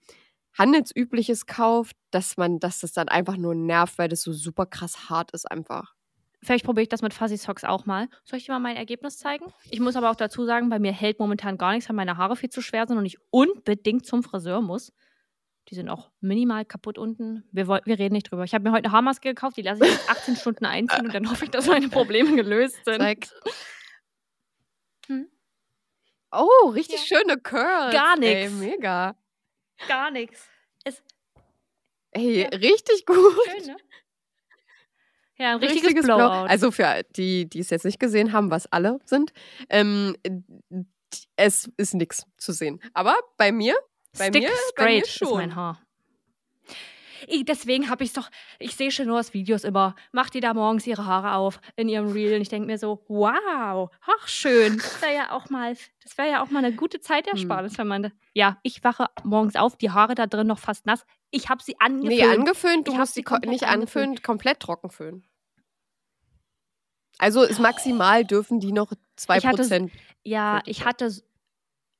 handelsübliches 0.57 1.45
kauft, 1.45 1.95
dass 2.11 2.38
man, 2.38 2.60
dass 2.60 2.80
das 2.82 2.94
dann 2.94 3.07
einfach 3.10 3.38
nur 3.38 3.56
nervt, 3.56 3.98
weil 3.98 4.10
das 4.10 4.22
so 4.22 4.34
super 4.34 4.66
krass 4.66 5.10
hart 5.10 5.32
ist 5.32 5.49
einfach. 5.49 5.95
Vielleicht 6.41 6.64
probiere 6.66 6.84
ich 6.84 6.90
das 6.90 7.02
mit 7.02 7.14
Fuzzy 7.14 7.36
Socks 7.38 7.64
auch 7.66 7.86
mal. 7.86 8.07
Soll 8.24 8.38
ich 8.38 8.45
dir 8.45 8.53
mal 8.53 8.60
mein 8.60 8.78
Ergebnis 8.78 9.18
zeigen? 9.18 9.45
Ich 9.70 9.80
muss 9.82 9.95
aber 9.98 10.10
auch 10.10 10.16
dazu 10.16 10.45
sagen, 10.45 10.70
bei 10.70 10.80
mir 10.80 10.94
hält 10.94 11.20
momentan 11.20 11.57
gar 11.57 11.74
nichts, 11.74 11.90
weil 11.90 11.95
meine 11.95 12.16
Haare 12.18 12.36
viel 12.38 12.49
zu 12.49 12.61
schwer 12.61 12.88
sind 12.88 12.98
und 12.98 13.06
ich 13.06 13.18
unbedingt 13.30 14.06
zum 14.06 14.24
Friseur 14.24 14.61
muss. 14.61 14.94
Die 15.68 15.76
sind 15.76 15.90
auch 15.90 16.10
minimal 16.22 16.66
kaputt 16.66 16.98
unten. 16.98 17.44
Wir, 17.52 17.68
wir 17.68 17.99
reden 17.99 18.14
nicht 18.14 18.32
drüber. 18.32 18.44
Ich 18.44 18.53
habe 18.53 18.64
mir 18.64 18.72
heute 18.72 18.86
eine 18.86 18.94
Haarmaske 18.94 19.30
gekauft, 19.30 19.57
die 19.57 19.61
lasse 19.61 19.86
ich 19.86 19.91
jetzt 19.91 20.10
18 20.10 20.36
Stunden 20.38 20.66
einziehen 20.66 21.06
und 21.06 21.14
dann 21.14 21.30
hoffe 21.30 21.45
ich, 21.45 21.52
dass 21.52 21.68
meine 21.68 21.90
Probleme 21.90 22.36
gelöst 22.36 22.84
sind. 22.86 22.99
Zeig. 22.99 23.28
Hm? 25.07 25.28
Oh, 26.32 26.70
richtig 26.70 27.02
schöne 27.02 27.38
Curls. 27.38 27.94
Gar 27.94 28.18
nix. 28.18 28.52
mega. 28.53 29.16
Gar 29.88 30.11
nichts. 30.11 30.48
Ey, 32.11 32.41
Ja. 32.41 32.48
richtig 32.49 33.06
gut. 33.06 33.18
schön, 33.45 33.68
ne? 33.68 33.78
Ja, 35.40 35.53
ein 35.53 35.60
richtiges, 35.60 36.06
Blowout. 36.06 36.48
Also 36.48 36.72
für 36.72 37.03
die, 37.16 37.49
die 37.49 37.60
es 37.60 37.70
jetzt 37.70 37.86
nicht 37.86 37.99
gesehen 37.99 38.34
haben, 38.34 38.52
was 38.52 38.72
alle 38.72 38.99
sind, 39.06 39.32
ähm, 39.70 40.16
es 41.36 41.72
ist 41.78 41.94
nichts 41.94 42.26
zu 42.38 42.52
sehen. 42.52 42.80
Aber 42.94 43.16
bei 43.38 43.52
mir, 43.52 43.76
bei 44.18 44.28
Stick 44.28 44.44
mir, 44.44 44.49
bei 44.49 44.56
straight 44.72 44.95
mir 44.95 45.03
ist 45.03 45.11
schon. 45.11 45.38
mein 45.38 45.56
Haar. 45.56 45.82
Ich, 47.28 47.45
deswegen 47.45 47.90
habe 47.90 48.03
ich 48.03 48.14
doch, 48.14 48.30
ich 48.60 48.76
sehe 48.76 48.91
schon 48.91 49.07
nur 49.07 49.20
aus 49.20 49.34
Videos 49.34 49.64
immer, 49.64 49.95
macht 50.11 50.34
die 50.34 50.40
da 50.40 50.53
morgens 50.53 50.88
ihre 50.88 51.06
Haare 51.06 51.34
auf 51.34 51.60
in 51.76 51.90
ihrem 51.90 52.11
Reel 52.11 52.36
und 52.36 52.41
ich 52.41 52.49
denke 52.49 52.66
mir 52.66 52.78
so, 52.78 53.03
wow, 53.07 53.90
ach 54.02 54.28
schön, 54.28 54.78
das 54.78 55.02
wäre 55.02 55.16
ja 55.16 55.32
auch 55.32 55.49
mal, 55.49 55.76
das 56.03 56.18
wäre 56.18 56.30
ja 56.30 56.44
auch 56.44 56.49
mal 56.49 56.64
eine 56.64 56.74
gute 56.76 57.02
Zeitersparnis, 57.02 57.78
wenn 57.78 57.88
man, 57.88 58.11
ja, 58.34 58.57
ich 58.64 58.84
wache 58.84 59.07
morgens 59.24 59.56
auf, 59.57 59.76
die 59.76 59.91
Haare 59.91 60.16
da 60.16 60.28
drin 60.28 60.48
noch 60.48 60.60
fast 60.60 60.86
nass, 60.86 61.06
ich 61.30 61.49
habe 61.49 61.61
sie 61.61 61.80
angeföhnt. 61.80 62.10
Nee, 62.10 62.24
angeföhnt, 62.24 62.88
du 62.88 62.94
musst 62.94 63.14
sie 63.14 63.22
nicht 63.22 63.66
angeföhnt. 63.66 63.68
anföhnen, 63.68 64.22
komplett 64.24 64.60
trocken 64.61 64.90
föhnen. 64.90 65.29
Also 67.20 67.44
ist 67.44 67.60
maximal 67.60 68.26
dürfen 68.26 68.60
die 68.60 68.72
noch 68.72 68.91
2% 69.18 69.38
Ich 69.38 69.46
hatte- 69.46 69.90
ja, 70.24 70.62
ich 70.66 70.86
hatte, 70.86 71.12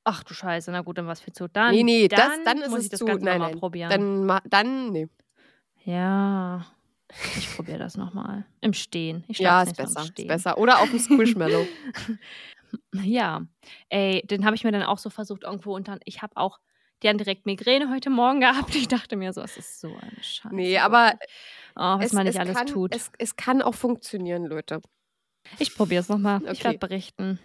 ach 0.04 0.24
du 0.24 0.34
Scheiße, 0.34 0.72
na 0.72 0.80
gut, 0.80 0.98
dann 0.98 1.06
was 1.06 1.20
für 1.20 1.32
zu. 1.32 1.46
Dann, 1.48 1.72
Nee, 1.74 1.84
nee, 1.84 2.08
das, 2.08 2.18
dann, 2.20 2.44
dann 2.44 2.58
ist 2.62 2.70
muss 2.70 2.78
es 2.80 2.84
ich 2.86 2.90
das 2.90 2.98
zu. 2.98 3.04
Ganze 3.04 3.24
Nein, 3.24 3.40
nein. 3.40 3.58
probieren. 3.58 3.90
Dann, 4.26 4.40
dann, 4.46 4.90
nee. 4.90 5.08
Ja, 5.84 6.66
ich 7.36 7.54
probiere 7.54 7.78
das 7.78 7.96
nochmal. 7.96 8.44
Im 8.60 8.72
Stehen. 8.72 9.24
Ich 9.28 9.38
Ja, 9.38 9.62
ist 9.62 9.76
besser. 9.76 10.02
Ist 10.02 10.26
besser. 10.26 10.58
Oder 10.58 10.80
auf 10.80 10.90
dem 10.90 10.98
Squishmallow. 10.98 11.66
Ja, 13.02 13.42
ey, 13.88 14.22
den 14.26 14.44
habe 14.44 14.54
ich 14.54 14.62
mir 14.62 14.70
dann 14.70 14.84
auch 14.84 14.98
so 14.98 15.10
versucht 15.10 15.42
irgendwo 15.42 15.74
unter. 15.74 15.98
Ich 16.04 16.22
habe 16.22 16.36
auch, 16.36 16.60
die 17.02 17.08
haben 17.08 17.18
direkt 17.18 17.44
Migräne 17.44 17.90
heute 17.90 18.10
Morgen 18.10 18.38
gehabt. 18.40 18.74
Ich 18.76 18.86
dachte 18.86 19.16
mir 19.16 19.32
so, 19.32 19.40
es 19.40 19.56
ist 19.56 19.80
so 19.80 19.88
eine 19.88 20.22
Scheiße. 20.22 20.54
nee, 20.54 20.78
aber 20.78 21.14
oh, 21.74 21.80
was 21.98 22.06
es, 22.06 22.12
man 22.12 22.26
nicht 22.26 22.36
es 22.36 22.40
alles 22.40 22.56
kann, 22.56 22.66
tut. 22.68 22.94
Es, 22.94 23.10
es 23.18 23.34
kann 23.34 23.60
auch 23.60 23.74
funktionieren, 23.74 24.44
Leute. 24.44 24.80
Ich 25.58 25.74
probiere 25.74 26.00
es 26.02 26.08
nochmal. 26.08 26.40
Ich 26.44 26.50
Okay. 26.50 26.64
werde 26.64 26.78
berichten. 26.78 27.38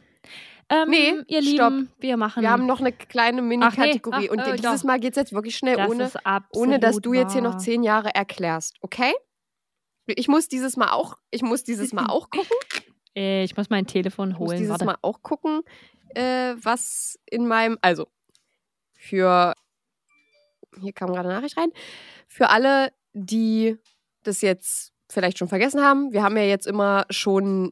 Ähm, 0.70 0.90
Nee, 0.90 1.14
ihr 1.28 1.44
stopp. 1.44 1.72
Lieben, 1.74 1.92
wir 2.00 2.18
machen. 2.18 2.42
Wir 2.42 2.50
haben 2.50 2.66
noch 2.66 2.80
eine 2.80 2.92
kleine 2.92 3.42
Mini-Kategorie. 3.44 4.30
ach, 4.30 4.32
und 4.34 4.40
äh, 4.40 4.56
dieses 4.56 4.82
doch. 4.82 4.88
Mal 4.88 5.00
geht 5.00 5.12
es 5.12 5.18
jetzt 5.18 5.34
wirklich 5.34 5.56
schnell, 5.56 5.76
das 5.78 5.90
ohne, 5.90 6.12
ohne 6.54 6.80
dass 6.80 6.98
du 6.98 7.14
jetzt 7.14 7.34
hier 7.34 7.42
noch 7.44 7.58
zehn 7.58 7.84
Jahre 7.84 8.14
erklärst. 8.16 8.76
Okay? 8.82 9.14
Ich 10.08 10.28
muss 10.28 10.48
dieses 10.48 10.76
Mal 10.78 10.90
auch, 10.92 11.18
ich 11.32 11.42
muss 11.44 11.64
dieses 11.64 11.94
Mal 11.94 12.08
auch 12.08 12.30
gucken. 12.30 12.58
Äh, 13.18 13.46
Ich 13.46 13.56
muss 13.56 13.70
mein 13.70 13.88
Telefon 13.88 14.32
Ich 14.32 14.40
muss 14.40 14.50
holen. 14.50 14.58
dieses 14.58 14.72
Warte. 14.72 14.84
Mal 14.86 14.98
auch 15.02 15.22
gucken, 15.22 15.62
äh, 16.16 16.54
was 16.62 17.18
in 17.32 17.48
meinem, 17.48 17.78
also 17.82 18.08
für, 18.94 19.54
hier 20.82 20.92
kam 20.92 21.08
gerade 21.14 21.30
eine 21.30 21.38
Nachricht 21.38 21.56
rein, 21.58 21.70
für 22.28 22.50
alle, 22.50 22.92
die 23.14 23.78
das 24.24 24.42
jetzt 24.42 24.92
vielleicht 25.10 25.38
schon 25.38 25.48
vergessen 25.48 25.82
haben, 25.82 26.12
wir 26.12 26.24
haben 26.24 26.36
ja 26.36 26.44
jetzt 26.44 26.68
immer 26.68 27.06
schon 27.10 27.72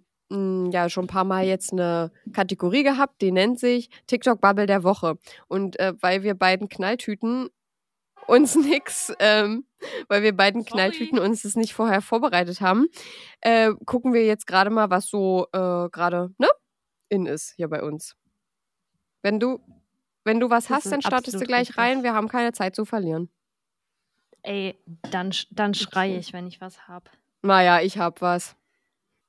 ja 0.71 0.89
schon 0.89 1.05
ein 1.05 1.07
paar 1.07 1.23
Mal 1.23 1.45
jetzt 1.45 1.71
eine 1.71 2.11
Kategorie 2.31 2.83
gehabt, 2.83 3.21
die 3.21 3.31
nennt 3.31 3.59
sich 3.59 3.89
TikTok 4.07 4.41
Bubble 4.41 4.65
der 4.65 4.83
Woche. 4.83 5.17
Und 5.47 5.79
äh, 5.79 5.93
weil 5.99 6.23
wir 6.23 6.35
beiden 6.35 6.69
Knalltüten 6.69 7.49
uns 8.27 8.55
nix, 8.55 9.13
ähm, 9.19 9.65
weil 10.07 10.23
wir 10.23 10.35
beiden 10.35 10.65
Knalltüten 10.65 11.19
uns 11.19 11.43
das 11.43 11.55
nicht 11.55 11.73
vorher 11.73 12.01
vorbereitet 12.01 12.61
haben, 12.61 12.87
äh, 13.41 13.71
gucken 13.85 14.13
wir 14.13 14.25
jetzt 14.25 14.47
gerade 14.47 14.69
mal, 14.69 14.89
was 14.89 15.07
so 15.07 15.47
äh, 15.51 15.89
gerade 15.89 16.31
ne 16.37 16.47
in 17.09 17.25
ist 17.25 17.53
hier 17.55 17.67
bei 17.67 17.83
uns. 17.83 18.15
Wenn 19.21 19.39
du 19.39 19.59
wenn 20.23 20.39
du 20.39 20.49
was 20.49 20.67
Das 20.67 20.77
hast, 20.77 20.91
dann 20.91 21.01
startest 21.01 21.39
du 21.39 21.45
gleich 21.45 21.69
richtig. 21.69 21.77
rein. 21.77 22.03
Wir 22.03 22.13
haben 22.13 22.29
keine 22.29 22.53
Zeit 22.53 22.75
zu 22.75 22.85
verlieren. 22.85 23.29
Ey, 24.41 24.77
dann, 25.11 25.33
dann 25.51 25.73
schreie 25.73 26.17
ich, 26.17 26.33
wenn 26.33 26.47
ich 26.47 26.61
was 26.61 26.87
hab. 26.87 27.09
Naja, 27.41 27.81
ich 27.81 27.97
hab 27.97 28.21
was. 28.21 28.55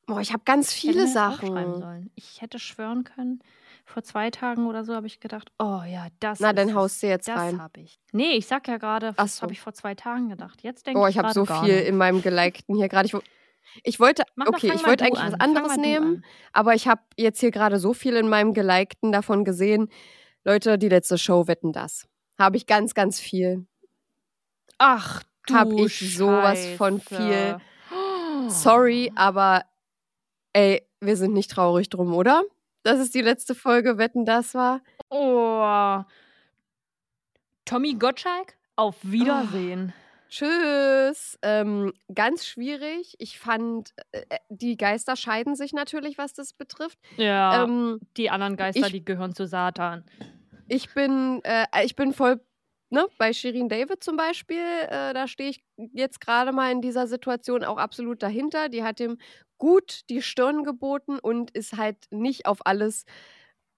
Boah, 0.06 0.20
ich 0.20 0.32
habe 0.32 0.42
ganz 0.44 0.72
Ich 0.74 0.80
viele 0.80 1.04
aufschreiben 1.04 1.80
Sachen. 1.80 2.10
Ich 2.14 2.42
hätte 2.42 2.58
schwören 2.58 3.04
können, 3.04 3.40
vor 3.86 4.02
zwei 4.02 4.30
Tagen 4.30 4.66
oder 4.66 4.84
so 4.84 4.94
habe 4.94 5.06
ich 5.06 5.20
gedacht, 5.20 5.50
oh 5.58 5.82
ja, 5.86 6.08
das 6.20 6.40
Na, 6.40 6.50
ist 6.50 6.58
dann 6.58 6.74
haust 6.74 7.02
du 7.02 7.06
jetzt 7.08 7.28
Das 7.28 7.38
rein. 7.38 7.60
habe 7.60 7.80
ich. 7.80 7.98
Nee, 8.12 8.32
ich 8.32 8.46
sag 8.46 8.66
ja 8.68 8.76
gerade, 8.78 9.12
das 9.16 9.36
so. 9.36 9.42
habe 9.42 9.52
ich 9.52 9.60
vor 9.60 9.72
zwei 9.74 9.94
Tagen 9.94 10.28
gedacht. 10.28 10.62
Jetzt 10.62 10.86
denke 10.86 11.00
Oh, 11.00 11.06
ich 11.06 11.16
ich 11.16 11.18
habe 11.18 11.32
so 11.32 11.44
viel 11.44 11.76
nicht. 11.76 11.88
in 11.88 11.96
meinem 11.96 12.22
gelikten 12.22 12.74
hier 12.76 12.88
gerade. 12.88 13.06
Ich, 13.06 13.14
ich 13.82 14.00
wollte, 14.00 14.24
Mach 14.36 14.46
okay, 14.48 14.72
ich 14.74 14.86
wollte 14.86 15.04
eigentlich 15.04 15.20
an. 15.20 15.32
was 15.32 15.40
anderes 15.40 15.76
nehmen, 15.76 16.24
aber 16.52 16.74
ich 16.74 16.86
habe 16.88 17.02
jetzt 17.16 17.40
hier 17.40 17.50
gerade 17.50 17.78
so 17.78 17.92
viel 17.94 18.16
in 18.16 18.28
meinem 18.28 18.52
gelikten 18.54 19.10
davon 19.12 19.44
gesehen. 19.44 19.88
Leute, 20.44 20.78
die 20.78 20.88
letzte 20.88 21.16
Show 21.18 21.46
wetten 21.46 21.72
das. 21.72 22.06
Habe 22.38 22.56
ich 22.56 22.66
ganz, 22.66 22.94
ganz 22.94 23.20
viel. 23.20 23.66
Ach, 24.78 25.22
du 25.46 25.54
Hab 25.54 25.72
ich 25.72 26.16
sowas 26.16 26.66
von 26.76 27.00
Scheiße. 27.00 27.60
Sorry, 28.48 29.12
aber 29.14 29.62
ey, 30.54 30.82
wir 31.00 31.16
sind 31.18 31.34
nicht 31.34 31.50
traurig 31.50 31.90
drum, 31.90 32.14
oder? 32.14 32.42
Dass 32.82 32.98
es 32.98 33.10
die 33.10 33.20
letzte 33.22 33.54
Folge 33.54 33.98
wetten 33.98 34.24
das 34.24 34.54
war. 34.54 34.80
Oh. 35.10 36.02
Tommy 37.64 37.94
Gottschalk, 37.94 38.54
auf 38.76 38.96
Wiedersehen. 39.02 39.92
Tschüss. 40.28 41.38
Ähm, 41.42 41.92
ganz 42.12 42.44
schwierig. 42.46 43.14
Ich 43.18 43.38
fand, 43.38 43.90
äh, 44.12 44.22
äh, 44.28 44.38
die 44.48 44.76
Geister 44.76 45.14
scheiden 45.16 45.54
sich 45.54 45.72
natürlich, 45.72 46.18
was 46.18 46.32
das 46.32 46.52
betrifft. 46.52 46.98
Ja, 47.16 47.62
Ähm, 47.64 48.00
die 48.16 48.30
anderen 48.30 48.56
Geister, 48.56 48.86
ich- 48.86 48.92
die 48.92 49.04
gehören 49.04 49.34
zu 49.34 49.46
Satan. 49.46 50.04
ich 50.66 50.92
bin, 50.92 51.40
äh, 51.44 51.66
ich 51.84 51.94
bin 51.94 52.12
voll, 52.12 52.40
ne, 52.94 53.06
bei 53.18 53.32
Shirin 53.34 53.68
David 53.68 54.02
zum 54.04 54.16
Beispiel, 54.16 54.58
äh, 54.88 55.14
da 55.14 55.28
stehe 55.28 55.50
ich 55.50 55.64
jetzt 55.92 56.20
gerade 56.20 56.52
mal 56.52 56.72
in 56.72 56.80
dieser 56.80 57.06
Situation 57.08 57.64
auch 57.64 57.78
absolut 57.78 58.22
dahinter. 58.22 58.68
Die 58.70 58.82
hat 58.84 59.00
ihm 59.00 59.18
gut 59.58 60.02
die 60.10 60.22
Stirn 60.22 60.64
geboten 60.64 61.18
und 61.20 61.50
ist 61.52 61.76
halt 61.76 61.98
nicht 62.10 62.46
auf 62.46 62.66
alles, 62.66 63.04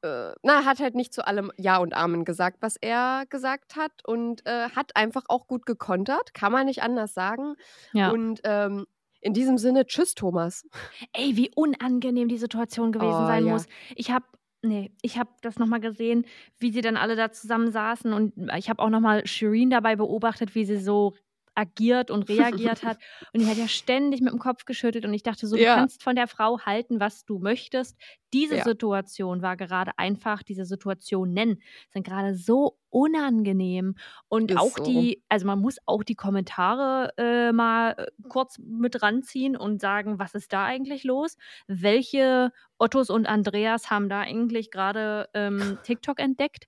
äh, 0.02 0.32
na, 0.43 0.64
hat 0.64 0.80
halt 0.80 0.94
nicht 0.94 1.12
zu 1.14 1.26
allem 1.26 1.52
Ja 1.56 1.78
und 1.78 1.94
Amen 1.94 2.24
gesagt, 2.24 2.59
was 2.60 2.76
er 2.80 3.24
gesagt 3.30 3.76
hat 3.76 3.93
und 4.06 4.47
äh, 4.47 4.70
hat 4.70 4.97
einfach 4.97 5.24
auch 5.28 5.47
gut 5.48 5.66
gekontert, 5.66 6.34
kann 6.34 6.52
man 6.52 6.66
nicht 6.66 6.82
anders 6.82 7.14
sagen. 7.14 7.56
Ja. 7.93 8.10
Und 8.10 8.40
ähm, 8.44 8.86
in 9.20 9.32
diesem 9.34 9.59
Sinne, 9.59 9.86
tschüss, 9.86 10.14
Thomas. 10.14 10.64
Ey, 11.12 11.36
wie 11.36 11.51
unangenehm 11.55 12.28
die 12.28 12.38
Situation 12.38 12.93
gewesen 12.93 13.24
Oh, 13.24 13.26
sein 13.26 13.47
ja. 13.47 13.52
muss. 13.52 13.66
Ich 13.97 14.10
habe 14.10 14.26
nee, 14.62 14.93
ich 15.03 15.19
habe 15.19 15.31
das 15.43 15.59
noch 15.59 15.66
mal 15.66 15.81
gesehen, 15.81 16.27
wie 16.59 16.70
sie 16.73 16.81
dann 16.81 16.97
alle 16.97 17.16
da 17.16 17.31
zusammen 17.33 17.70
saßen 17.70 18.12
und 18.12 18.35
ich 18.57 18.69
habe 18.69 18.83
auch 18.83 18.91
noch 18.91 19.01
mal 19.01 19.27
Shireen 19.27 19.70
dabei 19.70 19.97
beobachtet, 19.97 20.55
wie 20.55 20.65
sie 20.65 20.78
so 20.78 21.15
agiert 21.57 22.11
und 22.11 22.28
reagiert 22.28 22.85
hat 22.85 22.99
und 23.33 23.41
die 23.41 23.49
hat 23.49 23.57
ja 23.59 23.69
ständig 23.69 24.20
mit 24.20 24.33
dem 24.33 24.39
Kopf 24.39 24.65
geschüttelt 24.65 25.05
und 25.05 25.15
ich 25.15 25.23
dachte 25.24 25.47
so, 25.47 25.57
du 25.59 25.65
Ja. 25.65 25.66
kannst 25.66 26.03
von 26.03 26.15
der 26.16 26.28
Frau 26.28 26.61
halten, 26.61 27.01
was 27.01 27.24
du 27.24 27.39
möchtest. 27.39 27.97
Diese 28.33 28.59
Ja. 28.59 28.62
Situation 28.62 29.43
war 29.43 29.57
gerade 29.57 29.93
einfach 29.99 30.43
diese 30.43 30.65
Situationen 30.66 31.62
sind 31.91 32.07
gerade 32.07 32.35
so 32.37 32.78
unangenehm 32.91 33.95
und 34.28 34.51
Ist 34.51 34.57
auch 34.57 34.78
so. 34.78 34.78
die, 34.78 35.23
also 35.28 35.47
man 35.47 35.61
muss 35.61 35.77
auch 35.87 36.03
die 36.03 36.15
Kommentare 36.15 37.12
äh, 37.19 37.53
mal 37.53 37.95
äh, 37.99 38.07
kurz 38.28 38.59
mit 38.59 39.03
ranziehen 39.03 39.57
und 39.57 39.81
sagen, 39.81 40.19
was 40.19 40.35
ist 40.35 40.53
da 40.53 40.65
eigentlich 40.65 41.05
los? 41.05 41.37
Welche 41.66 42.53
Ottos 42.78 43.11
und 43.11 43.27
Andreas 43.27 43.91
haben 43.91 44.09
da 44.09 44.20
eigentlich 44.20 44.70
gerade 44.70 45.28
ähm, 45.35 45.78
TikTok 45.83 46.20
entdeckt? 46.20 46.66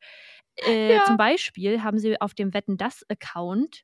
Äh, 0.57 1.01
Ja. 1.01 1.03
Zum 1.03 1.17
Beispiel 1.17 1.83
haben 1.83 1.99
sie 1.99 2.21
auf 2.21 2.35
dem 2.35 2.55
Wetten 2.55 2.77
das 2.77 3.05
Account 3.09 3.83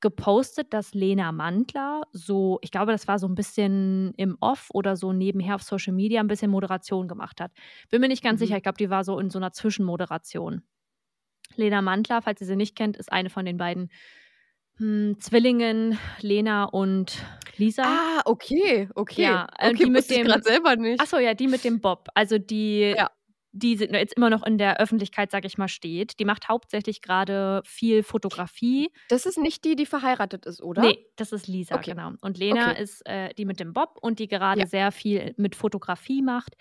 gepostet, 0.00 0.72
dass 0.72 0.94
Lena 0.94 1.32
Mandler 1.32 2.02
so, 2.12 2.58
ich 2.62 2.70
glaube, 2.70 2.92
das 2.92 3.08
war 3.08 3.18
so 3.18 3.26
ein 3.26 3.34
bisschen 3.34 4.14
im 4.16 4.36
Off 4.40 4.68
oder 4.72 4.96
so 4.96 5.12
nebenher 5.12 5.56
auf 5.56 5.62
Social 5.62 5.92
Media 5.92 6.20
ein 6.20 6.28
bisschen 6.28 6.50
Moderation 6.50 7.08
gemacht 7.08 7.40
hat. 7.40 7.50
Bin 7.90 8.00
mir 8.00 8.08
nicht 8.08 8.22
ganz 8.22 8.40
Mhm. 8.40 8.44
sicher, 8.46 8.56
ich 8.58 8.62
glaube, 8.62 8.78
die 8.78 8.90
war 8.90 9.02
so 9.04 9.18
in 9.18 9.30
so 9.30 9.38
einer 9.38 9.52
Zwischenmoderation. 9.52 10.62
Lena 11.56 11.82
Mandler, 11.82 12.22
falls 12.22 12.40
ihr 12.40 12.46
sie 12.46 12.56
nicht 12.56 12.76
kennt, 12.76 12.96
ist 12.96 13.10
eine 13.10 13.30
von 13.30 13.44
den 13.44 13.56
beiden 13.56 13.90
hm, 14.76 15.16
Zwillingen, 15.18 15.98
Lena 16.20 16.64
und 16.64 17.24
Lisa. 17.56 17.82
Ah, 17.84 18.22
okay, 18.26 18.88
okay. 18.94 19.22
Ja, 19.22 19.48
äh, 19.58 19.70
okay, 19.70 19.84
die 19.84 19.90
mit 19.90 20.08
dem- 20.08 20.26
gerade 20.26 20.42
selber 20.44 20.76
nicht. 20.76 21.00
Achso, 21.00 21.18
ja, 21.18 21.34
die 21.34 21.48
mit 21.48 21.64
dem 21.64 21.80
Bob. 21.80 22.08
Also 22.14 22.38
die, 22.38 22.94
Ja. 22.96 23.10
Die 23.52 23.76
sind 23.76 23.92
jetzt 23.94 24.14
immer 24.14 24.30
noch 24.30 24.44
in 24.46 24.58
der 24.58 24.78
Öffentlichkeit, 24.80 25.30
sag 25.30 25.44
ich 25.44 25.58
mal, 25.58 25.68
steht. 25.68 26.18
Die 26.20 26.24
macht 26.24 26.48
hauptsächlich 26.48 27.02
gerade 27.02 27.62
viel 27.64 28.02
Fotografie. 28.02 28.90
Das 29.08 29.26
ist 29.26 29.38
nicht 29.38 29.64
die, 29.64 29.74
die 29.76 29.86
verheiratet 29.86 30.46
ist, 30.46 30.62
oder? 30.62 30.82
Nee, 30.82 31.06
das 31.16 31.32
ist 31.32 31.48
Lisa, 31.48 31.74
Okay. 31.76 31.88
genau. 31.88 32.12
Und 32.20 32.38
Lena 32.38 32.70
Okay. 32.70 32.76
ist 32.76 33.04
äh, 33.06 33.34
die 33.34 33.44
mit 33.44 33.58
dem 33.58 33.72
Bob 33.72 33.98
und 34.00 34.18
die 34.20 34.28
gerade 34.28 34.60
Ja. 34.60 34.64
Mhm. 34.64 34.70
sehr 34.70 34.92
viel 34.92 35.34
mit 35.36 35.56
Fotografie 35.56 36.22
macht 36.22 36.54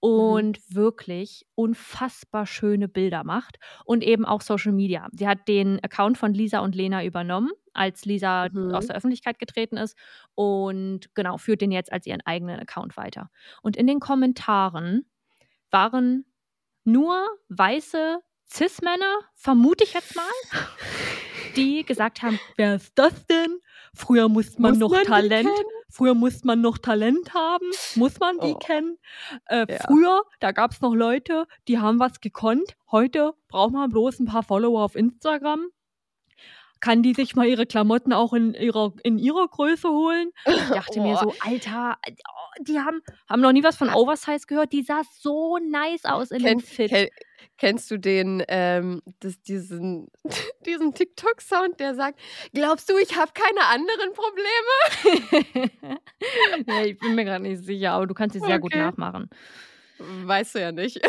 und 0.00 0.60
wirklich 0.72 1.44
unfassbar 1.56 2.46
schöne 2.46 2.86
Bilder 2.88 3.24
macht 3.24 3.56
und 3.84 4.04
eben 4.04 4.24
auch 4.24 4.42
Social 4.42 4.72
Media. 4.72 5.08
Sie 5.12 5.26
hat 5.26 5.48
den 5.48 5.82
Account 5.82 6.18
von 6.18 6.32
Lisa 6.34 6.60
und 6.60 6.74
Lena 6.76 7.04
übernommen, 7.04 7.50
als 7.72 8.04
Lisa 8.04 8.48
Mhm. 8.52 8.74
aus 8.74 8.86
der 8.86 8.96
Öffentlichkeit 8.96 9.38
getreten 9.40 9.76
ist 9.76 9.96
und 10.34 11.12
genau, 11.14 11.36
führt 11.38 11.62
den 11.62 11.72
jetzt 11.72 11.90
als 11.92 12.06
ihren 12.06 12.20
eigenen 12.24 12.60
Account 12.60 12.96
weiter. 12.96 13.30
Und 13.62 13.76
in 13.76 13.86
den 13.88 13.98
Kommentaren 13.98 15.04
waren 15.70 16.26
nur 16.84 17.26
weiße 17.48 18.20
Cis-Männer, 18.50 19.18
vermute 19.34 19.84
ich 19.84 19.94
jetzt 19.94 20.14
mal, 20.14 20.24
die 21.56 21.82
gesagt 21.86 22.22
haben, 22.22 22.38
wer 22.56 22.76
ist 22.76 22.92
das 22.96 23.26
denn? 23.26 23.58
Früher 23.94 24.28
musste 24.28 24.60
man 24.60 24.72
Muss 24.72 24.78
noch 24.80 24.90
man 24.90 25.04
Talent, 25.04 25.48
früher 25.88 26.14
musste 26.14 26.46
man 26.46 26.60
noch 26.60 26.78
Talent 26.78 27.32
haben, 27.32 27.66
muss 27.94 28.18
man 28.18 28.38
die 28.40 28.54
Oh. 28.54 28.58
kennen. 28.58 28.98
Äh, 29.46 29.66
Ja. 29.68 29.78
Früher, 29.86 30.22
da 30.40 30.52
gab 30.52 30.72
es 30.72 30.80
noch 30.80 30.94
Leute, 30.94 31.46
die 31.68 31.78
haben 31.78 31.98
was 32.00 32.20
gekonnt. 32.20 32.76
Heute 32.90 33.34
braucht 33.48 33.72
man 33.72 33.90
bloß 33.90 34.18
ein 34.20 34.26
paar 34.26 34.42
Follower 34.42 34.82
auf 34.82 34.96
Instagram. 34.96 35.68
Kann 36.80 37.02
die 37.02 37.14
sich 37.14 37.34
mal 37.34 37.46
ihre 37.46 37.66
Klamotten 37.66 38.12
auch 38.12 38.32
in 38.34 38.54
ihrer, 38.54 38.92
in 39.02 39.18
ihrer 39.18 39.48
Größe 39.48 39.88
holen? 39.88 40.30
Ich 40.52 40.70
dachte 40.70 41.00
mir 41.00 41.16
Oh. 41.16 41.16
so, 41.16 41.34
Alter, 41.38 41.96
oh, 42.06 42.62
die 42.62 42.78
haben, 42.80 43.00
haben 43.28 43.40
noch 43.40 43.52
nie 43.52 43.62
was 43.64 43.76
von 43.76 43.88
Oversize 43.90 44.46
gehört. 44.46 44.72
Die 44.72 44.82
sah 44.82 45.02
so 45.18 45.58
nice 45.58 46.04
aus 46.04 46.30
in 46.30 46.44
dem 46.44 46.58
Kenn, 46.58 46.60
Fit. 46.60 46.90
kenn, 46.90 47.08
kennst 47.58 47.90
du 47.90 47.98
den, 47.98 48.42
ähm, 48.48 49.02
das, 49.20 49.40
diesen, 49.42 50.08
diesen 50.66 50.94
TikTok-Sound, 50.94 51.80
der 51.80 51.94
sagt, 51.94 52.20
glaubst 52.52 52.88
du, 52.90 52.96
ich 52.98 53.16
habe 53.16 53.32
keine 53.34 53.64
anderen 53.66 54.12
Probleme? 54.12 56.00
nee, 56.66 56.84
ich 56.90 56.98
bin 57.00 57.14
mir 57.14 57.24
gerade 57.24 57.42
nicht 57.44 57.64
sicher, 57.64 57.92
aber 57.92 58.06
du 58.06 58.14
kannst 58.14 58.34
sie 58.34 58.40
sehr 58.40 58.58
gut 58.58 58.74
Okay. 58.74 58.78
nachmachen. 58.78 59.30
Weißt 59.98 60.54
du 60.56 60.60
ja 60.60 60.72
nicht. 60.72 61.00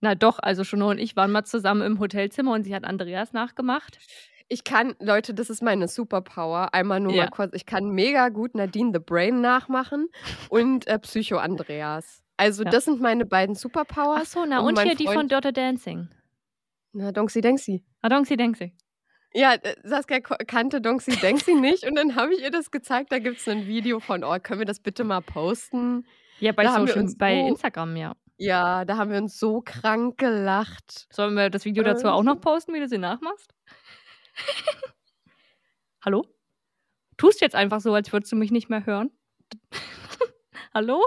Na 0.00 0.14
doch, 0.14 0.38
also 0.38 0.64
Schuno 0.64 0.90
und 0.90 0.98
ich 0.98 1.16
waren 1.16 1.32
mal 1.32 1.44
zusammen 1.44 1.82
im 1.82 1.98
Hotelzimmer 2.00 2.52
und 2.52 2.64
sie 2.64 2.74
hat 2.74 2.84
Andreas 2.84 3.32
nachgemacht. 3.32 4.00
Ich 4.48 4.62
kann, 4.64 4.94
Leute, 5.00 5.34
das 5.34 5.50
ist 5.50 5.62
meine 5.62 5.88
Superpower. 5.88 6.72
Einmal 6.72 7.00
nur 7.00 7.12
Ja. 7.12 7.24
mal 7.24 7.30
kurz. 7.30 7.52
Ich 7.54 7.66
kann 7.66 7.90
mega 7.90 8.28
gut 8.28 8.54
Nadine 8.54 8.92
the 8.94 9.00
Brain 9.00 9.40
nachmachen 9.40 10.08
und 10.50 10.86
äh, 10.86 10.98
Psycho 11.00 11.36
Andreas. 11.38 12.22
Also, 12.36 12.62
Ja. 12.64 12.70
das 12.70 12.84
sind 12.84 13.00
meine 13.00 13.26
beiden 13.26 13.54
Superpowers. 13.56 14.20
Ach 14.22 14.26
so, 14.26 14.44
na 14.46 14.60
Und 14.60 14.78
und, 14.78 14.82
hier 14.82 14.94
die 14.94 15.06
von 15.06 15.14
Freund- 15.14 15.32
Dirty 15.32 15.52
Dancing. 15.52 16.08
Na, 16.92 17.10
Donksi 17.12 17.40
Denksi. 17.40 17.84
Ah, 18.02 18.08
Donksi 18.08 18.36
Denksi. 18.36 18.72
Ja, 19.34 19.54
äh, 19.54 19.74
Saskia 19.82 20.20
kannte 20.20 20.80
Donksi 20.80 21.10
Denksi 21.16 21.54
nicht 21.54 21.84
und 21.86 21.96
dann 21.96 22.14
habe 22.14 22.32
ich 22.34 22.42
ihr 22.42 22.50
das 22.50 22.70
gezeigt. 22.70 23.10
Da 23.12 23.18
gibt 23.18 23.38
es 23.38 23.48
ein 23.48 23.66
Video 23.66 24.00
von, 24.00 24.22
oh, 24.22 24.36
können 24.42 24.60
wir 24.60 24.66
das 24.66 24.80
bitte 24.80 25.02
mal 25.04 25.20
posten? 25.22 26.06
Ja, 26.38 26.52
bei, 26.52 26.66
Social, 26.66 26.98
uns 27.02 27.18
bei 27.18 27.40
so- 27.42 27.48
Instagram, 27.48 27.96
ja. 27.96 28.12
Ja, 28.38 28.84
da 28.84 28.96
haben 28.98 29.10
wir 29.10 29.18
uns 29.18 29.38
so 29.38 29.62
krank 29.62 30.18
gelacht. 30.18 31.06
Sollen 31.10 31.34
wir 31.34 31.50
das 31.50 31.64
Video 31.64 31.82
dazu 31.82 32.06
Äh. 32.06 32.10
auch 32.10 32.22
noch 32.22 32.40
posten, 32.40 32.74
wie 32.74 32.80
du 32.80 32.86
sie 32.88 32.98
nachmachst? 32.98 33.52
Hallo? 36.04 36.24
Tust 37.16 37.40
jetzt 37.40 37.54
einfach 37.54 37.80
so, 37.80 37.94
als 37.94 38.12
würdest 38.12 38.32
du 38.32 38.36
mich 38.36 38.50
nicht 38.50 38.68
mehr 38.68 38.84
hören. 38.86 39.10
Hallo? 40.74 41.02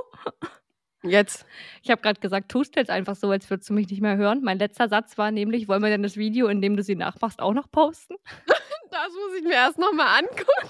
Jetzt. 1.03 1.45
Ich 1.81 1.91
habe 1.91 2.01
gerade 2.01 2.19
gesagt, 2.19 2.51
tust 2.51 2.75
jetzt 2.75 2.89
einfach 2.89 3.15
so, 3.15 3.29
als 3.29 3.49
würdest 3.49 3.69
du 3.69 3.73
mich 3.73 3.89
nicht 3.89 4.01
mehr 4.01 4.17
hören. 4.17 4.41
Mein 4.43 4.59
letzter 4.59 4.89
Satz 4.89 5.17
war 5.17 5.31
nämlich, 5.31 5.67
wollen 5.67 5.81
wir 5.81 5.89
denn 5.89 6.03
das 6.03 6.17
Video, 6.17 6.47
in 6.47 6.61
dem 6.61 6.75
du 6.75 6.83
sie 6.83 6.95
nachmachst, 6.95 7.41
auch 7.41 7.53
noch 7.53 7.71
posten? 7.71 8.15
Das 8.91 9.09
muss 9.09 9.37
ich 9.37 9.43
mir 9.43 9.53
erst 9.53 9.77
nochmal 9.77 10.23
angucken. 10.23 10.69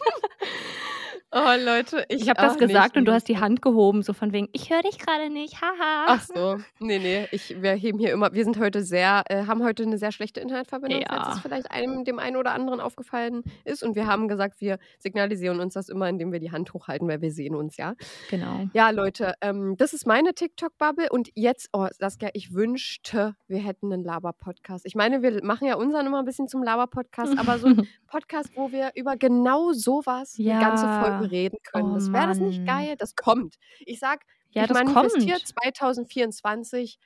Oh, 1.31 1.37
Leute, 1.63 2.05
ich, 2.09 2.23
Ich 2.23 2.29
habe 2.29 2.41
das 2.41 2.57
gesagt 2.57 2.95
nicht. 2.95 2.97
und 2.97 3.05
du 3.05 3.13
hast 3.13 3.27
die 3.27 3.37
Hand 3.37 3.61
gehoben, 3.61 4.01
so 4.01 4.13
von 4.13 4.33
wegen, 4.33 4.49
ich 4.51 4.71
höre 4.71 4.81
dich 4.81 4.97
gerade 4.97 5.29
nicht, 5.29 5.61
haha. 5.61 6.05
Ach 6.07 6.23
so, 6.23 6.57
nee, 6.79 6.97
nee, 6.97 7.27
ich, 7.31 7.61
wir 7.61 7.73
heben 7.73 7.99
hier 7.99 8.11
immer, 8.13 8.33
wir 8.33 8.43
sind 8.43 8.57
heute 8.57 8.81
sehr, 8.81 9.23
äh, 9.29 9.45
haben 9.45 9.63
heute 9.63 9.83
eine 9.83 9.99
sehr 9.99 10.11
schlechte 10.11 10.39
Internetverbindung, 10.39 11.03
falls 11.07 11.27
Ja. 11.27 11.33
es 11.33 11.39
vielleicht 11.39 11.69
einem, 11.69 12.03
dem 12.03 12.17
einen 12.17 12.35
oder 12.35 12.51
anderen 12.53 12.79
aufgefallen 12.79 13.43
ist. 13.63 13.83
Und 13.83 13.95
wir 13.95 14.07
haben 14.07 14.27
gesagt, 14.27 14.59
wir 14.59 14.79
signalisieren 14.97 15.59
uns 15.59 15.75
das 15.75 15.89
immer, 15.89 16.09
indem 16.09 16.31
wir 16.31 16.39
die 16.39 16.51
Hand 16.51 16.73
hochhalten, 16.73 17.07
weil 17.07 17.21
wir 17.21 17.31
sehen 17.31 17.53
uns, 17.53 17.77
ja. 17.77 17.93
Genau. 18.31 18.67
Ja, 18.73 18.89
Leute, 18.89 19.35
ähm, 19.41 19.75
das 19.77 19.93
ist 19.93 20.07
meine 20.07 20.33
TikTok-Bubble 20.33 21.09
und 21.11 21.29
jetzt, 21.35 21.69
oh, 21.73 21.85
Saskia, 21.91 22.29
ich 22.33 22.55
wünschte, 22.55 23.35
wir 23.47 23.59
hätten 23.59 23.93
einen 23.93 24.03
Laber-Podcast. 24.03 24.83
Ich 24.87 24.95
meine, 24.95 25.21
wir 25.21 25.43
machen 25.45 25.67
ja 25.67 25.75
unseren 25.75 26.07
immer 26.07 26.17
ein 26.19 26.25
bisschen 26.25 26.47
zum 26.47 26.63
Laber-Podcast, 26.63 27.37
aber 27.37 27.59
so 27.59 27.67
ein 27.67 27.87
Podcast, 28.07 28.49
wo 28.55 28.71
wir 28.71 28.93
über 28.95 29.15
genau 29.15 29.73
sowas 29.73 30.33
Ja. 30.37 30.55
eine 30.55 30.65
ganze 30.65 30.87
Folge 30.87 31.18
reden 31.25 31.57
können. 31.63 31.91
Oh, 31.91 31.95
das 31.95 32.11
wäre 32.13 32.27
das 32.27 32.39
nicht 32.39 32.65
Mann. 32.65 32.77
geil? 32.77 32.95
Das 32.97 33.15
kommt. 33.15 33.55
Ich 33.79 33.99
sag, 33.99 34.25
Ja, 34.51 34.63
ich 34.65 34.69
manifestiere 34.71 35.35
kommt. 35.37 35.47
2024, 35.47 36.99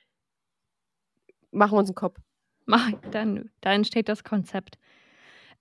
machen 1.52 1.72
wir 1.72 1.78
uns 1.78 1.88
einen 1.90 1.94
Kopf. 1.94 2.18
Mach, 2.66 2.90
dann, 3.10 3.50
da 3.60 3.72
entsteht 3.72 4.08
das 4.08 4.24
Konzept. 4.24 4.78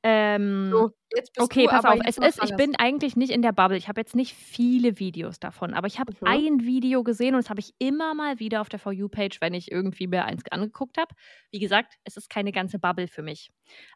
Ähm, 0.05 0.69
So, 0.71 0.91
okay, 1.37 1.63
du 1.63 1.69
pass 1.69 1.85
auf. 1.85 1.99
Es 2.05 2.17
ist, 2.17 2.43
ich 2.43 2.55
bin 2.55 2.75
eigentlich 2.75 3.15
nicht 3.15 3.31
in 3.31 3.41
der 3.41 3.51
Bubble. 3.53 3.77
Ich 3.77 3.87
habe 3.87 4.01
jetzt 4.01 4.15
nicht 4.15 4.33
viele 4.33 4.99
Videos 4.99 5.39
davon, 5.39 5.73
aber 5.73 5.87
ich 5.87 5.99
habe 5.99 6.13
Mhm. 6.21 6.27
ein 6.27 6.59
Video 6.65 7.03
gesehen 7.03 7.35
und 7.35 7.43
das 7.43 7.49
habe 7.49 7.59
ich 7.61 7.73
immer 7.79 8.13
mal 8.13 8.39
wieder 8.39 8.61
auf 8.61 8.69
der 8.69 8.79
For 8.79 8.91
You-Page, 8.91 9.39
wenn 9.41 9.53
ich 9.53 9.71
irgendwie 9.71 10.07
mir 10.07 10.25
eins 10.25 10.43
angeguckt 10.51 10.97
habe. 10.97 11.13
Wie 11.51 11.59
gesagt, 11.59 11.95
es 12.03 12.17
ist 12.17 12.29
keine 12.29 12.51
ganze 12.51 12.79
Bubble 12.79 13.07
für 13.07 13.21
mich. 13.23 13.49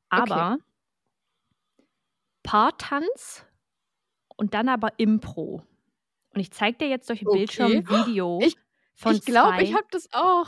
Aber 0.09 0.57
Paartanz 2.43 3.45
und 4.37 4.53
dann 4.53 4.69
aber 4.69 4.97
Impro. 4.99 5.63
Und 6.33 6.39
ich 6.39 6.51
zeige 6.51 6.77
dir 6.77 6.87
jetzt 6.87 7.09
durch 7.09 7.19
den 7.19 7.27
Okay. 7.27 7.37
Bildschirm 7.39 7.71
ein 7.71 7.89
Video 7.89 8.39
Ich- 8.41 8.55
von 8.95 9.15
ich 9.15 9.21
glaube, 9.25 9.61
ich 9.63 9.73
habe 9.73 9.87
das 9.91 10.07
auch. 10.13 10.47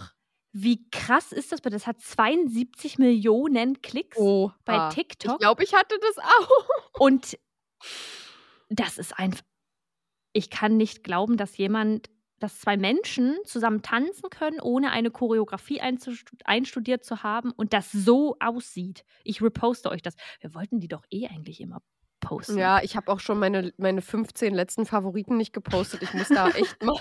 Wie 0.52 0.90
krass 0.90 1.32
ist 1.32 1.52
das 1.52 1.62
bitte? 1.62 1.76
Das 1.76 1.86
hat 1.86 2.02
72 2.02 2.98
Millionen 2.98 3.82
Klicks 3.84 4.18
Oh, 4.18 4.52
bei 4.66 4.88
Ich 4.90 4.96
TikTok. 4.96 5.40
glaube, 5.40 5.64
ich 5.64 5.74
hatte 5.76 5.96
das 6.02 6.18
auch. 6.18 6.50
Und 7.00 7.38
das 8.70 8.98
ist 8.98 9.18
einfach. 9.20 9.44
Ich 10.34 10.50
kann 10.50 10.78
nicht 10.78 11.04
glauben, 11.04 11.38
dass 11.38 11.58
jemand, 11.58 12.10
dass 12.40 12.60
zwei 12.60 12.78
Menschen 12.78 13.38
zusammen 13.46 13.82
tanzen 13.82 14.30
können, 14.30 14.60
ohne 14.62 14.92
eine 14.92 15.12
Choreografie 15.12 15.82
einstudiert 15.82 17.04
zu 17.04 17.24
haben 17.24 17.52
und 17.52 17.74
das 17.74 17.92
so 17.92 18.38
aussieht. 18.40 19.04
Ich 19.24 19.42
reposte 19.42 19.90
euch 19.90 20.02
das. 20.02 20.16
Wir 20.40 20.54
wollten 20.54 20.80
die 20.80 20.88
doch 20.88 21.04
eh 21.12 21.28
eigentlich 21.28 21.60
immer 21.62 21.82
posten. 22.20 22.58
Ja, 22.58 22.82
ich 22.82 22.96
habe 22.96 23.12
auch 23.12 23.20
schon 23.20 23.40
meine, 23.40 23.74
meine 23.78 24.02
15 24.02 24.54
letzten 24.54 24.86
Favoriten 24.86 25.38
nicht 25.38 25.54
gepostet. 25.54 26.02
Ich 26.04 26.14
muss 26.14 26.28
da 26.30 26.50
echt 26.50 26.84
mal, 26.84 26.96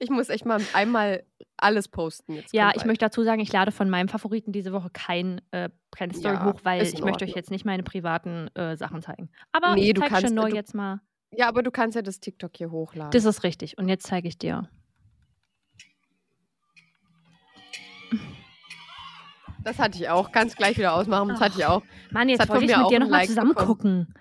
ich 0.00 0.10
muss 0.10 0.28
echt 0.28 0.44
mal 0.44 0.60
einmal 0.72 1.24
alles 1.56 1.88
posten. 1.88 2.34
Jetzt 2.34 2.52
Ja, 2.52 2.72
ich 2.74 2.84
möchte 2.84 3.04
dazu 3.04 3.22
sagen, 3.22 3.40
ich 3.40 3.52
lade 3.52 3.72
von 3.72 3.88
meinem 3.90 4.08
Favoriten 4.08 4.52
diese 4.52 4.72
Woche 4.72 4.90
kein, 4.92 5.40
äh, 5.50 5.70
keine 5.90 6.14
Story 6.14 6.34
Ja, 6.34 6.44
hoch, 6.44 6.60
weil 6.62 6.82
ich 6.86 7.02
möchte 7.02 7.24
euch 7.24 7.34
jetzt 7.34 7.50
nicht 7.50 7.64
meine 7.64 7.82
privaten 7.82 8.48
äh, 8.54 8.76
Sachen 8.76 9.02
zeigen. 9.02 9.28
Aber 9.52 9.74
Nee, 9.74 9.90
ich 9.90 9.98
zeige 9.98 10.16
schon 10.26 10.34
neu 10.34 10.50
du- 10.50 10.56
jetzt 10.56 10.74
mal. 10.74 11.00
Ja, 11.30 11.48
aber 11.48 11.62
du 11.62 11.70
kannst 11.70 11.94
ja 11.94 12.02
das 12.02 12.20
TikTok 12.20 12.56
hier 12.56 12.70
hochladen. 12.70 13.10
Das 13.10 13.24
ist 13.24 13.42
richtig. 13.42 13.76
Und 13.76 13.88
jetzt 13.88 14.06
zeige 14.06 14.28
ich 14.28 14.38
dir. 14.38 14.68
Das 19.64 19.78
hatte 19.78 19.98
ich 19.98 20.08
auch. 20.08 20.32
Kannst 20.32 20.56
gleich 20.56 20.78
wieder 20.78 20.94
ausmachen. 20.94 21.28
Das 21.28 21.40
hatte 21.40 21.58
ich 21.58 21.66
auch. 21.66 21.82
Mann, 22.10 22.28
jetzt 22.28 22.48
wollte 22.48 22.64
ich 22.64 22.76
mit 22.76 22.90
dir 22.90 23.00
nochmal 23.00 23.20
Like 23.20 23.28
zusammen 23.28 23.54
gucken. 23.54 24.14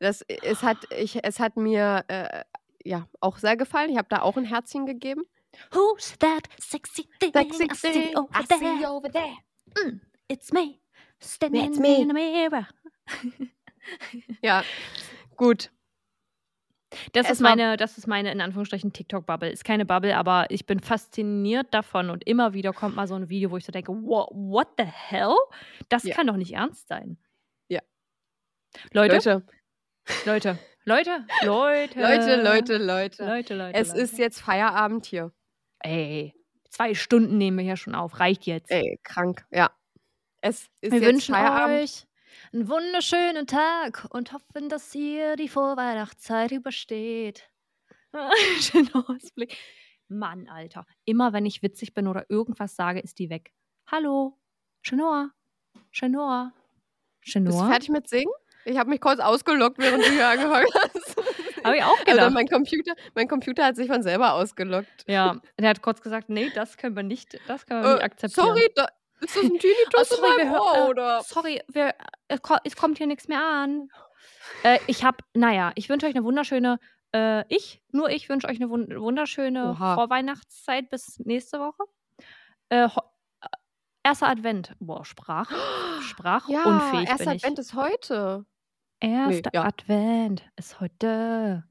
Das, 0.00 0.22
es, 0.22 0.62
hat, 0.62 0.78
ich, 0.96 1.22
es 1.22 1.38
hat 1.38 1.56
mir 1.56 2.04
äh, 2.08 2.44
ja 2.84 3.06
auch 3.20 3.38
sehr 3.38 3.56
gefallen. 3.56 3.90
Ich 3.90 3.98
habe 3.98 4.08
da 4.10 4.22
auch 4.22 4.36
ein 4.36 4.44
Herzchen 4.44 4.86
gegeben. 4.86 5.22
Who's 5.72 6.16
that 6.18 6.48
sexy 6.58 7.08
thing 7.18 7.32
Sexy 7.32 7.64
I 7.64 7.74
see 7.74 8.16
over 8.16 8.30
I 8.40 8.44
there? 8.46 8.58
see 8.78 8.86
over 8.86 9.10
there. 9.10 9.36
Mm, 9.76 10.00
it's 10.28 10.52
me, 10.52 10.80
standing 11.20 11.64
It's 11.70 11.78
me. 11.78 12.00
in 12.02 12.08
the 12.08 12.14
mirror. 12.14 12.66
Ja, 14.42 14.62
gut. 15.36 15.70
Das 17.12 17.26
Es 17.26 17.32
ist 17.34 17.40
meine, 17.40 17.76
das 17.76 17.98
ist 17.98 18.06
meine 18.06 18.30
in 18.32 18.40
Anführungsstrichen 18.40 18.92
TikTok-Bubble. 18.92 19.50
Ist 19.50 19.64
keine 19.64 19.86
Bubble, 19.86 20.16
aber 20.16 20.46
ich 20.50 20.66
bin 20.66 20.80
fasziniert 20.80 21.72
davon 21.72 22.10
und 22.10 22.24
immer 22.26 22.52
wieder 22.52 22.72
kommt 22.72 22.96
mal 22.96 23.06
so 23.06 23.14
ein 23.14 23.28
Video, 23.28 23.50
wo 23.50 23.56
ich 23.56 23.64
so 23.64 23.72
denke, 23.72 23.92
what, 23.92 24.28
what 24.32 24.68
the 24.76 24.84
hell? 24.84 25.34
Das 25.88 26.02
Ja. 26.04 26.14
kann 26.14 26.26
doch 26.26 26.36
nicht 26.36 26.52
ernst 26.52 26.88
sein. 26.88 27.16
Ja. 27.68 27.80
Leute, 28.92 29.14
Leute, 29.16 29.46
Leute, 30.24 30.58
Leute, 30.84 31.24
Leute, 31.42 32.00
Leute, 32.00 32.42
Leute, 32.42 32.76
Leute. 32.78 33.24
Leute, 33.24 33.54
Leute. 33.54 33.78
Es 33.78 33.88
Leute. 33.88 34.00
ist 34.00 34.18
jetzt 34.18 34.40
Feierabend 34.40 35.06
hier. 35.06 35.32
Ey, 35.80 36.34
zwei 36.70 36.94
Stunden 36.94 37.38
nehmen 37.38 37.58
wir 37.58 37.64
hier 37.64 37.76
schon 37.76 37.94
auf. 37.94 38.18
Reicht 38.20 38.46
jetzt. 38.46 38.70
Ey, 38.70 38.98
krank. 39.02 39.44
Ja. 39.50 39.70
Es 40.40 40.68
ist 40.80 40.92
wir 40.92 41.00
jetzt 41.00 41.08
wünschen 41.08 41.34
Feierabend. 41.34 41.82
euch 41.82 42.06
einen 42.52 42.68
wunderschönen 42.68 43.46
Tag 43.46 44.06
und 44.10 44.32
hoffen, 44.32 44.68
dass 44.68 44.94
ihr 44.94 45.36
die 45.36 45.48
Vorweihnachtszeit 45.48 46.50
übersteht. 46.52 47.50
Schöner 48.60 49.08
Ausblick. 49.08 49.56
Mann, 50.08 50.48
Alter. 50.48 50.86
Immer 51.04 51.32
wenn 51.32 51.46
ich 51.46 51.62
witzig 51.62 51.94
bin 51.94 52.08
oder 52.08 52.24
irgendwas 52.28 52.74
sage, 52.74 53.00
ist 53.00 53.18
die 53.18 53.30
weg. 53.30 53.52
Hallo. 53.86 54.38
Chenoa. 54.82 55.30
Chenoa. 55.92 56.52
Bist 57.20 57.34
du 57.36 57.40
Chenoa. 57.40 57.68
fertig 57.68 57.90
mit 57.90 58.08
Singen? 58.08 58.32
Ich 58.64 58.76
habe 58.78 58.90
mich 58.90 59.00
kurz 59.00 59.20
ausgelockt, 59.20 59.78
während 59.78 60.04
du 60.04 60.10
hier 60.10 60.28
angefangen 60.28 60.66
hast. 60.74 61.16
Habe 61.64 61.76
ich 61.76 61.84
auch 61.84 61.98
Also 61.98 62.04
gedacht. 62.12 62.32
mein 62.32 62.48
Computer, 62.48 62.94
mein 63.14 63.28
Computer 63.28 63.64
hat 63.66 63.76
sich 63.76 63.86
von 63.88 64.02
selber 64.02 64.32
ausgelockt. 64.32 65.04
ja, 65.06 65.36
der 65.58 65.68
hat 65.70 65.82
kurz 65.82 66.00
gesagt, 66.00 66.30
nee, 66.30 66.50
das 66.54 66.78
können 66.78 66.96
wir 66.96 67.02
nicht, 67.02 67.38
das 67.48 67.66
können 67.66 67.82
wir 67.82 67.92
nicht 67.92 68.00
Äh, 68.00 68.04
akzeptieren. 68.04 68.46
sorry, 68.46 68.68
da, 68.74 68.86
ist 69.20 69.36
das 69.36 69.42
ein 69.44 69.50
Oh, 69.54 69.58
Tinnitus 69.58 70.08
sorry, 70.08 70.42
in 70.42 70.50
Ohr, 70.50 70.74
äh, 70.76 70.88
oder? 70.88 71.22
Sorry, 71.22 71.60
wir, 71.68 71.94
äh, 72.28 72.38
es 72.64 72.76
kommt 72.76 72.96
hier 72.96 73.06
nichts 73.06 73.28
mehr 73.28 73.44
an. 73.44 73.88
Äh, 74.62 74.78
ich 74.86 75.04
habe, 75.04 75.18
naja, 75.34 75.72
ich 75.74 75.90
wünsche 75.90 76.06
euch 76.06 76.14
eine 76.14 76.24
wunderschöne, 76.24 76.78
ich, 77.48 77.82
nur 77.90 78.08
ich 78.08 78.28
wünsche 78.28 78.46
euch 78.46 78.56
eine 78.60 78.70
wun 78.70 78.86
wunderschöne 78.96 79.72
Oha. 79.72 79.96
Vorweihnachtszeit 79.96 80.88
bis 80.90 81.18
nächste 81.18 81.58
Woche. 81.58 81.82
Erster 84.10 84.26
Advent. 84.26 84.74
Boah, 84.80 85.04
Sprach, 85.04 85.48
sprachunfähig 86.02 87.08
erster 87.08 87.26
bin 87.26 87.36
ich. 87.36 87.44
Advent 87.44 87.58
ist 87.60 87.74
heute. 87.74 88.44
Erster 88.98 89.50
ja. 89.54 89.62
Advent 89.62 90.42
ist 90.56 90.80
heute. 90.80 91.62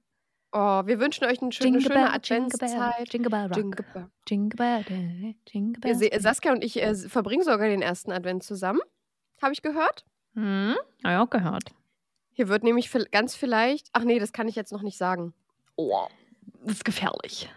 Oh, 0.53 0.86
wir 0.86 1.02
wünschen 1.02 1.26
euch 1.26 1.41
eine 1.41 1.52
schöne, 1.52 1.66
Jingle 1.72 1.82
schöne 1.82 1.95
bell, 1.95 2.20
jingle 2.24 2.57
bell, 2.57 2.70
Adventszeit. 2.70 3.14
jingle 3.14 3.30
bell 3.30 3.48
rock. 3.48 3.57
Jingle 3.57 3.86
bell. 3.94 4.07
Jingle 4.26 4.56
bell, 4.56 5.36
jingle 5.52 5.82
bell. 5.82 6.22
Saskia 6.22 6.53
und 6.53 6.64
ich 6.64 6.82
äh, 6.82 6.95
verbringen 6.95 7.44
sogar 7.44 7.68
den 7.68 7.82
ersten 7.82 8.14
Advent 8.14 8.44
zusammen. 8.44 8.80
Habe 9.41 9.52
ich 9.52 9.61
gehört. 9.61 10.06
Hm, 10.34 10.78
hab 11.03 11.11
ich 11.11 11.18
auch 11.18 11.30
gehört. 11.30 11.66
Hier 12.32 12.48
wird 12.48 12.64
nämlich 12.64 12.90
ganz 13.11 13.36
vielleicht. 13.36 13.90
Ach 13.91 14.06
nee, 14.06 14.18
das 14.18 14.32
kann 14.32 14.48
ich 14.48 14.56
jetzt 14.56 14.72
noch 14.72 14.82
nicht 14.82 14.98
sagen. 14.98 15.34
Oh, 15.76 16.07
das 16.64 16.76
ist 16.76 16.86
gefährlich. 16.86 17.49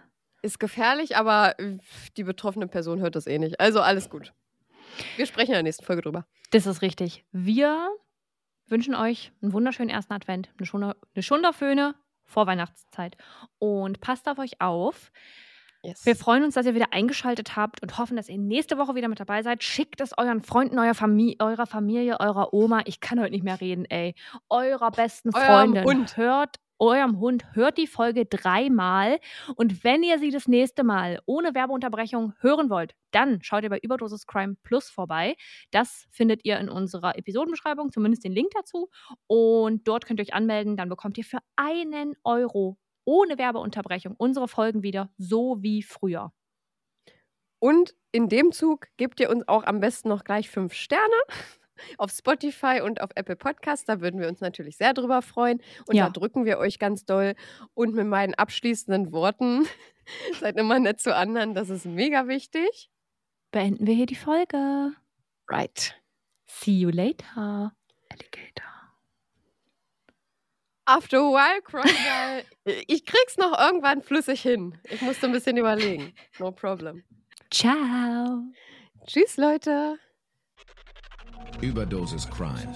Ist 0.43 0.59
gefährlich, 0.59 1.17
aber 1.17 1.57
äh, 1.61 1.79
die 2.17 2.25
betroffene 2.25 2.67
Person 2.67 2.99
hört 2.99 3.15
das 3.15 3.29
eh 3.29 3.39
nicht. 3.39 3.61
Also 3.61 3.81
alles 3.81 4.11
gut. 4.11 4.33
Wir 5.17 5.27
sprechen 5.27 5.51
in 5.51 5.55
der 5.55 5.63
nächsten 5.63 5.85
Folge 5.85 6.03
drüber. 6.03 6.27
Das 6.51 6.67
ist 6.67 6.83
richtig. 6.83 7.25
Wir 7.33 7.89
wünschen 8.67 8.95
euch 8.95 9.33
einen 9.43 9.53
wunderschönen 9.53 9.91
ersten 9.91 10.13
Advent, 10.13 10.51
eine, 10.57 10.67
schöne, 10.67 10.97
eine 11.15 11.23
schunderföhne 11.23 11.95
Vorweihnachtszeit. 12.25 13.17
Und 13.59 14.01
passt 14.01 14.29
auf 14.29 14.39
euch 14.39 14.61
auf. 14.61 15.13
Yes. 15.85 16.07
Wir 16.07 16.15
freuen 16.15 16.45
uns, 16.45 16.55
dass 16.55 16.65
ihr 16.65 16.77
wieder 16.77 16.93
eingeschaltet 16.93 17.57
habt 17.57 17.83
und 17.83 17.99
hoffen, 17.99 18.17
dass 18.17 18.29
ihr 18.29 18.39
nächste 18.39 18.79
Woche 18.79 18.95
wieder 18.95 19.09
mit 19.09 19.19
dabei 19.19 19.43
seid. 19.43 19.65
Schickt 19.65 20.01
es 20.01 20.17
euren 20.17 20.41
Freunden, 20.41 20.79
eurer, 20.79 20.95
Famili 20.95 21.37
eurer 21.41 21.67
Familie, 21.67 22.21
eurer 22.21 22.55
Oma. 22.55 22.83
Ich 22.85 23.01
kann 23.01 23.21
heute 23.21 23.33
nicht 23.33 23.43
mehr 23.43 23.61
reden, 23.61 23.85
ey. 23.87 24.15
Eurer 24.49 24.93
besten 24.93 25.33
Freundin. 25.33 25.85
Hund. 25.85 26.17
Hört 26.17 26.57
eurem 26.83 27.21
Hund, 27.21 27.45
hört 27.55 27.79
die 27.79 27.87
Folge 27.87 28.27
dreimal. 28.27 29.21
Und 29.55 29.85
wenn 29.85 30.03
ihr 30.03 30.19
sie 30.19 30.31
das 30.31 30.49
nächste 30.49 30.83
Mal 30.83 31.21
ohne 31.27 31.55
Werbeunterbrechung 31.55 32.35
hören 32.41 32.71
wollt, 32.71 32.95
dann 33.13 33.41
schaut 33.43 33.63
ihr 33.63 33.71
bei 33.71 33.79
Überdosis 33.79 34.27
Crime 34.27 34.57
Plus 34.65 34.91
vorbei. 34.91 35.37
Das 35.71 36.07
findet 36.11 36.45
ihr 36.45 36.59
in 36.59 36.69
unserer 36.69 37.17
Episodenbeschreibung, 37.17 37.93
zumindest 37.93 38.25
den 38.25 38.33
Link 38.33 38.51
dazu. 38.55 38.91
Und 39.29 39.87
dort 39.87 40.07
könnt 40.07 40.19
ihr 40.19 40.25
euch 40.25 40.35
anmelden. 40.35 40.77
Dann 40.77 40.89
bekommt 40.89 41.17
ihr 41.19 41.25
für 41.25 41.39
einen 41.55 42.15
Euro 42.25 42.79
ohne 43.05 43.39
Werbeunterbrechung 43.39 44.15
unsere 44.19 44.49
Folgen 44.49 44.83
wieder, 44.83 45.11
so 45.19 45.63
wie 45.63 45.83
früher. 45.83 46.33
Und 47.61 47.95
in 48.11 48.29
dem 48.29 48.51
Zug 48.51 48.89
gebt 48.97 49.21
ihr 49.21 49.31
uns 49.31 49.47
auch 49.47 49.63
am 49.65 49.79
besten 49.79 50.09
noch 50.09 50.25
gleich 50.25 50.51
fünf 50.51 50.75
Sterne 50.75 51.15
auf 51.99 52.11
Spotify 52.11 52.81
und 52.83 53.01
auf 53.01 53.11
Apple 53.15 53.37
Podcasts. 53.37 53.85
Da 53.87 54.01
würden 54.01 54.21
wir 54.21 54.29
uns 54.29 54.41
natürlich 54.41 54.77
sehr 54.77 54.95
drüber 54.95 55.23
freuen. 55.23 55.61
Und 55.87 55.97
Ja. 55.97 56.05
da 56.07 56.11
drücken 56.11 56.45
wir 56.45 56.59
euch 56.59 56.79
ganz 56.79 57.05
doll. 57.05 57.35
Und 57.75 57.95
mit 57.95 58.07
meinen 58.07 58.35
abschließenden 58.35 59.13
Worten, 59.13 59.67
seid 60.41 60.57
immer 60.59 60.79
nett 60.79 61.01
zu 61.01 61.15
anderen. 61.15 61.55
Das 61.55 61.71
ist 61.71 61.85
mega 61.87 62.29
wichtig. 62.29 62.91
Beenden 63.51 63.87
wir 63.87 63.95
hier 63.95 64.07
die 64.07 64.15
Folge. 64.17 64.93
Right. 65.51 65.95
See 66.47 66.73
you 66.79 66.91
later, 66.91 67.75
Alligator. 68.11 68.71
After 70.85 71.19
a 71.19 71.31
while, 71.31 71.63
Crocodile. 71.63 72.45
Ich 72.87 73.05
krieg's 73.07 73.37
noch 73.39 73.59
irgendwann 73.59 74.03
flüssig 74.03 74.41
hin. 74.43 74.79
Ich 74.85 75.01
musste 75.03 75.27
ein 75.27 75.33
bisschen 75.33 75.57
überlegen. 75.57 76.13
No 76.39 76.53
problem. 76.53 77.03
Ciao. 77.51 78.43
Tschüss, 79.07 79.37
Leute. 79.37 79.99
Überdosis 81.61 82.29
Crime. 82.29 82.75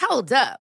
Hold 0.00 0.32
up. 0.32 0.63